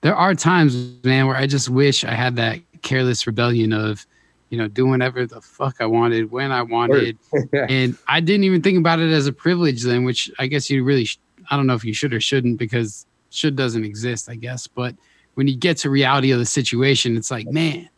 there 0.00 0.16
are 0.16 0.34
times, 0.34 0.74
man, 1.04 1.26
where 1.28 1.36
I 1.36 1.46
just 1.46 1.68
wish 1.68 2.02
I 2.04 2.10
had 2.10 2.34
that 2.36 2.58
careless 2.82 3.26
rebellion 3.26 3.72
of, 3.72 4.04
you 4.50 4.58
know, 4.58 4.68
doing 4.68 4.90
whatever 4.90 5.26
the 5.26 5.40
fuck 5.40 5.76
I 5.80 5.86
wanted 5.86 6.30
when 6.30 6.50
I 6.52 6.62
wanted. 6.62 7.18
and 7.52 7.96
I 8.08 8.20
didn't 8.20 8.44
even 8.44 8.62
think 8.62 8.78
about 8.78 8.98
it 8.98 9.10
as 9.12 9.26
a 9.26 9.32
privilege 9.32 9.82
then, 9.82 10.04
which 10.04 10.30
I 10.38 10.46
guess 10.46 10.70
you 10.70 10.82
really, 10.84 11.04
sh- 11.04 11.18
I 11.50 11.56
don't 11.56 11.66
know 11.66 11.74
if 11.74 11.84
you 11.84 11.92
should 11.92 12.14
or 12.14 12.20
shouldn't 12.20 12.58
because 12.58 13.06
should 13.30 13.56
doesn't 13.56 13.84
exist, 13.84 14.28
I 14.30 14.36
guess. 14.36 14.66
But 14.66 14.94
when 15.34 15.46
you 15.48 15.56
get 15.56 15.76
to 15.78 15.90
reality 15.90 16.30
of 16.32 16.38
the 16.38 16.46
situation, 16.46 17.16
it's 17.16 17.30
like, 17.30 17.46
man, 17.48 17.88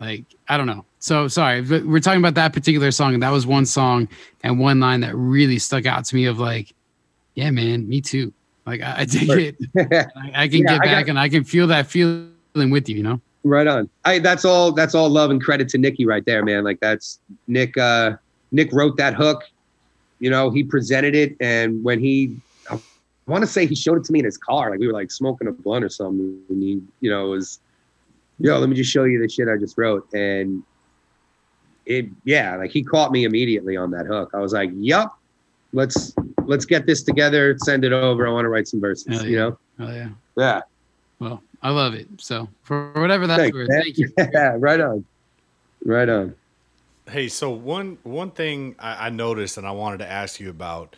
like, 0.00 0.24
I 0.48 0.56
don't 0.56 0.66
know. 0.66 0.84
So 0.98 1.28
sorry, 1.28 1.60
but 1.62 1.84
we're 1.84 2.00
talking 2.00 2.20
about 2.20 2.34
that 2.34 2.52
particular 2.52 2.90
song, 2.90 3.14
and 3.14 3.22
that 3.22 3.30
was 3.30 3.46
one 3.46 3.66
song 3.66 4.08
and 4.42 4.58
one 4.58 4.80
line 4.80 5.00
that 5.00 5.14
really 5.14 5.58
stuck 5.58 5.86
out 5.86 6.04
to 6.06 6.14
me 6.14 6.24
of 6.26 6.38
like, 6.38 6.72
yeah, 7.34 7.50
man, 7.50 7.88
me 7.88 8.00
too. 8.00 8.32
Like 8.66 8.80
I, 8.82 9.00
I 9.00 9.04
dig 9.06 9.28
it. 9.30 9.56
I, 10.16 10.42
I 10.44 10.48
can 10.48 10.58
Yeah, 10.60 10.64
get 10.64 10.80
I 10.82 10.84
back 10.84 11.06
got- 11.06 11.10
and 11.10 11.18
I 11.18 11.28
can 11.28 11.44
feel 11.44 11.66
that 11.68 11.86
feeling 11.86 12.30
with 12.70 12.88
you, 12.88 12.96
you 12.96 13.02
know? 13.02 13.20
Right 13.42 13.66
on. 13.66 13.88
I 14.04 14.18
that's 14.18 14.44
all 14.44 14.72
that's 14.72 14.94
all 14.94 15.08
love 15.08 15.30
and 15.30 15.42
credit 15.42 15.68
to 15.70 15.78
Nikki 15.78 16.04
right 16.04 16.24
there, 16.26 16.44
man. 16.44 16.62
Like 16.62 16.80
that's 16.80 17.20
Nick 17.46 17.76
uh 17.78 18.16
Nick 18.52 18.70
wrote 18.72 18.96
that 18.98 19.14
hook. 19.14 19.44
You 20.18 20.28
know, 20.28 20.50
he 20.50 20.62
presented 20.62 21.14
it 21.14 21.36
and 21.40 21.82
when 21.82 22.00
he 22.00 22.36
I 22.70 22.78
want 23.26 23.42
to 23.42 23.46
say 23.46 23.66
he 23.66 23.74
showed 23.74 23.96
it 23.96 24.04
to 24.04 24.12
me 24.12 24.18
in 24.18 24.24
his 24.24 24.36
car, 24.36 24.70
like 24.70 24.80
we 24.80 24.86
were 24.86 24.92
like 24.92 25.10
smoking 25.10 25.48
a 25.48 25.52
blunt 25.52 25.84
or 25.84 25.88
something. 25.88 26.38
And 26.48 26.62
he, 26.62 26.82
you 27.00 27.10
know, 27.10 27.28
was 27.28 27.60
yo, 28.38 28.58
let 28.58 28.68
me 28.68 28.76
just 28.76 28.90
show 28.90 29.04
you 29.04 29.20
the 29.20 29.28
shit 29.28 29.48
I 29.48 29.56
just 29.56 29.78
wrote. 29.78 30.06
And 30.12 30.62
it 31.86 32.06
yeah, 32.24 32.56
like 32.56 32.70
he 32.70 32.82
caught 32.82 33.10
me 33.10 33.24
immediately 33.24 33.76
on 33.76 33.90
that 33.92 34.06
hook. 34.06 34.32
I 34.34 34.38
was 34.38 34.52
like, 34.52 34.70
Yup, 34.74 35.16
let's 35.72 36.14
let's 36.44 36.66
get 36.66 36.86
this 36.86 37.02
together, 37.02 37.56
send 37.64 37.84
it 37.84 37.92
over. 37.92 38.26
I 38.26 38.30
want 38.30 38.44
to 38.44 38.50
write 38.50 38.68
some 38.68 38.80
verses, 38.80 39.20
Hell 39.20 39.26
you 39.26 39.38
know? 39.38 39.58
Oh 39.78 39.90
yeah. 39.90 40.08
Yeah. 40.36 40.60
Well, 41.20 41.42
I 41.62 41.70
love 41.70 41.94
it. 41.94 42.08
So 42.18 42.48
for 42.62 42.92
whatever 42.92 43.26
that's 43.26 43.42
Thanks, 43.42 43.54
worth, 43.54 43.68
man. 43.68 43.82
thank 43.82 43.98
you. 43.98 44.10
Yeah, 44.18 44.56
right 44.58 44.80
on. 44.80 45.04
Right 45.84 46.08
on. 46.08 46.34
Hey, 47.08 47.28
so 47.28 47.50
one 47.50 47.98
one 48.02 48.30
thing 48.30 48.76
I, 48.78 49.06
I 49.06 49.10
noticed 49.10 49.56
and 49.58 49.66
I 49.66 49.72
wanted 49.72 49.98
to 49.98 50.10
ask 50.10 50.40
you 50.40 50.50
about 50.50 50.96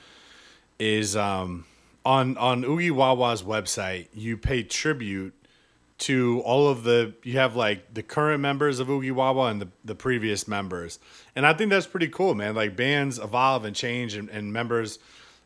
is 0.79 1.17
um, 1.17 1.65
on 2.05 2.37
on 2.37 2.65
Oogie 2.65 2.91
Wawa's 2.91 3.43
website, 3.43 4.09
you 4.15 4.37
pay 4.37 4.63
tribute 4.63 5.35
to 5.99 6.41
all 6.45 6.69
of 6.69 6.83
the 6.83 7.15
you 7.23 7.39
have 7.39 7.55
like 7.55 7.95
the 7.95 8.03
current 8.03 8.41
members 8.41 8.81
of 8.81 8.91
Oogie 8.91 9.13
Wawa 9.13 9.47
and 9.47 9.63
the, 9.63 9.69
the 9.85 9.95
previous 9.95 10.49
members. 10.49 10.99
And 11.37 11.47
I 11.47 11.55
think 11.55 11.71
that's 11.71 11.87
pretty 11.87 12.09
cool, 12.09 12.35
man. 12.35 12.55
Like 12.55 12.77
bands 12.77 13.19
evolve 13.19 13.65
and 13.65 13.75
change 13.75 14.15
and, 14.15 14.29
and 14.29 14.53
members, 14.53 14.99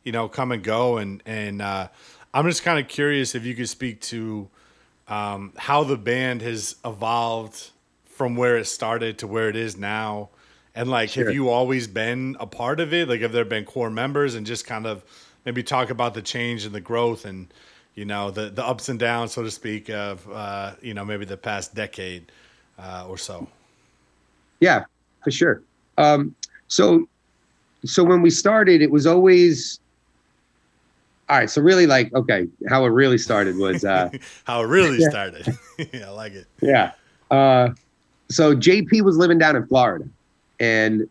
you 0.02 0.12
know, 0.12 0.28
come 0.28 0.52
and 0.52 0.62
go 0.62 0.96
and 0.96 1.22
and 1.26 1.60
uh, 1.60 1.88
I'm 2.32 2.46
just 2.46 2.62
kind 2.62 2.78
of 2.78 2.88
curious 2.88 3.34
if 3.34 3.44
you 3.44 3.54
could 3.54 3.68
speak 3.68 4.00
to 4.02 4.48
um, 5.08 5.52
how 5.56 5.84
the 5.84 5.96
band 5.96 6.42
has 6.42 6.76
evolved 6.84 7.70
from 8.06 8.36
where 8.36 8.56
it 8.56 8.66
started 8.66 9.18
to 9.18 9.26
where 9.26 9.48
it 9.48 9.56
is 9.56 9.76
now. 9.76 10.30
And 10.74 10.90
like, 10.90 11.10
Sure. 11.10 11.24
have 11.24 11.34
you 11.34 11.48
always 11.48 11.86
been 11.86 12.36
a 12.40 12.46
part 12.46 12.80
of 12.80 12.92
it? 12.92 13.08
Like, 13.08 13.20
have 13.20 13.32
there 13.32 13.44
been 13.44 13.64
core 13.64 13.90
members 13.90 14.34
and 14.34 14.46
just 14.46 14.66
kind 14.66 14.86
of 14.86 15.04
maybe 15.44 15.62
talk 15.62 15.90
about 15.90 16.14
the 16.14 16.22
change 16.22 16.64
and 16.64 16.74
the 16.74 16.80
growth 16.80 17.24
and, 17.24 17.52
you 17.94 18.04
know, 18.04 18.30
the, 18.30 18.50
the 18.50 18.64
ups 18.64 18.88
and 18.88 18.98
downs, 18.98 19.32
so 19.32 19.42
to 19.42 19.50
speak, 19.50 19.88
of, 19.88 20.30
uh, 20.30 20.72
you 20.82 20.92
know, 20.92 21.04
maybe 21.04 21.24
the 21.24 21.36
past 21.36 21.74
decade 21.74 22.30
uh, 22.78 23.06
or 23.08 23.16
so? 23.16 23.46
Yeah, 24.60 24.84
for 25.22 25.30
sure. 25.30 25.62
Um, 25.98 26.34
so, 26.68 27.08
so 27.84 28.02
when 28.02 28.20
we 28.20 28.30
started, 28.30 28.82
it 28.82 28.90
was 28.90 29.06
always 29.06 29.80
all 31.28 31.38
right. 31.38 31.50
So 31.50 31.60
really, 31.62 31.86
like, 31.86 32.12
okay, 32.14 32.46
how 32.68 32.84
it 32.84 32.90
really 32.90 33.18
started 33.18 33.56
was, 33.56 33.84
uh, 33.84 34.10
How 34.44 34.62
it 34.62 34.66
really 34.66 34.98
Yeah. 35.00 35.08
started. 35.10 35.58
yeah, 35.92 36.06
I 36.08 36.10
like 36.10 36.32
it. 36.32 36.46
yeah. 36.60 36.92
Uh, 37.30 37.70
so 38.28 38.54
JP 38.56 39.02
was 39.02 39.16
living 39.16 39.38
down 39.38 39.56
in 39.56 39.66
Florida, 39.66 40.04
and 40.60 41.08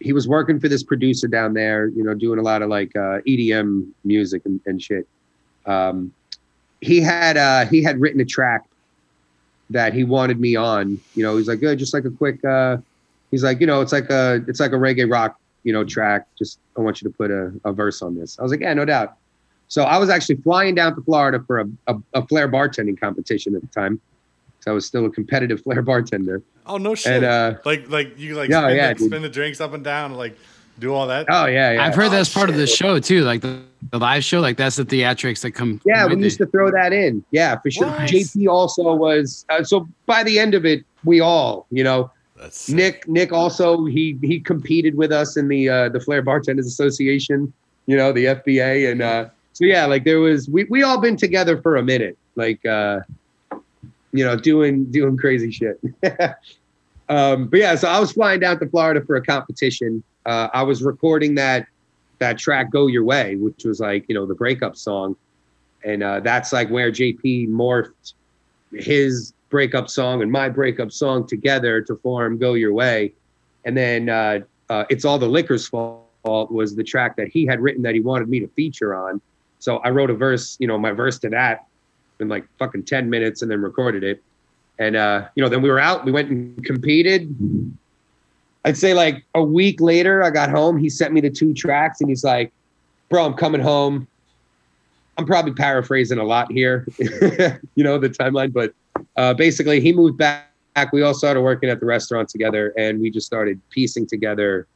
he 0.00 0.12
was 0.12 0.26
working 0.28 0.58
for 0.60 0.68
this 0.68 0.82
producer 0.82 1.28
down 1.28 1.54
there. 1.54 1.88
You 1.88 2.04
know, 2.04 2.14
doing 2.14 2.38
a 2.38 2.42
lot 2.42 2.62
of 2.62 2.68
like 2.70 2.94
uh, 2.96 3.20
EDM 3.26 3.86
music 4.04 4.42
and, 4.44 4.60
and 4.66 4.80
shit. 4.82 5.06
Um, 5.66 6.12
he 6.80 7.00
had 7.00 7.36
uh, 7.36 7.64
he 7.66 7.82
had 7.82 8.00
written 8.00 8.20
a 8.20 8.24
track 8.24 8.64
that 9.70 9.94
he 9.94 10.04
wanted 10.04 10.38
me 10.40 10.56
on. 10.56 10.98
You 11.14 11.22
know, 11.22 11.36
he's 11.36 11.48
like, 11.48 11.60
good, 11.60 11.78
just 11.78 11.94
like 11.94 12.04
a 12.04 12.10
quick. 12.10 12.44
Uh, 12.44 12.78
he's 13.30 13.42
like, 13.44 13.60
you 13.60 13.66
know, 13.66 13.80
it's 13.80 13.92
like 13.92 14.10
a 14.10 14.42
it's 14.46 14.60
like 14.60 14.72
a 14.72 14.76
reggae 14.76 15.10
rock, 15.10 15.38
you 15.62 15.72
know, 15.72 15.84
track. 15.84 16.26
Just 16.38 16.58
I 16.76 16.80
want 16.80 17.00
you 17.00 17.08
to 17.10 17.14
put 17.16 17.30
a, 17.30 17.52
a 17.64 17.72
verse 17.72 18.02
on 18.02 18.14
this. 18.18 18.38
I 18.38 18.42
was 18.42 18.50
like, 18.52 18.60
yeah, 18.60 18.74
no 18.74 18.84
doubt. 18.84 19.16
So 19.68 19.84
I 19.84 19.98
was 19.98 20.10
actually 20.10 20.36
flying 20.36 20.74
down 20.74 20.94
to 20.94 21.02
Florida 21.02 21.42
for 21.46 21.60
a, 21.60 21.66
a, 21.86 21.96
a 22.14 22.26
flair 22.26 22.48
bartending 22.48 22.98
competition 22.98 23.54
at 23.54 23.60
the 23.60 23.68
time. 23.68 24.00
So 24.60 24.70
I 24.70 24.74
was 24.74 24.86
still 24.86 25.04
a 25.06 25.10
competitive 25.10 25.60
flair 25.64 25.82
bartender. 25.82 26.42
Oh, 26.66 26.78
no 26.78 26.94
shit. 26.94 27.12
And 27.12 27.24
uh, 27.24 27.54
like, 27.64 27.88
like 27.90 28.18
you 28.18 28.34
like, 28.36 28.50
Yeah, 28.50 28.62
spin, 28.62 28.76
yeah, 28.76 28.94
the, 28.94 29.04
spin 29.04 29.22
the 29.22 29.28
drinks 29.28 29.60
up 29.60 29.72
and 29.72 29.84
down, 29.84 30.14
like 30.14 30.36
do 30.78 30.92
all 30.92 31.06
that. 31.06 31.26
oh 31.28 31.46
yeah, 31.46 31.72
yeah. 31.72 31.84
I've 31.84 31.94
heard 31.94 32.10
that's 32.10 32.32
part 32.32 32.50
of 32.50 32.56
the 32.56 32.66
show 32.66 32.98
too, 32.98 33.22
like 33.22 33.42
the, 33.42 33.62
the 33.92 33.98
live 33.98 34.24
show, 34.24 34.40
like 34.40 34.56
that's 34.56 34.76
the 34.76 34.84
theatrics 34.84 35.40
that 35.42 35.52
come. 35.52 35.80
Yeah, 35.84 36.06
we 36.06 36.16
used 36.16 36.40
it. 36.40 36.46
to 36.46 36.50
throw 36.50 36.70
that 36.70 36.92
in. 36.92 37.24
Yeah, 37.30 37.58
for 37.60 37.70
sure. 37.70 37.86
What? 37.86 38.10
JP 38.10 38.48
also 38.48 38.94
was. 38.94 39.44
Uh, 39.50 39.62
so 39.62 39.86
by 40.06 40.24
the 40.24 40.38
end 40.38 40.54
of 40.54 40.64
it, 40.64 40.84
we 41.04 41.20
all, 41.20 41.66
you 41.70 41.84
know, 41.84 42.10
That's. 42.36 42.68
Nick. 42.68 43.06
Nick 43.08 43.32
also 43.32 43.84
he 43.84 44.18
he 44.22 44.40
competed 44.40 44.96
with 44.96 45.12
us 45.12 45.36
in 45.36 45.48
the 45.48 45.68
uh, 45.68 45.88
the 45.90 46.00
Flair 46.00 46.22
Bartenders 46.22 46.66
Association. 46.66 47.52
You 47.86 47.96
know, 47.96 48.12
the 48.12 48.24
FBA, 48.24 48.90
and 48.90 49.02
uh, 49.02 49.28
so 49.54 49.64
yeah, 49.64 49.86
like 49.86 50.04
there 50.04 50.18
was 50.18 50.48
we 50.48 50.64
we 50.64 50.82
all 50.82 51.00
been 51.00 51.16
together 51.16 51.62
for 51.62 51.76
a 51.76 51.82
minute, 51.82 52.18
like 52.34 52.66
uh, 52.66 53.00
you 54.12 54.24
know, 54.24 54.36
doing 54.36 54.86
doing 54.86 55.16
crazy 55.16 55.52
shit. 55.52 55.80
um, 57.08 57.46
but 57.46 57.60
yeah, 57.60 57.76
so 57.76 57.88
I 57.88 58.00
was 58.00 58.10
flying 58.12 58.40
down 58.40 58.58
to 58.58 58.68
Florida 58.68 59.00
for 59.00 59.14
a 59.14 59.22
competition. 59.22 60.02
Uh, 60.26 60.48
I 60.52 60.64
was 60.64 60.82
recording 60.82 61.36
that 61.36 61.68
that 62.18 62.36
track 62.36 62.72
"Go 62.72 62.88
Your 62.88 63.04
Way," 63.04 63.36
which 63.36 63.64
was 63.64 63.78
like 63.78 64.04
you 64.08 64.16
know 64.16 64.26
the 64.26 64.34
breakup 64.34 64.76
song, 64.76 65.14
and 65.84 66.02
uh, 66.02 66.18
that's 66.18 66.52
like 66.52 66.68
where 66.68 66.90
JP 66.90 67.48
morphed 67.48 68.14
his 68.72 69.34
breakup 69.50 69.88
song 69.88 70.20
and 70.20 70.32
my 70.32 70.48
breakup 70.48 70.90
song 70.90 71.28
together 71.28 71.80
to 71.82 71.94
form 71.94 72.38
"Go 72.38 72.54
Your 72.54 72.72
Way," 72.72 73.12
and 73.64 73.76
then 73.76 74.08
uh, 74.08 74.40
uh, 74.68 74.84
"It's 74.90 75.04
All 75.04 75.20
the 75.20 75.28
Liquor's 75.28 75.68
Fault" 75.68 76.02
was 76.24 76.74
the 76.74 76.82
track 76.82 77.14
that 77.18 77.28
he 77.28 77.46
had 77.46 77.60
written 77.60 77.82
that 77.82 77.94
he 77.94 78.00
wanted 78.00 78.28
me 78.28 78.40
to 78.40 78.48
feature 78.48 78.96
on. 78.96 79.20
So 79.64 79.78
I 79.78 79.88
wrote 79.88 80.10
a 80.10 80.14
verse, 80.14 80.58
you 80.60 80.66
know, 80.66 80.76
my 80.76 80.92
verse 80.92 81.18
to 81.20 81.30
that 81.30 81.64
in 82.20 82.28
like 82.28 82.44
fucking 82.58 82.82
ten 82.82 83.08
minutes, 83.08 83.40
and 83.40 83.50
then 83.50 83.62
recorded 83.62 84.04
it. 84.04 84.22
And 84.78 84.94
uh, 84.94 85.28
you 85.36 85.42
know, 85.42 85.48
then 85.48 85.62
we 85.62 85.70
were 85.70 85.78
out. 85.78 86.04
We 86.04 86.12
went 86.12 86.28
and 86.28 86.62
competed. 86.66 87.34
I'd 88.66 88.76
say 88.76 88.92
like 88.92 89.24
a 89.34 89.42
week 89.42 89.80
later, 89.80 90.22
I 90.22 90.28
got 90.28 90.50
home. 90.50 90.76
He 90.76 90.90
sent 90.90 91.14
me 91.14 91.22
the 91.22 91.30
two 91.30 91.54
tracks, 91.54 92.02
and 92.02 92.10
he's 92.10 92.22
like, 92.22 92.52
"Bro, 93.08 93.24
I'm 93.24 93.32
coming 93.32 93.62
home." 93.62 94.06
I'm 95.16 95.24
probably 95.24 95.52
paraphrasing 95.52 96.18
a 96.18 96.24
lot 96.24 96.52
here, 96.52 96.86
you 96.98 97.84
know, 97.84 97.98
the 97.98 98.10
timeline, 98.10 98.52
but 98.52 98.74
uh, 99.16 99.32
basically, 99.32 99.80
he 99.80 99.94
moved 99.94 100.18
back. 100.18 100.50
We 100.92 101.00
all 101.00 101.14
started 101.14 101.40
working 101.40 101.70
at 101.70 101.80
the 101.80 101.86
restaurant 101.86 102.28
together, 102.28 102.74
and 102.76 103.00
we 103.00 103.10
just 103.10 103.26
started 103.26 103.62
piecing 103.70 104.08
together 104.08 104.66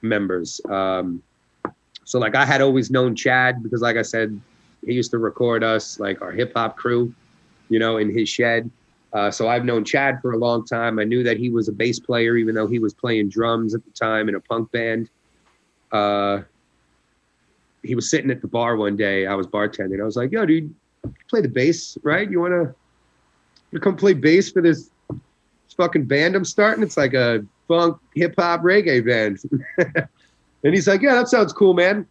members. 0.00 0.60
Um, 0.68 1.24
so, 2.04 2.18
like, 2.18 2.34
I 2.34 2.44
had 2.44 2.60
always 2.60 2.90
known 2.90 3.16
Chad 3.16 3.62
because, 3.62 3.80
like 3.80 3.96
I 3.96 4.02
said, 4.02 4.38
he 4.84 4.92
used 4.92 5.10
to 5.12 5.18
record 5.18 5.64
us, 5.64 5.98
like 5.98 6.20
our 6.20 6.32
hip 6.32 6.52
hop 6.54 6.76
crew, 6.76 7.14
you 7.68 7.78
know, 7.78 7.96
in 7.96 8.14
his 8.14 8.28
shed. 8.28 8.70
Uh, 9.12 9.30
so 9.30 9.48
I've 9.48 9.64
known 9.64 9.84
Chad 9.84 10.20
for 10.20 10.32
a 10.32 10.36
long 10.36 10.66
time. 10.66 10.98
I 10.98 11.04
knew 11.04 11.22
that 11.22 11.38
he 11.38 11.48
was 11.48 11.68
a 11.68 11.72
bass 11.72 11.98
player, 11.98 12.36
even 12.36 12.54
though 12.54 12.66
he 12.66 12.78
was 12.78 12.92
playing 12.92 13.28
drums 13.28 13.74
at 13.74 13.84
the 13.84 13.90
time 13.92 14.28
in 14.28 14.34
a 14.34 14.40
punk 14.40 14.70
band. 14.72 15.08
Uh, 15.92 16.42
he 17.82 17.94
was 17.94 18.10
sitting 18.10 18.30
at 18.30 18.40
the 18.40 18.48
bar 18.48 18.76
one 18.76 18.96
day. 18.96 19.26
I 19.26 19.34
was 19.34 19.46
bartending. 19.46 20.00
I 20.00 20.04
was 20.04 20.16
like, 20.16 20.32
"Yo, 20.32 20.44
dude, 20.44 20.74
play 21.28 21.40
the 21.40 21.48
bass, 21.48 21.96
right? 22.02 22.28
You 22.28 22.40
wanna, 22.40 22.74
come 23.80 23.96
play 23.96 24.14
bass 24.14 24.50
for 24.50 24.62
this, 24.62 24.90
this 25.08 25.74
fucking 25.76 26.06
band 26.06 26.34
I'm 26.34 26.44
starting? 26.44 26.82
It's 26.82 26.96
like 26.96 27.14
a 27.14 27.44
funk, 27.68 27.98
hip 28.14 28.34
hop, 28.36 28.62
reggae 28.62 29.06
band." 29.06 29.38
and 30.64 30.74
he's 30.74 30.88
like, 30.88 31.02
"Yeah, 31.02 31.14
that 31.14 31.28
sounds 31.28 31.52
cool, 31.52 31.74
man." 31.74 32.06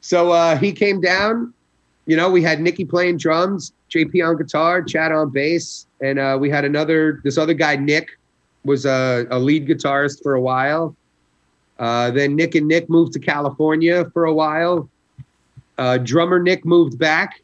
So 0.00 0.32
uh, 0.32 0.56
he 0.56 0.72
came 0.72 1.00
down. 1.00 1.52
You 2.06 2.16
know, 2.16 2.28
we 2.30 2.42
had 2.42 2.60
Nikki 2.60 2.84
playing 2.84 3.18
drums, 3.18 3.72
JP 3.90 4.28
on 4.28 4.36
guitar, 4.36 4.82
Chad 4.82 5.12
on 5.12 5.30
bass, 5.30 5.86
and 6.00 6.18
uh, 6.18 6.36
we 6.40 6.50
had 6.50 6.64
another. 6.64 7.20
This 7.22 7.38
other 7.38 7.54
guy, 7.54 7.76
Nick, 7.76 8.18
was 8.64 8.84
a, 8.86 9.26
a 9.30 9.38
lead 9.38 9.68
guitarist 9.68 10.22
for 10.22 10.34
a 10.34 10.40
while. 10.40 10.96
Uh, 11.78 12.10
then 12.10 12.34
Nick 12.34 12.54
and 12.54 12.66
Nick 12.66 12.88
moved 12.88 13.12
to 13.12 13.18
California 13.18 14.10
for 14.12 14.24
a 14.24 14.32
while. 14.32 14.88
Uh, 15.78 15.98
drummer 15.98 16.40
Nick 16.40 16.64
moved 16.64 16.98
back. 16.98 17.42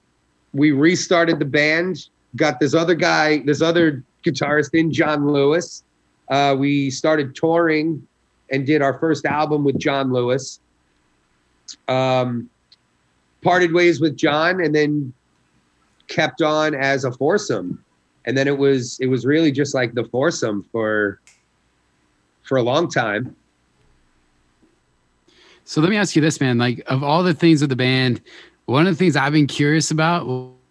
We 0.52 0.72
restarted 0.72 1.38
the 1.38 1.44
band. 1.44 2.08
Got 2.36 2.60
this 2.60 2.74
other 2.74 2.94
guy, 2.94 3.38
this 3.38 3.62
other 3.62 4.02
guitarist 4.24 4.74
in, 4.74 4.92
John 4.92 5.30
Lewis. 5.30 5.82
Uh, 6.28 6.54
we 6.58 6.90
started 6.90 7.34
touring 7.34 8.06
and 8.50 8.66
did 8.66 8.82
our 8.82 8.98
first 8.98 9.26
album 9.26 9.64
with 9.64 9.78
John 9.78 10.12
Lewis. 10.12 10.60
Um, 11.86 12.48
parted 13.42 13.72
ways 13.72 14.00
with 14.00 14.16
John, 14.16 14.62
and 14.62 14.74
then 14.74 15.12
kept 16.08 16.42
on 16.42 16.74
as 16.74 17.04
a 17.04 17.12
foursome. 17.12 17.82
And 18.24 18.36
then 18.36 18.48
it 18.48 18.58
was 18.58 18.98
it 19.00 19.06
was 19.06 19.24
really 19.24 19.52
just 19.52 19.74
like 19.74 19.94
the 19.94 20.04
foursome 20.04 20.64
for 20.72 21.20
for 22.42 22.56
a 22.56 22.62
long 22.62 22.90
time. 22.90 23.36
So 25.64 25.82
let 25.82 25.90
me 25.90 25.98
ask 25.98 26.16
you 26.16 26.22
this, 26.22 26.40
man. 26.40 26.56
Like, 26.56 26.82
of 26.86 27.04
all 27.04 27.22
the 27.22 27.34
things 27.34 27.60
with 27.60 27.68
the 27.68 27.76
band, 27.76 28.22
one 28.64 28.86
of 28.86 28.94
the 28.94 28.96
things 28.96 29.16
I've 29.16 29.34
been 29.34 29.46
curious 29.46 29.90
about 29.90 30.26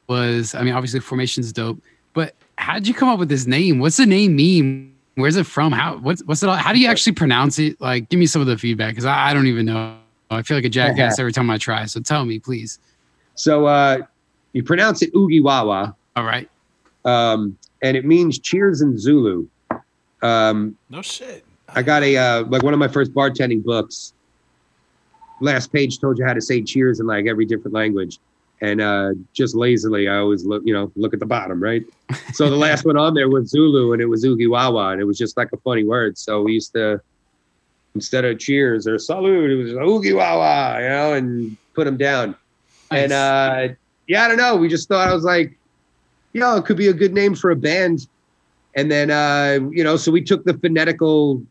was, 0.08 0.56
I 0.56 0.64
mean, 0.64 0.74
obviously 0.74 1.02
formation's 1.02 1.54
dope, 1.54 1.80
but 2.14 2.34
how'd 2.58 2.88
you 2.88 2.96
come 2.96 3.08
up 3.08 3.20
with 3.20 3.30
this 3.30 3.46
name? 3.46 3.78
What's 3.78 3.98
the 3.98 4.08
name 4.08 4.36
mean? 4.36 4.97
Where's 5.18 5.36
it 5.36 5.48
from? 5.48 5.72
How 5.72 5.98
what's 5.98 6.24
what's 6.26 6.44
it 6.44 6.50
all? 6.50 6.56
How 6.56 6.72
do 6.72 6.80
you 6.80 6.88
actually 6.88 7.14
pronounce 7.14 7.58
it? 7.58 7.82
Like, 7.82 8.08
give 8.10 8.20
me 8.20 8.28
some 8.28 8.40
of 8.40 8.48
the 8.48 8.56
feedback 8.56 8.92
because 8.92 9.06
I, 9.06 9.30
I 9.30 9.34
don't 9.34 9.48
even 9.48 9.66
know. 9.66 9.98
I 10.30 10.44
feel 10.44 10.56
like 10.58 10.66
a 10.66 10.70
jackass 10.70 11.18
every 11.20 11.32
time 11.32 11.50
I 11.50 11.58
try. 11.58 11.86
So 11.86 12.00
tell 12.02 12.24
me, 12.24 12.38
please. 12.38 12.78
So 13.34 13.66
uh, 13.66 14.00
you 14.54 14.62
pronounce 14.64 15.02
it 15.02 15.10
Oogie 15.16 15.42
Wawa, 15.42 15.96
All 16.16 16.24
right. 16.24 16.48
um, 17.04 17.58
and 17.82 17.98
it 17.98 18.06
means 18.06 18.38
cheers 18.38 18.82
in 18.82 18.98
Zulu. 18.98 19.48
Um, 20.22 20.78
No 20.92 21.02
shit. 21.02 21.44
I 21.70 21.82
got 21.82 22.04
a 22.04 22.16
uh, 22.16 22.44
like 22.44 22.62
one 22.62 22.74
of 22.74 22.80
my 22.80 22.88
first 22.88 23.12
bartending 23.12 23.64
books. 23.64 24.14
Last 25.42 25.74
page 25.74 26.00
told 26.00 26.20
you 26.20 26.26
how 26.26 26.34
to 26.34 26.42
say 26.42 26.62
cheers 26.62 27.00
in 27.00 27.08
like 27.08 27.26
every 27.26 27.46
different 27.46 27.74
language, 27.74 28.20
and 28.62 28.82
uh, 28.82 29.12
just 29.34 29.56
lazily, 29.56 30.08
I 30.08 30.18
always 30.18 30.46
look, 30.46 30.64
you 30.66 30.74
know, 30.74 30.92
look 30.96 31.14
at 31.14 31.20
the 31.20 31.26
bottom, 31.26 31.62
right? 31.62 31.84
So 32.34 32.50
the 32.50 32.56
last 32.56 32.86
one 32.86 32.98
on 32.98 33.16
there 33.16 33.30
was 33.30 33.50
Zulu, 33.50 33.94
and 33.94 34.02
it 34.02 34.06
was 34.06 34.24
Oogie 34.24 34.48
Wawa, 34.48 34.92
and 34.92 35.02
it 35.02 35.06
was 35.06 35.18
just 35.18 35.38
like 35.38 35.52
a 35.54 35.58
funny 35.58 35.84
word. 35.84 36.18
So 36.18 36.44
we 36.44 36.54
used 36.54 36.72
to 36.74 37.02
instead 37.96 38.26
of 38.26 38.38
cheers 38.38 38.88
or 38.88 39.00
salute, 39.00 39.50
it 39.50 39.56
was 39.56 39.72
Oogie 39.72 40.14
Wawa, 40.14 40.80
you 40.82 40.88
know, 40.88 41.14
and 41.14 41.58
put 41.74 41.86
them 41.86 41.98
down. 41.98 42.36
And 42.92 43.12
uh, 43.12 43.70
yeah, 44.08 44.26
I 44.26 44.28
don't 44.28 44.38
know. 44.38 44.56
We 44.56 44.68
just 44.68 44.88
thought 44.88 45.08
I 45.08 45.14
was 45.14 45.24
like, 45.24 45.58
yo, 46.34 46.58
it 46.58 46.66
could 46.66 46.78
be 46.78 46.88
a 46.88 46.94
good 46.94 47.14
name 47.14 47.34
for 47.34 47.50
a 47.50 47.56
band. 47.56 48.08
And 48.76 48.92
then 48.92 49.10
uh, 49.10 49.68
you 49.72 49.84
know, 49.84 49.98
so 49.98 50.12
we 50.12 50.22
took 50.22 50.46
the 50.46 50.54
phonetical 50.54 51.42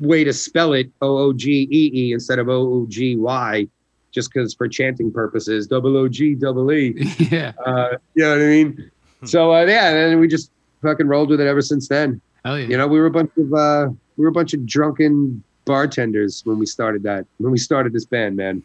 way 0.00 0.24
to 0.24 0.32
spell 0.32 0.72
it 0.72 0.90
O 1.02 1.18
O 1.18 1.32
G 1.32 1.68
E 1.70 1.90
E 1.92 2.12
instead 2.12 2.38
of 2.38 2.48
O 2.48 2.54
O 2.54 2.86
G 2.88 3.16
Y, 3.16 3.68
just 4.16 4.32
because 4.32 4.54
for 4.54 4.66
chanting 4.66 5.12
purposes, 5.12 5.66
double 5.66 5.96
O 5.96 6.08
G 6.08 6.34
double 6.34 6.72
E. 6.72 6.94
yeah. 7.30 7.52
Uh, 7.64 7.90
you 8.14 8.24
know 8.24 8.30
what 8.30 8.40
I 8.40 8.46
mean? 8.46 8.90
So 9.24 9.54
uh, 9.54 9.64
yeah, 9.66 9.90
and 9.90 10.12
then 10.12 10.20
we 10.20 10.26
just 10.26 10.50
fucking 10.82 11.06
rolled 11.06 11.28
with 11.28 11.40
it 11.40 11.46
ever 11.46 11.60
since 11.60 11.86
then. 11.86 12.20
Hell 12.44 12.58
yeah. 12.58 12.66
You 12.66 12.76
know, 12.78 12.88
we 12.88 12.98
were 12.98 13.06
a 13.06 13.10
bunch 13.10 13.30
of 13.36 13.52
uh, 13.52 13.90
we 14.16 14.22
were 14.22 14.30
a 14.30 14.32
bunch 14.32 14.54
of 14.54 14.66
drunken 14.66 15.44
bartenders 15.66 16.44
when 16.46 16.58
we 16.58 16.64
started 16.64 17.02
that 17.02 17.26
when 17.36 17.52
we 17.52 17.58
started 17.58 17.92
this 17.92 18.06
band, 18.06 18.36
man. 18.36 18.64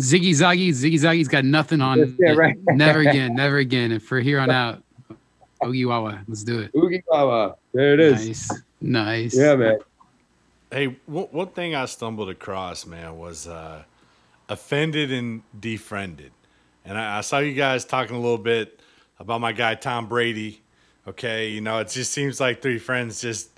Ziggy 0.00 0.30
Zaggy, 0.32 0.70
Ziggy 0.70 0.98
Zaggy's 0.98 1.28
got 1.28 1.44
nothing 1.44 1.80
on. 1.80 2.16
Yeah, 2.18 2.32
right. 2.32 2.56
never 2.72 3.00
again, 3.00 3.34
never 3.34 3.58
again. 3.58 3.92
And 3.92 4.02
for 4.02 4.20
here 4.20 4.40
on 4.40 4.50
out, 4.50 4.82
Oogie 5.64 5.86
Wawa, 5.86 6.22
let's 6.28 6.42
do 6.42 6.58
it. 6.58 6.72
Oogie 6.76 7.02
Wawa. 7.08 7.54
There 7.72 7.94
it 7.94 8.00
is. 8.00 8.26
Nice, 8.26 8.62
nice. 8.80 9.36
Yeah, 9.36 9.54
man. 9.54 9.78
Hey, 10.70 10.96
one, 11.06 11.26
one 11.30 11.46
thing 11.46 11.74
I 11.74 11.86
stumbled 11.86 12.28
across, 12.28 12.84
man, 12.84 13.16
was 13.16 13.46
uh, 13.46 13.84
offended 14.48 15.12
and 15.12 15.42
defriended, 15.58 16.32
and 16.84 16.98
I, 16.98 17.18
I 17.18 17.20
saw 17.22 17.38
you 17.38 17.54
guys 17.54 17.84
talking 17.84 18.16
a 18.16 18.20
little 18.20 18.38
bit 18.38 18.80
about 19.18 19.40
my 19.40 19.52
guy 19.52 19.74
Tom 19.74 20.08
Brady. 20.08 20.62
Okay, 21.08 21.50
you 21.50 21.60
know, 21.60 21.78
it 21.78 21.88
just 21.88 22.12
seems 22.12 22.40
like 22.40 22.62
three 22.62 22.78
friends 22.78 23.20
just 23.20 23.50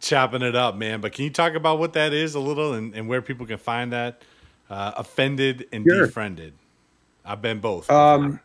chopping 0.00 0.42
it 0.42 0.54
up, 0.54 0.76
man. 0.76 1.00
But 1.00 1.12
can 1.12 1.24
you 1.24 1.30
talk 1.30 1.54
about 1.54 1.78
what 1.78 1.92
that 1.94 2.12
is 2.12 2.34
a 2.34 2.40
little 2.40 2.74
and, 2.74 2.94
and 2.94 3.08
where 3.08 3.20
people 3.22 3.46
can 3.46 3.58
find 3.58 3.92
that? 3.92 4.22
Uh, 4.70 4.92
offended 4.96 5.66
and 5.72 5.84
Sure. 5.84 6.06
defriended. 6.06 6.52
I've 7.24 7.42
been 7.42 7.58
both. 7.60 7.90
Um, 7.90 8.40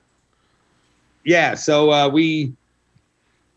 yeah. 1.23 1.53
So 1.55 1.91
uh, 1.91 2.09
we 2.09 2.53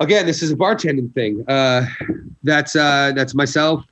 again, 0.00 0.26
this 0.26 0.42
is 0.42 0.50
a 0.52 0.56
bartending 0.56 1.12
thing. 1.14 1.44
Uh, 1.48 1.86
that's 2.42 2.76
uh, 2.76 3.12
that's 3.14 3.34
myself, 3.34 3.84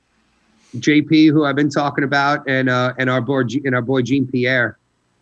JP, 0.77 1.31
who 1.31 1.45
I've 1.45 1.55
been 1.55 1.69
talking 1.69 2.03
about, 2.03 2.47
and 2.47 2.69
uh, 2.69 2.93
and 2.97 3.09
our 3.09 3.21
boy 3.21 3.43
and 3.65 3.75
our 3.75 3.81
boy 3.81 4.01
Jean 4.01 4.27
Pierre. 4.27 4.77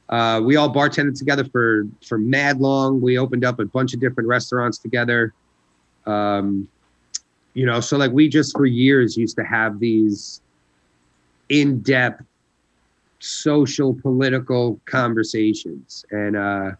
Uh, 0.09 0.41
we 0.43 0.55
all 0.55 0.73
bartended 0.73 1.17
together 1.17 1.43
for 1.45 1.87
for 2.05 2.17
mad 2.17 2.59
long. 2.59 3.01
We 3.01 3.17
opened 3.17 3.45
up 3.45 3.59
a 3.59 3.65
bunch 3.65 3.93
of 3.93 3.99
different 3.99 4.27
restaurants 4.27 4.77
together. 4.77 5.33
Um, 6.05 6.67
you 7.53 7.65
know, 7.65 7.79
so 7.79 7.97
like 7.97 8.11
we 8.11 8.29
just 8.29 8.55
for 8.55 8.65
years 8.65 9.17
used 9.17 9.35
to 9.37 9.43
have 9.43 9.79
these 9.79 10.41
in 11.49 11.81
depth 11.81 12.23
social 13.19 13.93
political 13.93 14.79
conversations 14.85 16.05
and 16.11 16.37
uh 16.37 16.71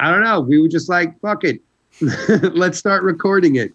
I 0.00 0.10
don't 0.10 0.22
know. 0.22 0.40
We 0.40 0.60
were 0.62 0.68
just 0.68 0.88
like, 0.88 1.20
fuck 1.20 1.44
it. 1.44 1.60
Let's 2.00 2.78
start 2.78 3.02
recording 3.02 3.56
it. 3.56 3.74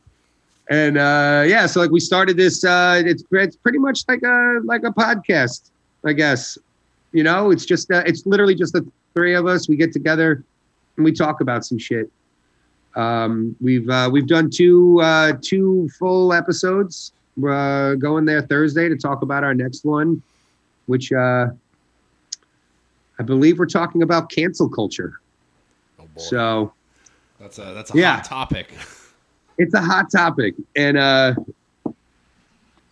And 0.69 0.97
uh 0.97 1.43
yeah, 1.47 1.65
so 1.67 1.79
like 1.79 1.91
we 1.91 1.99
started 1.99 2.37
this 2.37 2.63
uh 2.63 3.01
it's 3.05 3.23
it's 3.31 3.55
pretty 3.55 3.77
much 3.77 4.01
like 4.07 4.23
a 4.23 4.59
like 4.63 4.83
a 4.83 4.91
podcast. 4.91 5.69
I 6.03 6.13
guess. 6.13 6.57
You 7.11 7.23
know, 7.23 7.49
it's 7.51 7.65
just 7.65 7.89
uh, 7.91 8.03
it's 8.05 8.25
literally 8.25 8.55
just 8.55 8.73
the 8.73 8.85
three 9.13 9.35
of 9.35 9.47
us. 9.47 9.69
We 9.69 9.75
get 9.77 9.93
together 9.93 10.43
and 10.97 11.05
we 11.05 11.11
talk 11.13 11.39
about 11.41 11.65
some 11.65 11.77
shit. 11.77 12.11
Um, 12.95 13.55
we've 13.61 13.89
uh, 13.89 14.09
we've 14.11 14.27
done 14.27 14.49
two 14.49 14.99
uh, 15.01 15.33
two 15.41 15.87
full 15.99 16.33
episodes. 16.33 17.11
We're 17.37 17.51
uh, 17.53 17.95
going 17.95 18.25
there 18.25 18.41
Thursday 18.41 18.87
to 18.89 18.95
talk 18.97 19.21
about 19.21 19.43
our 19.43 19.53
next 19.53 19.85
one, 19.85 20.21
which 20.87 21.11
uh, 21.11 21.47
I 23.19 23.23
believe 23.23 23.59
we're 23.59 23.65
talking 23.65 24.01
about 24.01 24.29
cancel 24.29 24.69
culture. 24.69 25.19
Oh 25.99 26.03
boy. 26.15 26.21
So 26.21 26.73
That's 27.39 27.59
a 27.59 27.73
that's 27.73 27.93
a 27.93 27.97
Yeah. 27.97 28.15
hot 28.15 28.23
topic. 28.25 28.73
it's 29.57 29.73
a 29.73 29.82
hot 29.82 30.11
topic. 30.11 30.56
And 30.76 30.98
uh 30.98 31.36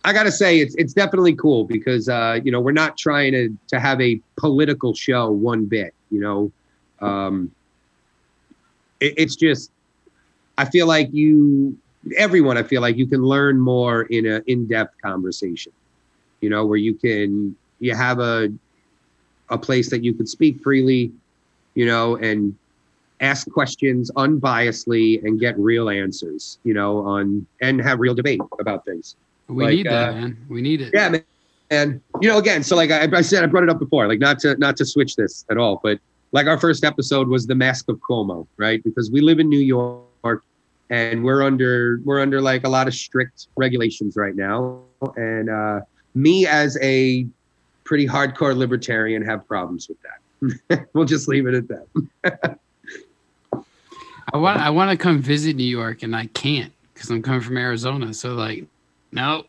i 0.06 0.12
gotta 0.12 0.30
say 0.30 0.60
it's 0.60 0.74
it's 0.74 0.92
definitely 0.92 1.34
cool 1.34 1.64
because 1.64 2.08
uh 2.08 2.38
you 2.44 2.52
know 2.52 2.60
we're 2.60 2.72
not 2.72 2.98
trying 2.98 3.32
to 3.32 3.56
to 3.68 3.80
have 3.80 4.00
a 4.00 4.20
political 4.36 4.92
show 4.94 5.30
one 5.30 5.64
bit 5.64 5.94
you 6.10 6.20
know? 6.20 6.52
Um 7.00 7.50
it, 9.00 9.14
it's 9.16 9.34
just 9.34 9.70
i 10.58 10.64
feel 10.64 10.86
like 10.86 11.08
you 11.12 11.76
everyone 12.16 12.58
i 12.58 12.62
feel 12.62 12.82
like 12.82 12.96
you 12.96 13.06
can 13.06 13.22
learn 13.22 13.58
more 13.58 14.02
in 14.02 14.26
a 14.26 14.42
in-depth 14.46 15.00
conversation 15.00 15.72
you 16.42 16.50
know 16.50 16.66
where 16.66 16.76
you 16.78 16.94
can 16.94 17.56
you 17.80 17.94
have 17.94 18.20
a 18.20 18.52
a 19.48 19.58
place 19.58 19.90
that 19.90 20.04
you 20.04 20.12
can 20.12 20.26
speak 20.26 20.60
freely 20.62 21.12
you 21.74 21.86
know 21.86 22.16
and 22.16 22.54
ask 23.20 23.50
questions 23.50 24.10
unbiasedly 24.16 25.22
and 25.24 25.38
get 25.40 25.58
real 25.58 25.88
answers, 25.88 26.58
you 26.64 26.74
know, 26.74 26.98
on 26.98 27.46
and 27.60 27.80
have 27.80 28.00
real 28.00 28.14
debate 28.14 28.40
about 28.58 28.84
things. 28.84 29.16
We 29.48 29.64
Like, 29.64 29.74
need 29.74 29.86
that, 29.86 30.08
uh, 30.10 30.12
man. 30.12 30.46
We 30.48 30.62
need 30.62 30.80
it. 30.80 30.90
Yeah, 30.94 31.08
man. 31.10 31.24
And 31.70 32.00
you 32.20 32.28
know, 32.28 32.38
again, 32.38 32.62
so 32.62 32.76
like 32.76 32.90
I, 32.90 33.08
I 33.12 33.22
said, 33.22 33.42
I 33.42 33.46
brought 33.46 33.64
it 33.64 33.70
up 33.70 33.78
before, 33.78 34.06
like 34.06 34.18
not 34.18 34.38
to 34.40 34.56
not 34.56 34.76
to 34.78 34.84
switch 34.84 35.16
this 35.16 35.44
at 35.50 35.58
all, 35.58 35.80
but 35.82 35.98
like 36.32 36.46
our 36.46 36.58
first 36.58 36.84
episode 36.84 37.28
was 37.28 37.46
the 37.46 37.54
Mask 37.54 37.88
of 37.88 37.98
Cuomo, 38.00 38.46
right? 38.56 38.82
Because 38.82 39.10
we 39.10 39.20
live 39.20 39.38
in 39.38 39.48
New 39.48 39.60
York 39.60 40.42
and 40.90 41.24
we're 41.24 41.42
under 41.42 42.00
we're 42.04 42.20
under 42.20 42.40
like 42.40 42.64
a 42.64 42.68
lot 42.68 42.86
of 42.86 42.94
strict 42.94 43.48
regulations 43.56 44.16
right 44.16 44.36
now. 44.36 44.80
And 45.16 45.48
uh 45.48 45.80
me 46.14 46.46
as 46.46 46.78
a 46.82 47.26
pretty 47.84 48.06
hardcore 48.06 48.56
libertarian 48.56 49.22
have 49.24 49.46
problems 49.46 49.88
with 49.88 49.98
that. 50.02 50.86
we'll 50.92 51.04
just 51.04 51.28
leave 51.28 51.46
it 51.46 51.54
at 51.54 51.68
that. 51.68 52.58
I 54.32 54.38
want 54.38 54.60
I 54.60 54.70
want 54.70 54.90
to 54.90 54.96
come 54.96 55.20
visit 55.20 55.56
New 55.56 55.64
York 55.64 56.02
and 56.02 56.14
I 56.14 56.26
can't 56.26 56.72
because 56.92 57.10
I'm 57.10 57.22
coming 57.22 57.40
from 57.40 57.56
Arizona. 57.56 58.14
So 58.14 58.34
like, 58.34 58.64
no, 59.12 59.44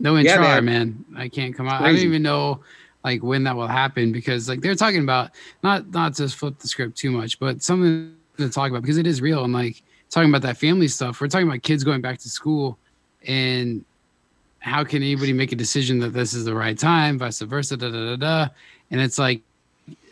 no 0.00 0.16
Yeah, 0.16 0.32
intro, 0.32 0.42
man. 0.42 0.64
man. 0.64 1.04
I 1.16 1.28
can't 1.28 1.54
come 1.54 1.68
out. 1.68 1.82
I 1.82 1.86
don't 1.88 1.96
even 1.98 2.22
know 2.22 2.60
like 3.04 3.22
when 3.22 3.44
that 3.44 3.54
will 3.54 3.68
happen 3.68 4.12
because 4.12 4.48
like 4.48 4.60
they're 4.60 4.74
talking 4.74 5.02
about 5.02 5.30
not 5.62 5.90
not 5.90 6.14
to 6.14 6.28
flip 6.28 6.58
the 6.58 6.68
script 6.68 6.96
too 6.96 7.10
much, 7.10 7.38
but 7.38 7.62
something 7.62 8.14
to 8.38 8.48
talk 8.48 8.70
about 8.70 8.82
because 8.82 8.98
it 8.98 9.06
is 9.06 9.20
real 9.20 9.44
and 9.44 9.52
like 9.52 9.82
talking 10.10 10.28
about 10.28 10.42
that 10.42 10.56
family 10.56 10.88
stuff. 10.88 11.20
We're 11.20 11.28
talking 11.28 11.46
about 11.46 11.62
kids 11.62 11.84
going 11.84 12.00
back 12.00 12.18
to 12.18 12.28
school 12.28 12.78
and 13.26 13.84
how 14.58 14.82
can 14.82 15.02
anybody 15.02 15.32
make 15.32 15.52
a 15.52 15.56
decision 15.56 15.98
that 16.00 16.10
this 16.10 16.32
is 16.32 16.44
the 16.44 16.54
right 16.54 16.78
time, 16.78 17.18
vice 17.18 17.40
versa, 17.40 17.76
da 17.76 17.90
da 17.90 18.16
da 18.16 18.16
da. 18.16 18.48
And 18.90 19.00
it's 19.00 19.18
like 19.18 19.42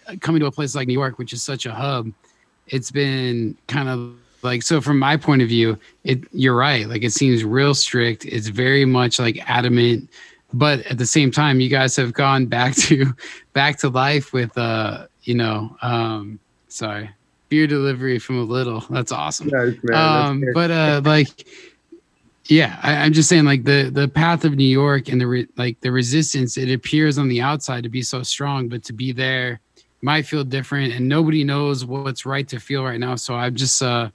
uh, 0.07 0.17
coming 0.21 0.41
to 0.41 0.47
a 0.47 0.53
place 0.53 0.75
like 0.75 0.87
New 0.87 0.95
York, 0.95 1.19
which 1.19 1.33
is 1.33 1.43
such 1.43 1.65
a 1.65 1.73
hub, 1.73 2.13
it's 2.67 2.91
been 2.91 3.57
kind 3.69 3.89
of 3.89 4.15
like 4.43 4.63
so 4.63 4.81
from 4.81 4.99
my 4.99 5.17
point 5.17 5.43
of 5.43 5.49
view, 5.49 5.79
it 6.05 6.25
you're 6.33 6.57
right. 6.57 6.89
Like 6.89 7.03
it 7.03 7.13
seems 7.13 7.45
real 7.45 7.75
strict. 7.75 8.25
It's 8.25 8.49
very 8.49 8.85
much 8.85 9.19
like 9.19 9.39
adamant, 9.49 10.11
but 10.53 10.81
at 10.87 10.99
the 10.99 11.07
same 11.07 11.31
time, 11.31 11.61
you 11.61 11.69
guys 11.69 11.95
have 11.97 12.13
gone 12.13 12.47
back 12.47 12.75
to 12.89 13.15
back 13.53 13.79
to 13.79 13.89
life 13.89 14.33
with 14.33 14.57
uh, 14.59 15.07
you 15.23 15.35
know, 15.35 15.77
um 15.83 16.41
sorry, 16.69 17.11
beer 17.49 17.67
delivery 17.67 18.19
from 18.19 18.39
a 18.39 18.45
little. 18.45 18.81
That's 18.91 19.13
awesome 19.13 19.51
um 19.93 20.43
but 20.55 20.71
uh 20.71 21.01
like 21.05 21.47
yeah 22.47 22.79
I, 22.83 22.97
i'm 22.97 23.13
just 23.13 23.29
saying 23.29 23.45
like 23.45 23.65
the 23.65 23.91
the 23.93 24.09
path 24.09 24.45
of 24.45 24.57
new 24.57 24.65
york 24.65 25.09
and 25.09 25.21
the 25.21 25.27
re, 25.27 25.49
like 25.57 25.81
the 25.81 25.93
resistance 25.93 26.57
it 26.59 26.73
appears 26.73 27.19
on 27.19 27.29
the 27.29 27.41
outside 27.41 27.85
to 27.85 27.89
be 27.89 28.03
so 28.03 28.23
strong 28.23 28.69
but 28.69 28.83
to 28.85 28.93
be 28.93 29.13
there 29.13 29.61
might 30.03 30.27
feel 30.27 30.45
different 30.45 30.93
and 30.93 31.09
nobody 31.09 31.45
knows 31.45 31.85
what's 31.85 32.27
right 32.27 32.47
to 32.49 32.59
feel 32.61 32.85
right 32.85 33.01
now. 33.01 33.15
So 33.15 33.35
I'm 33.35 33.55
just 33.55 33.81
uh 33.81 34.11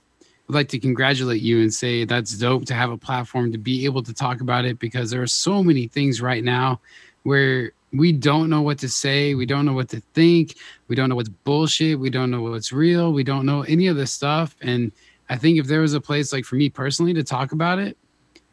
would 0.47 0.55
like 0.55 0.69
to 0.69 0.79
congratulate 0.79 1.41
you 1.41 1.61
and 1.61 1.73
say 1.73 2.05
that's 2.05 2.37
dope 2.37 2.65
to 2.65 2.73
have 2.73 2.89
a 2.89 2.97
platform 2.97 3.51
to 3.51 3.57
be 3.57 3.85
able 3.85 4.01
to 4.03 4.13
talk 4.13 4.41
about 4.41 4.65
it 4.65 4.79
because 4.79 5.09
there 5.09 5.21
are 5.21 5.27
so 5.27 5.61
many 5.61 5.87
things 5.87 6.21
right 6.21 6.43
now 6.43 6.79
where 7.23 7.71
we 7.91 8.11
don't 8.11 8.49
know 8.49 8.61
what 8.61 8.77
to 8.79 8.89
say 8.89 9.33
we 9.33 9.45
don't 9.45 9.65
know 9.65 9.73
what 9.73 9.89
to 9.89 10.01
think 10.13 10.55
we 10.87 10.95
don't 10.95 11.09
know 11.09 11.15
what's 11.15 11.29
bullshit 11.29 11.99
we 11.99 12.09
don't 12.09 12.31
know 12.31 12.41
what's 12.41 12.71
real 12.71 13.11
we 13.11 13.23
don't 13.23 13.45
know 13.45 13.61
any 13.63 13.87
of 13.87 13.95
this 13.95 14.11
stuff. 14.11 14.55
And 14.61 14.91
i 15.29 15.35
think 15.35 15.59
if 15.59 15.67
there 15.67 15.81
was 15.81 15.93
a 15.93 16.01
place 16.01 16.31
like 16.31 16.45
for 16.45 16.55
me 16.55 16.69
personally 16.69 17.13
to 17.13 17.23
talk 17.23 17.51
about 17.51 17.79
it 17.79 17.97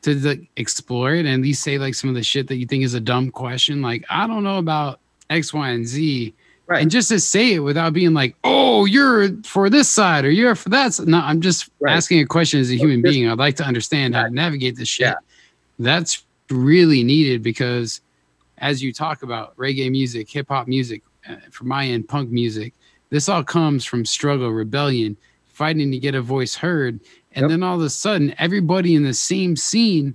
to 0.03 0.15
like, 0.17 0.49
explore 0.57 1.15
it 1.15 1.21
and 1.21 1.29
at 1.29 1.41
least 1.41 1.63
say 1.63 1.79
like 1.79 1.95
some 1.95 2.11
of 2.11 2.17
the 2.17 2.23
shit 2.23 2.49
that 2.49 2.57
you 2.57 2.67
think 2.67 2.85
is 2.85 2.95
a 2.95 3.01
dumb 3.01 3.31
question 3.31 3.83
like 3.83 4.05
i 4.11 4.27
don't 4.27 4.43
know 4.43 4.59
about 4.59 5.01
x 5.31 5.55
y 5.55 5.71
and 5.71 5.87
z 5.87 6.35
Right. 6.67 6.81
and 6.81 6.91
just 6.91 7.11
to 7.11 7.21
say 7.21 7.55
it 7.55 7.59
without 7.59 7.93
being 7.93 8.15
like 8.15 8.37
oh 8.45 8.87
you're 8.87 9.31
for 9.43 9.69
this 9.69 9.89
side 9.89 10.25
or 10.25 10.31
you're 10.31 10.55
for 10.55 10.71
that 10.71 10.95
side. 10.95 11.07
no 11.09 11.19
i'm 11.19 11.41
just 11.43 11.69
Right. 11.81 11.95
asking 11.95 12.21
a 12.21 12.27
question 12.27 12.59
as 12.61 12.71
a 12.71 12.77
human 12.77 13.03
just- 13.03 13.13
being 13.13 13.29
i'd 13.29 13.37
like 13.39 13.57
to 13.57 13.65
understand 13.65 14.15
how 14.15 14.23
to 14.23 14.31
navigate 14.31 14.77
this 14.77 14.89
shit 14.89 15.09
Yeah. 15.09 15.15
that's 15.79 16.25
really 16.51 17.03
needed 17.05 17.43
because 17.43 18.01
as 18.59 18.83
you 18.83 18.93
talk 18.93 19.23
about 19.25 19.55
reggae 19.57 19.91
music, 19.91 20.31
hip 20.31 20.47
hop 20.49 20.69
music, 20.69 21.03
uh, 21.29 21.37
from 21.51 21.69
my 21.69 21.87
end, 21.87 22.09
punk 22.09 22.31
music, 22.31 22.73
this 23.11 23.29
all 23.29 23.43
comes 23.43 23.85
from 23.85 24.05
struggle, 24.07 24.51
rebellion, 24.51 25.17
fighting 25.49 25.91
to 25.91 25.99
get 25.99 26.15
a 26.15 26.23
voice 26.23 26.55
heard. 26.55 27.01
And 27.35 27.43
Yep. 27.45 27.49
then 27.51 27.63
all 27.65 27.77
of 27.77 27.83
a 27.83 27.91
sudden, 27.91 28.33
everybody 28.39 28.95
in 28.95 29.03
the 29.03 29.13
same 29.13 29.57
scene 29.57 30.15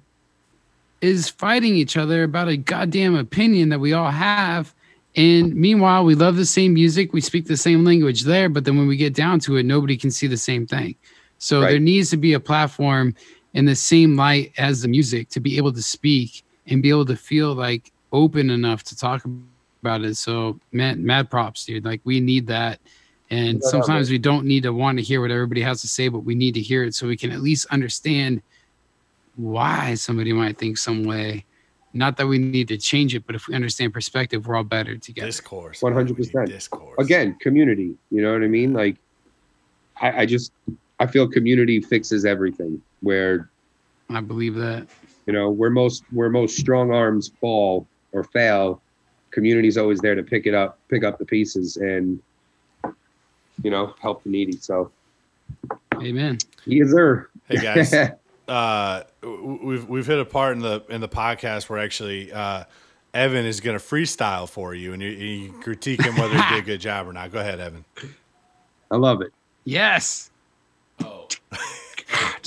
is 1.01 1.29
fighting 1.29 1.75
each 1.75 1.97
other 1.97 2.23
about 2.23 2.47
a 2.47 2.55
goddamn 2.57 3.15
opinion 3.15 3.69
that 3.69 3.79
we 3.79 3.91
all 3.93 4.09
have. 4.11 4.73
And 5.19 5.53
meanwhile, 5.55 6.05
we 6.05 6.15
love 6.15 6.37
the 6.37 6.45
same 6.45 6.73
music, 6.73 7.13
we 7.13 7.21
speak 7.21 7.45
the 7.45 7.57
same 7.57 7.83
language 7.83 8.23
there, 8.23 8.47
but 8.49 8.63
then 8.63 8.77
when 8.77 8.87
we 8.87 8.95
get 8.95 9.13
down 9.13 9.39
to 9.41 9.57
it, 9.57 9.65
nobody 9.65 9.97
can 9.97 10.11
see 10.11 10.27
the 10.27 10.37
same 10.37 10.65
thing. 10.65 10.95
So 11.39 11.61
Right. 11.61 11.71
there 11.71 11.79
needs 11.79 12.09
to 12.11 12.17
be 12.17 12.33
a 12.33 12.39
platform 12.39 13.13
in 13.53 13.65
the 13.65 13.75
same 13.75 14.15
light 14.15 14.53
as 14.57 14.81
the 14.81 14.87
music 14.87 15.29
to 15.31 15.39
be 15.41 15.57
able 15.57 15.73
to 15.73 15.81
speak 15.81 16.43
and 16.67 16.81
be 16.81 16.89
able 16.89 17.05
to 17.05 17.15
feel 17.17 17.53
like 17.53 17.91
open 18.11 18.49
enough 18.49 18.83
to 18.85 18.95
talk 18.95 19.25
about 19.25 19.55
it. 19.57 20.15
So 20.15 20.59
mad, 20.71 20.99
mad 20.99 21.29
props, 21.29 21.65
dude. 21.65 21.85
Like 21.85 22.01
we 22.05 22.19
need 22.19 22.47
that. 22.47 22.79
And 23.29 23.61
Yeah, 23.63 23.69
sometimes 23.69 24.09
we 24.09 24.19
don't 24.19 24.45
need 24.45 24.63
to 24.63 24.73
want 24.73 24.97
to 24.99 25.03
hear 25.03 25.21
what 25.21 25.31
everybody 25.31 25.61
has 25.61 25.81
to 25.81 25.87
say, 25.87 26.07
but 26.07 26.19
we 26.19 26.35
need 26.35 26.53
to 26.55 26.61
hear 26.61 26.83
it 26.83 26.95
so 26.95 27.07
we 27.07 27.17
can 27.17 27.31
at 27.31 27.41
least 27.41 27.65
understand 27.71 28.41
why 29.35 29.95
somebody 29.95 30.33
might 30.33 30.57
think 30.57 30.77
some 30.77 31.03
way. 31.03 31.45
Not 31.93 32.17
that 32.17 32.27
we 32.27 32.37
need 32.37 32.67
to 32.67 32.77
change 32.77 33.15
it, 33.15 33.25
but 33.25 33.35
if 33.35 33.47
we 33.47 33.55
understand 33.55 33.93
perspective, 33.93 34.45
we're 34.47 34.55
all 34.55 34.63
better 34.63 34.95
together. 34.97 35.27
Discourse. 35.27 35.81
100%. 35.81 36.33
man. 36.35 36.45
We 36.45 36.51
Discourse. 36.51 36.95
again 36.99 37.35
community 37.41 37.95
you 38.11 38.21
know 38.21 38.31
what 38.33 38.43
i 38.43 38.47
mean 38.47 38.73
like 38.73 38.95
I, 40.01 40.21
I 40.21 40.25
just 40.25 40.51
i 40.99 41.05
feel 41.07 41.27
community 41.27 41.81
fixes 41.81 42.25
everything 42.25 42.81
where 43.01 43.49
I 44.11 44.21
believe 44.21 44.55
that. 44.55 44.87
you 45.27 45.33
know 45.33 45.49
where 45.49 45.69
most 45.69 46.03
where 46.11 46.29
most 46.29 46.57
strong 46.57 46.91
arms 46.91 47.31
fall 47.41 47.85
or 48.11 48.23
fail 48.23 48.81
community's 49.31 49.77
always 49.77 49.99
there 49.99 50.15
to 50.15 50.23
pick 50.23 50.45
it 50.47 50.53
up 50.53 50.79
pick 50.89 51.03
up 51.03 51.17
the 51.19 51.25
pieces 51.25 51.77
and 51.77 52.19
you 53.63 53.71
know 53.71 53.93
help 54.01 54.23
the 54.23 54.29
needy 54.29 54.57
so 54.57 54.91
Amen. 55.95 56.37
yes 56.65 56.89
sir 56.91 57.27
Hey 57.47 57.57
guys, 57.57 57.91
uh, 58.49 59.03
we've 59.23 59.87
we've 59.87 60.05
hit 60.07 60.19
a 60.19 60.25
part 60.25 60.53
in 60.55 60.61
the 60.61 60.83
in 60.89 61.01
the 61.01 61.07
podcast 61.09 61.69
where 61.69 61.79
actually 61.79 62.31
uh, 62.33 62.63
Evan 63.13 63.45
is 63.45 63.59
going 63.61 63.77
to 63.77 63.83
freestyle 63.83 64.49
for 64.49 64.73
you, 64.73 64.93
and 64.93 65.01
you, 65.01 65.09
you 65.09 65.51
critique 65.61 66.03
him 66.03 66.15
whether 66.15 66.35
he 66.35 66.49
did 66.55 66.59
a 66.63 66.65
good 66.65 66.81
job 66.81 67.07
or 67.07 67.13
not. 67.13 67.31
Go 67.31 67.39
ahead, 67.39 67.59
Evan. 67.59 67.85
i 68.91 68.95
love 68.95 69.21
it 69.21 69.31
Yes. 69.65 70.29
Oh. 71.03 71.27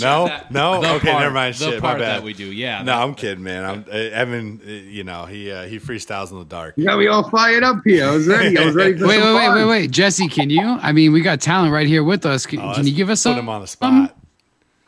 No, 0.01 0.27
That- 0.27 0.51
no, 0.51 0.81
the 0.81 0.95
okay, 0.95 1.11
part- 1.11 1.23
never 1.23 1.35
mind. 1.35 1.55
The 1.55 1.71
Shit, 1.73 1.81
part 1.81 1.99
my 1.99 2.05
bad. 2.05 2.17
that 2.17 2.23
we 2.25 2.33
do, 2.33 2.47
yeah. 2.47 2.79
no, 2.81 2.87
that- 2.87 3.03
I'm 3.03 3.15
kidding, 3.15 3.45
man. 3.45 3.65
I'm 3.65 3.85
uh, 3.89 3.93
Evan. 3.95 4.61
Uh, 4.65 4.69
you 4.69 5.05
know, 5.05 5.25
he 5.27 5.53
uh, 5.53 5.67
he 5.67 5.79
freestyles 5.79 6.33
in 6.33 6.39
the 6.39 6.45
dark. 6.45 6.75
Yeah, 6.77 6.97
we 6.97 7.05
me 7.05 7.09
all 7.09 7.29
fired 7.31 7.63
up 7.63 7.77
here 7.85 8.07
i 8.09 8.11
was 8.11 8.27
ready 8.27 8.59
i 8.59 8.65
was 8.65 8.75
ready 8.75 8.99
for 8.99 9.07
Wait, 9.07 9.21
some 9.21 9.29
wait, 9.29 9.35
wait, 9.41 9.47
fun. 9.47 9.55
wait, 9.59 9.65
wait. 9.67 9.91
Jesse, 9.93 10.27
can 10.29 10.51
you? 10.51 10.63
I 10.63 10.91
mean, 10.93 11.13
we 11.13 11.21
got 11.21 11.41
talent 11.41 11.73
right 11.73 11.87
here 11.87 12.03
with 12.03 12.27
us. 12.27 12.45
Can, 12.47 12.59
Oh, 12.61 12.75
can 12.75 12.87
you 12.87 12.93
give 12.95 13.09
us 13.11 13.21
some? 13.21 13.35
put 13.35 13.41
him 13.41 13.49
on 13.49 13.61
the 13.61 13.67
spot? 13.69 14.17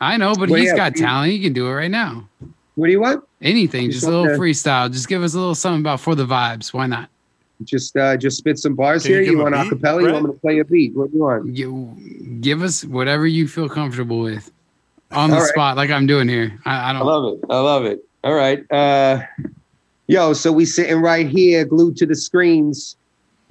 I 0.01 0.17
know, 0.17 0.33
but 0.35 0.49
Well, 0.49 0.59
he's 0.59 0.69
yeah, 0.71 0.75
got 0.75 0.95
talent. 0.95 1.31
He 1.31 1.39
can 1.39 1.53
do 1.53 1.67
it 1.67 1.73
right 1.73 1.91
now. 1.91 2.27
what 2.75 2.87
do 2.87 2.91
you 2.91 2.99
want 2.99 3.23
Anything, 3.41 3.85
Just 3.91 4.01
just 4.01 4.07
a 4.07 4.09
little 4.09 4.25
something- 4.25 4.41
freestyle. 4.41 4.91
Just 4.91 5.07
give 5.07 5.23
us 5.23 5.33
a 5.33 5.37
little 5.39 5.55
something 5.55 5.81
about 5.81 5.99
for 6.01 6.15
the 6.15 6.25
vibes. 6.25 6.73
Why 6.73 6.87
not? 6.87 7.09
just 7.63 7.95
uh 7.95 8.17
just 8.17 8.37
spit 8.37 8.59
some 8.59 8.75
bars 8.75 9.03
Can 9.03 9.13
here 9.13 9.23
give 9.23 9.31
you 9.31 9.39
him 9.39 9.47
a 9.53 9.57
want 9.57 9.69
beat, 9.69 9.81
acapella 9.81 10.05
you 10.05 10.11
want 10.11 10.25
me 10.25 10.31
to 10.33 10.39
play 10.39 10.59
a 10.59 10.65
beat 10.65 10.93
what 10.93 11.09
do 11.09 11.15
you 11.17 11.23
want 11.23 11.55
You, 11.55 11.95
give 12.41 12.61
us 12.61 12.83
whatever 12.83 13.25
you 13.25 13.47
feel 13.47 13.69
comfortable 13.69 14.19
with 14.19 14.51
on 15.11 15.29
the 15.29 15.37
All 15.37 15.41
right. 15.41 15.49
spot, 15.49 15.77
like 15.77 15.89
I'm 15.89 16.05
doing 16.05 16.27
here. 16.27 16.59
I, 16.65 16.75
I 16.75 16.89
I 16.89 16.93
don't. 16.93 17.05
love 17.05 17.33
it. 17.33 17.39
I 17.49 17.59
love 17.61 17.85
it. 17.85 18.03
All 18.25 18.33
right. 18.33 18.69
Uh, 18.69 19.21
Yo, 20.07 20.33
so 20.33 20.51
we 20.51 20.65
sitting 20.65 21.01
right 21.01 21.29
here, 21.29 21.63
glued 21.63 21.95
to 21.97 22.05
the 22.05 22.15
screens, 22.15 22.97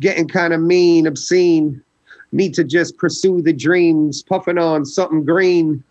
getting 0.00 0.28
kind 0.28 0.52
of 0.52 0.60
mean, 0.60 1.06
obscene. 1.06 1.82
Need 2.32 2.52
to 2.54 2.64
just 2.64 2.98
pursue 2.98 3.40
the 3.40 3.52
dreams, 3.54 4.22
puffing 4.22 4.58
on 4.58 4.84
something 4.84 5.24
green. 5.24 5.82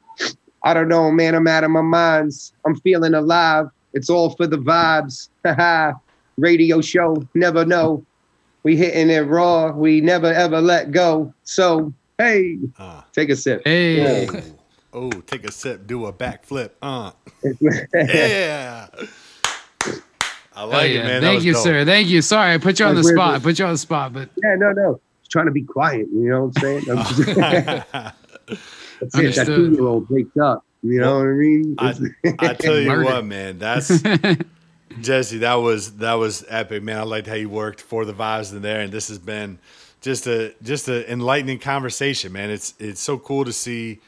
I 0.63 0.73
don't 0.73 0.87
know, 0.87 1.11
man. 1.11 1.35
I'm 1.35 1.47
out 1.47 1.63
of 1.63 1.71
my 1.71 1.81
minds. 1.81 2.53
I'm 2.65 2.75
feeling 2.81 3.13
alive. 3.13 3.67
It's 3.93 4.09
all 4.09 4.31
for 4.31 4.47
the 4.47 4.57
vibes. 4.57 5.29
Haha. 5.45 5.93
Radio 6.37 6.81
show, 6.81 7.27
never 7.35 7.63
know. 7.65 8.03
We 8.63 8.75
hitting 8.77 9.09
it 9.09 9.19
raw. 9.27 9.71
We 9.71 10.01
never 10.01 10.31
ever 10.33 10.61
let 10.61 10.91
go. 10.91 11.33
So 11.43 11.93
hey, 12.17 12.57
Uh, 12.79 13.01
take 13.11 13.29
a 13.29 13.35
sip. 13.35 13.61
Hey. 13.65 14.23
Yeah. 14.23 14.41
oh, 14.93 15.11
take 15.11 15.43
a 15.43 15.51
sip, 15.51 15.85
do 15.85 16.05
a 16.07 16.13
backflip. 16.13 16.71
Uh, 16.81 17.11
yeah. 17.93 18.87
I 20.55 20.63
Oh, 20.63 20.67
like 20.67 20.91
yeah. 20.91 20.99
it, 20.99 21.03
man. 21.03 21.21
Thank 21.21 21.43
you, 21.43 21.53
dope. 21.53 21.63
sir. 21.63 21.83
Thank 21.85 22.07
you. 22.09 22.21
Sorry, 22.21 22.53
I 22.53 22.57
put 22.57 22.79
you 22.79 22.85
on 22.85 22.95
the 22.95 23.01
weird, 23.01 23.15
spot. 23.15 23.33
I 23.35 23.39
put 23.39 23.59
you 23.59 23.65
on 23.65 23.71
the 23.73 23.77
spot, 23.77 24.13
but 24.13 24.29
Yeah, 24.43 24.55
no, 24.55 24.71
no. 24.71 24.99
Just 25.21 25.31
trying 25.31 25.45
to 25.47 25.51
be 25.51 25.63
quiet. 25.63 26.07
You 26.13 26.29
know 26.29 26.45
what 26.45 26.63
I'm 26.63 26.83
saying? 26.83 26.89
I'm 26.89 27.03
just- 28.47 28.59
That's 29.11 29.15
it. 29.15 29.35
That 29.35 29.45
two 29.47 29.71
year 29.71 29.83
old 29.85 30.09
wakes 30.09 30.35
up. 30.37 30.65
You 30.81 30.99
know 30.99 31.19
what 31.19 31.27
I 31.27 31.31
mean? 31.31 31.75
I, 31.79 31.95
I 32.39 32.53
tell 32.59 32.77
you 32.79 32.89
Murder. 32.89 33.05
what, 33.05 33.25
man. 33.25 33.57
That's 33.59 34.01
Jesse. 35.01 35.39
That 35.39 35.55
was 35.55 35.97
that 35.97 36.13
was 36.13 36.45
epic, 36.49 36.83
man. 36.83 36.99
I 36.99 37.03
liked 37.03 37.27
how 37.27 37.35
you 37.35 37.49
worked 37.49 37.81
for 37.81 38.05
the 38.05 38.13
vibes 38.13 38.51
in 38.53 38.61
there, 38.61 38.81
and 38.81 38.91
this 38.91 39.07
has 39.07 39.17
been 39.19 39.59
just 40.01 40.27
a 40.27 40.53
just 40.61 40.87
an 40.89 41.03
enlightening 41.03 41.59
conversation, 41.59 42.31
man. 42.31 42.49
It's 42.49 42.73
it's 42.79 43.01
so 43.01 43.17
cool 43.17 43.45
to 43.45 43.53
see 43.53 43.99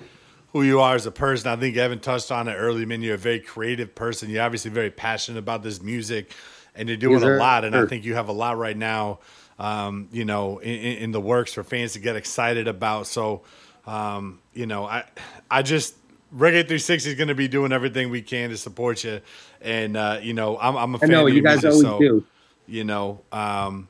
who 0.51 0.61
you 0.63 0.80
are 0.80 0.95
as 0.95 1.05
a 1.05 1.11
person. 1.11 1.49
I 1.49 1.55
think 1.55 1.76
Evan 1.76 1.99
touched 1.99 2.31
on 2.31 2.47
it 2.47 2.53
earlier, 2.55 2.85
man. 2.85 3.01
You're 3.01 3.15
a 3.15 3.17
very 3.17 3.39
creative 3.39 3.95
person. 3.95 4.30
You're 4.30 4.43
obviously 4.43 4.72
very 4.72 4.91
passionate 4.91 5.39
about 5.39 5.63
this 5.63 5.81
music, 5.81 6.31
and 6.76 6.88
you're 6.88 6.97
doing 6.97 7.13
Yes, 7.13 7.23
a 7.23 7.26
sir. 7.26 7.39
lot. 7.39 7.65
And 7.65 7.76
I 7.76 7.85
think 7.88 8.05
you 8.05 8.13
have 8.15 8.27
a 8.30 8.34
lot 8.34 8.57
right 8.57 8.77
now, 8.77 9.19
um, 9.59 10.07
you 10.11 10.23
know, 10.26 10.59
in, 10.59 10.73
in 10.76 10.97
in 10.97 11.11
the 11.11 11.22
works 11.22 11.53
for 11.53 11.63
fans 11.63 11.93
to 11.93 11.99
get 11.99 12.15
excited 12.15 12.67
about. 12.67 13.07
So, 13.07 13.41
um, 13.88 14.39
you 14.56 14.65
know, 14.65 14.86
I 14.86 15.03
I 15.52 15.61
just 15.61 15.95
Reggae 16.34 16.64
360 16.65 17.10
is 17.11 17.15
going 17.15 17.27
to 17.27 17.36
be 17.36 17.48
doing 17.48 17.72
everything 17.72 18.10
we 18.10 18.22
can 18.22 18.49
to 18.49 18.57
support 18.57 19.03
you, 19.03 19.22
and 19.61 19.95
uh, 19.95 20.19
you 20.22 20.34
know, 20.34 20.57
I'm 20.60 20.76
I'm 20.76 20.95
a 20.95 20.98
I 20.98 21.02
fan 21.02 21.10
know 21.11 21.27
of 21.27 21.34
you 21.34 21.44
guys 21.44 21.61
music, 21.64 21.72
always 21.72 21.82
so 21.82 21.99
do. 21.99 22.26
you 22.68 22.84
know, 22.84 23.22
um, 23.32 23.88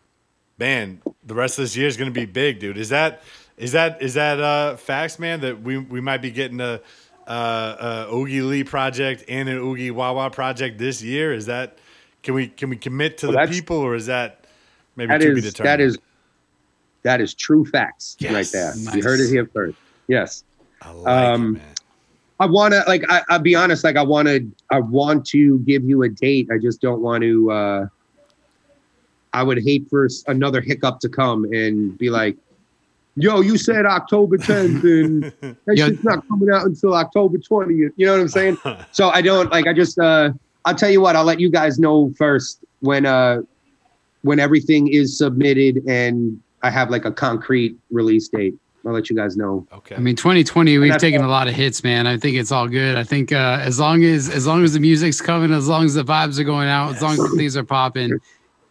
man, 0.60 1.02
the 1.26 1.34
rest 1.36 1.58
of 1.58 1.64
this 1.64 1.76
year 1.78 1.88
is 1.88 1.96
going 1.98 2.14
to 2.14 2.20
be 2.20 2.26
big, 2.26 2.60
dude. 2.60 2.78
Is 2.78 2.90
that 2.90 3.22
is 3.58 3.72
that 3.72 4.02
is 4.02 4.16
that 4.16 4.40
uh, 4.42 4.76
facts, 4.76 5.18
man? 5.20 5.40
That 5.42 5.62
we 5.62 5.78
we 5.78 6.02
might 6.02 6.22
be 6.22 6.32
getting 6.32 6.60
a, 6.62 6.82
uh, 7.28 8.06
a 8.10 8.14
Oogie 8.16 8.42
Lee 8.42 8.64
project 8.64 9.24
and 9.30 9.48
an 9.50 9.58
Oogie 9.58 9.92
Wawa 9.92 10.30
project 10.30 10.78
this 10.78 11.02
year. 11.02 11.34
Is 11.34 11.46
that 11.46 11.78
can 12.24 12.34
we 12.34 12.48
can 12.48 12.70
we 12.70 12.76
commit 12.78 13.18
to 13.20 13.30
Well, 13.30 13.46
the 13.48 13.54
people, 13.54 13.78
or 13.78 13.96
is 13.96 14.08
that 14.08 14.46
maybe 14.96 15.10
That 15.10 15.20
to 15.22 15.34
be 15.36 15.42
determined? 15.42 15.80
that 15.80 15.84
is 15.84 15.98
that 17.04 17.22
is 17.22 17.34
true 17.36 17.66
facts 17.66 18.18
Yes. 18.20 18.34
right 18.34 18.48
there. 18.52 18.74
Nice. 18.76 18.96
You 18.96 19.04
heard 19.04 19.20
it 19.20 19.30
here 19.30 19.46
first. 19.54 19.78
Yes. 20.08 20.44
I 20.86 20.92
like 20.92 21.28
um, 21.28 21.56
it, 21.56 21.60
man. 21.60 21.76
I 22.40 22.46
want 22.46 22.74
to 22.74 22.84
like 22.88 23.04
I, 23.10 23.22
I'll 23.30 23.40
be 23.40 23.56
honest 23.56 23.84
like 23.84 23.96
I 23.96 24.04
want 24.04 24.28
to 24.28 24.46
I 24.70 24.80
want 24.80 25.26
to 25.28 25.60
give 25.60 25.84
you 25.84 26.04
a 26.04 26.10
date. 26.10 26.50
I 26.52 26.58
just 26.58 26.82
don't 26.82 27.02
want 27.02 27.24
to 27.24 27.52
uh 27.52 27.86
I 29.34 29.44
would 29.44 29.62
hate 29.64 29.88
for 29.90 30.08
another 30.28 30.62
hiccup 30.62 31.00
to 31.00 31.10
come 31.10 31.46
and 31.46 31.98
be 31.98 32.10
like 32.10 32.38
yo 33.16 33.40
you 33.40 33.58
said 33.58 33.86
October 33.86 34.38
10th 34.38 34.84
and 34.84 35.32
that 35.66 35.78
Yo- 35.78 35.88
shit's 35.88 36.04
not 36.04 36.20
coming 36.28 36.50
out 36.54 36.66
until 36.66 36.94
October 36.94 37.38
20th 37.38 37.92
you 37.96 38.06
know 38.06 38.14
what 38.14 38.22
I'm 38.22 38.28
saying? 38.28 38.58
So 38.92 39.10
I 39.10 39.22
don't 39.22 39.52
like 39.52 39.68
I 39.68 39.74
just 39.74 40.00
uh 40.00 40.32
I'll 40.64 40.76
tell 40.76 40.90
you 40.90 41.02
what 41.02 41.18
I'll 41.18 41.26
let 41.26 41.42
you 41.42 41.50
guys 41.50 41.80
know 41.80 42.14
first 42.18 42.64
when 42.80 43.06
uh 43.06 43.42
when 44.22 44.40
everything 44.40 44.88
is 44.88 45.18
submitted 45.18 45.84
and 45.88 46.40
I 46.64 46.70
have 46.70 46.90
like 46.90 47.04
a 47.06 47.12
concrete 47.12 47.76
release 47.92 48.30
date 48.30 48.56
I'll 48.86 48.94
let 48.94 49.10
you 49.10 49.16
guys 49.16 49.36
know 49.36 49.68
Okay. 49.72 49.96
I 49.96 50.00
mean, 50.00 50.16
2020, 50.16 50.78
we've 50.78 50.98
taken 50.98 51.22
all. 51.22 51.30
a 51.30 51.32
lot 51.32 51.48
of 51.48 51.54
hits, 51.54 51.84
man. 51.84 52.08
I 52.08 52.18
think 52.18 52.38
it's 52.38 52.52
all 52.52 52.68
good. 52.68 52.96
I 52.96 53.04
think 53.04 53.32
uh, 53.32 53.60
as 53.62 53.80
long 53.80 54.04
as 54.04 54.30
as 54.30 54.46
long 54.46 54.64
as 54.64 54.74
the 54.74 54.80
music's 54.80 55.22
coming, 55.22 55.52
as 55.52 55.68
long 55.68 55.86
as 55.86 55.94
the 55.94 56.04
vibes 56.04 56.40
are 56.40 56.44
going 56.44 56.68
out, 56.68 56.96
as 56.96 57.02
long 57.02 57.14
as 57.14 57.18
the 57.18 57.36
things 57.36 57.58
are 57.58 57.64
popping, 57.64 58.20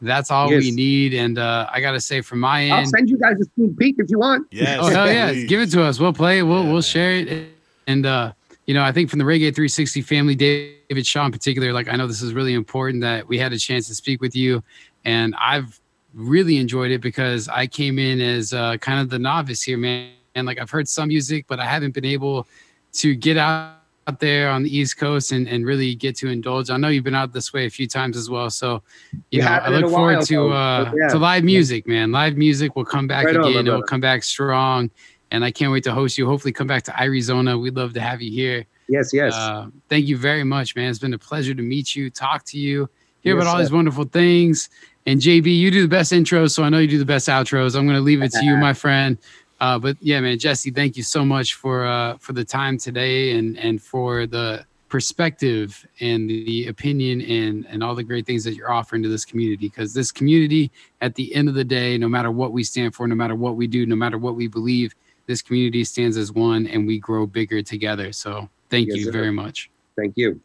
that's 0.01 0.31
all 0.31 0.49
we 0.49 0.71
need. 0.71 1.15
And 1.15 1.39
uh, 1.39 1.69
I 1.73 1.81
gotta 1.81 2.01
say, 2.01 2.21
from 2.21 2.41
my 2.41 2.65
end, 2.65 2.73
I'll 2.73 2.87
send 2.87 3.09
you 3.09 3.19
guys 3.19 3.41
a 3.41 3.45
sneak 3.55 3.77
peek 3.79 3.97
if 3.99 4.11
you 4.11 4.19
want 4.19 4.47
yes, 4.51 4.79
oh 4.81 4.87
hell 4.87 5.11
yeah, 5.11 5.31
please. 5.31 5.49
give 5.49 5.61
it 5.61 5.71
to 5.73 5.83
us. 5.83 5.99
We'll 5.99 6.13
play 6.13 6.39
it. 6.39 6.43
We'll 6.43 6.65
Yeah, 6.65 6.73
we'll 6.73 6.83
share 6.83 7.13
it. 7.17 7.49
And 7.87 8.07
uh, 8.07 8.33
you 8.67 8.75
know, 8.75 8.83
I 8.83 8.93
think 8.93 9.11
from 9.11 9.19
the 9.19 9.25
Reggae 9.25 9.55
360 9.55 10.01
family, 10.03 10.35
David 10.35 11.07
Shaw 11.07 11.27
in 11.27 11.33
particular, 11.33 11.73
like 11.73 11.89
I 11.89 11.97
know 11.97 12.07
this 12.07 12.23
is 12.23 12.33
really 12.33 12.55
important 12.55 13.03
that 13.03 13.29
we 13.29 13.39
had 13.39 13.53
a 13.53 13.59
chance 13.59 13.89
to 13.89 13.95
speak 13.95 14.21
with 14.21 14.35
you, 14.35 14.63
and 15.05 15.35
I've 15.39 15.81
really 16.15 16.57
enjoyed 16.59 16.91
it 16.91 17.01
because 17.01 17.49
I 17.49 17.67
came 17.67 17.99
in 17.99 18.21
as 18.21 18.53
uh, 18.53 18.77
kind 18.79 19.01
of 19.01 19.11
the 19.11 19.19
novice 19.19 19.63
here, 19.63 19.79
man. 19.79 20.11
And 20.35 20.47
like 20.47 20.59
I've 20.61 20.71
heard 20.71 20.89
some 20.89 21.09
music, 21.09 21.47
but 21.49 21.61
I 21.61 21.65
haven't 21.65 21.95
been 21.95 22.05
able 22.05 22.47
to 22.95 23.15
get 23.15 23.37
out 23.37 23.75
out 24.07 24.21
there 24.21 24.51
on 24.51 24.63
the 24.63 24.77
East 24.77 24.99
Coast 24.99 25.33
and, 25.33 25.49
and 25.49 25.65
really 25.65 25.95
get 25.95 26.15
to 26.17 26.29
indulge. 26.29 26.69
I 26.71 26.77
know 26.77 26.89
you've 26.89 27.05
been 27.05 27.15
out 27.15 27.33
this 27.33 27.53
way 27.53 27.65
a 27.67 27.71
few 27.71 27.87
times 27.87 28.17
as 28.17 28.29
well. 28.29 28.51
So, 28.51 28.83
you 29.31 29.39
We 29.39 29.39
know, 29.41 29.47
I 29.47 29.69
look 29.71 29.91
forward 29.91 30.17
while, 30.17 30.27
to 30.27 30.53
uh 30.53 30.93
yeah. 30.95 31.09
to 31.09 31.19
live 31.19 31.45
music, 31.45 31.87
man. 31.87 32.13
Live 32.13 32.37
music 32.37 32.77
will 32.77 32.85
come 32.85 33.07
back 33.07 33.25
Right 33.25 33.37
on, 33.37 33.51
again. 33.51 33.67
It 33.67 33.71
will 33.71 33.83
come 33.83 34.01
back 34.01 34.23
strong. 34.23 34.91
And 35.31 35.45
I 35.45 35.51
can't 35.51 35.73
wait 35.73 35.85
to 35.85 35.93
host 35.93 36.19
you. 36.19 36.27
Hopefully 36.27 36.53
come 36.53 36.67
back 36.67 36.83
to 36.85 37.03
Arizona. 37.03 37.57
We'd 37.57 37.77
love 37.77 37.95
to 37.95 38.01
have 38.01 38.21
you 38.21 38.31
here. 38.31 38.67
Yes, 38.89 39.13
yes. 39.15 39.35
Uh, 39.35 39.69
thank 39.89 40.07
you 40.07 40.17
very 40.19 40.45
much, 40.45 40.77
man. 40.77 40.91
It's 40.91 40.99
been 40.99 41.15
a 41.15 41.19
pleasure 41.19 41.55
to 41.55 41.63
meet 41.63 41.97
you, 41.97 42.11
talk 42.11 42.45
to 42.47 42.59
you, 42.59 42.89
hear 43.21 43.35
Yes, 43.35 43.43
about 43.43 43.51
all 43.51 43.57
sir. 43.57 43.63
these 43.63 43.73
wonderful 43.73 44.05
things. 44.05 44.69
And 45.07 45.21
JB, 45.21 45.57
you 45.59 45.71
do 45.71 45.83
the 45.83 45.89
best 45.89 46.13
intros, 46.13 46.53
so 46.53 46.63
I 46.63 46.69
know 46.71 46.79
you 46.79 46.89
do 46.89 46.99
the 46.99 47.05
best 47.05 47.29
outros. 47.29 47.77
I'm 47.77 47.85
going 47.87 47.97
to 47.97 48.03
leave 48.03 48.23
it 48.23 48.33
to 48.33 48.45
you, 48.45 48.57
my 48.57 48.73
friend. 48.85 49.19
Uh, 49.61 49.79
but 49.79 49.97
yeah, 50.01 50.21
man, 50.21 50.39
Jesse, 50.39 50.71
thank 50.71 50.97
you 50.97 51.03
so 51.03 51.25
much 51.25 51.55
for 51.55 51.87
uh, 51.87 52.17
for 52.19 52.33
the 52.33 52.45
time 52.45 52.79
today 52.79 53.37
and 53.39 53.59
and 53.59 53.83
for 53.83 54.27
the 54.27 54.65
perspective 54.89 55.87
and 56.01 56.29
the 56.31 56.67
opinion 56.69 57.21
and 57.23 57.67
and 57.69 57.83
all 57.83 57.95
the 57.95 58.03
great 58.03 58.25
things 58.27 58.45
that 58.45 58.55
you're 58.55 58.71
offering 58.73 59.03
to 59.03 59.09
this 59.09 59.25
community. 59.25 59.69
Because 59.69 59.93
this 59.93 60.11
community, 60.11 60.71
at 61.03 61.15
the 61.15 61.35
end 61.35 61.49
of 61.49 61.55
the 61.55 61.65
day, 61.65 61.99
no 61.99 62.09
matter 62.09 62.31
what 62.31 62.53
we 62.53 62.65
stand 62.65 62.95
for, 62.95 63.07
no 63.07 63.15
matter 63.15 63.35
what 63.35 63.57
we 63.57 63.67
do, 63.67 63.85
no 63.87 63.97
matter 63.97 64.19
what 64.19 64.37
we 64.37 64.49
believe, 64.49 64.95
this 65.27 65.43
community 65.43 65.85
stands 65.85 66.17
as 66.17 66.33
one, 66.33 66.67
and 66.67 66.87
we 66.87 66.99
grow 66.99 67.27
bigger 67.27 67.63
together. 67.63 68.11
So 68.13 68.49
thank 68.71 68.89
Yes, 68.89 68.99
you 68.99 69.05
sir. 69.05 69.13
very 69.13 69.31
much. 69.31 69.71
Thank 69.97 70.15
you. 70.17 70.41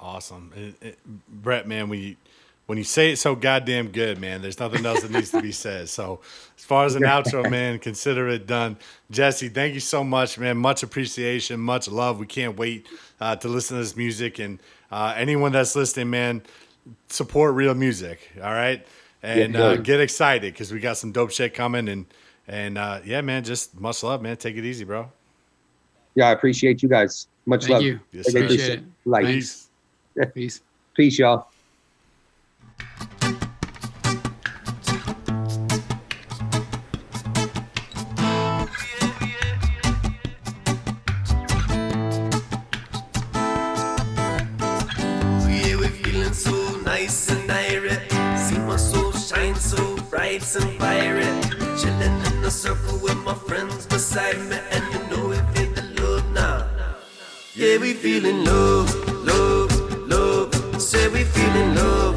Awesome, 0.00 0.52
It- 0.56 0.74
it- 0.80 0.98
Brett. 1.42 1.66
Man, 1.66 1.88
when 1.88 2.00
you 2.00 2.16
when 2.66 2.78
you 2.78 2.84
say 2.84 3.12
it 3.12 3.16
so 3.16 3.34
goddamn 3.34 3.88
good, 3.88 4.18
man, 4.20 4.40
there's 4.40 4.58
nothing 4.58 4.86
else 4.86 5.02
that 5.02 5.10
needs 5.10 5.30
to 5.30 5.42
be 5.42 5.52
said. 5.52 5.88
So, 5.88 6.20
as 6.56 6.64
far 6.64 6.86
as 6.86 6.94
an 6.94 7.02
outro, 7.02 7.48
man, 7.50 7.78
consider 7.78 8.28
it 8.28 8.46
done. 8.46 8.76
Jesse, 9.10 9.48
thank 9.48 9.74
you 9.74 9.80
so 9.80 10.02
much, 10.02 10.38
man. 10.38 10.56
Much 10.56 10.82
appreciation, 10.82 11.60
much 11.60 11.88
love. 11.88 12.18
We 12.18 12.26
can't 12.26 12.56
wait 12.56 12.86
uh, 13.20 13.36
to 13.36 13.48
listen 13.48 13.76
to 13.76 13.82
this 13.82 13.96
music, 13.96 14.38
and 14.38 14.58
uh, 14.90 15.14
anyone 15.16 15.52
that's 15.52 15.76
listening, 15.76 16.10
man, 16.10 16.42
support 17.08 17.54
real 17.54 17.74
music. 17.74 18.30
All 18.42 18.52
right, 18.52 18.86
and 19.22 19.54
Yes, 19.54 19.62
uh, 19.62 19.76
get 19.76 20.00
excited 20.00 20.54
because 20.54 20.72
we 20.72 20.80
got 20.80 20.96
some 20.96 21.12
dope 21.12 21.32
shit 21.32 21.52
coming, 21.52 21.88
and 21.88 22.06
and 22.48 22.78
uh, 22.78 23.00
yeah, 23.04 23.20
man, 23.20 23.44
just 23.44 23.78
much 23.78 24.02
love, 24.02 24.22
man. 24.22 24.36
Take 24.36 24.56
it 24.56 24.64
easy, 24.64 24.84
bro. 24.84 25.10
Yeah, 26.14 26.28
I 26.28 26.32
appreciate 26.32 26.82
you 26.82 26.88
guys. 26.88 27.26
Much 27.46 27.62
Thank 27.62 27.72
love. 27.72 27.82
you. 27.82 28.00
Yes, 28.12 28.28
Appreciate 28.28 28.78
it. 28.78 28.84
Like, 29.04 29.26
Peace. 29.26 29.68
Peace. 30.32 30.60
peace, 30.94 31.18
y'all. 31.18 31.48
Yeah, 31.48 31.48
we're 31.48 31.50
feeling 31.50 31.50
so 31.50 32.63
nice 47.04 47.28
and 47.28 47.50
irate. 47.50 48.10
See 48.38 48.58
my 48.58 48.76
soul 48.76 49.12
shine 49.12 49.56
so 49.56 49.96
bright 50.10 50.44
and 50.56 50.70
fiery. 50.78 51.24
Chilling 51.80 52.18
in 52.28 52.44
a 52.44 52.50
circle 52.50 52.98
with 52.98 53.18
my 53.24 53.34
friends 53.34 53.86
beside 53.86 54.38
me, 54.50 54.58
and 54.70 54.84
you 54.92 55.00
know 55.10 55.28
we 55.28 55.36
feel 55.52 55.72
the 55.74 55.84
love 56.00 56.24
now. 56.32 56.66
Yeah, 57.54 57.78
we 57.78 57.92
feeling 57.94 58.44
love, 58.44 58.88
love, 59.26 59.72
love. 60.08 60.80
Say 60.80 61.08
we 61.08 61.24
feeling 61.24 61.74
love, 61.74 62.14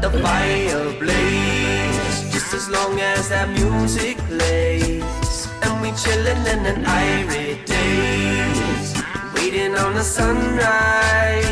the 0.00 0.10
fire 0.10 0.92
blaze, 0.98 2.32
just 2.32 2.54
as 2.54 2.68
long 2.68 2.98
as 3.00 3.28
that 3.28 3.48
music 3.50 4.16
plays. 4.28 5.48
And 5.62 5.82
we 5.82 5.90
chillin' 5.92 6.44
in 6.52 6.64
an 6.66 6.84
irate 6.86 7.66
days, 7.66 8.94
waiting 9.34 9.74
on 9.76 9.94
the 9.94 10.02
sunrise. 10.02 11.46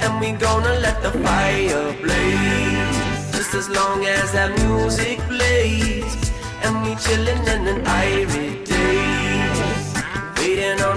And 0.00 0.20
we 0.20 0.32
gonna 0.32 0.74
let 0.86 1.02
the 1.02 1.12
fire 1.26 1.92
blaze, 2.02 3.32
just 3.36 3.54
as 3.54 3.68
long 3.68 4.04
as 4.06 4.32
that 4.32 4.50
music 4.64 5.18
plays. 5.28 6.32
And 6.62 6.82
we 6.84 6.92
chillin' 7.04 7.46
in 7.54 7.66
an 7.74 7.86
irate 7.86 8.64
days. 8.64 8.76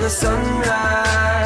the 0.10 0.16
sunrise. 0.16 1.39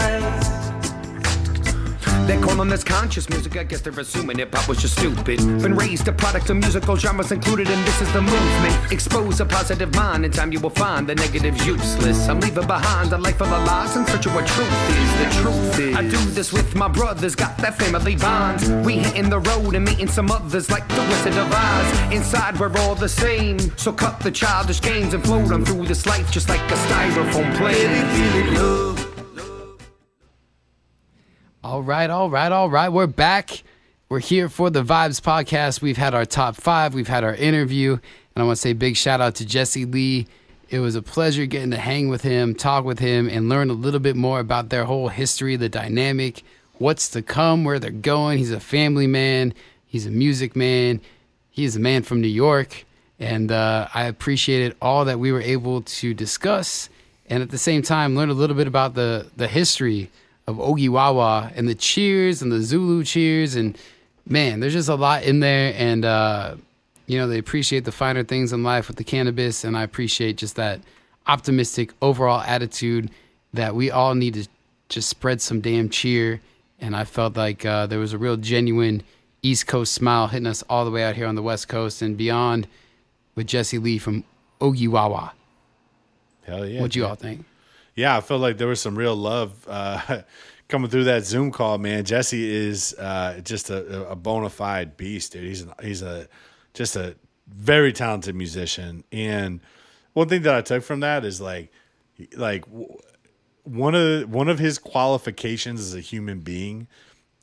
They're 2.26 2.40
calling 2.41 2.70
this 2.70 2.86
conscious 2.86 3.30
music. 3.30 3.58
I 3.58 3.64
guess 3.64 3.82
they're 3.82 4.00
assuming 4.00 4.38
hip 4.38 4.56
hop 4.56 4.70
was 4.70 4.78
just 4.80 4.98
stupid. 4.98 5.40
Been 5.62 5.76
raised 5.76 6.08
a 6.08 6.14
product 6.14 6.50
of 6.50 6.56
musical 6.58 6.95
genres 6.95 7.32
included, 7.34 7.68
and 7.68 7.86
this 7.86 8.02
is 8.02 8.12
the 8.14 8.22
movement. 8.22 8.91
Expose 8.94 9.41
a 9.41 9.45
positive 9.45 9.94
mind. 9.95 10.24
In 10.24 10.32
time, 10.32 10.54
you 10.54 10.62
will 10.62 10.70
find 10.70 11.06
the 11.06 11.16
negatives 11.16 11.66
useless. 11.66 12.30
I'm 12.30 12.40
leaving 12.40 12.66
behind 12.66 13.12
a 13.12 13.18
life 13.18 13.38
full 13.38 13.48
of 13.48 13.68
lies 13.68 13.98
in 13.98 14.06
search 14.06 14.26
of 14.26 14.36
what 14.36 14.48
truth 14.48 14.90
is. 14.90 15.12
The 15.20 15.41
truth 15.41 15.80
is, 15.80 15.95
I 15.98 16.02
do 16.02 16.18
this 16.32 16.54
with 16.54 16.76
my 16.76 16.88
brothers. 16.88 17.36
Got 17.36 17.58
that 17.58 17.78
family 17.78 18.16
bond. 18.16 18.86
We 18.86 19.00
hitting 19.00 19.30
the 19.30 19.40
road 19.40 19.76
and 19.76 19.84
meeting 19.84 20.08
some 20.08 20.32
others 20.32 20.72
like 20.72 20.88
the 20.88 21.02
Wizard 21.02 21.38
of 21.38 21.52
Oz. 21.52 22.14
Inside, 22.14 22.58
we're 22.58 22.76
all 22.78 22.95
the 22.95 23.10
same. 23.10 23.60
So 23.78 23.91
cut 23.91 24.22
the 24.22 24.32
childish 24.32 24.82
games 24.82 25.14
and 25.14 25.22
float 25.24 25.52
on 25.52 25.66
through 25.66 25.88
this 25.88 26.06
life 26.06 26.32
just 26.32 26.48
like 26.48 26.62
a 26.72 26.76
styrofoam 26.76 27.54
plane. 27.58 29.02
All 31.64 31.81
right, 31.81 32.10
all 32.10 32.30
right, 32.30 32.52
all 32.52 32.69
right. 32.69 32.90
We're 32.90 33.07
back. 33.07 33.64
We're 34.10 34.19
here 34.19 34.49
for 34.49 34.69
the 34.69 34.84
Vibes 34.84 35.22
podcast. 35.22 35.81
We've 35.81 35.95
had 35.95 36.14
our 36.14 36.26
top 36.26 36.57
five, 36.57 36.94
we've 36.94 37.07
had 37.07 37.23
our 37.23 37.34
interview, 37.34 37.94
and 37.94 38.02
I 38.35 38.44
want 38.44 38.57
to 38.57 38.61
say 38.61 38.73
big 38.73 38.98
shout 38.98 39.22
out 39.22 39.35
to 39.35 39.45
Jesse 39.45 39.85
Lee. 39.85 40.27
It 40.69 40.80
was 40.80 40.95
a 40.95 41.02
pleasure 41.02 41.45
getting 41.45 41.72
to 41.72 41.77
hang 41.77 42.10
with 42.10 42.22
him, 42.22 42.53
talk 42.53 42.84
with 42.84 42.99
him, 42.99 43.30
and 43.30 43.48
learn 43.48 43.69
a 43.69 43.73
little 43.76 44.02
bit 44.02 44.18
more 44.18 44.41
about 44.41 44.72
their 44.72 44.84
whole 44.84 45.07
history, 45.07 45.56
the 45.56 45.69
dynamic, 45.69 46.44
what's 46.80 47.07
to 47.11 47.22
come, 47.22 47.64
where 47.64 47.80
they're 47.80 47.91
going. 47.91 48.40
He's 48.40 48.52
a 48.52 48.60
family 48.60 49.07
man, 49.07 49.53
he's 49.85 50.06
a 50.06 50.11
music 50.11 50.57
man, 50.57 50.99
he's 51.49 51.77
a 51.77 51.80
man 51.80 52.03
from 52.03 52.19
New 52.19 52.27
York, 52.27 52.84
and 53.19 53.53
uh, 53.53 53.88
I 53.94 54.03
appreciated 54.07 54.76
all 54.81 55.06
that 55.06 55.18
we 55.18 55.31
were 55.31 55.40
able 55.40 55.84
to 55.84 56.14
discuss, 56.14 56.90
and 57.27 57.41
at 57.41 57.52
the 57.52 57.57
same 57.57 57.84
time, 57.84 58.18
learn 58.18 58.30
a 58.30 58.34
little 58.34 58.57
bit 58.57 58.68
about 58.68 58.95
the 58.95 59.27
the 59.38 59.48
history 59.48 60.11
of 60.48 60.60
Oogie 60.60 60.90
Wawa 60.90 61.52
and 61.56 61.68
the 61.68 61.76
cheers 61.76 62.41
and 62.41 62.52
the 62.52 62.61
Zulu 62.61 63.03
cheers 63.03 63.56
and 63.56 63.78
man, 64.28 64.60
there's 64.60 64.74
just 64.74 64.90
a 64.90 64.95
lot 64.95 65.24
in 65.24 65.40
there 65.40 65.74
and 65.78 66.06
uh, 66.06 66.56
you 67.07 67.18
know, 67.18 67.28
they 67.28 67.38
appreciate 67.38 67.86
the 67.86 67.91
finer 67.91 68.24
things 68.24 68.53
in 68.53 68.64
life 68.64 68.88
with 68.88 68.98
the 68.98 69.03
cannabis 69.03 69.64
and 69.64 69.78
I 69.78 69.84
appreciate 69.84 70.38
just 70.38 70.56
that 70.56 70.82
optimistic 71.28 71.94
overall 72.02 72.41
attitude 72.41 73.10
that 73.53 73.76
we 73.76 73.91
all 73.91 74.15
need 74.15 74.34
to 74.34 74.48
just 74.90 75.10
spread 75.10 75.41
some 75.41 75.61
damn 75.61 75.90
cheer 75.90 76.41
and 76.80 76.95
I 76.95 77.06
felt 77.06 77.38
like 77.38 77.65
uh, 77.65 77.88
there 77.88 77.99
was 77.99 78.14
a 78.14 78.18
real 78.18 78.36
genuine 78.36 79.03
East 79.41 79.68
Coast 79.68 79.94
smile 79.94 80.28
hitting 80.28 80.48
us 80.48 80.64
all 80.70 80.86
the 80.86 80.91
way 80.91 81.03
out 81.03 81.15
here 81.15 81.28
on 81.28 81.36
the 81.36 81.41
West 81.41 81.68
Coast 81.68 82.02
and 82.02 82.18
beyond 82.18 82.68
with 83.36 83.48
Jesse 83.48 83.78
Lee 83.78 83.98
from 83.98 84.24
Oogie 84.61 84.88
Wawa. 84.88 85.34
Hell 86.45 86.65
yeah. 86.65 86.82
What'd 86.82 86.95
you 86.95 87.06
all 87.06 87.15
think? 87.15 87.45
Yeah, 87.95 88.18
I 88.18 88.22
felt 88.22 88.41
like 88.41 88.57
there 88.57 88.68
was 88.68 88.82
some 88.82 88.98
real 88.98 89.15
love 89.15 89.53
uh, 89.68 90.22
coming 90.68 90.90
through 90.90 91.06
that 91.06 91.26
Zoom 91.26 91.52
call, 91.52 91.78
man. 91.78 92.06
Jesse 92.06 92.49
is 92.49 92.94
uh, 92.95 93.40
just 93.44 93.70
a, 93.70 94.10
a 94.10 94.15
bona 94.15 94.49
fide 94.49 94.98
beast, 94.98 95.34
dude. 95.34 95.44
He's 95.44 95.61
an, 95.61 95.74
he's 95.82 96.02
a 96.02 96.28
just 96.74 96.95
a 96.95 97.15
very 97.48 97.94
talented 97.94 98.36
musician. 98.36 99.03
And 99.11 99.60
one 100.14 100.28
thing 100.30 100.41
that 100.44 100.56
I 100.56 100.61
took 100.61 100.84
from 100.84 101.02
that 101.02 101.26
is 101.26 101.40
like 101.40 101.72
like 102.36 102.65
one 103.64 103.95
of 103.95 104.30
one 104.34 104.49
of 104.49 104.60
his 104.60 104.78
qualifications 104.80 105.80
as 105.80 105.95
a 105.95 105.99
human 105.99 106.40
being 106.40 106.88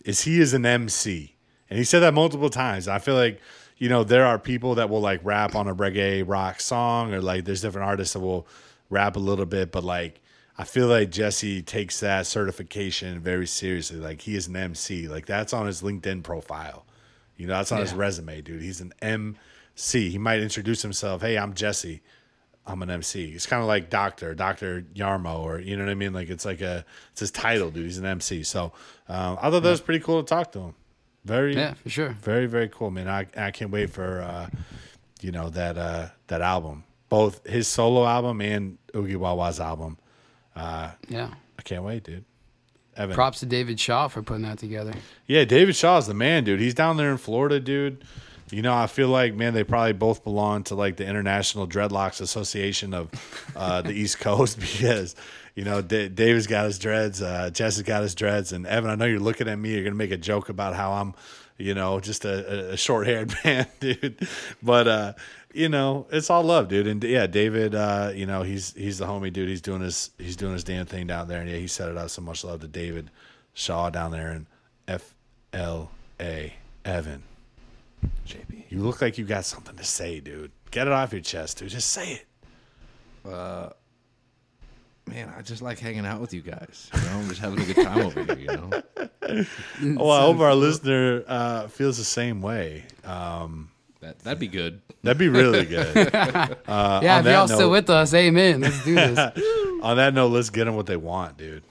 is 0.04 0.22
he 0.22 0.40
is 0.40 0.54
an 0.54 0.64
MC, 0.66 1.36
and 1.68 1.78
he 1.78 1.84
said 1.84 2.00
that 2.00 2.14
multiple 2.14 2.50
times. 2.50 2.88
I 2.88 2.98
feel 2.98 3.14
like 3.14 3.40
you 3.78 3.88
know 3.88 4.04
there 4.04 4.26
are 4.26 4.38
people 4.38 4.74
that 4.76 4.90
will 4.90 5.00
like 5.00 5.20
rap 5.22 5.54
on 5.54 5.68
a 5.68 5.74
reggae 5.74 6.24
rock 6.26 6.60
song, 6.60 7.14
or 7.14 7.20
like 7.20 7.44
there's 7.44 7.62
different 7.62 7.86
artists 7.86 8.14
that 8.14 8.20
will 8.20 8.46
rap 8.88 9.16
a 9.16 9.20
little 9.20 9.46
bit, 9.46 9.70
but 9.72 9.84
like 9.84 10.20
I 10.60 10.64
feel 10.64 10.88
like 10.88 11.10
Jesse 11.10 11.62
takes 11.62 12.00
that 12.00 12.26
certification 12.26 13.18
very 13.20 13.46
seriously. 13.46 13.96
Like 13.96 14.20
he 14.20 14.36
is 14.36 14.46
an 14.46 14.56
MC. 14.56 15.08
Like 15.08 15.24
that's 15.24 15.54
on 15.54 15.66
his 15.66 15.80
LinkedIn 15.80 16.22
profile. 16.22 16.84
You 17.38 17.46
know, 17.46 17.54
that's 17.54 17.72
on 17.72 17.80
his 17.80 17.94
resume, 17.94 18.42
dude. 18.42 18.60
He's 18.60 18.82
an 18.82 18.92
MC. 19.00 20.10
He 20.10 20.18
might 20.18 20.40
introduce 20.40 20.82
himself. 20.82 21.22
Hey, 21.22 21.38
I'm 21.38 21.54
Jesse. 21.54 22.02
I'm 22.66 22.82
an 22.82 22.90
MC. 22.90 23.30
It's 23.30 23.46
kind 23.46 23.62
of 23.62 23.68
like 23.68 23.88
Doctor, 23.88 24.34
Doctor 24.34 24.82
Yarmo, 24.94 25.38
or 25.38 25.60
you 25.60 25.78
know 25.78 25.84
what 25.84 25.90
I 25.90 25.94
mean. 25.94 26.12
Like 26.12 26.28
it's 26.28 26.44
like 26.44 26.60
a 26.60 26.84
it's 27.12 27.20
his 27.20 27.30
title, 27.30 27.70
dude. 27.70 27.86
He's 27.86 27.96
an 27.96 28.04
MC. 28.04 28.42
So 28.42 28.72
um, 29.08 29.38
I 29.40 29.50
thought 29.50 29.62
that 29.62 29.70
was 29.70 29.80
pretty 29.80 30.04
cool 30.04 30.22
to 30.22 30.28
talk 30.28 30.52
to 30.52 30.58
him. 30.58 30.74
Very, 31.24 31.54
Yeah, 31.54 31.72
for 31.72 31.88
sure. 31.88 32.10
very, 32.20 32.44
very 32.44 32.68
cool, 32.68 32.90
man. 32.90 33.08
I 33.08 33.26
I 33.34 33.50
can't 33.50 33.70
wait 33.70 33.88
for 33.88 34.20
uh, 34.20 34.50
you 35.22 35.32
know 35.32 35.48
that 35.48 35.78
uh, 35.78 36.08
that 36.26 36.42
album, 36.42 36.84
both 37.08 37.46
his 37.46 37.66
solo 37.66 38.04
album 38.04 38.42
and 38.42 38.76
Oogie 38.94 39.16
Wawa's 39.16 39.58
album. 39.58 39.96
Uh, 40.56 40.90
Yeah. 41.08 41.30
I 41.58 41.62
can't 41.62 41.82
wait, 41.84 42.04
dude. 42.04 42.24
Evan, 42.96 43.14
Props 43.14 43.40
to 43.40 43.46
David 43.46 43.78
Shaw 43.78 44.08
for 44.08 44.22
putting 44.22 44.42
that 44.42 44.58
together. 44.58 44.92
yeah, 45.26 45.44
David 45.44 45.76
Shaw's 45.76 46.06
the 46.06 46.14
man, 46.14 46.44
dude. 46.44 46.60
He's 46.60 46.74
down 46.74 46.96
there 46.96 47.10
in 47.10 47.18
Florida, 47.18 47.60
dude. 47.60 48.04
You 48.50 48.62
know, 48.62 48.74
I 48.74 48.88
feel 48.88 49.08
like, 49.08 49.34
man, 49.34 49.54
they 49.54 49.62
probably 49.62 49.92
both 49.92 50.24
belong 50.24 50.64
to 50.64 50.74
like 50.74 50.96
the 50.96 51.06
International 51.06 51.68
Dreadlocks 51.68 52.20
Association 52.20 52.92
of 52.94 53.08
uh, 53.54 53.82
the 53.82 53.92
East 53.92 54.18
Coast 54.18 54.58
because, 54.60 55.14
you 55.54 55.64
know, 55.64 55.80
D- 55.82 56.08
David's 56.08 56.48
got 56.48 56.64
his 56.64 56.78
dreads, 56.78 57.22
uh, 57.22 57.50
Jess 57.50 57.76
has 57.76 57.82
got 57.84 58.02
his 58.02 58.14
dreads, 58.16 58.52
and 58.52 58.66
Evan, 58.66 58.90
I 58.90 58.96
know 58.96 59.04
you're 59.04 59.20
looking 59.20 59.48
at 59.48 59.56
me. 59.58 59.74
You're 59.74 59.84
gonna 59.84 59.94
make 59.94 60.10
a 60.10 60.16
joke 60.16 60.48
about 60.48 60.74
how 60.74 60.92
I'm, 60.92 61.14
you 61.58 61.74
know, 61.74 62.00
just 62.00 62.24
a, 62.24 62.72
a 62.72 62.76
short 62.76 63.06
haired 63.06 63.32
man, 63.44 63.66
dude. 63.78 64.26
But 64.62 64.88
uh, 64.88 65.12
you 65.52 65.68
know, 65.68 66.06
it's 66.10 66.30
all 66.30 66.42
love, 66.42 66.68
dude. 66.68 66.86
And 66.86 67.02
yeah, 67.02 67.26
David, 67.26 67.74
uh, 67.74 68.12
you 68.14 68.26
know, 68.26 68.42
he's 68.42 68.72
he's 68.74 68.98
the 68.98 69.06
homie, 69.06 69.32
dude. 69.32 69.48
He's 69.48 69.60
doing 69.60 69.80
his 69.80 70.10
he's 70.18 70.36
doing 70.36 70.52
his 70.52 70.64
damn 70.64 70.86
thing 70.86 71.06
down 71.06 71.28
there, 71.28 71.40
and 71.40 71.48
yeah, 71.50 71.56
he 71.56 71.66
set 71.66 71.88
it 71.88 71.96
up. 71.96 72.10
So 72.10 72.22
much 72.22 72.44
love 72.44 72.60
to 72.60 72.68
David 72.68 73.10
Shaw 73.54 73.90
down 73.90 74.10
there 74.12 74.32
in 74.32 74.46
F 74.88 75.14
L 75.52 75.90
A 76.20 76.54
Evan. 76.84 77.22
JP, 78.26 78.64
you 78.70 78.78
look 78.80 79.02
like 79.02 79.18
you 79.18 79.24
got 79.24 79.44
something 79.44 79.76
to 79.76 79.84
say, 79.84 80.20
dude. 80.20 80.52
Get 80.70 80.86
it 80.86 80.92
off 80.92 81.12
your 81.12 81.20
chest, 81.20 81.58
dude. 81.58 81.68
Just 81.70 81.90
say 81.90 82.12
it. 82.12 82.26
Uh, 83.28 83.70
Man, 85.06 85.32
I 85.36 85.42
just 85.42 85.60
like 85.60 85.80
hanging 85.80 86.06
out 86.06 86.20
with 86.20 86.32
you 86.32 86.40
guys. 86.40 86.88
You 86.94 87.00
know, 87.00 87.18
I'm 87.18 87.28
just 87.28 87.40
having 87.40 87.60
a 87.60 87.64
good 87.64 87.84
time 87.84 87.98
over 87.98 88.22
here. 88.22 88.38
You 88.38 88.46
know, 88.46 88.70
Oh, 89.98 90.08
I 90.10 90.20
hope 90.20 90.38
our 90.38 90.54
listener 90.54 91.24
uh, 91.26 91.66
feels 91.66 91.98
the 91.98 92.04
same 92.04 92.40
way. 92.40 92.84
Um, 93.04 93.69
that 94.00 94.18
that'd 94.20 94.38
be 94.38 94.48
good. 94.48 94.80
that'd 95.02 95.18
be 95.18 95.28
really 95.28 95.64
good. 95.64 95.96
Uh, 96.66 97.00
yeah, 97.02 97.20
if 97.20 97.26
y'all 97.26 97.48
still 97.48 97.70
with 97.70 97.90
us, 97.90 98.14
amen. 98.14 98.60
Let's 98.60 98.84
do 98.84 98.94
this. 98.94 99.18
On 99.82 99.96
that 99.96 100.14
note, 100.14 100.28
let's 100.28 100.50
get 100.50 100.66
them 100.66 100.76
what 100.76 100.86
they 100.86 100.96
want, 100.96 101.36
dude. 101.36 101.64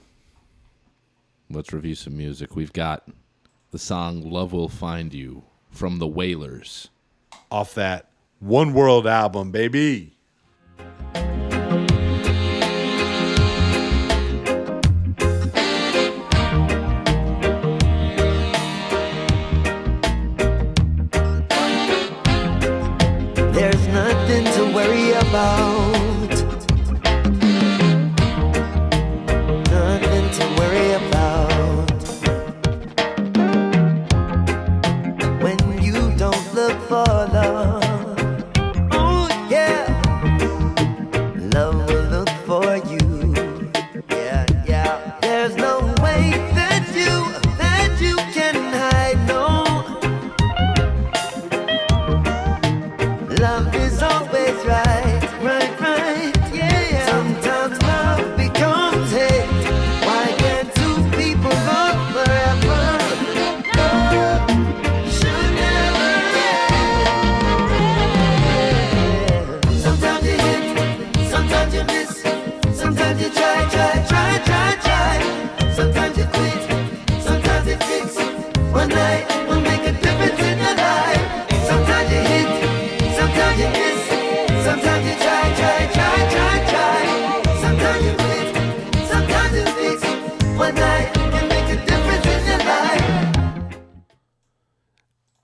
Let's 1.48 1.72
review 1.72 1.94
some 1.94 2.16
music. 2.16 2.54
We've 2.54 2.72
got 2.72 3.08
the 3.70 3.78
song 3.78 4.30
"Love 4.30 4.52
Will 4.52 4.68
Find 4.68 5.12
You" 5.14 5.44
from 5.70 5.98
the 5.98 6.06
Wailers. 6.06 6.88
Off 7.50 7.74
that 7.74 8.10
One 8.40 8.72
World 8.74 9.06
album, 9.06 9.50
baby. 9.50 10.16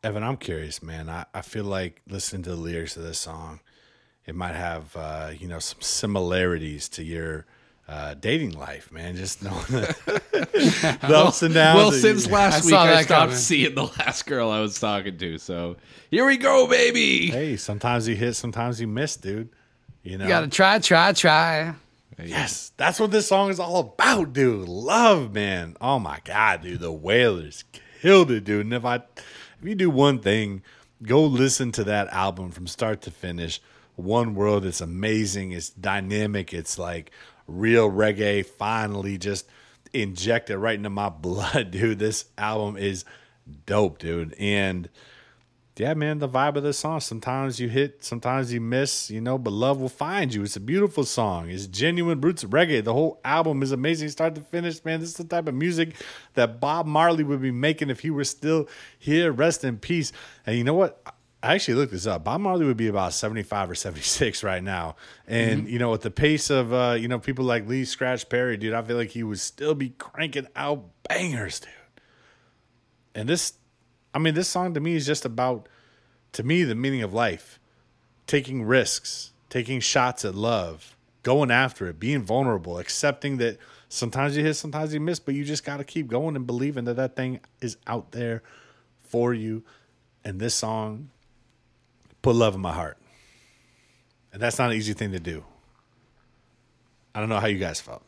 Evan, 0.07 0.23
I'm 0.23 0.37
curious, 0.37 0.83
man. 0.83 1.09
I, 1.09 1.25
I 1.35 1.43
feel 1.43 1.65
like 1.65 2.01
listening 2.09 2.43
to 2.45 2.51
the 2.51 2.57
lyrics 2.57 2.97
of 2.97 3.03
this 3.03 3.19
song, 3.19 3.59
it 4.25 4.35
might 4.37 4.55
have 4.55 4.95
uh, 4.97 5.31
you 5.37 5.49
know 5.49 5.59
some 5.59 5.81
similarities 5.81 6.89
to 6.91 7.03
your 7.03 7.45
uh, 7.89 8.15
dating 8.15 8.53
life, 8.53 8.93
man. 8.93 9.17
Just 9.17 9.43
knowing 9.43 9.65
the, 9.67 10.99
the 11.03 11.17
ups 11.17 11.43
and 11.43 11.55
downs. 11.55 11.77
Well, 11.77 11.91
since 11.93 12.27
you- 12.27 12.33
last 12.33 12.63
I 12.63 12.67
week, 12.67 12.75
I 12.75 13.03
stopped 13.03 13.21
coming. 13.23 13.37
seeing 13.37 13.75
the 13.75 13.85
last 13.99 14.27
girl 14.27 14.51
I 14.51 14.61
was 14.61 14.79
talking 14.79 15.19
to. 15.19 15.39
So 15.39 15.77
here 16.11 16.25
we 16.25 16.37
go, 16.37 16.69
baby. 16.69 17.27
hey, 17.29 17.57
sometimes 17.57 18.07
you 18.07 18.15
hit, 18.15 18.35
sometimes 18.35 18.81
you 18.81 18.87
miss, 18.87 19.17
dude. 19.17 19.49
You 20.05 20.19
know, 20.19 20.25
You 20.25 20.29
gotta 20.29 20.49
try, 20.49 20.79
try, 20.79 21.13
try. 21.15 21.75
Yes, 22.23 22.71
that's 22.77 23.01
what 23.01 23.11
this 23.11 23.27
song 23.27 23.51
is 23.51 23.59
all 23.59 23.81
about, 23.81 24.33
dude. 24.33 24.69
Love, 24.69 25.35
man. 25.35 25.77
Oh 25.81 25.99
my 25.99 26.21
god, 26.25 26.63
dude, 26.63 26.79
the 26.81 26.93
Wailers 26.93 27.65
killed 28.01 28.31
it, 28.31 28.45
dude. 28.45 28.67
And 28.67 28.73
if 28.73 28.85
I, 28.85 29.03
if 29.61 29.69
you 29.69 29.75
do 29.75 29.91
one 29.91 30.19
thing, 30.19 30.63
go 31.03 31.25
listen 31.25 31.73
to 31.73 31.85
that 31.85 32.09
album 32.09 32.51
from 32.51 32.67
start 32.67 33.03
to 33.03 33.11
finish. 33.11 33.61
One 33.97 34.35
World, 34.35 34.65
it's 34.65 34.81
amazing. 34.81 35.53
It's 35.53 35.71
dynamic. 35.71 36.53
It's 36.53 36.79
like 36.79 37.11
real 37.47 37.91
reggae. 37.91 38.45
Finally, 38.45 39.19
just 39.19 39.49
injected 39.93 40.59
right 40.59 40.77
into 40.77 40.91
my 40.91 41.09
blood, 41.11 41.71
dude. 41.71 41.99
This 41.99 42.27
album 42.37 42.77
is 42.77 43.05
dope, 43.65 43.99
dude. 43.99 44.35
And 44.39 44.89
yeah, 45.79 45.93
man, 45.95 46.21
the 46.21 46.29
vibe 46.29 46.57
of 46.57 46.63
the 46.63 46.73
song. 46.73 47.01
Sometimes 47.01 47.61
you 47.61 47.69
hit, 47.69 48.03
sometimes 48.03 48.53
you 48.53 48.61
miss, 48.61 49.11
you 49.11 49.21
know, 49.21 49.37
but 49.37 49.53
love 49.53 49.79
will 49.79 49.91
find 49.91 50.33
you. 50.33 50.43
It's 50.43 50.57
a 50.57 50.61
beautiful 50.61 51.05
song. 51.05 51.51
It's 51.51 51.67
genuine 51.67 52.21
roots 52.21 52.43
of 52.43 52.51
reggae. 52.51 52.83
The 52.83 52.95
whole 52.95 53.21
album 53.25 53.63
is 53.63 53.73
amazing, 53.73 54.09
start 54.09 54.35
to 54.37 54.41
finish, 54.41 54.83
man. 54.85 55.01
This 55.01 55.11
is 55.11 55.17
the 55.17 55.25
type 55.25 55.49
of 55.49 55.55
music 55.55 55.95
that 56.33 56.61
Bob 56.61 56.87
Marley 56.87 57.25
would 57.25 57.43
be 57.43 57.51
making 57.51 57.91
if 57.91 58.01
he 58.01 58.11
were 58.11 58.25
still 58.25 58.69
here. 58.99 59.31
Rest 59.31 59.65
in 59.65 59.77
peace. 59.77 60.13
And 60.47 60.57
you 60.57 60.65
know 60.65 60.75
what? 60.75 61.03
I 61.43 61.55
actually 61.55 61.75
looked 61.75 61.93
this 61.93 62.07
up. 62.07 62.25
Bob 62.25 62.41
Marley 62.41 62.65
would 62.65 62.79
be 62.79 62.89
about 62.89 63.13
75 63.13 63.71
or 63.71 63.75
76 63.75 64.43
right 64.43 64.65
now. 64.65 64.97
And, 65.27 65.69
you 65.69 65.79
know, 65.79 65.93
at 65.93 66.01
the 66.01 66.11
pace 66.11 66.49
of, 66.49 66.73
uh, 66.73 66.97
you 66.99 67.07
know, 67.07 67.19
people 67.19 67.45
like 67.45 67.69
Lee 67.69 67.85
Scratch 67.85 68.29
Perry, 68.31 68.57
dude, 68.57 68.73
I 68.73 68.81
feel 68.83 68.97
like 68.97 69.11
he 69.11 69.23
would 69.23 69.39
still 69.39 69.75
be 69.75 69.91
cranking 69.91 70.47
out 70.57 70.85
bangers, 71.07 71.61
dude. 71.61 71.71
And 73.15 73.29
this, 73.29 73.53
I 74.17 74.19
mean, 74.19 74.33
this 74.33 74.49
song 74.49 74.73
to 74.73 74.81
me 74.81 74.95
is 74.95 75.05
just 75.05 75.27
about, 75.27 75.69
to 76.33 76.43
me, 76.43 76.65
the 76.65 76.75
meaning 76.75 77.03
of 77.03 77.13
life. 77.13 77.61
Taking 78.27 78.63
risks, 78.63 79.33
taking 79.51 79.79
shots 79.79 80.25
at 80.25 80.35
love, 80.35 80.97
going 81.23 81.51
after 81.51 81.87
it, 81.89 82.01
being 82.01 82.23
vulnerable, 82.23 82.79
accepting 82.79 83.37
that 83.37 83.59
sometimes 83.91 84.35
you 84.35 84.43
hit, 84.43 84.55
sometimes 84.55 84.95
you 84.95 85.01
miss, 85.01 85.21
but 85.21 85.35
you 85.35 85.45
just 85.45 85.67
got 85.67 85.77
to 85.77 85.85
keep 85.85 86.09
going 86.09 86.35
and 86.35 86.47
believing 86.47 86.85
that 86.87 86.95
that 86.95 87.15
thing 87.15 87.41
is 87.61 87.77
out 87.87 88.13
there 88.13 88.43
for 89.03 89.35
you. 89.35 89.63
And 90.25 90.41
this 90.41 90.55
song 90.55 91.11
put 92.23 92.37
love 92.37 92.55
in 92.55 92.63
my 92.63 92.73
heart. 92.73 92.97
And 94.33 94.41
that's 94.41 94.59
not 94.59 94.71
an 94.71 94.79
easy 94.79 94.95
thing 94.95 95.13
to 95.13 95.21
do. 95.21 95.45
I 97.15 97.21
don't 97.21 97.29
know 97.29 97.39
how 97.39 97.49
you 97.49 97.59
guys 97.59 97.83
felt. 97.83 98.03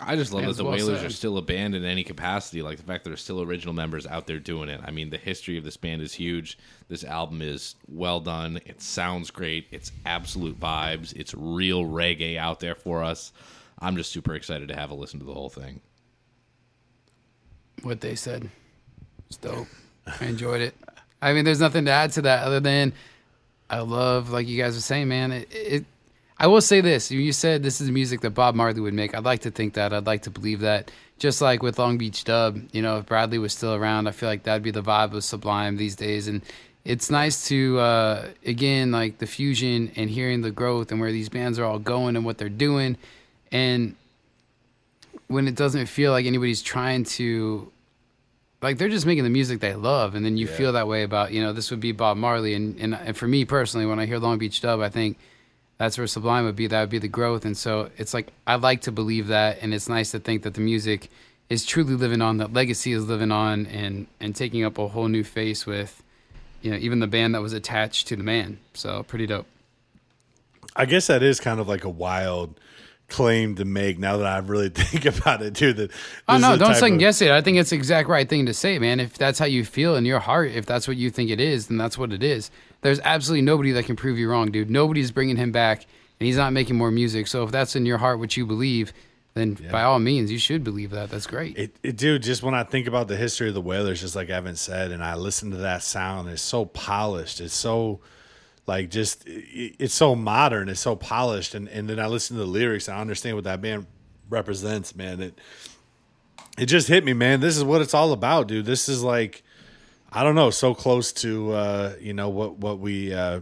I 0.00 0.16
just 0.16 0.32
love 0.32 0.44
that 0.46 0.56
the 0.56 0.64
well 0.64 0.72
Wailers 0.74 0.98
said. 1.00 1.06
are 1.06 1.12
still 1.12 1.38
a 1.38 1.42
band 1.42 1.74
in 1.74 1.84
any 1.84 2.04
capacity. 2.04 2.62
Like 2.62 2.78
the 2.78 2.84
fact 2.84 3.04
that 3.04 3.10
there's 3.10 3.20
still 3.22 3.42
original 3.42 3.74
members 3.74 4.06
out 4.06 4.26
there 4.26 4.38
doing 4.38 4.68
it. 4.68 4.80
I 4.84 4.90
mean, 4.90 5.10
the 5.10 5.18
history 5.18 5.58
of 5.58 5.64
this 5.64 5.76
band 5.76 6.02
is 6.02 6.14
huge. 6.14 6.58
This 6.88 7.04
album 7.04 7.42
is 7.42 7.74
well 7.88 8.20
done. 8.20 8.60
It 8.66 8.80
sounds 8.82 9.30
great. 9.30 9.66
It's 9.70 9.92
absolute 10.04 10.58
vibes. 10.58 11.14
It's 11.14 11.34
real 11.34 11.84
reggae 11.84 12.36
out 12.36 12.60
there 12.60 12.74
for 12.74 13.02
us. 13.02 13.32
I'm 13.78 13.96
just 13.96 14.10
super 14.12 14.34
excited 14.34 14.68
to 14.68 14.74
have 14.74 14.90
a 14.90 14.94
listen 14.94 15.20
to 15.20 15.26
the 15.26 15.34
whole 15.34 15.50
thing. 15.50 15.80
what 17.82 18.00
they 18.00 18.14
said. 18.14 18.48
It's 19.28 19.36
dope. 19.36 19.66
I 20.20 20.26
enjoyed 20.26 20.60
it. 20.60 20.74
I 21.20 21.32
mean, 21.32 21.44
there's 21.44 21.60
nothing 21.60 21.84
to 21.86 21.90
add 21.90 22.12
to 22.12 22.22
that 22.22 22.44
other 22.44 22.60
than 22.60 22.92
I 23.68 23.80
love, 23.80 24.30
like 24.30 24.46
you 24.46 24.60
guys 24.60 24.74
were 24.74 24.80
saying, 24.80 25.08
man. 25.08 25.32
It, 25.32 25.48
it 25.52 25.84
I 26.38 26.46
will 26.48 26.60
say 26.60 26.80
this: 26.80 27.10
you 27.10 27.32
said 27.32 27.62
this 27.62 27.80
is 27.80 27.90
music 27.90 28.20
that 28.20 28.30
Bob 28.30 28.54
Marley 28.54 28.80
would 28.80 28.94
make. 28.94 29.14
I'd 29.14 29.24
like 29.24 29.40
to 29.40 29.50
think 29.50 29.74
that. 29.74 29.92
I'd 29.92 30.06
like 30.06 30.22
to 30.22 30.30
believe 30.30 30.60
that. 30.60 30.90
Just 31.18 31.40
like 31.40 31.62
with 31.62 31.78
Long 31.78 31.96
Beach 31.96 32.24
Dub, 32.24 32.60
you 32.72 32.82
know, 32.82 32.98
if 32.98 33.06
Bradley 33.06 33.38
was 33.38 33.54
still 33.54 33.74
around, 33.74 34.06
I 34.06 34.10
feel 34.10 34.28
like 34.28 34.42
that'd 34.42 34.62
be 34.62 34.70
the 34.70 34.82
vibe 34.82 35.14
of 35.14 35.24
Sublime 35.24 35.78
these 35.78 35.96
days. 35.96 36.28
And 36.28 36.42
it's 36.84 37.10
nice 37.10 37.48
to 37.48 37.78
uh, 37.78 38.28
again 38.44 38.92
like 38.92 39.18
the 39.18 39.26
fusion 39.26 39.92
and 39.96 40.10
hearing 40.10 40.42
the 40.42 40.50
growth 40.50 40.92
and 40.92 41.00
where 41.00 41.12
these 41.12 41.30
bands 41.30 41.58
are 41.58 41.64
all 41.64 41.78
going 41.78 42.16
and 42.16 42.24
what 42.24 42.36
they're 42.36 42.48
doing, 42.50 42.98
and 43.50 43.96
when 45.28 45.48
it 45.48 45.54
doesn't 45.54 45.86
feel 45.86 46.12
like 46.12 46.26
anybody's 46.26 46.62
trying 46.62 47.04
to 47.04 47.72
like 48.62 48.78
they're 48.78 48.88
just 48.88 49.06
making 49.06 49.24
the 49.24 49.30
music 49.30 49.60
they 49.60 49.74
love 49.74 50.14
and 50.14 50.24
then 50.24 50.36
you 50.36 50.46
feel 50.46 50.72
that 50.72 50.88
way 50.88 51.02
about 51.02 51.32
you 51.32 51.42
know 51.42 51.52
this 51.52 51.70
would 51.70 51.80
be 51.80 51.92
bob 51.92 52.16
marley 52.16 52.54
and, 52.54 52.78
and 52.80 52.94
and 52.94 53.16
for 53.16 53.28
me 53.28 53.44
personally 53.44 53.86
when 53.86 53.98
i 53.98 54.06
hear 54.06 54.18
long 54.18 54.38
beach 54.38 54.60
dub 54.60 54.80
i 54.80 54.88
think 54.88 55.18
that's 55.78 55.98
where 55.98 56.06
sublime 56.06 56.44
would 56.44 56.56
be 56.56 56.66
that 56.66 56.80
would 56.80 56.90
be 56.90 56.98
the 56.98 57.08
growth 57.08 57.44
and 57.44 57.56
so 57.56 57.90
it's 57.98 58.14
like 58.14 58.28
i 58.46 58.54
like 58.54 58.80
to 58.82 58.92
believe 58.92 59.26
that 59.28 59.58
and 59.60 59.74
it's 59.74 59.88
nice 59.88 60.10
to 60.10 60.18
think 60.18 60.42
that 60.42 60.54
the 60.54 60.60
music 60.60 61.10
is 61.48 61.64
truly 61.64 61.94
living 61.94 62.22
on 62.22 62.38
that 62.38 62.52
legacy 62.52 62.92
is 62.92 63.04
living 63.06 63.30
on 63.30 63.66
and 63.66 64.06
and 64.20 64.34
taking 64.34 64.64
up 64.64 64.78
a 64.78 64.88
whole 64.88 65.08
new 65.08 65.22
face 65.24 65.66
with 65.66 66.02
you 66.62 66.70
know 66.70 66.76
even 66.76 66.98
the 67.00 67.06
band 67.06 67.34
that 67.34 67.42
was 67.42 67.52
attached 67.52 68.06
to 68.08 68.16
the 68.16 68.22
man 68.24 68.58
so 68.74 69.02
pretty 69.02 69.26
dope 69.26 69.46
I 70.74 70.84
guess 70.84 71.06
that 71.06 71.22
is 71.22 71.40
kind 71.40 71.58
of 71.58 71.68
like 71.68 71.84
a 71.84 71.88
wild 71.88 72.60
claim 73.08 73.54
to 73.54 73.64
make 73.64 73.98
now 73.98 74.18
that 74.18 74.26
I 74.26 74.38
really 74.38 74.68
think 74.74 75.06
about 75.06 75.40
it 75.42 75.54
too. 75.54 75.72
That 75.72 75.90
Oh 76.28 76.36
no! 76.38 76.56
Don't 76.56 76.74
second 76.74 76.94
of- 76.94 77.00
guess 77.00 77.22
it. 77.22 77.30
I 77.30 77.40
think 77.40 77.56
it's 77.58 77.70
the 77.70 77.76
exact 77.76 78.08
right 78.08 78.28
thing 78.28 78.46
to 78.46 78.52
say, 78.54 78.78
man. 78.78 79.00
If 79.00 79.16
that's 79.16 79.38
how 79.38 79.46
you 79.46 79.64
feel 79.64 79.96
in 79.96 80.04
your 80.04 80.18
heart, 80.18 80.50
if 80.50 80.66
that's 80.66 80.86
what 80.86 80.96
you 80.96 81.10
think 81.10 81.30
it 81.30 81.40
is, 81.40 81.68
then 81.68 81.78
that's 81.78 81.96
what 81.96 82.12
it 82.12 82.22
is. 82.22 82.50
There's 82.82 83.00
absolutely 83.00 83.42
nobody 83.42 83.72
that 83.72 83.84
can 83.84 83.96
prove 83.96 84.18
you 84.18 84.30
wrong, 84.30 84.50
dude. 84.50 84.70
Nobody's 84.70 85.10
bringing 85.10 85.36
him 85.36 85.50
back, 85.50 85.86
and 86.20 86.26
he's 86.26 86.36
not 86.36 86.52
making 86.52 86.76
more 86.76 86.90
music. 86.90 87.26
So 87.26 87.42
if 87.42 87.50
that's 87.50 87.74
in 87.74 87.86
your 87.86 87.98
heart, 87.98 88.18
what 88.18 88.36
you 88.36 88.46
believe, 88.46 88.92
then 89.34 89.54
by 89.70 89.82
all 89.82 89.98
means, 89.98 90.32
you 90.32 90.38
should 90.38 90.64
believe 90.64 90.90
that. 90.90 91.10
That's 91.10 91.26
great. 91.26 91.58
It, 91.58 91.76
it, 91.82 91.96
dude, 91.96 92.22
just 92.22 92.42
when 92.42 92.54
I 92.54 92.62
think 92.62 92.86
about 92.86 93.08
the 93.08 93.16
history 93.16 93.48
of 93.48 93.54
the 93.54 93.60
Wailers, 93.60 94.00
just 94.00 94.16
like 94.16 94.30
Evan 94.30 94.56
said, 94.56 94.92
and 94.92 95.04
I 95.04 95.14
listen 95.14 95.50
to 95.50 95.58
that 95.58 95.82
sound, 95.82 96.28
it's 96.30 96.40
so 96.40 96.64
polished. 96.64 97.40
It's 97.40 97.52
so, 97.52 98.00
like, 98.66 98.88
just, 98.88 99.24
it's 99.26 99.92
so 99.92 100.14
modern. 100.14 100.70
It's 100.70 100.80
so 100.80 100.96
polished. 100.96 101.54
And, 101.54 101.68
and 101.68 101.88
then 101.88 102.00
I 102.00 102.06
listen 102.06 102.36
to 102.36 102.42
the 102.42 102.48
lyrics, 102.48 102.88
and 102.88 102.96
I 102.96 103.00
understand 103.00 103.36
what 103.36 103.44
that 103.44 103.60
band 103.60 103.86
represents, 104.30 104.96
man. 104.96 105.20
It, 105.20 105.38
it 106.56 106.66
just 106.66 106.88
hit 106.88 107.04
me, 107.04 107.12
man. 107.12 107.40
This 107.40 107.58
is 107.58 107.64
what 107.64 107.82
it's 107.82 107.94
all 107.94 108.12
about, 108.12 108.48
dude. 108.48 108.64
This 108.64 108.88
is 108.88 109.02
like, 109.02 109.42
I 110.16 110.22
don't 110.22 110.34
know, 110.34 110.48
so 110.48 110.74
close 110.74 111.12
to, 111.14 111.52
uh, 111.52 111.94
you 112.00 112.14
know, 112.14 112.30
what, 112.30 112.56
what 112.56 112.78
we, 112.78 113.12
uh, 113.12 113.40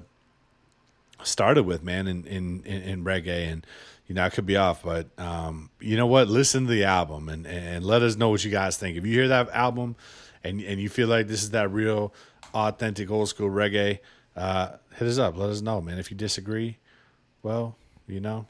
started 1.23 1.63
with, 1.63 1.85
man, 1.85 2.09
in, 2.09 2.27
in, 2.27 2.63
in, 2.65 2.83
in 2.83 3.05
reggae. 3.05 3.47
And, 3.53 3.65
you 4.09 4.17
know, 4.17 4.25
I 4.25 4.29
could 4.29 4.45
be 4.45 4.57
off, 4.57 4.83
but 4.83 5.07
um, 5.17 5.71
you 5.81 5.97
know 5.97 6.07
what? 6.09 6.27
Listen 6.27 6.65
to 6.65 6.71
the 6.71 6.83
album 6.83 7.29
and, 7.29 7.47
and 7.47 7.85
let 7.85 8.03
us 8.03 8.17
know 8.17 8.29
what 8.31 8.45
you 8.45 8.51
guys 8.51 8.77
think. 8.77 8.97
If 8.97 9.07
you 9.07 9.13
hear 9.13 9.29
that 9.29 9.51
album 9.51 9.95
and, 10.43 10.61
and 10.61 10.81
you 10.81 10.89
feel 10.89 11.07
like 11.07 11.29
this 11.29 11.45
is 11.45 11.51
that 11.51 11.71
real, 11.71 12.13
authentic, 12.53 13.09
old 13.09 13.29
school 13.29 13.51
reggae, 13.51 14.01
uh, 14.37 14.71
hit 14.97 15.07
us 15.07 15.19
up. 15.19 15.37
Let 15.37 15.51
us 15.51 15.61
know, 15.61 15.81
man. 15.81 15.99
If 15.99 16.11
you 16.11 16.17
disagree, 16.17 16.79
well, 17.45 17.77
you 18.09 18.19
know, 18.19 18.47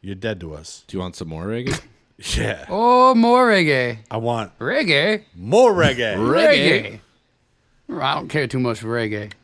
you're 0.00 0.14
dead 0.14 0.38
to 0.40 0.54
us. 0.54 0.84
Do 0.86 0.96
you 0.96 1.00
want 1.00 1.16
some 1.16 1.28
more 1.28 1.46
reggae? 1.46 1.80
Yeah. 2.36 2.66
Oh, 2.68 3.14
more 3.14 3.48
reggae. 3.48 3.98
I 4.10 4.16
want 4.16 4.58
Reggae. 4.58 5.22
more 5.36 5.72
reggae. 5.72 6.16
Reggae. 6.16 7.00
I 7.90 8.14
don't 8.14 8.28
care 8.28 8.46
too 8.46 8.60
much 8.60 8.80
for 8.80 8.88
reggae. 8.88 9.32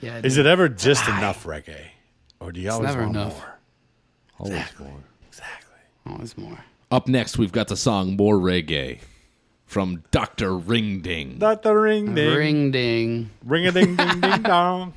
Yeah, 0.00 0.20
Is 0.24 0.38
it 0.38 0.46
ever 0.46 0.70
just 0.70 1.06
enough 1.06 1.44
reggae? 1.44 1.88
Or 2.40 2.50
do 2.50 2.60
you 2.60 2.70
always 2.70 2.88
never 2.88 3.02
want 3.02 3.16
enough. 3.16 3.36
more? 3.36 3.58
Always 4.38 4.78
more. 4.80 5.00
Exactly. 5.28 5.74
always 6.06 6.38
more. 6.38 6.58
Up 6.90 7.08
next, 7.08 7.36
we've 7.36 7.52
got 7.52 7.68
the 7.68 7.76
song 7.76 8.16
"More 8.16 8.36
Reggae" 8.38 9.00
from 9.66 10.02
Doctor 10.10 10.56
Ringding. 10.56 11.38
Not 11.38 11.62
the 11.62 11.74
ring 11.74 12.14
ding. 12.14 12.34
Ring 12.34 12.70
ding. 12.70 13.30
Ring 13.44 13.66
a 13.66 13.72
ding 13.72 13.96
ding 13.96 14.20
ding 14.20 14.42
dong. 14.42 14.94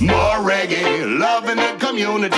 More 0.00 0.38
reggae, 0.44 1.18
love 1.18 1.48
in 1.48 1.56
the 1.56 1.76
community. 1.78 2.36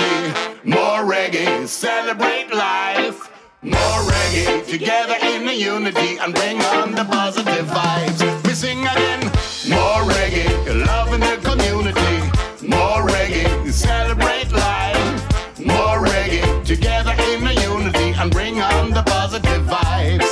More 0.63 0.99
reggae, 1.03 1.67
celebrate 1.67 2.53
life. 2.53 3.29
More 3.63 3.73
reggae, 3.73 4.67
together 4.67 5.15
in 5.19 5.47
the 5.47 5.55
unity 5.55 6.19
and 6.19 6.31
bring 6.31 6.61
on 6.61 6.91
the 6.91 7.03
positive 7.05 7.65
vibes. 7.65 8.45
We 8.45 8.53
sing 8.53 8.81
again. 8.81 9.23
More 9.67 10.03
reggae, 10.13 10.85
love 10.85 11.11
in 11.11 11.21
the 11.21 11.37
community. 11.43 12.67
More 12.67 13.01
reggae, 13.09 13.71
celebrate 13.71 14.51
life. 14.51 15.59
More 15.59 16.05
reggae, 16.05 16.63
together 16.65 17.15
in 17.31 17.45
the 17.45 17.55
unity 17.55 18.13
and 18.19 18.31
bring 18.31 18.61
on 18.61 18.91
the 18.91 19.01
positive 19.01 19.63
vibes. 19.63 20.29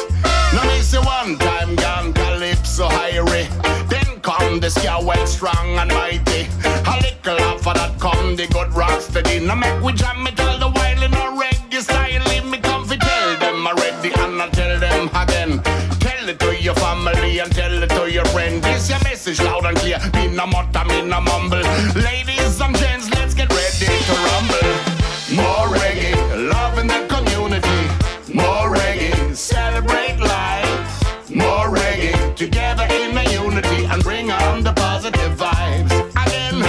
Now 0.53 0.63
me 0.67 0.81
say 0.81 0.99
one 0.99 1.39
time 1.39 1.75
gone 1.75 2.13
calypso 2.13 2.87
high 2.87 3.17
Then 3.89 4.21
come 4.21 4.59
the 4.59 4.69
well 5.03 5.25
strong 5.25 5.79
and 5.79 5.91
mighty. 5.91 6.47
A 6.63 6.93
little 7.01 7.41
of 7.41 7.63
that 7.63 7.95
come 7.99 8.35
the 8.35 8.45
good 8.47 8.71
rock 8.75 9.01
steady. 9.01 9.39
Now 9.43 9.55
make 9.55 9.81
we 9.81 9.93
jam 9.93 10.27
it 10.27 10.39
all 10.39 10.54
and 17.39 17.51
tell 17.51 17.83
it 17.83 17.89
to 17.89 18.11
your 18.11 18.25
friend. 18.25 18.63
This 18.63 18.89
your 18.89 18.99
message 19.03 19.41
loud 19.41 19.65
and 19.65 19.77
clear. 19.77 19.99
Me 20.13 20.27
no 20.27 20.45
mutter, 20.47 20.85
me 20.85 21.01
no 21.01 21.19
mumble. 21.21 21.61
Ladies 21.95 22.61
and 22.61 22.75
gents, 22.77 23.09
let's 23.11 23.33
get 23.33 23.49
ready 23.51 23.85
to 24.07 24.13
rumble. 24.27 24.71
More 25.35 25.67
reggae, 25.75 26.15
love 26.51 26.77
in 26.77 26.87
the 26.87 27.05
community. 27.09 27.81
More 28.33 28.75
reggae, 28.75 29.35
celebrate 29.35 30.17
life. 30.19 31.29
More 31.29 31.67
reggae, 31.75 32.35
together 32.35 32.87
in 32.89 33.17
a 33.17 33.23
unity 33.31 33.85
and 33.85 34.03
bring 34.03 34.31
on 34.31 34.63
the 34.63 34.73
positive 34.73 35.33
vibes. 35.37 35.91
Again, 36.25 36.59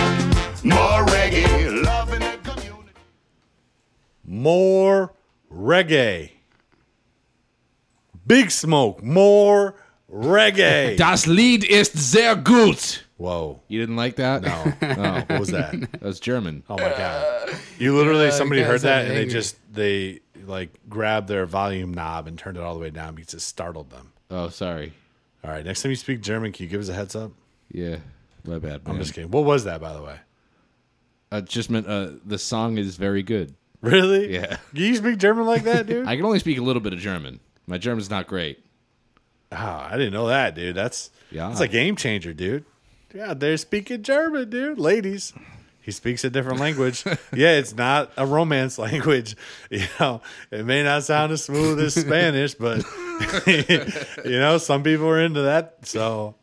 more 0.65 1.05
reggae, 1.07 1.85
love 1.85 2.13
in 2.13 2.21
the 2.21 2.39
community. 2.43 3.01
More 4.25 5.13
reggae. 5.53 6.33
Big 8.27 8.51
Smoke, 8.51 9.05
more 9.05 9.77
reggae. 10.13 10.97
Das 10.99 11.27
Lied 11.27 11.65
ist 11.65 11.97
sehr 11.97 12.37
gut. 12.37 13.05
Whoa. 13.19 13.61
You 13.69 13.81
didn't 13.81 13.97
like 13.97 14.17
that? 14.17 14.43
No. 14.43 14.73
Oh. 14.83 15.25
What 15.27 15.41
was 15.41 15.49
that? 15.51 15.73
That 15.93 16.03
was 16.03 16.21
German. 16.21 16.63
Oh 16.69 16.77
my 16.77 16.91
god! 16.91 17.55
You 17.79 17.95
literally 17.97 18.29
Uh, 18.29 18.33
somebody 18.33 18.63
heard 18.63 18.81
that 18.83 19.05
are 19.05 19.09
and 19.09 19.17
they 19.17 19.27
just 19.27 19.57
they 19.73 20.21
like 20.47 20.71
grabbed 20.89 21.29
their 21.29 21.45
volume 21.47 21.93
knob 21.93 22.27
and 22.27 22.39
turned 22.39 22.57
it 22.57 22.63
all 22.63 22.75
the 22.75 22.81
way 22.81 22.91
down 22.91 23.15
because 23.15 23.35
it 23.35 23.41
startled 23.41 23.91
them. 23.91 24.13
Oh, 24.31 24.49
sorry. 24.49 24.93
All 25.45 25.51
right, 25.51 25.65
next 25.65 25.83
time 25.83 25.91
you 25.91 25.97
speak 25.97 26.21
German, 26.23 26.53
can 26.53 26.65
you 26.65 26.71
give 26.71 26.81
us 26.81 26.89
a 26.89 26.95
heads 26.95 27.15
up? 27.17 27.33
Yeah, 27.71 27.97
my 28.45 28.59
bad. 28.59 28.83
I'm 28.87 28.99
just 28.99 29.15
kidding. 29.15 29.31
What 29.31 29.45
was 29.45 29.65
that, 29.65 29.81
by 29.81 29.93
the 29.93 30.03
way? 30.03 30.19
I 31.33 31.41
just 31.41 31.71
meant 31.71 31.87
uh, 31.87 32.11
the 32.25 32.39
song 32.39 32.79
is 32.79 32.97
very 32.97 33.23
good. 33.23 33.55
Really? 33.81 34.33
Yeah. 34.35 34.57
Do 34.75 34.83
you 34.83 34.95
speak 34.97 35.19
German 35.19 35.47
like 35.47 35.65
that, 35.65 35.87
dude? 35.87 36.07
I 36.07 36.17
can 36.17 36.25
only 36.25 36.39
speak 36.39 36.59
a 36.59 36.63
little 36.63 36.81
bit 36.81 36.93
of 36.93 36.99
German. 36.99 37.41
My 37.67 37.79
German's 37.79 38.11
not 38.11 38.27
great. 38.27 38.65
Oh, 39.53 39.57
I 39.57 39.93
didn't 39.97 40.13
know 40.13 40.27
that, 40.29 40.55
dude. 40.55 40.75
That's 40.75 41.11
Yeah. 41.31 41.49
that's 41.49 41.61
a 41.61 41.69
game 41.69 41.97
changer, 41.97 42.33
dude. 42.33 42.65
Yeah, 43.15 43.35
they're 43.35 43.57
speaking 43.57 44.03
German, 44.03 44.51
dude. 44.51 44.79
Ladies, 44.79 45.33
he 45.81 45.91
speaks 45.93 46.25
a 46.25 46.31
different 46.31 46.59
language. 46.61 47.05
yeah, 47.35 47.53
it's 47.53 47.75
not 47.75 48.11
a 48.17 48.27
romance 48.27 48.79
language. 48.87 49.37
You 49.71 49.87
know, 50.01 50.21
it 50.51 50.65
may 50.65 50.83
not 50.83 51.05
sound 51.05 51.33
as 51.33 51.45
smooth 51.45 51.79
as 51.81 51.95
Spanish, 51.95 52.55
but 52.55 52.85
you 53.47 54.39
know, 54.39 54.59
some 54.59 54.83
people 54.83 55.07
are 55.09 55.21
into 55.21 55.43
that. 55.43 55.87
So, 55.87 56.35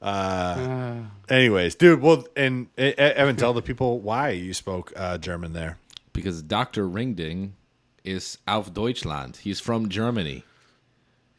uh, 0.00 0.96
anyways, 1.28 1.74
dude. 1.74 2.00
Well, 2.00 2.26
and 2.36 2.68
Evan, 2.78 3.36
tell 3.36 3.52
the 3.52 3.62
people 3.62 4.00
why 4.00 4.30
you 4.30 4.54
spoke 4.54 4.92
uh, 4.96 5.18
German 5.18 5.52
there. 5.52 5.78
Because 6.12 6.42
Dr. 6.42 6.86
Ringding 6.86 7.54
is 8.04 8.38
auf 8.46 8.72
Deutschland. 8.74 9.36
He's 9.38 9.60
from 9.60 9.88
Germany. 9.88 10.44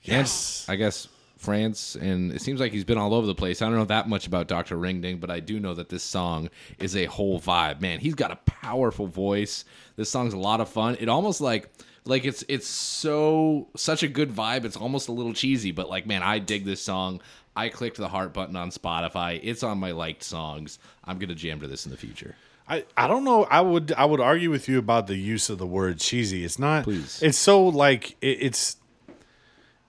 Yes. 0.02 0.66
And 0.68 0.74
I 0.74 0.76
guess 0.78 1.08
France, 1.44 1.95
and 1.95 2.32
it 2.32 2.41
seems 2.41 2.60
like 2.60 2.72
he's 2.72 2.84
been 2.84 2.98
all 2.98 3.14
over 3.14 3.28
the 3.28 3.36
place. 3.36 3.61
I 3.61 3.65
don't 3.65 3.78
know 3.78 3.86
that 3.86 4.10
much 4.10 4.26
about 4.26 4.48
Dr. 4.48 4.78
Ringding, 4.78 5.20
but 5.20 5.30
I 5.30 5.40
do 5.40 5.60
know 5.60 5.74
that 5.74 5.90
this 5.90 6.03
song 6.03 6.49
is 6.80 6.95
a 6.95 7.06
whole 7.06 7.40
vibe. 7.40 7.82
Man, 7.82 7.99
he's 7.99 8.15
got 8.15 8.32
a 8.32 8.38
powerful 8.38 9.07
voice. 9.07 9.65
This 9.95 10.10
song's 10.10 10.34
a 10.34 10.40
lot 10.40 10.61
of 10.61 10.70
fun. 10.70 10.98
It 10.99 11.10
almost 11.10 11.41
like 11.41 11.70
like 12.06 12.26
it's 12.26 12.44
it's 12.48 12.68
so 12.68 13.68
such 13.76 14.03
a 14.03 14.07
good 14.07 14.32
vibe. 14.32 14.65
It's 14.65 14.78
almost 14.78 15.07
a 15.07 15.11
little 15.11 15.34
cheesy, 15.34 15.72
but 15.72 15.90
like 15.90 16.06
man, 16.06 16.24
I 16.24 16.40
dig 16.40 16.65
this 16.65 16.82
song. 16.82 17.22
I 17.56 17.70
clicked 17.70 17.98
the 17.98 18.07
heart 18.07 18.34
button 18.34 18.56
on 18.56 18.72
Spotify. 18.72 19.40
It's 19.44 19.64
on 19.64 19.78
my 19.78 19.91
liked 19.91 20.24
songs. 20.24 20.80
I'm 21.03 21.20
gonna 21.20 21.36
jam 21.36 21.60
to 21.60 21.68
this 21.68 21.86
in 21.86 21.91
the 21.91 21.98
future. 21.98 22.36
I, 22.68 22.86
I 22.95 23.07
don't 23.07 23.24
know. 23.24 23.44
I 23.44 23.61
would 23.61 23.91
I 23.94 24.06
would 24.06 24.22
argue 24.22 24.49
with 24.49 24.68
you 24.68 24.80
about 24.80 25.07
the 25.07 25.18
use 25.18 25.49
of 25.49 25.57
the 25.57 25.68
word 25.68 25.99
cheesy. 25.99 26.44
It's 26.44 26.57
not. 26.57 26.86
Please. 26.86 27.22
It's 27.22 27.38
so 27.38 27.65
like 27.65 28.11
it, 28.22 28.38
it's. 28.41 28.78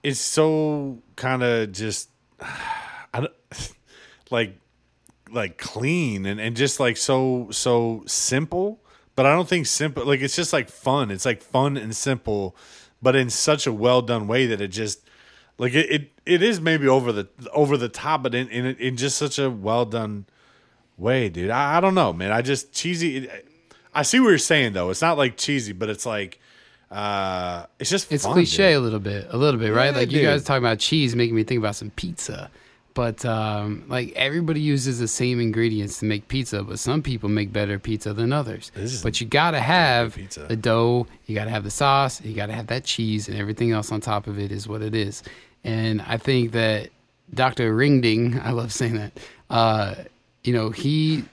It's 0.03 0.19
so 0.19 1.01
kind 1.15 1.43
of 1.43 1.71
just, 1.71 2.09
I 2.39 3.21
don't, 3.21 3.33
like, 4.31 4.57
like 5.31 5.57
clean 5.57 6.25
and, 6.25 6.39
and 6.39 6.55
just 6.55 6.79
like 6.79 6.97
so 6.97 7.47
so 7.51 8.03
simple. 8.07 8.81
But 9.15 9.25
I 9.25 9.33
don't 9.33 9.47
think 9.47 9.65
simple. 9.65 10.05
Like 10.05 10.21
it's 10.21 10.35
just 10.35 10.53
like 10.53 10.69
fun. 10.69 11.11
It's 11.11 11.25
like 11.25 11.41
fun 11.41 11.77
and 11.77 11.95
simple, 11.95 12.55
but 13.01 13.15
in 13.15 13.29
such 13.29 13.65
a 13.67 13.73
well 13.73 14.01
done 14.01 14.27
way 14.27 14.45
that 14.47 14.61
it 14.61 14.69
just 14.69 15.01
like 15.57 15.73
it, 15.73 15.89
it, 15.89 16.11
it 16.25 16.43
is 16.43 16.59
maybe 16.59 16.87
over 16.87 17.11
the 17.11 17.29
over 17.53 17.77
the 17.77 17.89
top, 17.89 18.23
but 18.23 18.35
in 18.35 18.47
in, 18.49 18.65
in 18.75 18.97
just 18.97 19.17
such 19.17 19.39
a 19.39 19.49
well 19.49 19.85
done 19.85 20.25
way, 20.97 21.29
dude. 21.29 21.49
I, 21.49 21.77
I 21.77 21.79
don't 21.79 21.95
know, 21.95 22.11
man. 22.11 22.31
I 22.31 22.41
just 22.41 22.73
cheesy. 22.73 23.29
I 23.93 24.01
see 24.01 24.19
what 24.19 24.29
you're 24.29 24.37
saying 24.37 24.73
though. 24.73 24.89
It's 24.89 25.01
not 25.01 25.17
like 25.17 25.37
cheesy, 25.37 25.71
but 25.71 25.89
it's 25.89 26.05
like 26.05 26.39
uh 26.95 27.65
it's 27.79 27.89
just 27.89 28.11
It's 28.11 28.23
fun, 28.23 28.33
cliche 28.33 28.69
dude. 28.73 28.77
a 28.77 28.79
little 28.79 28.99
bit, 28.99 29.27
a 29.29 29.37
little 29.37 29.59
bit, 29.59 29.73
right? 29.73 29.91
Yeah, 29.93 29.99
like 29.99 30.11
you 30.11 30.21
guys 30.21 30.43
talking 30.43 30.63
about 30.63 30.79
cheese, 30.79 31.15
making 31.15 31.35
me 31.35 31.43
think 31.43 31.59
about 31.59 31.75
some 31.75 31.89
pizza. 31.91 32.49
But 32.93 33.25
um, 33.25 33.83
like 33.89 34.13
everybody 34.13 34.61
uses 34.61 34.99
the 34.99 35.09
same 35.09 35.41
ingredients 35.41 35.99
to 35.99 36.05
make 36.05 36.29
pizza, 36.29 36.63
but 36.63 36.79
some 36.79 37.03
people 37.03 37.27
make 37.27 37.51
better 37.51 37.77
pizza 37.77 38.13
than 38.13 38.31
others. 38.31 38.71
But 39.03 39.19
you 39.19 39.27
gotta 39.27 39.59
have 39.59 40.17
the 40.47 40.55
dough, 40.55 41.05
you 41.25 41.35
gotta 41.35 41.49
have 41.49 41.65
the 41.65 41.71
sauce, 41.71 42.21
you 42.21 42.33
gotta 42.33 42.53
have 42.53 42.67
that 42.67 42.85
cheese, 42.85 43.27
and 43.27 43.37
everything 43.37 43.71
else 43.71 43.91
on 43.91 43.99
top 43.99 44.27
of 44.27 44.39
it 44.39 44.49
is 44.53 44.65
what 44.65 44.81
it 44.81 44.95
is. 44.95 45.23
And 45.65 46.01
I 46.03 46.15
think 46.15 46.53
that 46.53 46.89
Dr. 47.33 47.75
Ringding, 47.75 48.39
I 48.43 48.51
love 48.51 48.71
saying 48.71 48.95
that, 48.95 49.11
uh, 49.49 49.95
you 50.45 50.53
know, 50.53 50.69
he 50.69 51.25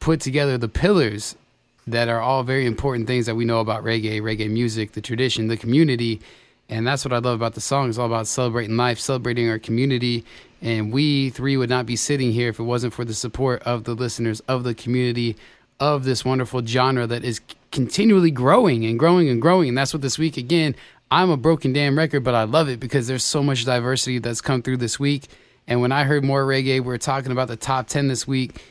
put 0.00 0.20
together 0.20 0.58
the 0.58 0.68
pillars 0.68 1.36
that 1.86 2.08
are 2.08 2.20
all 2.20 2.42
very 2.42 2.66
important 2.66 3.06
things 3.06 3.26
that 3.26 3.36
we 3.36 3.44
know 3.44 3.60
about 3.60 3.84
reggae, 3.84 4.20
reggae 4.20 4.50
music, 4.50 4.92
the 4.92 5.00
tradition, 5.00 5.46
the 5.48 5.56
community. 5.56 6.20
And 6.68 6.86
that's 6.86 7.04
what 7.04 7.12
I 7.12 7.18
love 7.18 7.34
about 7.34 7.54
the 7.54 7.60
song. 7.60 7.88
It's 7.88 7.98
all 7.98 8.06
about 8.06 8.26
celebrating 8.26 8.76
life, 8.76 8.98
celebrating 8.98 9.48
our 9.48 9.58
community. 9.58 10.24
And 10.60 10.92
we 10.92 11.30
three 11.30 11.56
would 11.56 11.70
not 11.70 11.86
be 11.86 11.96
sitting 11.96 12.32
here 12.32 12.48
if 12.48 12.58
it 12.58 12.64
wasn't 12.64 12.92
for 12.92 13.04
the 13.04 13.14
support 13.14 13.62
of 13.62 13.84
the 13.84 13.94
listeners, 13.94 14.40
of 14.48 14.64
the 14.64 14.74
community, 14.74 15.36
of 15.78 16.04
this 16.04 16.24
wonderful 16.24 16.64
genre 16.64 17.06
that 17.06 17.22
is 17.22 17.40
continually 17.70 18.30
growing 18.30 18.84
and 18.84 18.98
growing 18.98 19.28
and 19.28 19.40
growing. 19.40 19.68
And 19.68 19.78
that's 19.78 19.92
what 19.92 20.02
this 20.02 20.18
week, 20.18 20.36
again, 20.36 20.74
I'm 21.10 21.30
a 21.30 21.36
broken 21.36 21.72
damn 21.72 21.96
record, 21.96 22.24
but 22.24 22.34
I 22.34 22.44
love 22.44 22.68
it 22.68 22.80
because 22.80 23.06
there's 23.06 23.22
so 23.22 23.42
much 23.42 23.64
diversity 23.64 24.18
that's 24.18 24.40
come 24.40 24.62
through 24.62 24.78
this 24.78 24.98
week. 24.98 25.28
And 25.68 25.80
when 25.80 25.92
I 25.92 26.04
heard 26.04 26.24
more 26.24 26.44
reggae, 26.44 26.74
we 26.74 26.80
we're 26.80 26.98
talking 26.98 27.32
about 27.32 27.48
the 27.48 27.56
top 27.56 27.86
10 27.86 28.08
this 28.08 28.26
week 28.26 28.62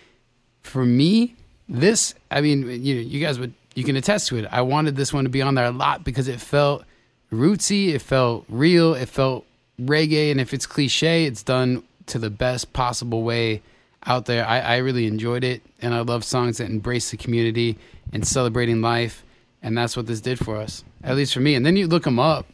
for 0.63 0.85
me, 0.85 1.35
this 1.67 2.13
I 2.31 2.41
mean, 2.41 2.83
you 2.83 2.95
know, 2.95 3.01
you 3.01 3.19
guys 3.19 3.39
would 3.39 3.53
you 3.75 3.83
can 3.83 3.95
attest 3.95 4.27
to 4.29 4.37
it. 4.37 4.45
I 4.51 4.61
wanted 4.61 4.95
this 4.95 5.11
one 5.13 5.25
to 5.25 5.29
be 5.29 5.41
on 5.41 5.55
there 5.55 5.65
a 5.65 5.71
lot 5.71 6.03
because 6.03 6.27
it 6.27 6.39
felt 6.39 6.83
rootsy, 7.31 7.89
it 7.93 7.99
felt 8.01 8.45
real, 8.47 8.93
it 8.93 9.09
felt 9.09 9.45
reggae, 9.79 10.31
and 10.31 10.39
if 10.39 10.53
it's 10.53 10.65
cliche, 10.65 11.25
it's 11.25 11.43
done 11.43 11.83
to 12.07 12.19
the 12.19 12.29
best 12.29 12.71
possible 12.73 13.23
way 13.23 13.61
out 14.05 14.25
there. 14.25 14.45
I, 14.47 14.59
I 14.59 14.77
really 14.77 15.07
enjoyed 15.07 15.43
it, 15.43 15.61
and 15.81 15.93
I 15.93 16.01
love 16.01 16.23
songs 16.23 16.59
that 16.59 16.69
embrace 16.69 17.11
the 17.11 17.17
community 17.17 17.77
and 18.13 18.25
celebrating 18.25 18.81
life, 18.81 19.23
and 19.61 19.77
that's 19.77 19.97
what 19.97 20.07
this 20.07 20.21
did 20.21 20.39
for 20.39 20.57
us, 20.57 20.83
at 21.03 21.15
least 21.15 21.33
for 21.33 21.39
me. 21.41 21.55
And 21.55 21.65
then 21.65 21.75
you 21.75 21.87
look 21.87 22.05
him 22.05 22.19
up, 22.19 22.45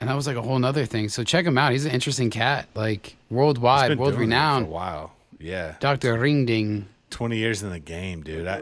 and 0.00 0.08
that 0.08 0.14
was 0.14 0.26
like 0.26 0.36
a 0.36 0.42
whole 0.42 0.58
nother 0.58 0.86
thing. 0.86 1.08
So 1.08 1.24
check 1.24 1.44
him 1.44 1.58
out. 1.58 1.72
He's 1.72 1.86
an 1.86 1.92
interesting 1.92 2.30
cat, 2.30 2.68
like 2.74 3.16
worldwide, 3.30 3.98
world 3.98 4.14
renowned. 4.14 4.68
while. 4.68 5.12
Yeah. 5.38 5.74
Dr. 5.80 6.18
Ringding. 6.18 6.86
20 7.10 7.36
years 7.36 7.62
in 7.62 7.70
the 7.70 7.78
game, 7.78 8.22
dude. 8.22 8.46
I, 8.46 8.60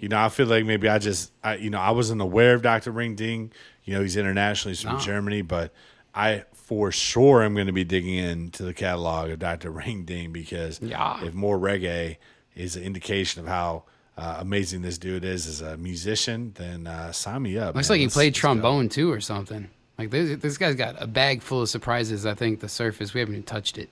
you 0.00 0.08
know, 0.08 0.18
I 0.18 0.28
feel 0.28 0.46
like 0.46 0.64
maybe 0.64 0.88
I 0.88 0.98
just, 0.98 1.32
I, 1.42 1.56
you 1.56 1.70
know, 1.70 1.78
I 1.80 1.90
wasn't 1.92 2.20
aware 2.20 2.54
of 2.54 2.62
Dr. 2.62 2.90
Ring 2.90 3.14
Ding. 3.14 3.52
You 3.84 3.94
know, 3.94 4.02
he's 4.02 4.16
internationally 4.16 4.72
he's 4.74 4.82
from 4.82 4.94
No. 4.94 5.00
Germany, 5.00 5.42
but 5.42 5.72
I 6.14 6.44
for 6.54 6.92
sure 6.92 7.42
am 7.42 7.54
going 7.54 7.66
to 7.68 7.72
be 7.72 7.84
digging 7.84 8.14
into 8.14 8.62
the 8.62 8.74
catalog 8.74 9.30
of 9.30 9.38
Dr. 9.38 9.70
Ring 9.70 10.04
Ding 10.04 10.32
because 10.32 10.80
Yeah. 10.82 11.24
if 11.24 11.32
more 11.34 11.58
reggae 11.58 12.16
is 12.54 12.76
an 12.76 12.82
indication 12.82 13.40
of 13.42 13.48
how 13.48 13.84
uh, 14.16 14.36
amazing 14.40 14.82
this 14.82 14.98
dude 14.98 15.24
is 15.24 15.46
as 15.46 15.60
a 15.60 15.76
musician, 15.76 16.52
then 16.56 16.86
uh, 16.88 17.12
sign 17.12 17.42
me 17.42 17.56
up. 17.56 17.74
Looks 17.76 17.88
man. 17.88 17.94
like 17.94 18.00
he 18.00 18.06
Let's- 18.06 18.14
played 18.14 18.26
let's 18.34 18.38
go. 18.38 18.40
trombone 18.40 18.88
too, 18.88 19.10
or 19.12 19.20
something. 19.20 19.68
Like 19.96 20.10
this, 20.10 20.38
this 20.40 20.58
guy's 20.58 20.74
got 20.74 21.00
a 21.00 21.06
bag 21.06 21.40
full 21.42 21.62
of 21.62 21.68
surprises. 21.68 22.26
I 22.26 22.34
think 22.34 22.60
the 22.60 22.68
surface 22.68 23.14
we 23.14 23.20
haven't 23.20 23.34
even 23.36 23.42
touched 23.44 23.78
it. 23.78 23.88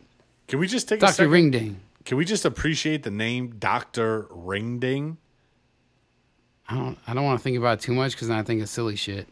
Can 0.49 0.59
we 0.59 0.67
just 0.69 0.89
take 0.89 0.99
a 0.99 1.01
Doctor 1.01 1.15
second? 1.15 1.31
Ringding. 1.33 1.81
Can 2.07 2.17
we 2.17 2.25
just 2.25 2.45
appreciate 2.45 3.03
the 3.03 3.11
name 3.11 3.57
Dr. 3.59 4.29
Ringding? 4.31 5.19
I 6.69 6.77
don't. 6.77 6.97
I 7.05 7.15
don't 7.15 7.25
want 7.25 7.41
to 7.41 7.43
think 7.43 7.59
about 7.59 7.79
it 7.79 7.81
too 7.81 7.93
much 7.93 8.13
because 8.13 8.31
I 8.31 8.43
think 8.43 8.63
of 8.63 8.69
silly 8.69 8.95
shit, 8.95 9.27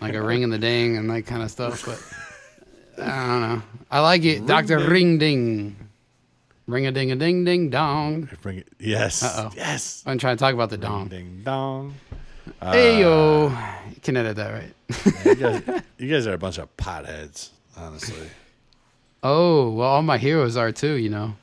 like 0.00 0.14
a 0.14 0.22
ring 0.22 0.42
in 0.42 0.50
the 0.50 0.58
ding 0.58 0.96
and 0.96 1.08
that 1.10 1.22
kind 1.22 1.44
of 1.44 1.50
stuff. 1.52 1.86
But 1.86 3.04
I 3.04 3.26
don't 3.26 3.40
know. 3.40 3.62
I 3.88 4.00
like 4.00 4.24
it, 4.24 4.46
Doctor 4.46 4.80
Ring 4.80 5.18
Ding. 5.18 5.76
Ring 6.66 6.86
a 6.86 6.92
ding 6.92 7.12
a 7.12 7.16
ding 7.16 7.44
ding 7.44 7.70
dong. 7.70 8.28
Bring 8.42 8.58
it. 8.58 8.68
Yes. 8.80 9.22
Uh-oh. 9.22 9.52
Yes. 9.54 10.02
I'm 10.06 10.18
trying 10.18 10.36
to 10.36 10.40
talk 10.40 10.54
about 10.54 10.70
the 10.70 10.78
dong. 10.78 11.06
Ding 11.08 11.42
dong. 11.44 11.94
hey 12.62 13.00
yo, 13.00 13.52
uh, 13.54 13.74
you 13.90 14.00
can 14.00 14.16
edit 14.16 14.36
that 14.36 14.50
right. 14.50 15.24
you, 15.24 15.34
guys, 15.36 15.82
you 15.98 16.10
guys 16.10 16.26
are 16.26 16.34
a 16.34 16.38
bunch 16.38 16.58
of 16.58 16.76
potheads, 16.76 17.50
honestly. 17.76 18.28
Oh 19.26 19.70
well, 19.70 19.88
all 19.88 20.02
my 20.02 20.18
heroes 20.18 20.54
are 20.54 20.70
too. 20.70 20.96
You 20.96 21.08
know. 21.08 21.34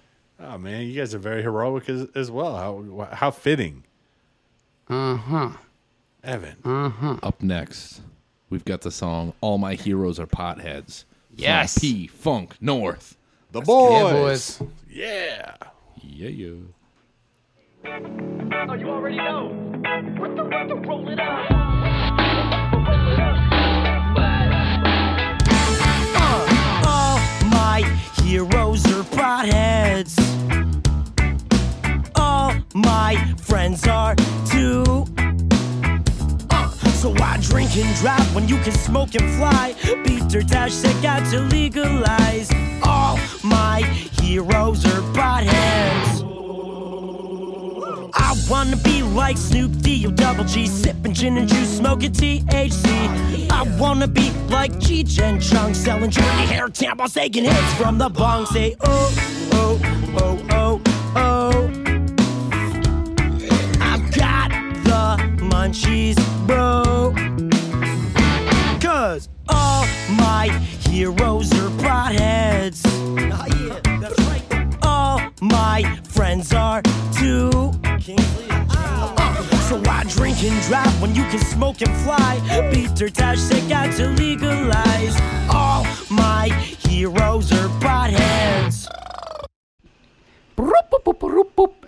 Oh 0.44 0.58
man, 0.58 0.84
you 0.88 0.94
guys 1.00 1.14
are 1.14 1.20
very 1.20 1.42
heroic 1.42 1.88
as, 1.90 2.08
as 2.16 2.32
well. 2.32 2.56
How 2.56 3.08
how 3.14 3.32
fitting, 3.32 3.84
Uh 4.90 5.16
huh. 5.18 5.50
Evan. 6.24 6.56
Uh 6.64 6.90
huh. 6.90 7.18
Up 7.24 7.42
next, 7.42 8.02
we've 8.50 8.66
got 8.66 8.82
the 8.82 8.92
song 8.92 9.34
"All 9.42 9.58
My 9.58 9.76
Heroes 9.76 10.20
Are 10.20 10.28
Potheads." 10.28 11.04
from 11.30 11.38
Yes. 11.40 11.78
P 11.78 12.08
Funk 12.08 12.56
North. 12.62 13.18
The 13.52 13.60
Yeah, 13.60 13.66
boys. 13.66 14.58
boys. 14.58 14.70
Yeah. 14.90 15.56
Yeah, 16.04 16.30
yeah. 16.30 16.50
Oh, 17.86 18.74
you 18.74 18.90
already 18.90 19.18
know. 19.18 19.48
What 20.18 20.36
the, 20.36 20.44
what 20.44 20.68
the, 20.68 20.76
roll 20.76 21.10
it 21.10 21.20
up. 21.20 21.52
All 26.24 27.18
my 27.50 27.82
heroes 28.24 28.86
are 28.88 29.04
potheads. 29.04 30.21
My 32.74 33.16
friends 33.38 33.86
are 33.88 34.16
too. 34.50 35.06
Uh, 36.50 36.70
So 37.02 37.10
why 37.10 37.38
drink 37.42 37.76
and 37.78 37.96
drive 37.98 38.34
when 38.36 38.48
you 38.48 38.58
can 38.60 38.74
smoke 38.74 39.16
and 39.16 39.30
fly? 39.38 39.76
Peter 40.06 40.42
Tosh 40.42 40.74
said 40.74 40.96
got 41.02 41.26
to 41.32 41.40
legalize. 41.40 42.50
All 42.84 43.20
my 43.44 43.82
heroes 44.22 44.86
are 44.86 45.02
potheads. 45.14 46.22
I 48.14 48.36
wanna 48.50 48.78
be 48.78 49.02
like 49.02 49.38
Snoop 49.38 49.72
D 49.82 50.06
or 50.06 50.12
Double 50.12 50.46
G, 50.46 50.68
sipping 50.68 51.14
gin 51.14 51.38
and 51.38 51.50
juice, 51.50 51.78
smoking 51.78 52.12
THC. 52.14 53.50
I 53.52 53.64
wanna 53.80 54.08
be 54.08 54.32
like 54.50 54.78
G 54.80 55.04
Jen 55.04 55.40
Chung, 55.42 55.74
selling 55.74 56.10
dirty 56.12 56.46
hair 56.54 56.68
tampons, 56.70 57.14
taking 57.14 57.44
hits 57.44 57.74
from 57.74 57.98
the 57.98 58.10
bong. 58.10 58.46
Say 58.46 58.76
oh 58.82 59.14
oh 59.54 59.80
oh 60.22 60.48
oh. 60.52 60.61
Munchies, 65.72 66.18
bro. 66.48 67.14
Cause 68.82 69.30
all 69.48 69.86
my 70.10 70.50
heroes 70.90 71.52
are 71.54 71.70
potheads. 71.80 72.82
Ah, 73.32 73.46
yeah, 73.48 74.00
that's 74.00 74.20
right. 74.28 74.78
All 74.84 75.22
my 75.42 76.00
friends 76.04 76.54
are 76.54 76.82
too. 77.18 77.72
Uh, 78.70 79.44
so 79.70 79.80
why 79.82 80.04
drink 80.10 80.44
and 80.44 80.62
drive 80.64 81.02
when 81.02 81.16
you 81.16 81.24
can 81.24 81.40
smoke 81.40 81.82
and 81.82 81.96
fly? 82.04 82.40
Peter 82.74 83.10
Tosh 83.10 83.40
said 83.40 83.68
got 83.70 83.96
to 83.96 84.10
legalize. 84.10 85.16
All 85.50 85.86
my 86.10 86.50
heroes 86.80 87.52
are 87.54 87.70
potheads. 87.80 88.88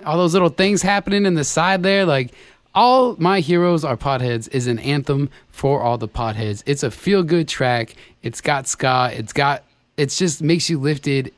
All 0.05 0.17
those 0.17 0.33
little 0.33 0.49
things 0.49 0.81
happening 0.81 1.25
in 1.25 1.33
the 1.35 1.45
side 1.45 1.81
there, 1.81 2.05
like 2.05 2.33
all 2.75 3.15
my 3.19 3.39
heroes 3.39 3.83
are 3.83 3.97
potheads 3.97 4.47
is 4.51 4.67
an 4.67 4.79
anthem 4.79 5.29
for 5.49 5.81
all 5.81 5.97
the 5.97 6.07
potheads. 6.07 6.63
It's 6.65 6.83
a 6.83 6.91
feel 6.91 7.23
good 7.23 7.47
track. 7.47 7.95
It's 8.21 8.41
got 8.41 8.67
ska. 8.67 9.11
It's 9.13 9.33
got. 9.33 9.63
it 9.97 10.09
just 10.09 10.41
makes 10.41 10.69
you 10.69 10.79
lifted. 10.79 11.33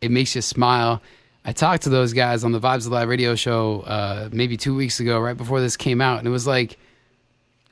It 0.00 0.10
makes 0.10 0.34
you 0.34 0.42
smile. 0.42 1.00
I 1.44 1.52
talked 1.52 1.84
to 1.84 1.88
those 1.88 2.12
guys 2.12 2.44
on 2.44 2.52
the 2.52 2.60
Vibes 2.60 2.86
Alive 2.86 3.08
radio 3.08 3.34
show 3.34 3.80
uh, 3.80 4.28
maybe 4.32 4.56
two 4.56 4.74
weeks 4.74 5.00
ago, 5.00 5.18
right 5.18 5.36
before 5.36 5.60
this 5.60 5.76
came 5.76 6.00
out, 6.00 6.18
and 6.18 6.26
it 6.26 6.30
was 6.30 6.46
like 6.46 6.78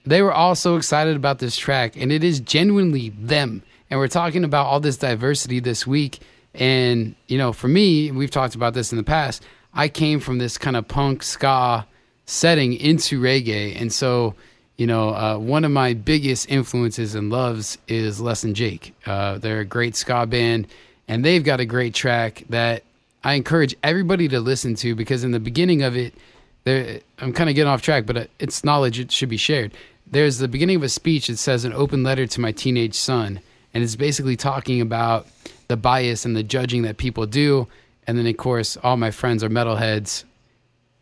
they 0.04 0.22
were 0.22 0.32
all 0.32 0.54
so 0.54 0.76
excited 0.76 1.16
about 1.16 1.38
this 1.38 1.56
track, 1.56 1.96
and 1.96 2.10
it 2.10 2.24
is 2.24 2.40
genuinely 2.40 3.10
them. 3.10 3.62
And 3.90 3.98
we're 3.98 4.08
talking 4.08 4.44
about 4.44 4.66
all 4.66 4.80
this 4.80 4.96
diversity 4.96 5.60
this 5.60 5.86
week. 5.86 6.20
And, 6.54 7.14
you 7.26 7.38
know, 7.38 7.52
for 7.52 7.68
me, 7.68 8.10
we've 8.10 8.30
talked 8.30 8.54
about 8.54 8.74
this 8.74 8.92
in 8.92 8.98
the 8.98 9.04
past. 9.04 9.44
I 9.74 9.88
came 9.88 10.20
from 10.20 10.38
this 10.38 10.58
kind 10.58 10.76
of 10.76 10.88
punk 10.88 11.22
ska 11.22 11.86
setting 12.30 12.74
into 12.74 13.20
reggae. 13.20 13.78
And 13.80 13.92
so, 13.92 14.34
you 14.76 14.86
know, 14.86 15.10
uh, 15.10 15.36
one 15.36 15.64
of 15.64 15.72
my 15.72 15.94
biggest 15.94 16.48
influences 16.48 17.16
and 17.16 17.28
loves 17.28 17.76
is 17.88 18.20
Less 18.20 18.42
Than 18.42 18.54
Jake. 18.54 18.94
Uh, 19.04 19.38
they're 19.38 19.60
a 19.60 19.64
great 19.64 19.96
ska 19.96 20.26
band, 20.26 20.68
and 21.08 21.24
they've 21.24 21.42
got 21.42 21.58
a 21.58 21.66
great 21.66 21.92
track 21.92 22.44
that 22.48 22.84
I 23.24 23.34
encourage 23.34 23.74
everybody 23.82 24.28
to 24.28 24.38
listen 24.38 24.76
to 24.76 24.94
because 24.94 25.24
in 25.24 25.32
the 25.32 25.40
beginning 25.40 25.82
of 25.82 25.96
it, 25.96 26.14
there 26.62 27.00
I'm 27.18 27.32
kind 27.32 27.50
of 27.50 27.56
getting 27.56 27.68
off 27.68 27.82
track, 27.82 28.06
but 28.06 28.16
uh, 28.16 28.24
it's 28.38 28.62
knowledge 28.62 29.00
it 29.00 29.10
should 29.10 29.28
be 29.28 29.36
shared. 29.36 29.72
There's 30.06 30.38
the 30.38 30.48
beginning 30.48 30.76
of 30.76 30.82
a 30.84 30.88
speech 30.88 31.26
that 31.26 31.36
says 31.36 31.64
an 31.64 31.72
open 31.72 32.04
letter 32.04 32.26
to 32.28 32.40
my 32.40 32.52
teenage 32.52 32.94
son, 32.94 33.40
and 33.74 33.82
it's 33.82 33.96
basically 33.96 34.36
talking 34.36 34.80
about 34.80 35.26
the 35.66 35.76
bias 35.76 36.24
and 36.24 36.36
the 36.36 36.44
judging 36.44 36.82
that 36.82 36.96
people 36.96 37.26
do. 37.26 37.66
And 38.06 38.16
then 38.16 38.26
of 38.26 38.36
course, 38.36 38.76
all 38.82 38.96
my 38.96 39.10
friends 39.10 39.42
are 39.42 39.48
metalheads. 39.48 40.24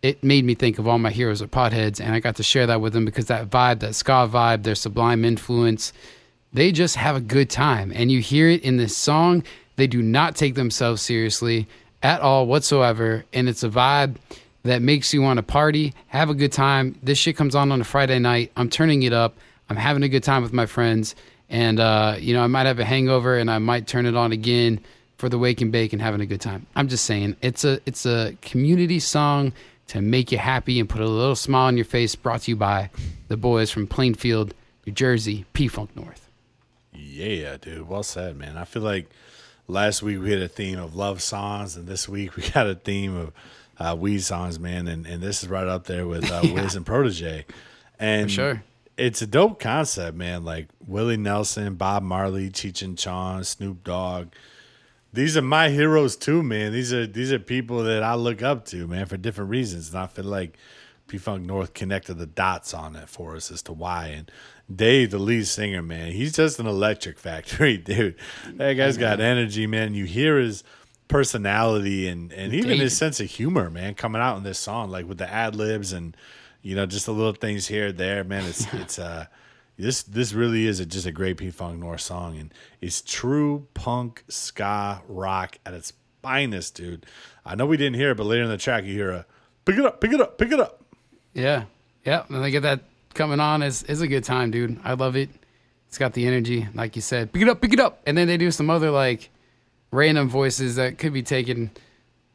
It 0.03 0.23
made 0.23 0.45
me 0.45 0.55
think 0.55 0.79
of 0.79 0.87
all 0.87 0.99
my 0.99 1.11
heroes 1.11 1.43
are 1.43 1.49
potheads, 1.49 2.01
and 2.01 2.15
I 2.15 2.21
got 2.21 2.37
to 2.37 2.43
share 2.43 2.67
that 2.67 2.81
with 2.81 2.93
them 2.93 3.05
because 3.05 3.27
that 3.27 3.51
vibe, 3.51 3.81
that 3.81 3.95
ska 3.95 4.29
vibe, 4.31 4.63
their 4.63 4.77
sublime 4.77 5.25
influence, 5.25 5.93
they 6.53 6.73
just 6.73 6.97
have 6.97 7.17
a 7.17 7.21
good 7.21 7.51
time. 7.51 7.93
And 7.95 8.11
you 8.11 8.21
hear 8.21 8.49
it 8.49 8.63
in 8.63 8.77
this 8.77 8.97
song. 8.97 9.43
They 9.77 9.87
do 9.87 10.03
not 10.03 10.37
take 10.37 10.55
themselves 10.55 11.03
seriously 11.03 11.67
at 12.03 12.21
all 12.21 12.47
whatsoever. 12.47 13.25
And 13.33 13.49
it's 13.49 13.63
a 13.63 13.69
vibe 13.69 14.17
that 14.65 14.83
makes 14.83 15.13
you 15.13 15.23
want 15.23 15.39
to 15.39 15.43
party, 15.43 15.95
have 16.09 16.31
a 16.31 16.35
good 16.35 16.53
time. 16.53 16.99
This 17.03 17.19
shit 17.19 17.37
comes 17.37 17.55
on 17.55 17.73
on 17.73 17.81
a 17.81 17.85
Friday 17.85 18.19
night. 18.19 18.53
I'm 18.57 18.71
turning 18.71 19.03
it 19.03 19.13
up. 19.13 19.37
I'm 19.71 19.77
having 19.77 20.03
a 20.03 20.09
good 20.09 20.23
time 20.23 20.43
with 20.43 20.53
my 20.53 20.67
friends. 20.67 21.15
And, 21.49 21.81
uh, 21.81 22.17
you 22.19 22.35
know, 22.35 22.43
I 22.43 22.47
might 22.47 22.67
have 22.67 22.79
a 22.79 22.85
hangover 22.85 23.37
and 23.37 23.51
I 23.51 23.59
might 23.59 23.87
turn 23.87 24.07
it 24.07 24.17
on 24.17 24.33
again 24.33 24.81
for 25.17 25.29
the 25.29 25.39
wake 25.39 25.61
and 25.61 25.73
bake 25.73 25.93
and 25.93 26.01
having 26.01 26.21
a 26.21 26.27
good 26.27 26.41
time. 26.41 26.67
I'm 26.77 26.89
just 26.89 27.05
saying 27.05 27.37
it's 27.43 27.65
a, 27.65 27.81
it's 27.87 28.07
a 28.07 28.37
community 28.43 29.01
song 29.01 29.53
to 29.89 30.01
make 30.01 30.31
you 30.31 30.39
happy 30.39 30.79
and 30.79 30.89
put 30.89 31.01
a 31.01 31.07
little 31.07 31.37
smile 31.37 31.67
on 31.67 31.77
your 31.77 31.85
face 31.85 32.15
brought 32.15 32.43
to 32.43 32.51
you 32.51 32.57
by 32.57 32.91
the 33.29 33.37
boys 33.37 33.71
from 33.71 33.87
Plainfield, 33.87 34.55
New 34.87 34.93
Jersey, 34.93 35.45
P 35.53 35.69
Funk 35.69 35.95
North. 35.97 36.29
Yeah, 36.93 37.57
dude. 37.57 37.89
Well 37.89 38.03
said, 38.03 38.37
man. 38.37 38.57
I 38.57 38.65
feel 38.65 38.83
like 38.83 39.09
last 39.67 40.03
week 40.03 40.21
we 40.21 40.31
had 40.31 40.43
a 40.43 40.49
theme 40.49 40.79
of 40.79 40.95
love 40.95 41.23
songs, 41.23 41.77
and 41.77 41.87
this 41.87 42.09
week 42.09 42.37
we 42.37 42.49
got 42.51 42.67
a 42.67 42.75
theme 42.75 43.17
of 43.17 43.33
uh, 43.79 43.97
weed 43.97 44.21
songs, 44.21 44.59
man. 44.59 44.89
And, 44.89 45.07
and 45.07 45.23
this 45.23 45.43
is 45.43 45.49
right 45.49 45.67
up 45.67 45.85
there 45.85 46.07
with 46.07 46.31
uh, 46.31 46.43
Wiz 46.55 46.77
and 46.77 46.85
Protoje. 46.85 47.45
And 47.99 48.31
sure. 48.31 48.63
it's 48.97 49.23
a 49.23 49.27
dope 49.27 49.59
concept, 49.59 50.17
man. 50.17 50.45
Like 50.45 50.69
Willie 50.87 51.17
Nelson, 51.17 51.75
Bob 51.75 52.03
Marley, 52.03 52.51
Cheech 52.51 52.83
and 52.83 52.99
Chong, 52.99 53.43
Snoop 53.45 53.85
Dogg. 53.85 54.29
These 55.13 55.37
are 55.37 55.43
my 55.43 55.71
heroes 55.71 56.17
too, 56.17 56.43
man. 56.43 56.73
These 56.73 56.93
are 56.93 57.07
these 57.07 57.33
are 57.33 57.39
people 57.39 57.83
that 57.85 58.03
I 58.03 58.15
look 58.15 58.43
up 58.43 58.65
to, 58.67 58.87
man, 58.87 59.07
for 59.07 59.17
different 59.17 59.51
reasons. 59.51 59.91
And 59.91 59.99
I 59.99 60.07
feel 60.07 60.27
like 60.27 60.59
P 61.07 61.17
Funk 61.17 61.45
North 61.45 61.73
connected 61.75 62.15
the 62.15 62.27
dots 62.27 62.75
on 62.75 62.95
it 62.95 63.09
for 63.09 63.35
us 63.35 63.51
as 63.51 63.63
to 63.63 63.73
why. 63.73 64.09
And 64.09 64.31
Dave, 64.75 65.11
the 65.11 65.19
lead 65.19 65.47
singer, 65.47 65.83
man, 65.83 66.13
he's 66.13 66.35
just 66.35 66.61
an 66.61 66.67
electric 66.67 67.19
factory, 67.19 67.77
dude. 67.79 68.17
That 68.55 68.75
guy's 68.75 68.99
got 68.99 69.21
energy, 69.21 69.67
man. 69.67 69.95
You 69.95 70.05
hear 70.05 70.39
his 70.39 70.63
personality 71.09 72.07
and 72.07 72.31
and 72.33 72.53
even 72.53 72.71
Dave. 72.71 72.81
his 72.81 72.97
sense 72.97 73.19
of 73.19 73.31
humor, 73.31 73.71
man, 73.71 73.95
coming 73.95 74.21
out 74.21 74.37
in 74.37 74.43
this 74.43 74.59
song, 74.59 74.91
like 74.91 75.09
with 75.09 75.19
the 75.19 75.33
ad 75.33 75.57
libs 75.57 75.93
and 75.93 76.15
you 76.61 76.77
know 76.77 76.85
just 76.85 77.07
the 77.07 77.13
little 77.13 77.33
things 77.33 77.67
here 77.67 77.87
and 77.89 77.99
there, 77.99 78.25
man. 78.25 78.45
It's 78.45 78.67
it's 78.75 78.99
uh 78.99 79.27
this 79.79 80.03
this 80.03 80.33
really 80.33 80.67
is 80.67 80.81
a, 80.81 80.87
just 80.87 81.07
a 81.07 81.13
great 81.13 81.37
P 81.37 81.51
Funk 81.51 81.79
North 81.79 82.01
song, 82.01 82.37
and 82.37 82.53
it's 82.81 83.01
true 83.01 83.67
punk 83.75 84.25
ska 84.29 85.03
rock 85.09 85.59
at 85.65 85.75
its 85.75 85.93
finest, 86.23 86.75
dude. 86.75 87.07
I 87.45 87.55
know 87.55 87.67
we 87.67 87.77
didn't 87.77 87.97
hear 87.97 88.11
it, 88.11 88.17
but 88.17 88.27
later 88.27 88.43
in 88.43 88.51
the 88.51 88.57
track 88.57 88.85
you 88.85 88.93
hear 88.93 89.11
a 89.11 89.27
pick 89.65 89.77
it 89.77 89.85
up, 89.85 90.01
pick 90.01 90.13
it 90.13 90.21
up, 90.21 90.37
pick 90.39 90.51
it 90.53 90.61
up. 90.61 90.83
Yeah. 91.33 91.65
Yeah. 92.05 92.25
And 92.29 92.43
they 92.43 92.51
get 92.51 92.63
that 92.63 92.81
coming 93.15 93.41
on 93.41 93.63
is 93.63 93.83
is 93.85 94.01
a 94.01 94.09
good 94.09 94.25
time, 94.25 94.51
dude. 94.51 94.81
I 94.85 94.95
love 94.95 95.17
it. 95.17 95.31
It's 95.87 95.99
got 95.99 96.13
the 96.13 96.27
energy, 96.27 96.69
like 96.75 96.97
you 96.97 97.03
said. 97.03 97.33
Pick 97.33 97.43
it 97.43 97.49
up, 97.49 97.61
pick 97.61 97.73
it 97.73 97.81
up. 97.81 98.03
And 98.07 98.19
then 98.19 98.27
they 98.27 98.37
do 98.37 98.51
some 98.51 98.69
other 98.69 98.91
like 98.91 99.31
random 99.91 100.29
voices 100.29 100.77
that 100.77 100.99
could 100.99 101.13
be 101.13 101.23
taken 101.23 101.71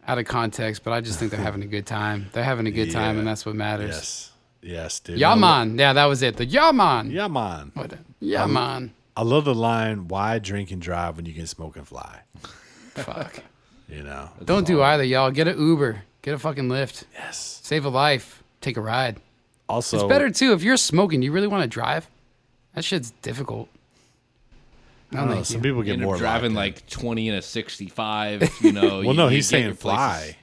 out 0.08 0.18
of 0.18 0.26
context, 0.26 0.84
but 0.84 0.92
I 0.92 1.02
just 1.02 1.20
think 1.20 1.32
they're 1.32 1.40
having 1.44 1.62
a 1.62 1.68
good 1.68 1.86
time. 1.86 2.30
They're 2.34 2.44
having 2.44 2.68
a 2.68 2.72
good 2.72 2.92
time, 2.92 3.20
and 3.20 3.28
that's 3.28 3.46
what 3.46 3.56
matters. 3.56 3.96
Yes, 3.96 4.32
yes, 4.64 5.00
dude. 5.00 5.20
Yeah, 5.20 5.32
I 5.32 5.34
lo- 5.34 5.40
man. 5.40 5.78
Yeah, 5.78 5.94
that 5.94 6.06
was 6.06 6.22
it. 6.22 6.38
The 6.38 6.46
Yaman. 6.46 7.12
Yaman. 7.12 7.12
Yeah, 7.12 7.28
man. 7.28 7.72
What? 7.74 7.94
Yeah, 8.20 8.46
I. 8.46 8.90
I 9.16 9.24
love 9.24 9.46
the 9.46 9.54
line, 9.54 10.08
"Why 10.08 10.40
drink 10.40 10.72
and 10.72 10.82
drive 10.82 11.18
when 11.18 11.26
you 11.26 11.34
can 11.34 11.46
smoke 11.46 11.76
and 11.76 11.88
fly?" 11.88 12.22
Fuck. 12.96 13.40
You 13.90 14.02
know, 14.04 14.30
Don't 14.46 14.66
do 14.66 14.82
either, 14.82 15.04
y'all. 15.04 15.30
Get 15.32 15.48
an 15.48 15.60
Uber. 15.60 16.02
Get 16.22 16.34
a 16.34 16.40
fucking 16.40 16.68
Lyft. 16.70 17.04
Yes. 17.14 17.60
Save 17.64 17.86
a 17.86 17.90
life. 17.90 18.42
Take 18.62 18.78
a 18.78 18.82
ride. 18.82 19.18
Also, 19.70 19.98
it's 19.98 20.06
better 20.08 20.30
too 20.30 20.54
if 20.54 20.64
you're 20.64 20.78
smoking. 20.78 21.22
You 21.22 21.32
really 21.32 21.48
want 21.48 21.64
to 21.64 21.68
drive? 21.68 22.08
That 22.76 22.84
shit's 22.84 23.12
difficult. 23.22 23.70
I 25.12 25.18
don't 25.18 25.30
know. 25.30 25.44
Some 25.44 25.58
you. 25.58 25.64
people 25.64 25.84
get 25.84 26.00
more 26.00 26.18
driving 26.18 26.54
like 26.56 26.88
20 26.88 27.30
and 27.30 27.38
a 27.38 27.42
65, 27.42 28.50
you 28.62 28.72
know. 28.72 28.82
Well, 28.82 29.04
you- 29.04 29.14
no, 29.14 29.28
you 29.28 29.36
he's 29.36 29.48
saying 29.48 29.76
fly. 29.76 30.18
places. 30.18 30.36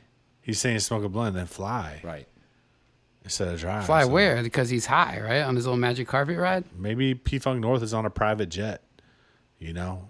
He's 0.43 0.59
saying 0.61 0.79
smoke 0.81 1.03
a 1.05 1.09
blunt, 1.09 1.29
and 1.29 1.37
then 1.39 1.47
fly. 1.47 2.01
Right. 2.05 2.27
Instead 3.25 3.49
of 3.49 3.61
drive. 3.61 3.87
Fly 3.87 4.03
so 4.05 4.09
where? 4.09 4.43
Because 4.43 4.71
he's 4.71 4.87
high, 4.87 5.21
right? 5.21 5.43
On 5.43 5.55
his 5.55 5.67
little 5.67 5.79
magic 5.79 6.09
carpet 6.09 6.39
ride. 6.39 6.65
Maybe 6.77 7.15
P 7.15 7.39
Funk 7.39 7.61
North 7.61 7.83
is 7.83 7.93
on 7.93 8.07
a 8.07 8.11
private 8.11 8.49
jet. 8.49 8.83
You 9.59 9.75
know, 9.75 10.09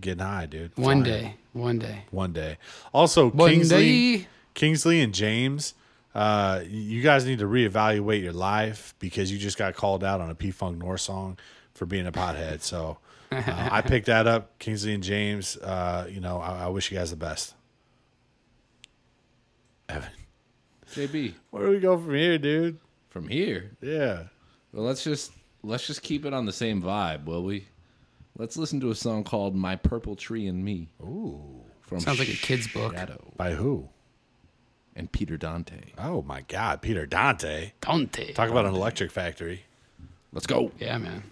getting 0.00 0.24
high, 0.24 0.46
dude. 0.46 0.76
One 0.78 1.02
day, 1.02 1.34
one 1.52 1.78
day. 1.78 2.04
One 2.12 2.32
day. 2.32 2.58
Also, 2.92 3.30
One 3.30 3.50
Kingsley, 3.50 4.18
day. 4.18 4.26
Kingsley 4.54 5.00
and 5.00 5.12
James, 5.12 5.74
uh, 6.14 6.60
you 6.68 7.02
guys 7.02 7.26
need 7.26 7.40
to 7.40 7.46
reevaluate 7.46 8.22
your 8.22 8.32
life 8.32 8.94
because 9.00 9.32
you 9.32 9.38
just 9.38 9.58
got 9.58 9.74
called 9.74 10.04
out 10.04 10.20
on 10.20 10.30
a 10.30 10.34
P 10.36 10.52
Funk 10.52 10.78
North 10.78 11.00
song 11.00 11.36
for 11.72 11.84
being 11.84 12.06
a 12.06 12.12
pothead. 12.12 12.60
So 12.60 12.98
uh, 13.32 13.42
I 13.72 13.80
picked 13.80 14.06
that 14.06 14.28
up. 14.28 14.56
Kingsley 14.60 14.94
and 14.94 15.02
James, 15.02 15.56
uh, 15.56 16.06
you 16.08 16.20
know, 16.20 16.38
I, 16.38 16.66
I 16.66 16.66
wish 16.68 16.92
you 16.92 16.96
guys 16.96 17.10
the 17.10 17.16
best. 17.16 17.54
Evan, 19.88 20.10
JB, 20.94 21.34
where 21.50 21.64
do 21.66 21.70
we 21.70 21.80
go 21.80 21.96
from 21.98 22.14
here, 22.14 22.38
dude? 22.38 22.78
from 23.14 23.28
here. 23.28 23.70
Yeah. 23.80 24.24
Well, 24.72 24.84
let's 24.84 25.04
just 25.04 25.30
let's 25.62 25.86
just 25.86 26.02
keep 26.02 26.26
it 26.26 26.34
on 26.34 26.46
the 26.46 26.52
same 26.52 26.82
vibe, 26.82 27.24
will 27.26 27.44
we? 27.44 27.68
Let's 28.36 28.56
listen 28.56 28.80
to 28.80 28.90
a 28.90 28.94
song 28.94 29.22
called 29.22 29.54
"My 29.54 29.76
Purple 29.76 30.16
Tree 30.16 30.48
and 30.48 30.64
Me." 30.64 30.88
Ooh, 31.00 31.62
from 31.80 32.00
Sounds 32.00 32.18
like 32.18 32.28
a 32.28 32.32
kid's 32.32 32.66
book. 32.66 32.94
Shadow 32.94 33.32
By 33.36 33.52
who? 33.52 33.88
and 34.96 35.10
Peter 35.10 35.36
Dante. 35.36 35.92
Oh 35.96 36.22
my 36.22 36.42
God, 36.42 36.82
Peter 36.82 37.06
Dante. 37.06 37.72
Dante. 37.80 38.32
Talk 38.32 38.50
about 38.50 38.66
an 38.66 38.74
electric 38.74 39.10
factory. 39.10 39.64
Let's 40.32 40.46
go. 40.46 40.72
Yeah, 40.78 40.98
man. 40.98 41.22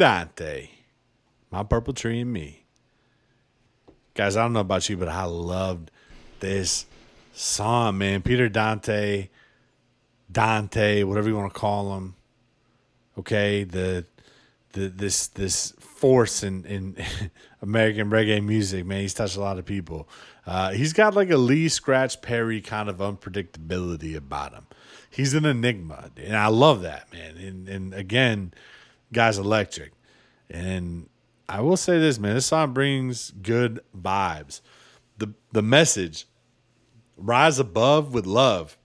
Dante. 0.00 0.70
My 1.50 1.62
Purple 1.62 1.92
Tree 1.92 2.20
and 2.20 2.32
Me. 2.32 2.64
Guys, 4.14 4.34
I 4.34 4.42
don't 4.42 4.54
know 4.54 4.60
about 4.60 4.88
you, 4.88 4.96
but 4.96 5.08
I 5.08 5.24
loved 5.24 5.90
this 6.40 6.86
song, 7.34 7.98
man. 7.98 8.22
Peter 8.22 8.48
Dante, 8.48 9.28
Dante, 10.32 11.02
whatever 11.02 11.28
you 11.28 11.36
want 11.36 11.52
to 11.52 11.60
call 11.60 11.98
him. 11.98 12.14
Okay, 13.18 13.64
the 13.64 14.06
the 14.72 14.88
this 14.88 15.26
this 15.26 15.72
force 15.72 16.42
in 16.42 16.64
in 16.64 16.96
American 17.60 18.08
reggae 18.08 18.42
music, 18.42 18.86
man. 18.86 19.02
He's 19.02 19.12
touched 19.12 19.36
a 19.36 19.40
lot 19.40 19.58
of 19.58 19.66
people. 19.66 20.08
Uh, 20.46 20.70
he's 20.70 20.94
got 20.94 21.12
like 21.12 21.28
a 21.28 21.36
Lee 21.36 21.68
Scratch 21.68 22.22
Perry 22.22 22.62
kind 22.62 22.88
of 22.88 22.96
unpredictability 22.96 24.16
about 24.16 24.54
him. 24.54 24.66
He's 25.10 25.34
an 25.34 25.44
enigma, 25.44 26.10
and 26.16 26.38
I 26.38 26.46
love 26.46 26.80
that, 26.80 27.12
man. 27.12 27.36
And 27.36 27.68
and 27.68 27.92
again, 27.92 28.54
guy's 29.12 29.38
electric. 29.38 29.92
And 30.48 31.08
I 31.48 31.60
will 31.60 31.76
say 31.76 31.98
this, 31.98 32.18
man. 32.18 32.34
This 32.34 32.46
song 32.46 32.72
brings 32.72 33.32
good 33.42 33.80
vibes. 33.96 34.60
the 35.18 35.34
The 35.52 35.62
message, 35.62 36.26
"Rise 37.16 37.58
above 37.58 38.14
with 38.14 38.26
love," 38.26 38.78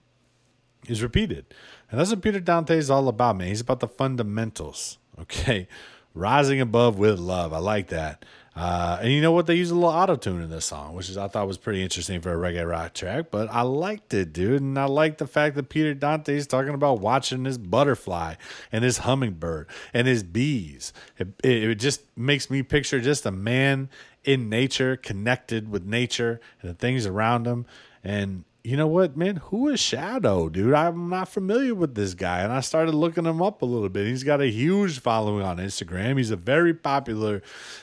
is 0.86 1.02
repeated. 1.02 1.46
And 1.90 2.00
that's 2.00 2.10
what 2.10 2.22
Peter 2.22 2.40
Dante 2.40 2.76
is 2.76 2.90
all 2.90 3.08
about, 3.08 3.36
man. 3.36 3.48
He's 3.48 3.60
about 3.60 3.80
the 3.80 3.88
fundamentals, 3.88 4.98
okay? 5.20 5.68
Rising 6.14 6.60
above 6.60 6.98
with 6.98 7.18
love. 7.18 7.52
I 7.52 7.58
like 7.58 7.88
that. 7.88 8.24
Uh, 8.56 8.98
and 9.02 9.12
you 9.12 9.20
know 9.20 9.32
what? 9.32 9.46
They 9.46 9.54
use 9.54 9.70
a 9.70 9.74
little 9.74 9.90
auto 9.90 10.16
tune 10.16 10.40
in 10.40 10.48
this 10.48 10.64
song, 10.64 10.94
which 10.94 11.10
is 11.10 11.18
I 11.18 11.28
thought 11.28 11.46
was 11.46 11.58
pretty 11.58 11.82
interesting 11.82 12.22
for 12.22 12.32
a 12.32 12.36
reggae 12.38 12.66
rock 12.66 12.94
track. 12.94 13.26
But 13.30 13.48
I 13.52 13.60
liked 13.60 14.14
it, 14.14 14.32
dude, 14.32 14.62
and 14.62 14.78
I 14.78 14.86
like 14.86 15.18
the 15.18 15.26
fact 15.26 15.56
that 15.56 15.68
Peter 15.68 15.92
Dante 15.92 16.34
is 16.34 16.46
talking 16.46 16.72
about 16.72 17.00
watching 17.00 17.44
his 17.44 17.58
butterfly 17.58 18.36
and 18.72 18.82
his 18.82 18.98
hummingbird 18.98 19.68
and 19.92 20.08
his 20.08 20.22
bees. 20.22 20.94
It, 21.18 21.28
it, 21.44 21.64
it 21.64 21.74
just 21.74 22.00
makes 22.16 22.48
me 22.48 22.62
picture 22.62 22.98
just 22.98 23.26
a 23.26 23.30
man 23.30 23.90
in 24.24 24.48
nature, 24.48 24.96
connected 24.96 25.70
with 25.70 25.84
nature 25.84 26.40
and 26.62 26.70
the 26.70 26.74
things 26.74 27.04
around 27.04 27.46
him. 27.46 27.66
And 28.02 28.44
you 28.66 28.76
know 28.76 28.88
what, 28.88 29.16
man? 29.16 29.36
Who 29.36 29.68
is 29.68 29.78
Shadow, 29.78 30.48
dude? 30.48 30.74
I'm 30.74 31.08
not 31.08 31.28
familiar 31.28 31.72
with 31.72 31.94
this 31.94 32.14
guy. 32.14 32.40
And 32.40 32.52
I 32.52 32.58
started 32.58 32.96
looking 32.96 33.24
him 33.24 33.40
up 33.40 33.62
a 33.62 33.64
little 33.64 33.88
bit. 33.88 34.08
He's 34.08 34.24
got 34.24 34.40
a 34.40 34.50
huge 34.50 34.98
following 34.98 35.44
on 35.44 35.58
Instagram. 35.58 36.18
He's 36.18 36.32
a 36.32 36.36
very 36.36 36.74
popular 36.74 37.42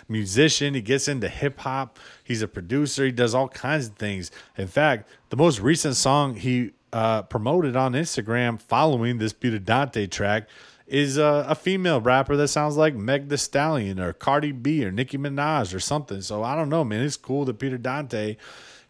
musician. 0.10 0.74
He 0.74 0.82
gets 0.82 1.08
into 1.08 1.30
hip 1.30 1.62
hop. 1.62 2.00
He's 2.22 2.42
a 2.42 2.50
producer. 2.50 3.06
He 3.06 3.14
does 3.14 3.34
all 3.34 3.48
kinds 3.48 3.88
of 3.88 3.96
things. 3.96 4.30
In 4.58 4.68
fact, 4.68 5.10
the 5.30 5.38
most 5.38 5.62
recent 5.62 5.96
song 5.96 6.36
he 6.36 6.72
uh, 6.92 7.22
promoted 7.22 7.78
on 7.78 7.94
Instagram 7.94 8.62
following 8.62 9.20
this 9.20 9.32
Peter 9.32 9.60
Dante 9.60 10.06
track 10.06 10.50
is 10.86 11.18
uh, 11.18 11.46
a 11.48 11.56
female 11.56 12.02
rapper 12.02 12.36
that 12.36 12.50
sounds 12.50 12.76
like 12.76 12.94
Meg 12.94 13.30
The 13.30 13.38
Stallion 13.38 14.02
or 14.02 14.12
Cardi 14.12 14.52
B 14.52 14.84
or 14.84 14.92
Nicki 14.92 15.18
Minaj 15.18 15.74
or 15.74 15.80
something. 15.80 16.20
So 16.20 16.44
I 16.44 16.58
don't 16.58 16.68
know, 16.68 16.84
man. 16.84 17.04
It's 17.04 17.16
cool 17.16 17.46
that 17.46 17.58
Peter 17.58 17.78
Dante 17.78 18.36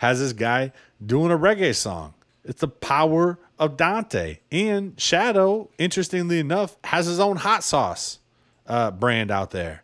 has 0.04 0.20
this 0.20 0.34
guy 0.34 0.74
doing 1.04 1.32
a 1.32 1.38
reggae 1.38 1.74
song. 1.74 2.14
It's 2.44 2.60
the 2.60 2.68
power 2.68 3.40
of 3.58 3.78
Dante. 3.78 4.40
And 4.52 5.00
Shadow, 5.00 5.70
interestingly 5.78 6.40
enough, 6.40 6.76
has 6.84 7.06
his 7.06 7.22
own 7.22 7.38
hot 7.38 7.64
sauce 7.64 8.20
uh, 8.68 8.92
brand 8.92 9.32
out 9.32 9.52
there. 9.52 9.84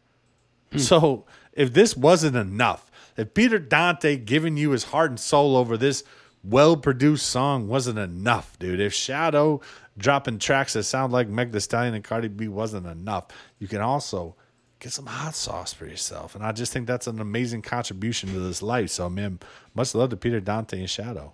So 0.76 1.26
if 1.54 1.72
this 1.74 1.96
wasn't 1.96 2.36
enough, 2.36 2.92
if 3.16 3.34
Peter 3.34 3.60
Dante 3.60 4.18
giving 4.18 4.58
you 4.58 4.72
his 4.72 4.84
heart 4.84 5.10
and 5.10 5.20
soul 5.20 5.56
over 5.56 5.78
this 5.78 6.04
well 6.44 6.76
produced 6.76 7.28
song 7.28 7.70
wasn't 7.70 7.98
enough, 7.98 8.60
dude. 8.60 8.82
If 8.82 8.94
Shadow 8.94 9.62
dropping 9.98 10.40
tracks 10.40 10.74
that 10.74 10.84
sound 10.84 11.14
like 11.14 11.30
Meg 11.30 11.54
The 11.54 11.62
Stallion 11.62 11.94
and 11.94 12.04
Cardi 12.04 12.28
B 12.28 12.50
wasn't 12.50 12.88
enough, 12.88 13.28
you 13.58 13.70
can 13.70 13.80
also 13.80 14.36
get 14.80 14.94
some 14.94 15.06
hot 15.06 15.36
sauce 15.36 15.74
for 15.74 15.86
yourself. 15.86 16.36
And 16.36 16.44
I 16.44 16.52
just 16.52 16.72
think 16.72 16.88
that's 16.88 17.08
an 17.08 17.20
amazing 17.20 17.62
contribution 17.62 18.32
to 18.34 18.40
this 18.40 18.62
life. 18.62 18.90
So, 18.90 19.10
man, 19.10 19.40
much 19.80 19.96
love 19.96 20.10
to 20.10 20.18
Peter 20.18 20.42
Dante 20.42 20.78
and 20.78 20.90
Shadow. 20.90 21.32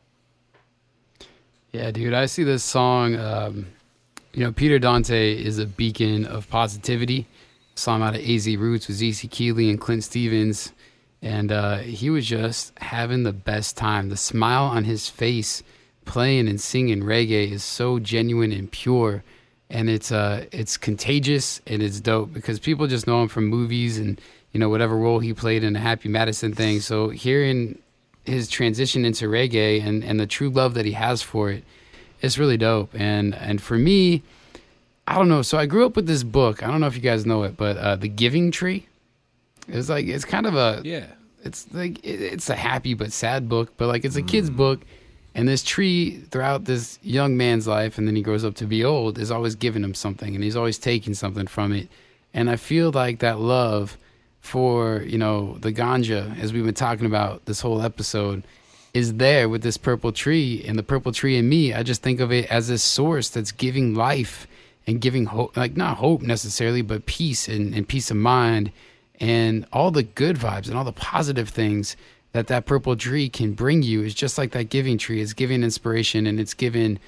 Yeah, 1.71 1.89
dude, 1.89 2.13
I 2.13 2.27
see 2.27 2.43
this 2.43 2.63
song. 2.63 3.15
Um, 3.15 3.65
you 4.33 4.43
know, 4.43 4.51
Peter 4.51 4.77
Dante 4.77 5.33
is 5.33 5.57
a 5.57 5.65
beacon 5.65 6.25
of 6.25 6.47
positivity. 6.47 7.25
Him 7.75 8.03
out 8.03 8.15
of 8.15 8.21
AZ 8.21 8.47
Roots 8.55 8.87
with 8.87 8.99
ZC 9.01 9.31
Keeley 9.31 9.71
and 9.71 9.81
Clint 9.81 10.03
Stevens. 10.03 10.73
And 11.23 11.51
uh, 11.51 11.77
he 11.79 12.11
was 12.11 12.27
just 12.27 12.77
having 12.77 13.23
the 13.23 13.33
best 13.33 13.75
time. 13.77 14.09
The 14.09 14.15
smile 14.15 14.65
on 14.65 14.83
his 14.83 15.09
face 15.09 15.63
playing 16.05 16.47
and 16.47 16.61
singing 16.61 17.01
reggae 17.01 17.51
is 17.51 17.63
so 17.63 17.97
genuine 17.97 18.51
and 18.51 18.71
pure. 18.71 19.23
And 19.71 19.89
it's 19.89 20.11
uh 20.11 20.45
it's 20.51 20.77
contagious 20.77 21.59
and 21.65 21.81
it's 21.81 21.99
dope 21.99 22.31
because 22.31 22.59
people 22.59 22.85
just 22.85 23.07
know 23.07 23.23
him 23.23 23.27
from 23.27 23.47
movies 23.47 23.97
and 23.97 24.21
you 24.51 24.59
know 24.59 24.69
whatever 24.69 24.95
role 24.95 25.17
he 25.17 25.33
played 25.33 25.63
in 25.63 25.73
the 25.73 25.79
Happy 25.79 26.07
Madison 26.07 26.53
thing. 26.53 26.79
So 26.79 27.09
hearing 27.09 27.79
his 28.25 28.47
transition 28.49 29.05
into 29.05 29.25
reggae 29.27 29.83
and, 29.85 30.03
and 30.03 30.19
the 30.19 30.27
true 30.27 30.49
love 30.49 30.73
that 30.73 30.85
he 30.85 30.93
has 30.93 31.21
for 31.21 31.51
it, 31.51 31.63
it's 32.21 32.37
really 32.37 32.57
dope. 32.57 32.89
And 32.93 33.35
and 33.35 33.61
for 33.61 33.77
me, 33.77 34.23
I 35.07 35.15
don't 35.15 35.29
know. 35.29 35.41
So 35.41 35.57
I 35.57 35.65
grew 35.65 35.85
up 35.85 35.95
with 35.95 36.07
this 36.07 36.23
book. 36.23 36.63
I 36.63 36.67
don't 36.67 36.81
know 36.81 36.87
if 36.87 36.95
you 36.95 37.01
guys 37.01 37.25
know 37.25 37.43
it, 37.43 37.55
but 37.57 37.77
uh, 37.77 37.95
the 37.95 38.07
Giving 38.07 38.51
Tree. 38.51 38.87
It's 39.67 39.89
like 39.89 40.05
it's 40.07 40.25
kind 40.25 40.45
of 40.45 40.55
a 40.55 40.81
Yeah. 40.83 41.05
it's 41.43 41.67
like 41.73 42.03
it, 42.03 42.21
it's 42.21 42.49
a 42.49 42.55
happy 42.55 42.93
but 42.93 43.11
sad 43.11 43.47
book, 43.49 43.73
but 43.77 43.87
like 43.87 44.05
it's 44.05 44.15
a 44.15 44.21
kid's 44.21 44.49
Mm. 44.49 44.57
book. 44.57 44.81
And 45.37 45.49
this 45.49 45.63
tree 45.63 46.21
throughout 46.31 46.63
this 46.63 46.97
young 47.03 47.35
man's 47.35 47.67
life, 47.67 47.97
and 47.97 48.07
then 48.07 48.15
he 48.15 48.21
grows 48.21 48.45
up 48.45 48.55
to 48.55 48.65
be 48.65 48.85
old, 48.85 49.17
is 49.19 49.31
always 49.31 49.53
giving 49.55 49.83
him 49.83 49.93
something, 49.93 50.33
and 50.33 50.41
he's 50.41 50.55
always 50.55 50.77
taking 50.77 51.13
something 51.13 51.45
from 51.45 51.73
it. 51.73 51.89
And 52.33 52.49
I 52.49 52.55
feel 52.55 52.89
like 52.91 53.19
that 53.19 53.39
love 53.39 53.97
for 54.45 55.01
you 55.01 55.17
know 55.17 55.57
the 55.59 55.73
ganja, 55.73 56.39
as 56.39 56.53
we've 56.53 56.63
been 56.63 56.73
talking 56.73 57.05
about 57.05 57.45
this 57.45 57.61
whole 57.61 57.81
episode, 57.81 58.43
is 58.93 59.15
there 59.15 59.49
with 59.49 59.63
this 59.63 59.75
purple 59.75 60.11
tree, 60.11 60.63
and 60.67 60.77
the 60.77 60.83
purple 60.83 61.11
tree 61.11 61.37
in 61.37 61.49
me. 61.49 61.73
I 61.73 61.83
just 61.83 62.03
think 62.03 62.19
of 62.19 62.31
it 62.31 62.49
as 62.51 62.69
a 62.69 62.77
source 62.77 63.29
that's 63.29 63.51
giving 63.51 63.95
life 63.95 64.47
and 64.85 65.01
giving 65.01 65.25
hope, 65.25 65.57
like 65.57 65.75
not 65.75 65.97
hope 65.97 66.21
necessarily, 66.21 66.83
but 66.83 67.07
peace 67.07 67.47
and, 67.47 67.73
and 67.73 67.87
peace 67.87 68.11
of 68.11 68.17
mind, 68.17 68.71
and 69.19 69.65
all 69.73 69.89
the 69.89 70.03
good 70.03 70.37
vibes 70.37 70.67
and 70.67 70.77
all 70.77 70.83
the 70.83 70.93
positive 70.93 71.49
things 71.49 71.97
that 72.33 72.47
that 72.47 72.67
purple 72.67 72.95
tree 72.95 73.29
can 73.29 73.53
bring 73.53 73.81
you 73.81 74.03
is 74.03 74.13
just 74.13 74.37
like 74.37 74.51
that 74.51 74.69
giving 74.69 74.97
tree. 74.97 75.21
It's 75.21 75.33
giving 75.33 75.63
inspiration 75.63 76.27
and 76.27 76.39
it's 76.39 76.53
giving 76.53 76.99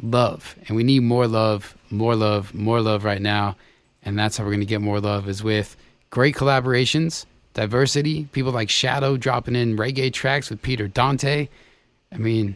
love, 0.00 0.54
and 0.68 0.76
we 0.76 0.84
need 0.84 1.02
more 1.02 1.26
love, 1.26 1.76
more 1.90 2.14
love, 2.14 2.54
more 2.54 2.80
love 2.80 3.04
right 3.04 3.20
now, 3.20 3.56
and 4.04 4.16
that's 4.16 4.36
how 4.36 4.44
we're 4.44 4.52
gonna 4.52 4.64
get 4.64 4.80
more 4.80 5.00
love 5.00 5.28
is 5.28 5.42
with 5.42 5.76
great 6.14 6.36
collaborations, 6.36 7.26
diversity, 7.54 8.26
people 8.26 8.52
like 8.52 8.70
Shadow 8.70 9.16
dropping 9.16 9.56
in 9.56 9.76
reggae 9.76 10.12
tracks 10.12 10.48
with 10.48 10.62
Peter 10.62 10.86
Dante. 10.86 11.48
I 12.12 12.16
mean, 12.16 12.54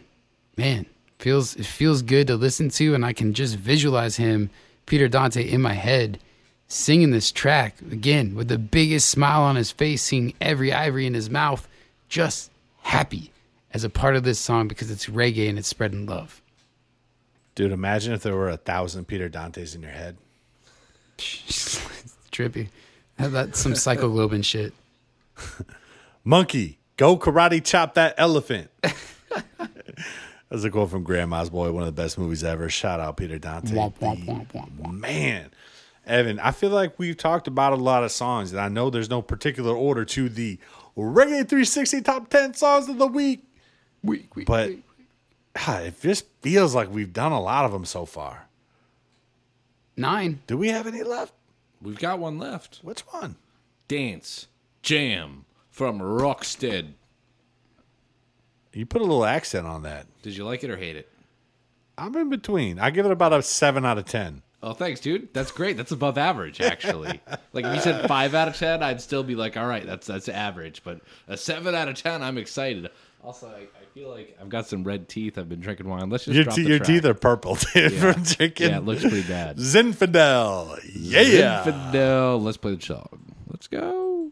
man, 0.57 0.87
feels 1.19 1.57
it 1.57 1.67
feels 1.67 2.03
good 2.03 2.29
to 2.29 2.37
listen 2.37 2.69
to, 2.69 2.95
and 2.95 3.05
I 3.05 3.13
can 3.13 3.35
just 3.35 3.57
visualize 3.57 4.17
him, 4.17 4.51
Peter 4.87 5.09
Dante, 5.09 5.43
in 5.43 5.61
my 5.61 5.73
head, 5.73 6.21
singing 6.69 7.11
this 7.11 7.33
track 7.33 7.81
again 7.91 8.37
with 8.37 8.47
the 8.47 8.59
biggest 8.59 9.09
smile 9.09 9.43
on 9.43 9.57
his 9.57 9.73
face, 9.73 10.03
seeing 10.03 10.35
every 10.41 10.73
ivory 10.73 11.05
in 11.05 11.15
his 11.15 11.29
mouth, 11.29 11.67
just 12.09 12.53
happy 12.83 13.33
as 13.73 13.83
a 13.83 13.91
part 13.91 14.15
of 14.15 14.23
this 14.23 14.39
song 14.39 14.69
because 14.69 14.89
it's 14.89 15.07
reggae 15.07 15.49
and 15.49 15.59
it's 15.59 15.67
spreading 15.67 16.07
love. 16.07 16.41
Dude, 17.57 17.73
imagine 17.73 18.13
if 18.13 18.23
there 18.23 18.37
were 18.37 18.51
a 18.51 18.57
thousand 18.57 19.09
Peter 19.09 19.29
Dantes 19.29 19.75
in 19.75 19.83
your 19.83 19.91
head. 19.91 20.17
it's 21.19 21.85
Trippy. 22.31 22.69
That's 23.31 23.59
some 23.59 23.75
Psycho 23.75 24.11
Globin 24.11 24.45
shit. 24.45 24.73
Monkey, 26.25 26.79
go 26.97 27.17
karate 27.19 27.65
chop 27.65 27.95
that 27.95 28.15
elephant. 28.17 28.71
That's 30.49 30.65
a 30.65 30.71
quote 30.71 30.91
from 30.91 31.03
Grandma's 31.03 31.51
Boy, 31.51 31.73
one 31.73 31.83
of 31.83 31.95
the 31.95 32.01
best 32.03 32.17
movies 32.17 32.45
ever. 32.45 32.71
Shout 32.71 33.01
out 33.01 33.17
Peter 33.17 33.39
Dante. 33.39 33.75
Womp, 33.75 33.99
womp, 33.99 34.47
womp. 34.53 34.93
Man, 34.93 35.51
Evan, 36.07 36.39
I 36.39 36.53
feel 36.53 36.71
like 36.71 36.99
we've 36.99 37.17
talked 37.17 37.49
about 37.49 37.73
a 37.73 37.77
lot 37.77 38.05
of 38.05 38.13
songs, 38.13 38.53
and 38.53 38.61
I 38.61 38.69
know 38.69 38.89
there's 38.89 39.11
no 39.11 39.21
particular 39.21 39.75
order 39.75 40.05
to 40.07 40.29
the 40.29 40.59
Reggae 40.97 41.47
360 41.47 42.01
Top 42.03 42.31
10 42.31 42.55
Songs 42.55 42.89
of 42.89 42.99
the 42.99 43.07
Week. 43.07 43.45
Week, 44.03 44.35
week, 44.37 44.47
but 44.47 44.71
ah, 45.57 45.81
it 45.81 46.01
just 46.01 46.25
feels 46.41 46.75
like 46.75 46.91
we've 46.91 47.13
done 47.13 47.33
a 47.33 47.41
lot 47.41 47.65
of 47.65 47.73
them 47.73 47.85
so 47.85 48.07
far. 48.07 48.47
Nine. 49.97 50.41
Do 50.47 50.57
we 50.57 50.69
have 50.69 50.87
any 50.87 51.03
left? 51.03 51.35
We've 51.81 51.99
got 51.99 52.19
one 52.19 52.39
left. 52.39 52.81
Which 52.83 53.01
one? 53.01 53.37
Dance 53.87 54.49
Jam 54.83 55.45
from 55.71 56.01
Rockstead. 56.01 56.95
You 58.73 58.87
put 58.87 59.01
a 59.01 59.05
little 59.05 59.25
accent 59.25 59.67
on 59.67 59.83
that. 59.83 60.07
Did 60.23 60.37
you 60.37 60.45
like 60.45 60.63
it 60.63 60.71
or 60.71 60.77
hate 60.77 60.97
it? 60.97 61.09
I'm 61.97 62.15
in 62.17 62.31
between. 62.31 62.79
I 62.79 62.91
give 62.91 63.07
it 63.07 63.13
about 63.13 63.33
a 63.33 63.43
7 63.43 63.85
out 63.85 63.99
of 63.99 64.05
10. 64.05 64.43
Oh, 64.61 64.73
thanks, 64.73 65.01
dude. 65.01 65.33
That's 65.33 65.53
great. 65.53 65.77
That's 65.77 65.93
above 65.93 66.19
average, 66.19 66.61
actually. 66.61 67.21
like 67.53 67.65
if 67.65 67.75
you 67.77 67.81
said 67.81 68.09
five 68.09 68.35
out 68.35 68.49
of 68.49 68.57
ten, 68.57 68.83
I'd 68.83 69.01
still 69.01 69.23
be 69.23 69.37
like, 69.37 69.57
all 69.57 69.69
right, 69.69 69.87
that's 69.87 70.09
that's 70.09 70.29
average. 70.29 70.83
But 70.83 71.01
a 71.29 71.37
seven 71.37 71.77
out 71.77 71.87
of 71.87 71.95
ten, 71.95 72.25
I'm 72.25 72.39
excited. 72.39 72.91
Also, 73.23 73.49
I, 73.49 73.61
I 73.63 73.85
feel 73.95 74.09
like 74.11 74.37
I've 74.41 74.49
got 74.49 74.67
some 74.69 74.85
red 74.85 75.09
teeth. 75.09 75.39
I've 75.39 75.49
been 75.49 75.61
drinking 75.61 75.89
wine. 75.89 76.09
Let's 76.09 76.25
just 76.25 76.35
Your, 76.35 76.45
drop 76.45 76.57
te- 76.57 76.63
the 76.63 76.69
your 76.69 76.79
track. 76.79 76.87
teeth 76.87 77.05
are 77.05 77.15
purple, 77.15 77.57
dude, 77.75 77.93
Yeah. 77.93 78.13
from 78.13 78.23
drinking. 78.23 78.71
Yeah, 78.71 78.79
it 78.79 78.85
looks 78.85 79.03
pretty 79.03 79.23
bad. 79.23 79.57
Zinfandel. 79.59 80.79
Yeah. 80.95 81.65
Zinfandel. 81.65 82.43
Let's 82.43 82.57
play 82.57 82.75
the 82.77 82.83
song. 82.83 83.35
Let's 83.49 83.67
go. 83.67 84.31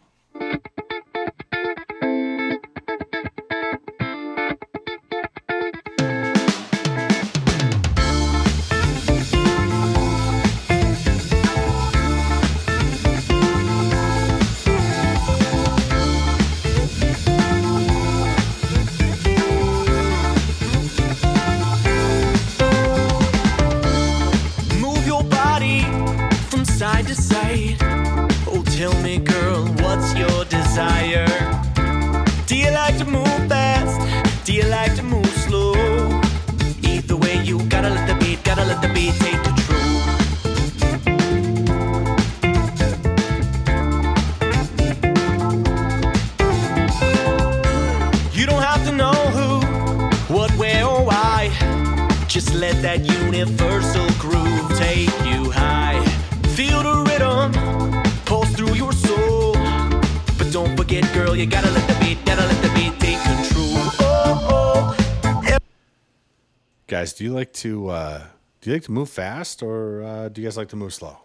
Guys, 67.06 67.12
do 67.12 67.22
you 67.22 67.32
like 67.32 67.52
to 67.52 67.88
uh, 67.90 68.24
do 68.60 68.68
you 68.68 68.74
like 68.74 68.82
to 68.82 68.90
move 68.90 69.08
fast 69.08 69.62
or 69.62 70.02
uh, 70.02 70.28
do 70.28 70.40
you 70.40 70.46
guys 70.48 70.56
like 70.56 70.70
to 70.70 70.76
move 70.76 70.92
slow? 70.92 71.16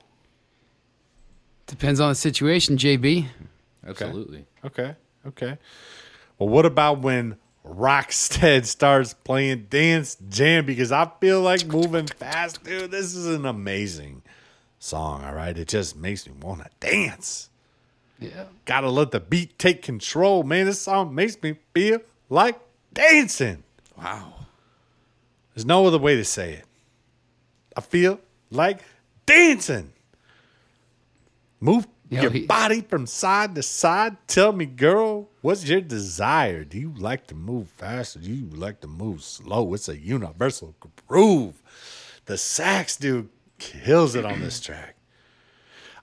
Depends 1.66 2.00
on 2.00 2.10
the 2.10 2.16
situation, 2.16 2.78
JB. 2.78 3.26
Absolutely. 3.88 4.46
Okay. 4.64 4.96
Okay. 5.26 5.58
Well, 6.38 6.50
what 6.50 6.68
about 6.68 7.00
when 7.00 7.36
Rockstead 7.66 8.66
starts 8.78 9.16
playing 9.16 9.70
Dance 9.72 10.18
Jam? 10.30 10.68
Because 10.68 10.92
I 10.92 11.10
feel 11.20 11.42
like 11.42 11.66
moving 11.66 12.06
fast, 12.06 12.64
dude. 12.64 12.92
This 12.92 13.16
is 13.16 13.26
an 13.26 13.48
amazing 13.48 14.22
song. 14.78 15.24
All 15.24 15.34
right, 15.34 15.58
it 15.58 15.68
just 15.68 15.98
makes 15.98 16.28
me 16.28 16.34
want 16.40 16.62
to 16.62 16.70
dance. 16.80 17.50
Yeah. 18.20 18.44
Gotta 18.66 18.92
let 18.92 19.10
the 19.10 19.20
beat 19.20 19.58
take 19.58 19.82
control, 19.82 20.44
man. 20.44 20.68
This 20.68 20.80
song 20.80 21.16
makes 21.16 21.42
me 21.42 21.56
feel 21.74 22.02
like 22.30 22.60
dancing. 22.94 23.64
Wow. 23.98 24.41
There's 25.62 25.68
no 25.68 25.86
other 25.86 26.00
way 26.00 26.16
to 26.16 26.26
say 26.26 26.54
it. 26.54 26.66
I 27.78 27.82
feel 27.82 28.20
like 28.50 28.80
dancing. 29.28 29.94
Move 31.60 31.86
Yo, 32.10 32.24
your 32.24 32.32
he- 32.32 32.48
body 32.48 32.82
from 32.82 33.06
side 33.06 33.54
to 33.54 33.62
side. 33.62 34.18
Tell 34.26 34.54
me, 34.54 34.66
girl, 34.66 35.30
what's 35.42 35.64
your 35.70 35.80
desire? 35.80 36.64
Do 36.64 36.80
you 36.80 36.92
like 36.98 37.28
to 37.28 37.36
move 37.36 37.68
fast 37.70 38.16
or 38.16 38.20
do 38.22 38.34
you 38.34 38.50
like 38.58 38.82
to 38.82 38.88
move 38.88 39.22
slow? 39.22 39.76
It's 39.76 39.88
a 39.88 39.96
universal 39.96 40.74
groove. 41.08 41.62
The 42.26 42.40
sax 42.40 42.98
dude 42.98 43.30
kills 43.60 44.16
it 44.16 44.26
on 44.26 44.40
this 44.42 44.60
track. 44.66 44.96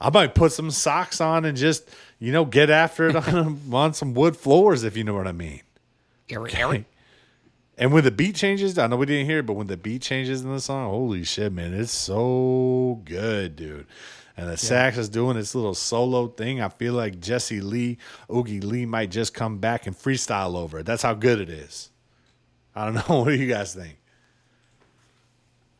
I 0.00 0.10
might 0.10 0.36
put 0.36 0.52
some 0.52 0.70
socks 0.70 1.20
on 1.20 1.44
and 1.44 1.58
just, 1.58 1.88
you 2.20 2.30
know, 2.30 2.44
get 2.44 2.70
after 2.70 3.08
it 3.08 3.16
on, 3.16 3.60
on 3.72 3.92
some 3.92 4.14
wood 4.14 4.36
floors, 4.36 4.84
if 4.84 4.96
you 4.96 5.02
know 5.02 5.14
what 5.14 5.26
I 5.26 5.32
mean. 5.32 5.62
Okay. 6.32 6.84
And 7.78 7.92
when 7.92 8.02
the 8.02 8.10
beat 8.10 8.34
changes, 8.34 8.76
I 8.76 8.88
know 8.88 8.96
we 8.96 9.06
didn't 9.06 9.26
hear 9.26 9.38
it, 9.38 9.46
but 9.46 9.52
when 9.52 9.68
the 9.68 9.76
beat 9.76 10.02
changes 10.02 10.42
in 10.42 10.52
the 10.52 10.60
song, 10.60 10.90
holy 10.90 11.22
shit, 11.22 11.52
man, 11.52 11.72
it's 11.72 11.92
so 11.92 13.00
good, 13.04 13.54
dude. 13.54 13.86
And 14.36 14.48
the 14.48 14.56
sax 14.56 14.98
is 14.98 15.08
doing 15.08 15.36
its 15.36 15.54
little 15.54 15.74
solo 15.74 16.26
thing. 16.26 16.60
I 16.60 16.68
feel 16.70 16.94
like 16.94 17.20
Jesse 17.20 17.60
Lee, 17.60 17.98
Oogie 18.32 18.60
Lee 18.60 18.84
might 18.84 19.10
just 19.10 19.32
come 19.32 19.58
back 19.58 19.86
and 19.86 19.96
freestyle 19.96 20.56
over 20.56 20.80
it. 20.80 20.86
That's 20.86 21.02
how 21.02 21.14
good 21.14 21.40
it 21.40 21.48
is. 21.48 21.90
I 22.74 22.84
don't 22.84 22.94
know. 23.08 23.20
What 23.20 23.28
do 23.30 23.34
you 23.34 23.48
guys 23.48 23.74
think? 23.74 23.96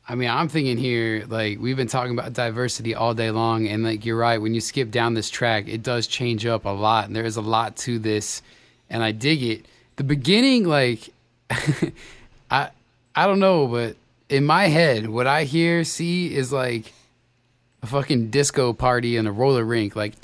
I 0.09 0.15
mean, 0.15 0.31
I'm 0.31 0.49
thinking 0.49 0.79
here, 0.79 1.25
like, 1.29 1.61
we've 1.61 1.77
been 1.77 1.89
talking 1.89 2.19
about 2.19 2.33
diversity 2.33 2.95
all 2.95 3.13
day 3.13 3.31
long. 3.31 3.67
And, 3.67 3.85
like, 3.85 4.07
you're 4.07 4.17
right. 4.17 4.39
When 4.39 4.55
you 4.55 4.61
skip 4.61 4.91
down 4.91 5.15
this 5.15 5.31
track, 5.31 5.69
it 5.69 5.83
does 5.83 6.07
change 6.07 6.47
up 6.47 6.65
a 6.65 6.71
lot. 6.71 7.07
And 7.07 7.15
there 7.15 7.25
is 7.25 7.37
a 7.37 7.43
lot 7.43 7.77
to 7.79 7.99
this. 7.99 8.41
And 8.89 9.03
I 9.03 9.13
dig 9.13 9.43
it. 9.43 9.67
The 9.97 10.05
beginning, 10.05 10.65
like, 10.65 11.11
I, 12.51 12.71
I 13.15 13.27
don't 13.27 13.39
know, 13.39 13.67
but 13.67 13.97
in 14.29 14.45
my 14.45 14.67
head, 14.67 15.09
what 15.09 15.27
I 15.27 15.45
hear, 15.45 15.85
see, 15.85 16.35
is 16.35 16.53
like 16.53 16.93
a 17.83 17.87
fucking 17.87 18.31
disco 18.31 18.73
party 18.73 19.17
in 19.17 19.27
a 19.27 19.33
roller 19.33 19.65
rink. 19.65 19.97
Like, 19.97 20.15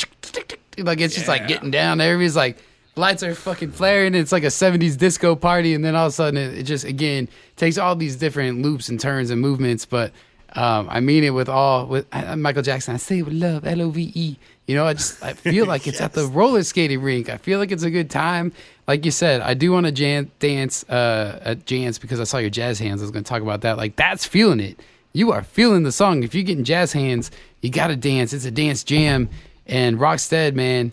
like 0.78 1.00
it's 1.00 1.14
just 1.14 1.28
like 1.28 1.48
getting 1.48 1.70
down. 1.70 2.00
Everybody's 2.00 2.36
like 2.36 2.58
lights 2.96 3.22
are 3.22 3.34
fucking 3.34 3.72
flaring. 3.72 4.14
It's 4.14 4.32
like 4.32 4.44
a 4.44 4.48
70s 4.48 4.96
disco 4.96 5.34
party. 5.34 5.74
And 5.74 5.84
then 5.84 5.94
all 5.94 6.06
of 6.06 6.10
a 6.10 6.14
sudden, 6.14 6.38
it, 6.38 6.58
it 6.58 6.62
just, 6.64 6.84
again, 6.84 7.28
takes 7.56 7.78
all 7.78 7.96
these 7.96 8.16
different 8.16 8.62
loops 8.62 8.88
and 8.88 8.98
turns 9.00 9.30
and 9.30 9.40
movements. 9.40 9.84
But 9.84 10.12
um, 10.52 10.88
I 10.90 11.00
mean 11.00 11.24
it 11.24 11.30
with 11.30 11.48
all, 11.48 11.86
with 11.86 12.06
uh, 12.12 12.36
Michael 12.36 12.62
Jackson. 12.62 12.94
I 12.94 12.98
say 12.98 13.18
it 13.18 13.22
with 13.22 13.34
love, 13.34 13.66
L 13.66 13.82
O 13.82 13.90
V 13.90 14.12
E. 14.14 14.36
You 14.66 14.74
know, 14.74 14.86
I 14.86 14.94
just, 14.94 15.22
I 15.22 15.34
feel 15.34 15.66
like 15.66 15.86
it's 15.86 16.00
at 16.00 16.14
the 16.14 16.26
roller 16.32 16.62
skating 16.62 17.02
rink. 17.02 17.28
I 17.28 17.36
feel 17.36 17.58
like 17.58 17.70
it's 17.70 17.82
a 17.82 17.90
good 17.90 18.10
time. 18.10 18.52
Like 18.86 19.04
you 19.04 19.10
said, 19.10 19.40
I 19.40 19.54
do 19.54 19.72
want 19.72 19.86
to 19.86 19.92
jan- 19.92 20.30
dance 20.40 20.84
uh, 20.90 21.40
at 21.42 21.64
Jans 21.64 21.98
because 21.98 22.20
I 22.20 22.24
saw 22.24 22.38
your 22.38 22.50
jazz 22.50 22.78
hands. 22.78 23.00
I 23.00 23.04
was 23.04 23.10
going 23.10 23.24
to 23.24 23.28
talk 23.28 23.40
about 23.42 23.62
that. 23.62 23.76
Like, 23.78 23.96
that's 23.96 24.26
feeling 24.26 24.60
it. 24.60 24.78
You 25.12 25.32
are 25.32 25.42
feeling 25.42 25.84
the 25.84 25.92
song. 25.92 26.22
If 26.22 26.34
you're 26.34 26.44
getting 26.44 26.64
jazz 26.64 26.92
hands, 26.92 27.30
you 27.62 27.70
got 27.70 27.86
to 27.86 27.96
dance. 27.96 28.32
It's 28.32 28.44
a 28.44 28.50
dance 28.50 28.84
jam. 28.84 29.30
And 29.66 29.96
Rockstead, 29.98 30.54
man, 30.54 30.92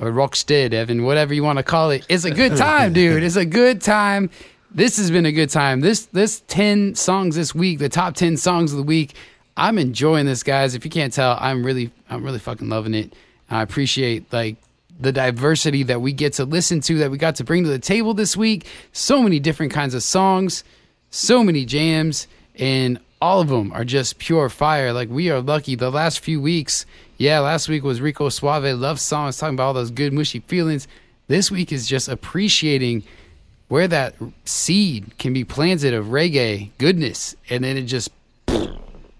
or 0.00 0.10
Rockstead, 0.10 0.72
Evan, 0.72 1.04
whatever 1.04 1.32
you 1.34 1.44
want 1.44 1.58
to 1.58 1.62
call 1.62 1.90
it. 1.90 2.04
It's 2.08 2.24
a 2.24 2.30
good 2.30 2.56
time, 2.56 2.92
dude. 2.92 3.22
It's 3.22 3.36
a 3.36 3.44
good 3.44 3.80
time. 3.80 4.30
This 4.72 4.96
has 4.96 5.10
been 5.10 5.26
a 5.26 5.30
good 5.30 5.50
time. 5.50 5.80
This 5.82 6.06
this 6.06 6.42
10 6.48 6.96
songs 6.96 7.36
this 7.36 7.54
week, 7.54 7.78
the 7.78 7.88
top 7.88 8.14
10 8.16 8.36
songs 8.36 8.72
of 8.72 8.78
the 8.78 8.82
week. 8.82 9.14
I'm 9.56 9.78
enjoying 9.78 10.26
this, 10.26 10.42
guys. 10.42 10.74
If 10.74 10.84
you 10.84 10.90
can't 10.90 11.12
tell, 11.12 11.36
I'm 11.40 11.64
really 11.64 11.92
I'm 12.10 12.24
really 12.24 12.40
fucking 12.40 12.68
loving 12.68 12.94
it. 12.94 13.12
I 13.48 13.62
appreciate 13.62 14.32
like 14.32 14.56
the 14.98 15.12
diversity 15.12 15.82
that 15.84 16.00
we 16.00 16.12
get 16.12 16.34
to 16.34 16.44
listen 16.44 16.80
to 16.82 16.98
that 16.98 17.10
we 17.10 17.18
got 17.18 17.36
to 17.36 17.44
bring 17.44 17.64
to 17.64 17.70
the 17.70 17.78
table 17.78 18.14
this 18.14 18.36
week. 18.36 18.66
So 18.92 19.22
many 19.22 19.40
different 19.40 19.72
kinds 19.72 19.94
of 19.94 20.02
songs, 20.02 20.64
so 21.10 21.42
many 21.42 21.64
jams, 21.64 22.26
and 22.56 22.98
all 23.20 23.40
of 23.40 23.48
them 23.48 23.72
are 23.72 23.84
just 23.84 24.18
pure 24.18 24.48
fire. 24.48 24.92
Like 24.92 25.08
we 25.08 25.30
are 25.30 25.40
lucky. 25.40 25.74
The 25.74 25.90
last 25.90 26.20
few 26.20 26.40
weeks, 26.40 26.86
yeah, 27.16 27.40
last 27.40 27.68
week 27.68 27.82
was 27.82 28.00
Rico 28.00 28.28
Suave 28.28 28.78
love 28.78 29.00
songs 29.00 29.36
talking 29.36 29.54
about 29.54 29.68
all 29.68 29.74
those 29.74 29.90
good 29.90 30.12
mushy 30.12 30.40
feelings. 30.40 30.86
This 31.26 31.50
week 31.50 31.72
is 31.72 31.88
just 31.88 32.08
appreciating 32.08 33.02
where 33.68 33.88
that 33.88 34.14
seed 34.44 35.16
can 35.18 35.32
be 35.32 35.42
planted 35.42 35.94
of 35.94 36.06
reggae 36.06 36.70
goodness, 36.78 37.34
and 37.48 37.64
then 37.64 37.78
it 37.78 37.84
just, 37.84 38.10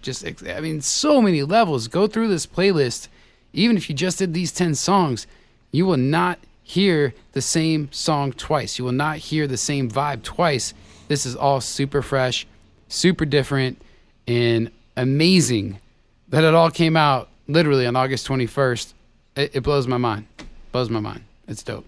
just 0.03 0.25
I 0.47 0.61
mean, 0.61 0.83
so 0.83 1.23
many 1.23 1.43
levels. 1.43 1.89
Go 1.89 2.07
through 2.07 2.29
this 2.29 2.47
playlist. 2.47 3.09
Even 3.55 3.77
if 3.77 3.89
you 3.89 3.95
just 3.95 4.19
did 4.19 4.35
these 4.35 4.53
ten 4.53 4.75
songs, 4.75 5.27
you 5.75 5.87
will 5.87 5.97
not 5.97 6.39
hear 6.63 7.13
the 7.33 7.43
same 7.43 7.91
song 7.91 8.33
twice. 8.33 8.79
You 8.79 8.85
will 8.85 8.93
not 8.93 9.17
hear 9.19 9.49
the 9.49 9.57
same 9.57 9.91
vibe 9.91 10.23
twice. 10.23 10.73
This 11.09 11.27
is 11.27 11.35
all 11.35 11.61
super 11.61 12.01
fresh, 12.01 12.47
super 12.87 13.25
different, 13.25 13.83
and 14.29 14.71
amazing 14.97 15.81
that 16.29 16.45
it 16.45 16.55
all 16.55 16.71
came 16.71 16.97
out 16.97 17.29
literally 17.49 17.87
on 17.87 17.97
August 17.97 18.25
21st. 18.29 18.93
It, 19.35 19.57
it 19.57 19.61
blows 19.65 19.89
my 19.89 19.97
mind. 19.97 20.29
Blows 20.71 20.91
my 20.91 21.01
mind. 21.01 21.25
It's 21.49 21.65
dope. 21.65 21.87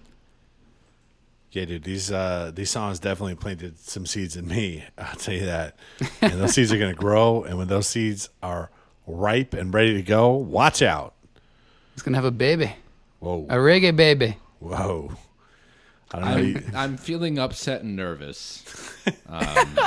Yeah, 1.53 1.63
dude, 1.63 1.85
these 1.85 2.11
uh, 2.11 2.51
these 2.53 2.69
songs 2.69 2.99
definitely 2.99 3.35
planted 3.35 3.79
some 3.79 4.05
seeds 4.05 4.35
in 4.35 4.49
me. 4.49 4.83
I'll 4.97 5.15
tell 5.15 5.33
you 5.33 5.45
that. 5.45 5.77
And 6.21 6.33
those 6.33 6.53
seeds 6.55 6.73
are 6.73 6.77
gonna 6.77 6.93
grow, 7.07 7.43
and 7.43 7.57
when 7.57 7.69
those 7.69 7.87
seeds 7.87 8.29
are 8.43 8.69
ripe 9.07 9.53
and 9.53 9.73
ready 9.73 9.93
to 9.93 10.01
go, 10.01 10.31
watch 10.31 10.81
out. 10.81 11.13
It's 11.93 12.03
gonna 12.03 12.17
have 12.17 12.25
a 12.25 12.31
baby, 12.31 12.75
Whoa, 13.19 13.45
a 13.49 13.55
reggae 13.55 13.95
baby. 13.95 14.37
whoa. 14.59 15.11
I 16.11 16.19
don't 16.19 16.29
know. 16.31 16.37
you- 16.37 16.63
I'm, 16.69 16.75
I'm 16.75 16.97
feeling 16.97 17.37
upset 17.39 17.81
and 17.83 17.95
nervous. 17.95 18.63
Um, 19.29 19.77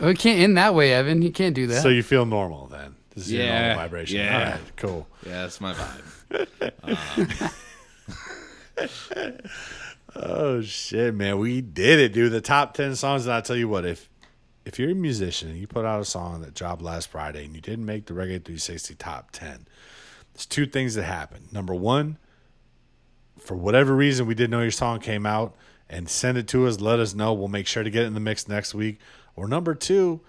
We 0.00 0.14
can't 0.14 0.40
end 0.40 0.56
that 0.56 0.74
way, 0.74 0.92
Evan. 0.94 1.22
You 1.22 1.30
can't 1.30 1.54
do 1.54 1.66
that. 1.68 1.82
So 1.82 1.88
you 1.88 2.02
feel 2.02 2.24
normal 2.26 2.66
then? 2.68 2.94
This 3.14 3.26
is 3.26 3.32
your 3.32 3.42
Yeah, 3.44 3.60
normal 3.68 3.82
vibration. 3.84 4.16
yeah. 4.18 4.38
All 4.38 4.50
right, 4.52 4.60
cool. 4.76 5.06
yeah, 5.26 5.42
that's 5.42 5.60
my 5.60 5.74
vibe. 5.74 6.72
Um, 6.82 7.50
Oh 10.16 10.60
shit, 10.60 11.14
man, 11.14 11.38
we 11.38 11.60
did 11.60 12.00
it, 12.00 12.12
dude. 12.12 12.32
The 12.32 12.40
top 12.40 12.74
ten 12.74 12.96
songs, 12.96 13.26
and 13.26 13.32
I 13.34 13.40
tell 13.40 13.56
you 13.56 13.68
what, 13.68 13.84
if 13.86 14.08
if 14.64 14.76
you're 14.78 14.90
a 14.90 14.94
musician 14.94 15.48
and 15.50 15.56
you 15.58 15.68
put 15.68 15.84
out 15.84 16.00
a 16.00 16.04
song 16.04 16.40
that 16.42 16.52
dropped 16.54 16.82
last 16.82 17.08
Friday 17.08 17.44
and 17.44 17.54
you 17.54 17.60
didn't 17.60 17.86
make 17.86 18.06
the 18.06 18.12
Reggae 18.14 18.42
360 18.44 18.94
top 18.96 19.30
ten, 19.30 19.66
there's 20.34 20.46
two 20.46 20.66
things 20.66 20.94
that 20.96 21.04
happen. 21.04 21.46
Number 21.52 21.74
one, 21.74 22.18
for 23.40 23.56
whatever 23.56 23.94
reason 23.94 24.26
we 24.26 24.34
didn't 24.34 24.50
know 24.50 24.62
your 24.62 24.70
song 24.70 25.00
came 25.00 25.26
out 25.26 25.54
and 25.88 26.08
send 26.08 26.38
it 26.38 26.46
to 26.48 26.66
us, 26.66 26.80
let 26.80 27.00
us 27.00 27.14
know. 27.14 27.32
We'll 27.32 27.48
make 27.48 27.66
sure 27.66 27.82
to 27.82 27.90
get 27.90 28.04
it 28.04 28.06
in 28.06 28.14
the 28.14 28.20
mix 28.20 28.46
next 28.46 28.74
week. 28.74 28.98
Or 29.36 29.48
number 29.48 29.74
two, 29.74 30.20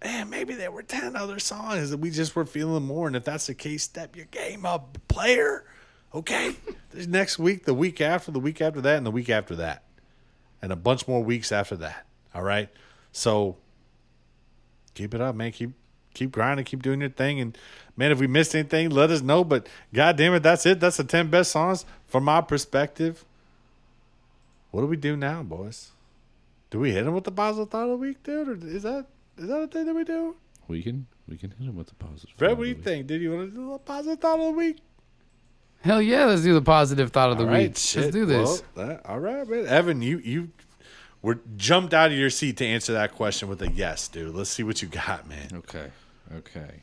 and 0.00 0.30
maybe 0.30 0.54
there 0.54 0.70
were 0.70 0.82
10 0.82 1.16
other 1.16 1.38
songs 1.38 1.90
that 1.90 1.98
we 1.98 2.10
just 2.10 2.36
were 2.36 2.44
feeling 2.44 2.84
more. 2.84 3.06
And 3.06 3.16
if 3.16 3.24
that's 3.24 3.46
the 3.46 3.54
case, 3.54 3.82
step 3.82 4.14
your 4.14 4.26
game 4.26 4.64
up, 4.64 4.98
player. 5.08 5.64
Okay? 6.14 6.56
Next 6.94 7.38
week, 7.38 7.64
the 7.64 7.74
week 7.74 8.00
after, 8.00 8.30
the 8.30 8.40
week 8.40 8.60
after 8.60 8.80
that, 8.80 8.96
and 8.96 9.06
the 9.06 9.10
week 9.10 9.28
after 9.28 9.56
that. 9.56 9.84
And 10.62 10.72
a 10.72 10.76
bunch 10.76 11.08
more 11.08 11.22
weeks 11.22 11.50
after 11.52 11.76
that. 11.76 12.06
All 12.34 12.42
right? 12.42 12.68
So 13.12 13.56
keep 14.94 15.14
it 15.14 15.20
up, 15.20 15.34
man. 15.34 15.52
Keep 15.52 15.72
keep 16.18 16.32
grinding, 16.32 16.64
keep 16.64 16.82
doing 16.82 17.00
your 17.00 17.10
thing. 17.10 17.40
And 17.40 17.56
man, 17.96 18.10
if 18.10 18.18
we 18.18 18.26
missed 18.26 18.54
anything, 18.54 18.90
let 18.90 19.10
us 19.10 19.22
know. 19.22 19.44
But 19.44 19.68
god 19.94 20.16
damn 20.16 20.34
it, 20.34 20.42
that's 20.42 20.66
it. 20.66 20.80
That's 20.80 20.96
the 20.96 21.04
10 21.04 21.28
best 21.30 21.50
songs 21.52 21.84
from 22.06 22.24
my 22.24 22.40
perspective. 22.40 23.24
What 24.70 24.82
do 24.82 24.86
we 24.86 24.96
do 24.96 25.16
now, 25.16 25.42
boys? 25.42 25.90
Do 26.70 26.80
we 26.80 26.92
hit 26.92 27.04
them 27.04 27.14
with 27.14 27.24
the 27.24 27.32
positive 27.32 27.70
thought 27.70 27.84
of 27.84 27.90
the 27.90 27.96
week, 27.96 28.22
dude? 28.22 28.48
Or 28.48 28.52
is 28.66 28.82
that 28.82 29.06
is 29.38 29.48
that 29.48 29.60
a 29.62 29.66
thing 29.68 29.86
that 29.86 29.94
we 29.94 30.04
do? 30.04 30.34
we 30.66 30.82
can 30.82 31.06
we 31.26 31.36
can 31.38 31.50
hit 31.52 31.66
him 31.66 31.76
with 31.76 31.86
the 31.86 31.94
positive. 31.94 32.34
Fred, 32.36 32.58
what 32.58 32.64
do 32.64 32.68
you 32.68 32.74
think? 32.74 33.06
Did 33.06 33.22
you 33.22 33.34
want 33.34 33.50
to 33.50 33.56
do 33.56 33.72
a 33.72 33.78
positive 33.78 34.18
thought 34.20 34.38
of 34.38 34.46
the 34.46 34.52
week? 34.52 34.78
Hell 35.80 36.02
yeah, 36.02 36.24
let's 36.26 36.42
do 36.42 36.52
the 36.52 36.60
positive 36.60 37.10
thought 37.12 37.30
of 37.30 37.38
the 37.38 37.44
All 37.44 37.50
right, 37.50 37.68
week. 37.68 37.76
shit. 37.78 38.02
Let's 38.02 38.14
do 38.14 38.26
this. 38.26 38.62
Well, 38.74 38.86
that- 38.88 39.06
all 39.06 39.20
right, 39.20 39.48
man. 39.48 39.66
Evan, 39.66 40.02
you 40.02 40.18
you 40.18 40.50
were 41.22 41.38
jumped 41.56 41.94
out 41.94 42.10
of 42.12 42.18
your 42.18 42.30
seat 42.30 42.56
to 42.58 42.66
answer 42.66 42.92
that 42.92 43.12
question 43.14 43.48
with 43.48 43.62
a 43.62 43.70
yes, 43.70 44.08
dude. 44.08 44.34
Let's 44.34 44.50
see 44.50 44.62
what 44.62 44.82
you 44.82 44.88
got, 44.88 45.26
man. 45.28 45.48
Okay. 45.54 45.90
Okay. 46.34 46.82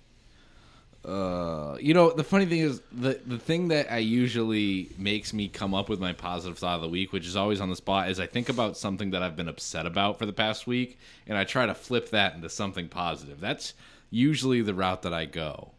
Uh, 1.03 1.77
you 1.80 1.93
know, 1.93 2.11
the 2.11 2.23
funny 2.23 2.47
thing 2.47 2.61
is 2.61 2.81
the 2.91 3.19
the 3.27 3.38
thing 3.38 3.67
that 3.67 3.91
I 3.91 3.97
usually 3.99 4.89
makes 4.97 5.34
me 5.34 5.47
come 5.47 5.76
up 5.76 5.88
with 5.88 5.99
my 5.99 6.13
positive 6.13 6.57
thought 6.57 6.77
of 6.77 6.81
the 6.81 6.89
week, 6.89 7.13
which 7.13 7.27
is 7.27 7.35
always 7.35 7.61
on 7.61 7.69
the 7.69 7.76
spot, 7.76 8.09
is 8.09 8.19
I 8.19 8.26
think 8.26 8.49
about 8.49 8.76
something 8.76 9.11
that 9.11 9.22
I've 9.22 9.35
been 9.35 9.47
upset 9.47 9.85
about 9.85 10.17
for 10.17 10.26
the 10.26 10.34
past 10.34 10.65
week, 10.65 10.97
and 11.27 11.38
I 11.38 11.43
try 11.43 11.67
to 11.67 11.76
flip 11.76 12.09
that 12.09 12.34
into 12.34 12.49
something 12.49 12.88
positive. 12.88 13.39
That's 13.39 13.76
usually 14.09 14.61
the 14.61 14.73
route 14.73 15.03
that 15.03 15.13
I 15.13 15.26
go. 15.26 15.72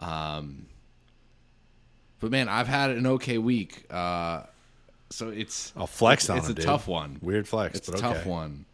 Um, 0.00 0.66
but 2.18 2.32
man, 2.32 2.48
I've 2.48 2.68
had 2.68 2.90
an 2.90 3.06
okay 3.06 3.38
week. 3.38 3.84
Uh, 3.88 4.42
so 5.10 5.28
it's 5.28 5.72
I'll 5.76 5.86
flex 5.86 6.24
it's, 6.24 6.30
on 6.30 6.38
it's 6.38 6.46
him, 6.46 6.52
a 6.52 6.54
dude. 6.56 6.64
tough 6.64 6.88
one. 6.88 7.18
Weird 7.22 7.46
flex, 7.46 7.78
It's 7.78 7.88
a 7.88 7.92
tough 7.92 8.26
one. 8.26 8.64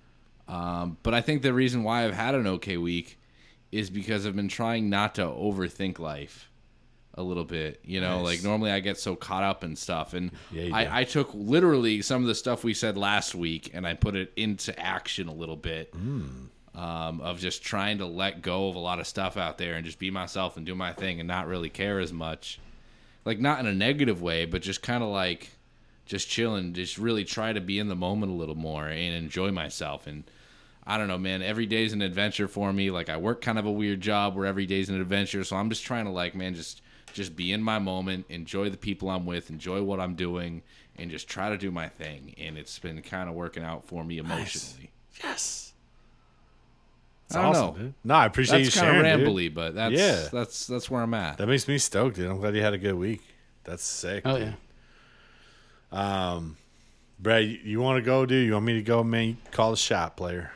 Um, 0.49 0.97
but 1.03 1.13
I 1.13 1.21
think 1.21 1.43
the 1.43 1.53
reason 1.53 1.83
why 1.83 2.07
I've 2.07 2.15
had 2.15 2.35
an 2.35 2.47
okay 2.47 2.79
week 2.79 3.19
is 3.73 3.91
because 3.91 4.27
I've 4.27 4.37
been 4.37 4.49
trying 4.49 4.89
not 4.91 5.15
to 5.17 5.23
overthink 5.23 5.99
life 5.99 6.49
a 7.15 7.23
little 7.23 7.45
bit. 7.45 7.81
You 7.85 8.01
know, 8.01 8.19
Nice. 8.19 8.25
like 8.37 8.43
normally 8.45 8.71
I 8.71 8.81
get 8.81 8.99
so 8.99 9.17
caught 9.17 9.43
up 9.43 9.65
in 9.65 9.75
stuff, 9.77 10.15
and 10.15 10.31
Yeah. 10.53 10.75
I, 10.75 11.01
I 11.01 11.05
took 11.05 11.31
literally 11.35 12.01
some 12.03 12.23
of 12.23 12.29
the 12.29 12.35
stuff 12.35 12.65
we 12.65 12.75
said 12.75 12.97
last 12.97 13.35
week 13.35 13.71
and 13.75 13.87
I 13.87 13.95
put 13.95 14.15
it 14.15 14.33
into 14.37 14.79
action 14.79 15.29
a 15.29 15.35
little 15.35 15.57
bit. 15.57 15.91
Hmm. 15.95 16.27
Um, 16.75 17.21
of 17.21 17.39
just 17.39 17.63
trying 17.63 17.99
to 17.99 18.07
let 18.07 18.41
go 18.41 18.71
of 18.71 18.77
a 18.77 18.79
lot 18.79 18.99
of 18.99 19.07
stuff 19.07 19.37
out 19.37 19.59
there 19.59 19.75
and 19.75 19.85
just 19.85 19.99
be 19.99 20.11
myself 20.11 20.57
and 20.57 20.65
do 20.65 20.75
my 20.75 20.95
thing 20.95 21.21
and 21.21 21.27
not 21.29 21.47
really 21.47 21.69
care 21.69 22.01
as 22.01 22.15
much. 22.15 22.59
Like 23.27 23.39
not 23.39 23.61
in 23.61 23.67
a 23.67 23.75
negative 23.75 24.23
way, 24.23 24.47
but 24.47 24.63
just 24.63 24.81
kind 24.83 25.03
of 25.03 25.11
like 25.11 25.51
just 26.07 26.31
chilling, 26.31 26.73
just 26.73 26.97
really 26.97 27.27
try 27.27 27.53
to 27.53 27.61
be 27.61 27.79
in 27.79 27.89
the 27.89 27.95
moment 27.95 28.33
a 28.33 28.35
little 28.35 28.55
more 28.55 28.89
and 28.89 29.15
enjoy 29.15 29.51
myself. 29.51 30.07
And 30.07 30.25
I 30.85 30.99
don't 30.99 31.07
know, 31.09 31.19
man, 31.19 31.43
every 31.43 31.67
day's 31.67 31.93
an 31.93 32.03
adventure 32.03 32.49
for 32.49 32.73
me. 32.73 32.91
Like 32.91 33.09
I 33.09 33.17
work 33.17 33.41
kind 33.41 33.59
of 33.59 33.67
a 33.67 33.71
weird 33.71 34.01
job 34.01 34.35
where 34.35 34.47
every 34.47 34.67
day's 34.67 34.89
an 34.89 35.01
adventure. 35.01 35.45
So 35.45 35.57
I'm 35.57 35.69
just 35.71 35.85
trying 35.85 36.07
to 36.07 36.11
like, 36.11 36.35
man, 36.35 36.55
just 36.55 36.83
just 37.13 37.37
be 37.37 37.53
in 37.53 37.63
my 37.63 37.79
moment, 37.79 38.25
enjoy 38.31 38.71
the 38.71 38.77
people 38.77 39.11
I'm 39.11 39.27
with, 39.27 39.51
enjoy 39.51 39.83
what 39.83 40.01
I'm 40.01 40.15
doing, 40.15 40.63
and 40.97 41.11
just 41.11 41.29
try 41.29 41.51
to 41.51 41.59
do 41.59 41.71
my 41.71 41.89
thing. 41.89 42.35
And 42.39 42.57
it's 42.59 42.79
been 42.79 43.01
kind 43.03 43.29
of 43.29 43.35
working 43.35 43.63
out 43.63 43.85
for 43.85 44.03
me 44.03 44.19
emotionally. 44.19 44.91
Yes. 45.23 45.73
It's 47.27 47.37
I 47.37 47.43
don't 47.43 47.51
awesome, 47.55 47.67
know. 47.67 47.73
dude. 47.85 47.95
No, 48.03 48.15
I 48.15 48.27
appreciate 48.27 48.65
That's 48.65 48.75
you 48.75 48.81
kind 48.83 48.97
of 48.97 49.05
sharing, 49.05 49.19
dude. 49.21 49.29
rambly, 49.29 49.55
but 49.55 49.75
that's 49.75 49.95
Yeah. 49.95 50.29
that's 50.33 50.67
that's 50.67 50.91
where 50.91 51.03
I'm 51.03 51.15
at. 51.15 51.39
That 51.39 51.47
makes 51.47 51.69
me 51.69 51.79
stoked, 51.79 52.17
dude. 52.17 52.29
I'm 52.31 52.39
glad 52.39 52.55
you 52.57 52.63
had 52.63 52.75
a 52.75 52.79
good 52.79 52.95
week. 52.97 53.23
That's 53.65 53.85
sick. 53.85 54.23
Oh 54.25 54.39
dude. 54.39 54.55
Um, 55.93 56.57
Brad, 57.21 57.45
you, 57.45 57.59
you 57.63 57.81
want 57.81 57.99
to 57.99 58.03
go, 58.03 58.27
dude? 58.27 58.47
You 58.47 58.55
want 58.55 58.65
me 58.65 58.75
to 58.75 58.83
go, 58.83 59.05
man? 59.05 59.29
You 59.29 59.37
call 59.51 59.71
the 59.71 59.77
shot, 59.77 60.17
player. 60.17 60.51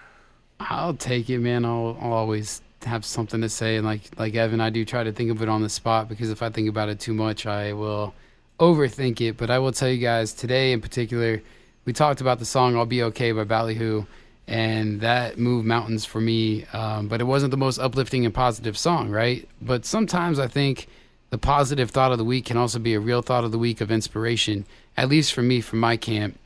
I'll 0.59 0.95
take 0.95 1.29
it, 1.31 1.39
man. 1.39 1.65
I'll, 1.65 1.99
I'll 2.01 2.13
always 2.13 2.63
have 2.85 3.05
something 3.05 3.41
to 3.41 3.49
say, 3.49 3.77
and 3.77 3.87
like 3.87 4.03
like 4.19 4.35
Evan, 4.35 4.61
I 4.61 4.71
do 4.71 4.85
try 4.85 5.05
to 5.05 5.13
think 5.13 5.31
of 5.31 5.43
it 5.43 5.49
on 5.49 5.63
the 5.63 5.69
spot 5.69 6.09
because 6.09 6.31
if 6.31 6.43
I 6.43 6.51
think 6.51 6.69
about 6.69 6.89
it 6.89 7.01
too 7.01 7.15
much, 7.15 7.47
I 7.47 7.73
will 7.73 8.15
overthink 8.59 9.21
it. 9.21 9.37
But 9.37 9.51
I 9.51 9.59
will 9.59 9.73
tell 9.73 9.89
you 9.89 9.99
guys 9.99 10.33
today, 10.33 10.73
in 10.73 10.81
particular, 10.81 11.43
we 11.85 11.93
talked 11.93 12.21
about 12.21 12.39
the 12.39 12.45
song 12.45 12.77
"I'll 12.77 12.87
Be 12.87 13.03
Okay" 13.03 13.33
by 13.33 13.45
Ballyhoo, 13.45 14.07
and 14.47 15.01
that 15.01 15.39
moved 15.39 15.67
mountains 15.67 16.05
for 16.05 16.21
me. 16.21 16.65
Um, 16.73 17.09
but 17.09 17.21
it 17.21 17.25
wasn't 17.25 17.51
the 17.51 17.57
most 17.57 17.79
uplifting 17.79 18.25
and 18.25 18.35
positive 18.35 18.79
song, 18.79 19.11
right? 19.11 19.49
But 19.61 19.85
sometimes 19.85 20.39
I 20.39 20.49
think 20.49 20.89
the 21.31 21.39
positive 21.39 21.91
thought 21.91 22.13
of 22.13 22.19
the 22.19 22.25
week 22.25 22.47
can 22.47 22.57
also 22.57 22.79
be 22.79 22.95
a 22.95 23.01
real 23.01 23.23
thought 23.23 23.45
of 23.45 23.53
the 23.53 23.59
week 23.59 23.81
of 23.81 23.91
inspiration, 23.91 24.65
at 24.97 25.09
least 25.09 25.33
for 25.33 25.43
me, 25.43 25.61
from 25.61 25.81
my 25.81 25.97
camp. 25.97 26.39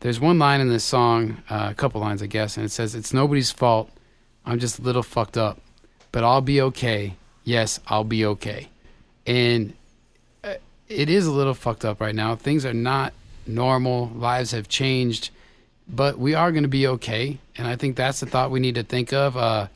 There's 0.00 0.20
one 0.20 0.38
line 0.38 0.60
in 0.60 0.68
this 0.68 0.84
song, 0.84 1.42
uh, 1.50 1.68
a 1.70 1.74
couple 1.74 2.00
lines, 2.00 2.22
I 2.22 2.26
guess, 2.26 2.56
and 2.56 2.64
it 2.64 2.70
says, 2.70 2.94
It's 2.94 3.12
nobody's 3.12 3.50
fault. 3.50 3.90
I'm 4.46 4.58
just 4.58 4.78
a 4.78 4.82
little 4.82 5.02
fucked 5.02 5.36
up, 5.36 5.58
but 6.12 6.24
I'll 6.24 6.40
be 6.40 6.60
okay. 6.62 7.14
Yes, 7.44 7.80
I'll 7.86 8.04
be 8.04 8.24
okay. 8.24 8.68
And 9.26 9.74
uh, 10.44 10.54
it 10.88 11.10
is 11.10 11.26
a 11.26 11.32
little 11.32 11.54
fucked 11.54 11.84
up 11.84 12.00
right 12.00 12.14
now. 12.14 12.36
Things 12.36 12.64
are 12.64 12.74
not 12.74 13.12
normal, 13.46 14.10
lives 14.14 14.52
have 14.52 14.68
changed, 14.68 15.30
but 15.88 16.18
we 16.18 16.34
are 16.34 16.52
going 16.52 16.62
to 16.62 16.68
be 16.68 16.86
okay. 16.86 17.38
And 17.56 17.66
I 17.66 17.76
think 17.76 17.96
that's 17.96 18.20
the 18.20 18.26
thought 18.26 18.50
we 18.50 18.60
need 18.60 18.76
to 18.76 18.84
think 18.84 19.12
of. 19.12 19.36
Uh, 19.36 19.68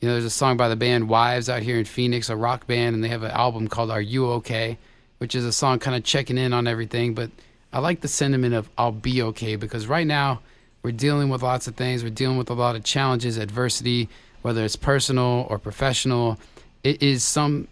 you 0.00 0.08
know, 0.08 0.14
there's 0.14 0.24
a 0.24 0.30
song 0.30 0.56
by 0.56 0.68
the 0.68 0.76
band 0.76 1.08
Wives 1.08 1.48
out 1.48 1.62
here 1.62 1.78
in 1.78 1.84
Phoenix, 1.84 2.28
a 2.28 2.36
rock 2.36 2.66
band, 2.66 2.94
and 2.94 3.02
they 3.02 3.08
have 3.08 3.22
an 3.22 3.30
album 3.30 3.68
called 3.68 3.90
Are 3.90 4.00
You 4.00 4.26
Okay? 4.32 4.78
which 5.18 5.34
is 5.34 5.44
a 5.44 5.52
song 5.52 5.78
kind 5.78 5.96
of 5.96 6.04
checking 6.04 6.38
in 6.38 6.52
on 6.52 6.66
everything. 6.66 7.14
But 7.14 7.30
I 7.74 7.80
like 7.80 8.02
the 8.02 8.08
sentiment 8.08 8.54
of 8.54 8.70
I'll 8.78 8.92
be 8.92 9.20
okay 9.20 9.56
because 9.56 9.88
right 9.88 10.06
now 10.06 10.40
we're 10.84 10.92
dealing 10.92 11.28
with 11.28 11.42
lots 11.42 11.66
of 11.66 11.74
things. 11.74 12.04
We're 12.04 12.10
dealing 12.10 12.38
with 12.38 12.48
a 12.48 12.54
lot 12.54 12.76
of 12.76 12.84
challenges, 12.84 13.36
adversity, 13.36 14.08
whether 14.42 14.64
it's 14.64 14.76
personal 14.76 15.48
or 15.50 15.58
professional. 15.58 16.38
It 16.84 17.02
is 17.02 17.24
some, 17.24 17.66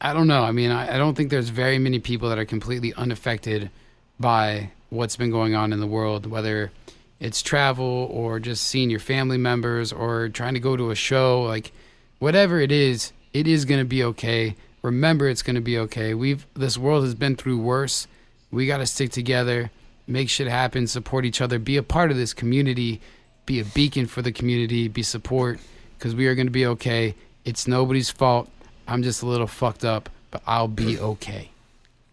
I 0.00 0.12
don't 0.12 0.28
know. 0.28 0.44
I 0.44 0.52
mean, 0.52 0.70
I, 0.70 0.94
I 0.94 0.98
don't 0.98 1.16
think 1.16 1.30
there's 1.30 1.48
very 1.48 1.76
many 1.76 1.98
people 1.98 2.28
that 2.28 2.38
are 2.38 2.44
completely 2.44 2.94
unaffected 2.94 3.70
by 4.20 4.70
what's 4.90 5.16
been 5.16 5.32
going 5.32 5.56
on 5.56 5.72
in 5.72 5.80
the 5.80 5.88
world, 5.88 6.26
whether 6.26 6.70
it's 7.18 7.42
travel 7.42 8.08
or 8.12 8.38
just 8.38 8.64
seeing 8.64 8.90
your 8.90 9.00
family 9.00 9.38
members 9.38 9.92
or 9.92 10.28
trying 10.28 10.54
to 10.54 10.60
go 10.60 10.76
to 10.76 10.90
a 10.90 10.94
show 10.94 11.42
like 11.42 11.70
whatever 12.18 12.58
it 12.58 12.72
is 12.72 13.12
it 13.34 13.46
is 13.46 13.66
going 13.66 13.78
to 13.78 13.84
be 13.84 14.02
okay 14.02 14.56
remember 14.80 15.28
it's 15.28 15.42
going 15.42 15.54
to 15.54 15.60
be 15.60 15.76
okay 15.78 16.14
we've 16.14 16.46
this 16.54 16.78
world 16.78 17.04
has 17.04 17.14
been 17.14 17.36
through 17.36 17.58
worse 17.58 18.06
we 18.50 18.66
got 18.66 18.78
to 18.78 18.86
stick 18.86 19.10
together 19.10 19.70
make 20.06 20.28
shit 20.28 20.46
happen 20.48 20.86
support 20.86 21.24
each 21.24 21.40
other 21.40 21.58
be 21.58 21.76
a 21.76 21.82
part 21.82 22.10
of 22.10 22.16
this 22.16 22.32
community 22.34 23.00
be 23.46 23.60
a 23.60 23.64
beacon 23.64 24.06
for 24.06 24.22
the 24.22 24.32
community 24.32 24.88
be 24.88 25.02
support 25.02 25.58
because 25.98 26.14
we 26.14 26.26
are 26.26 26.34
going 26.34 26.46
to 26.46 26.52
be 26.52 26.66
okay 26.66 27.14
it's 27.44 27.66
nobody's 27.68 28.10
fault 28.10 28.48
i'm 28.88 29.02
just 29.02 29.22
a 29.22 29.26
little 29.26 29.46
fucked 29.46 29.84
up 29.84 30.08
but 30.30 30.42
i'll 30.46 30.68
be 30.68 30.98
okay 31.12 31.50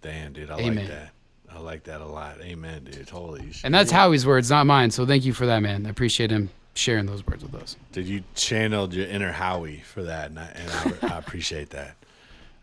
Damn, 0.04 0.32
dude, 0.32 0.50
I 0.52 0.60
Amen. 0.60 0.76
like 0.76 0.88
that. 0.88 1.10
I 1.52 1.60
like 1.60 1.84
that 1.86 2.02
a 2.02 2.06
lot. 2.06 2.40
Amen, 2.40 2.84
dude. 2.86 3.10
Holy 3.10 3.52
shit. 3.52 3.64
and 3.66 3.74
that's 3.74 3.92
Howi's 3.92 4.26
words 4.28 4.50
not 4.50 4.66
mine 4.68 4.92
so 4.92 5.06
thank 5.06 5.26
you 5.26 5.34
for 5.34 5.48
that 5.48 5.60
man 5.62 5.86
i 5.86 5.90
appreciate 5.90 6.30
him 6.30 6.50
sharing 6.76 7.08
those 7.08 7.26
words 7.26 7.44
with 7.44 7.56
us 7.56 7.76
Did 7.92 8.06
you 8.06 8.24
channeled 8.36 8.94
your 8.94 9.08
inner 9.08 9.32
Howie 9.32 9.80
for 9.80 10.04
that, 10.04 10.30
and 10.30 10.38
I, 10.40 10.46
and 10.56 11.00
I, 11.12 11.16
I 11.16 11.18
appreciate 11.18 11.72
that. 11.72 11.96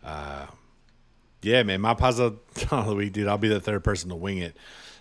Uh, 0.03 0.45
yeah, 1.41 1.63
man, 1.63 1.81
my 1.81 1.93
thought 1.93 2.19
of 2.19 2.87
the 2.87 2.95
week, 2.95 3.13
dude. 3.13 3.27
I'll 3.27 3.37
be 3.37 3.47
the 3.47 3.59
third 3.59 3.83
person 3.83 4.09
to 4.09 4.15
wing 4.15 4.39
it 4.39 4.55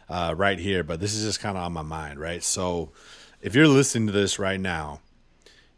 uh, 0.08 0.34
right 0.36 0.58
here, 0.58 0.84
but 0.84 1.00
this 1.00 1.14
is 1.14 1.24
just 1.24 1.40
kind 1.40 1.56
of 1.56 1.64
on 1.64 1.72
my 1.72 1.82
mind, 1.82 2.18
right? 2.18 2.42
So, 2.42 2.92
if 3.40 3.54
you're 3.54 3.68
listening 3.68 4.06
to 4.06 4.12
this 4.12 4.38
right 4.38 4.60
now, 4.60 5.00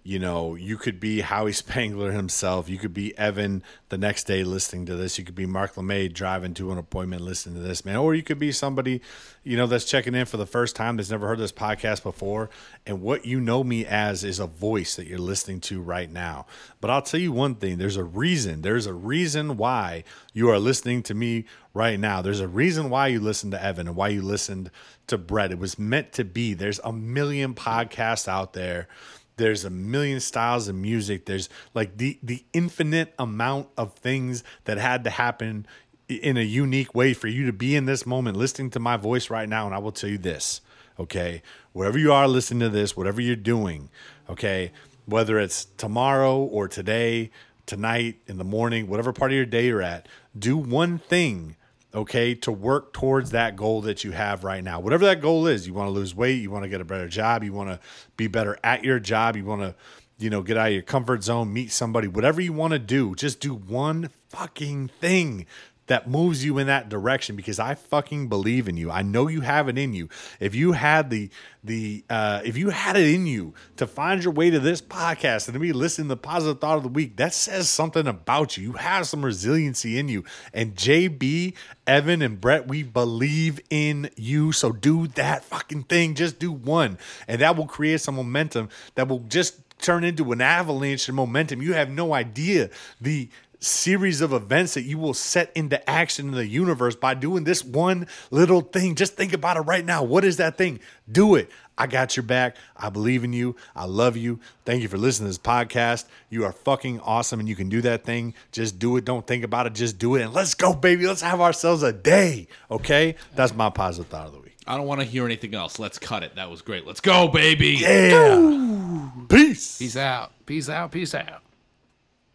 you 0.06 0.20
know, 0.20 0.54
you 0.54 0.76
could 0.76 1.00
be 1.00 1.20
Howi 1.20 1.52
Spangler 1.52 2.12
himself. 2.12 2.68
You 2.68 2.78
could 2.78 2.94
be 2.94 3.16
Evan 3.18 3.64
the 3.88 3.98
next 3.98 4.24
day 4.24 4.44
listening 4.44 4.86
to 4.86 4.94
this. 4.94 5.18
You 5.18 5.24
could 5.24 5.34
be 5.34 5.46
Mark 5.46 5.74
LeMay 5.74 6.12
driving 6.12 6.54
to 6.54 6.70
an 6.70 6.78
appointment 6.78 7.22
listening 7.22 7.56
to 7.56 7.60
this, 7.60 7.84
man. 7.84 7.96
Or 7.96 8.14
you 8.14 8.22
could 8.22 8.38
be 8.38 8.52
somebody, 8.52 9.02
you 9.42 9.56
know, 9.56 9.66
that's 9.66 9.84
checking 9.84 10.14
in 10.14 10.24
for 10.26 10.36
the 10.36 10.46
first 10.46 10.76
time 10.76 10.96
that's 10.96 11.10
never 11.10 11.26
heard 11.26 11.40
this 11.40 11.50
podcast 11.50 12.04
before. 12.04 12.50
And 12.86 13.02
what 13.02 13.26
you 13.26 13.40
know 13.40 13.64
me 13.64 13.84
as 13.84 14.22
is 14.22 14.38
a 14.38 14.46
voice 14.46 14.94
that 14.94 15.08
you're 15.08 15.18
listening 15.18 15.60
to 15.62 15.82
right 15.82 16.10
now. 16.10 16.46
But 16.80 16.90
I'll 16.90 17.02
tell 17.02 17.18
you 17.18 17.32
one 17.32 17.56
thing 17.56 17.78
there's 17.78 17.96
a 17.96 18.04
reason. 18.04 18.62
There's 18.62 18.86
a 18.86 18.94
reason 18.94 19.56
why 19.56 20.04
you 20.32 20.48
are 20.50 20.60
listening 20.60 21.02
to 21.04 21.14
me 21.14 21.46
right 21.74 21.98
now. 21.98 22.22
There's 22.22 22.40
a 22.40 22.46
reason 22.48 22.90
why 22.90 23.08
you 23.08 23.18
listened 23.18 23.52
to 23.52 23.62
Evan 23.62 23.88
and 23.88 23.96
why 23.96 24.08
you 24.08 24.22
listened 24.22 24.70
to 25.08 25.18
Brett. 25.18 25.50
It 25.50 25.58
was 25.58 25.80
meant 25.80 26.12
to 26.12 26.24
be. 26.24 26.54
There's 26.54 26.80
a 26.84 26.92
million 26.92 27.54
podcasts 27.54 28.28
out 28.28 28.52
there 28.52 28.86
there's 29.36 29.64
a 29.64 29.70
million 29.70 30.20
styles 30.20 30.66
of 30.68 30.74
music. 30.74 31.26
There's 31.26 31.48
like 31.74 31.98
the 31.98 32.18
the 32.22 32.44
infinite 32.52 33.14
amount 33.18 33.68
of 33.76 33.92
things 33.94 34.42
that 34.64 34.78
had 34.78 35.04
to 35.04 35.10
happen 35.10 35.66
in 36.08 36.36
a 36.36 36.42
unique 36.42 36.94
way 36.94 37.12
for 37.12 37.28
you 37.28 37.46
to 37.46 37.52
be 37.52 37.76
in 37.76 37.84
this 37.86 38.06
moment 38.06 38.36
listening 38.36 38.70
to 38.70 38.78
my 38.78 38.96
voice 38.96 39.28
right 39.28 39.48
now 39.48 39.66
and 39.66 39.74
i 39.74 39.78
will 39.78 39.90
tell 39.90 40.08
you 40.08 40.18
this 40.18 40.60
okay? 40.98 41.42
Wherever 41.72 41.98
you 41.98 42.12
are 42.12 42.28
listening 42.28 42.60
to 42.60 42.68
this 42.68 42.96
whatever 42.96 43.20
you're 43.20 43.36
doing 43.36 43.90
okay? 44.30 44.70
Whether 45.04 45.38
it's 45.38 45.66
tomorrow 45.76 46.38
or 46.38 46.68
today 46.68 47.30
tonight 47.66 48.20
in 48.28 48.38
the 48.38 48.44
morning 48.44 48.86
whatever 48.86 49.12
part 49.12 49.32
of 49.32 49.36
your 49.36 49.44
day 49.44 49.66
you're 49.66 49.82
at 49.82 50.06
do 50.38 50.56
one 50.56 50.98
thing 50.98 51.56
okay, 51.96 52.34
to 52.34 52.52
work 52.52 52.92
towards 52.92 53.30
that 53.30 53.56
goal 53.56 53.80
that 53.80 54.04
you 54.04 54.12
have 54.12 54.44
right 54.44 54.62
now. 54.62 54.78
Whatever 54.78 55.06
that 55.06 55.22
goal 55.22 55.46
is, 55.46 55.66
you 55.66 55.72
want 55.72 55.88
to 55.88 55.92
lose 55.92 56.14
weight, 56.14 56.42
you 56.42 56.50
want 56.50 56.62
to 56.64 56.68
get 56.68 56.82
a 56.82 56.84
better 56.84 57.08
job, 57.08 57.42
you 57.42 57.54
want 57.54 57.70
to 57.70 57.80
be 58.18 58.28
better 58.28 58.58
at 58.62 58.84
your 58.84 59.00
job, 59.00 59.34
you 59.34 59.46
want 59.46 59.62
to, 59.62 59.74
you 60.18 60.28
know, 60.28 60.42
get 60.42 60.58
out 60.58 60.68
of 60.68 60.74
your 60.74 60.82
comfort 60.82 61.24
zone, 61.24 61.52
meet 61.52 61.72
somebody, 61.72 62.06
whatever 62.06 62.40
you 62.40 62.52
want 62.52 62.74
to 62.74 62.78
do, 62.78 63.14
just 63.14 63.40
do 63.40 63.54
one 63.54 64.10
fucking 64.28 64.88
thing 65.00 65.46
that 65.86 66.08
moves 66.08 66.44
you 66.44 66.58
in 66.58 66.66
that 66.66 66.88
direction 66.88 67.36
because 67.36 67.58
I 67.58 67.74
fucking 67.74 68.28
believe 68.28 68.68
in 68.68 68.76
you. 68.76 68.90
I 68.90 69.02
know 69.02 69.28
you 69.28 69.40
have 69.42 69.68
it 69.68 69.78
in 69.78 69.94
you. 69.94 70.08
If 70.40 70.54
you 70.54 70.72
had 70.72 71.10
the 71.10 71.30
the 71.62 72.04
uh, 72.08 72.42
if 72.44 72.56
you 72.56 72.70
had 72.70 72.96
it 72.96 73.12
in 73.12 73.26
you 73.26 73.54
to 73.76 73.86
find 73.86 74.22
your 74.22 74.32
way 74.32 74.50
to 74.50 74.60
this 74.60 74.80
podcast 74.80 75.46
and 75.46 75.54
to 75.54 75.60
be 75.60 75.72
listening 75.72 76.08
to 76.08 76.16
positive 76.16 76.60
thought 76.60 76.76
of 76.76 76.82
the 76.82 76.88
week, 76.88 77.16
that 77.16 77.34
says 77.34 77.68
something 77.68 78.06
about 78.06 78.56
you. 78.56 78.62
You 78.62 78.72
have 78.74 79.06
some 79.06 79.24
resiliency 79.24 79.98
in 79.98 80.08
you. 80.08 80.24
And 80.52 80.74
JB, 80.74 81.54
Evan, 81.86 82.22
and 82.22 82.40
Brett, 82.40 82.68
we 82.68 82.82
believe 82.82 83.60
in 83.70 84.10
you. 84.16 84.52
So 84.52 84.72
do 84.72 85.06
that 85.08 85.44
fucking 85.44 85.84
thing. 85.84 86.14
Just 86.14 86.38
do 86.38 86.52
one, 86.52 86.98
and 87.28 87.40
that 87.40 87.56
will 87.56 87.66
create 87.66 88.00
some 88.00 88.16
momentum 88.16 88.68
that 88.94 89.08
will 89.08 89.20
just 89.20 89.60
turn 89.78 90.04
into 90.04 90.32
an 90.32 90.40
avalanche 90.40 91.08
of 91.08 91.14
momentum. 91.14 91.62
You 91.62 91.74
have 91.74 91.90
no 91.90 92.14
idea 92.14 92.70
the 93.00 93.28
series 93.66 94.20
of 94.20 94.32
events 94.32 94.74
that 94.74 94.82
you 94.82 94.98
will 94.98 95.14
set 95.14 95.52
into 95.54 95.88
action 95.88 96.28
in 96.28 96.34
the 96.34 96.46
universe 96.46 96.96
by 96.96 97.14
doing 97.14 97.44
this 97.44 97.64
one 97.64 98.06
little 98.30 98.60
thing. 98.60 98.94
Just 98.94 99.14
think 99.14 99.32
about 99.32 99.56
it 99.56 99.60
right 99.60 99.84
now. 99.84 100.02
What 100.02 100.24
is 100.24 100.38
that 100.38 100.56
thing? 100.56 100.80
Do 101.10 101.34
it. 101.34 101.50
I 101.78 101.86
got 101.86 102.16
your 102.16 102.22
back. 102.22 102.56
I 102.76 102.88
believe 102.88 103.22
in 103.24 103.32
you. 103.32 103.56
I 103.74 103.84
love 103.84 104.16
you. 104.16 104.40
Thank 104.64 104.82
you 104.82 104.88
for 104.88 104.96
listening 104.96 105.26
to 105.26 105.30
this 105.30 105.38
podcast. 105.38 106.06
You 106.30 106.44
are 106.44 106.52
fucking 106.52 107.00
awesome 107.00 107.40
and 107.40 107.48
you 107.48 107.54
can 107.56 107.68
do 107.68 107.82
that 107.82 108.04
thing. 108.04 108.34
Just 108.50 108.78
do 108.78 108.96
it. 108.96 109.04
Don't 109.04 109.26
think 109.26 109.44
about 109.44 109.66
it. 109.66 109.74
Just 109.74 109.98
do 109.98 110.14
it. 110.14 110.22
And 110.22 110.32
let's 110.32 110.54
go, 110.54 110.72
baby. 110.72 111.06
Let's 111.06 111.20
have 111.20 111.40
ourselves 111.40 111.82
a 111.82 111.92
day. 111.92 112.48
Okay? 112.70 113.16
That's 113.34 113.54
my 113.54 113.68
positive 113.68 114.10
thought 114.10 114.28
of 114.28 114.32
the 114.32 114.40
week. 114.40 114.56
I 114.66 114.76
don't 114.76 114.86
want 114.86 115.00
to 115.00 115.06
hear 115.06 115.24
anything 115.24 115.54
else. 115.54 115.78
Let's 115.78 115.98
cut 115.98 116.22
it. 116.22 116.36
That 116.36 116.50
was 116.50 116.62
great. 116.62 116.86
Let's 116.86 117.00
go, 117.00 117.28
baby. 117.28 117.78
Yeah. 117.80 119.10
Peace. 119.28 119.78
Peace 119.78 119.96
out. 119.96 120.32
Peace 120.46 120.68
out. 120.68 120.90
Peace 120.90 121.14
out. 121.14 121.42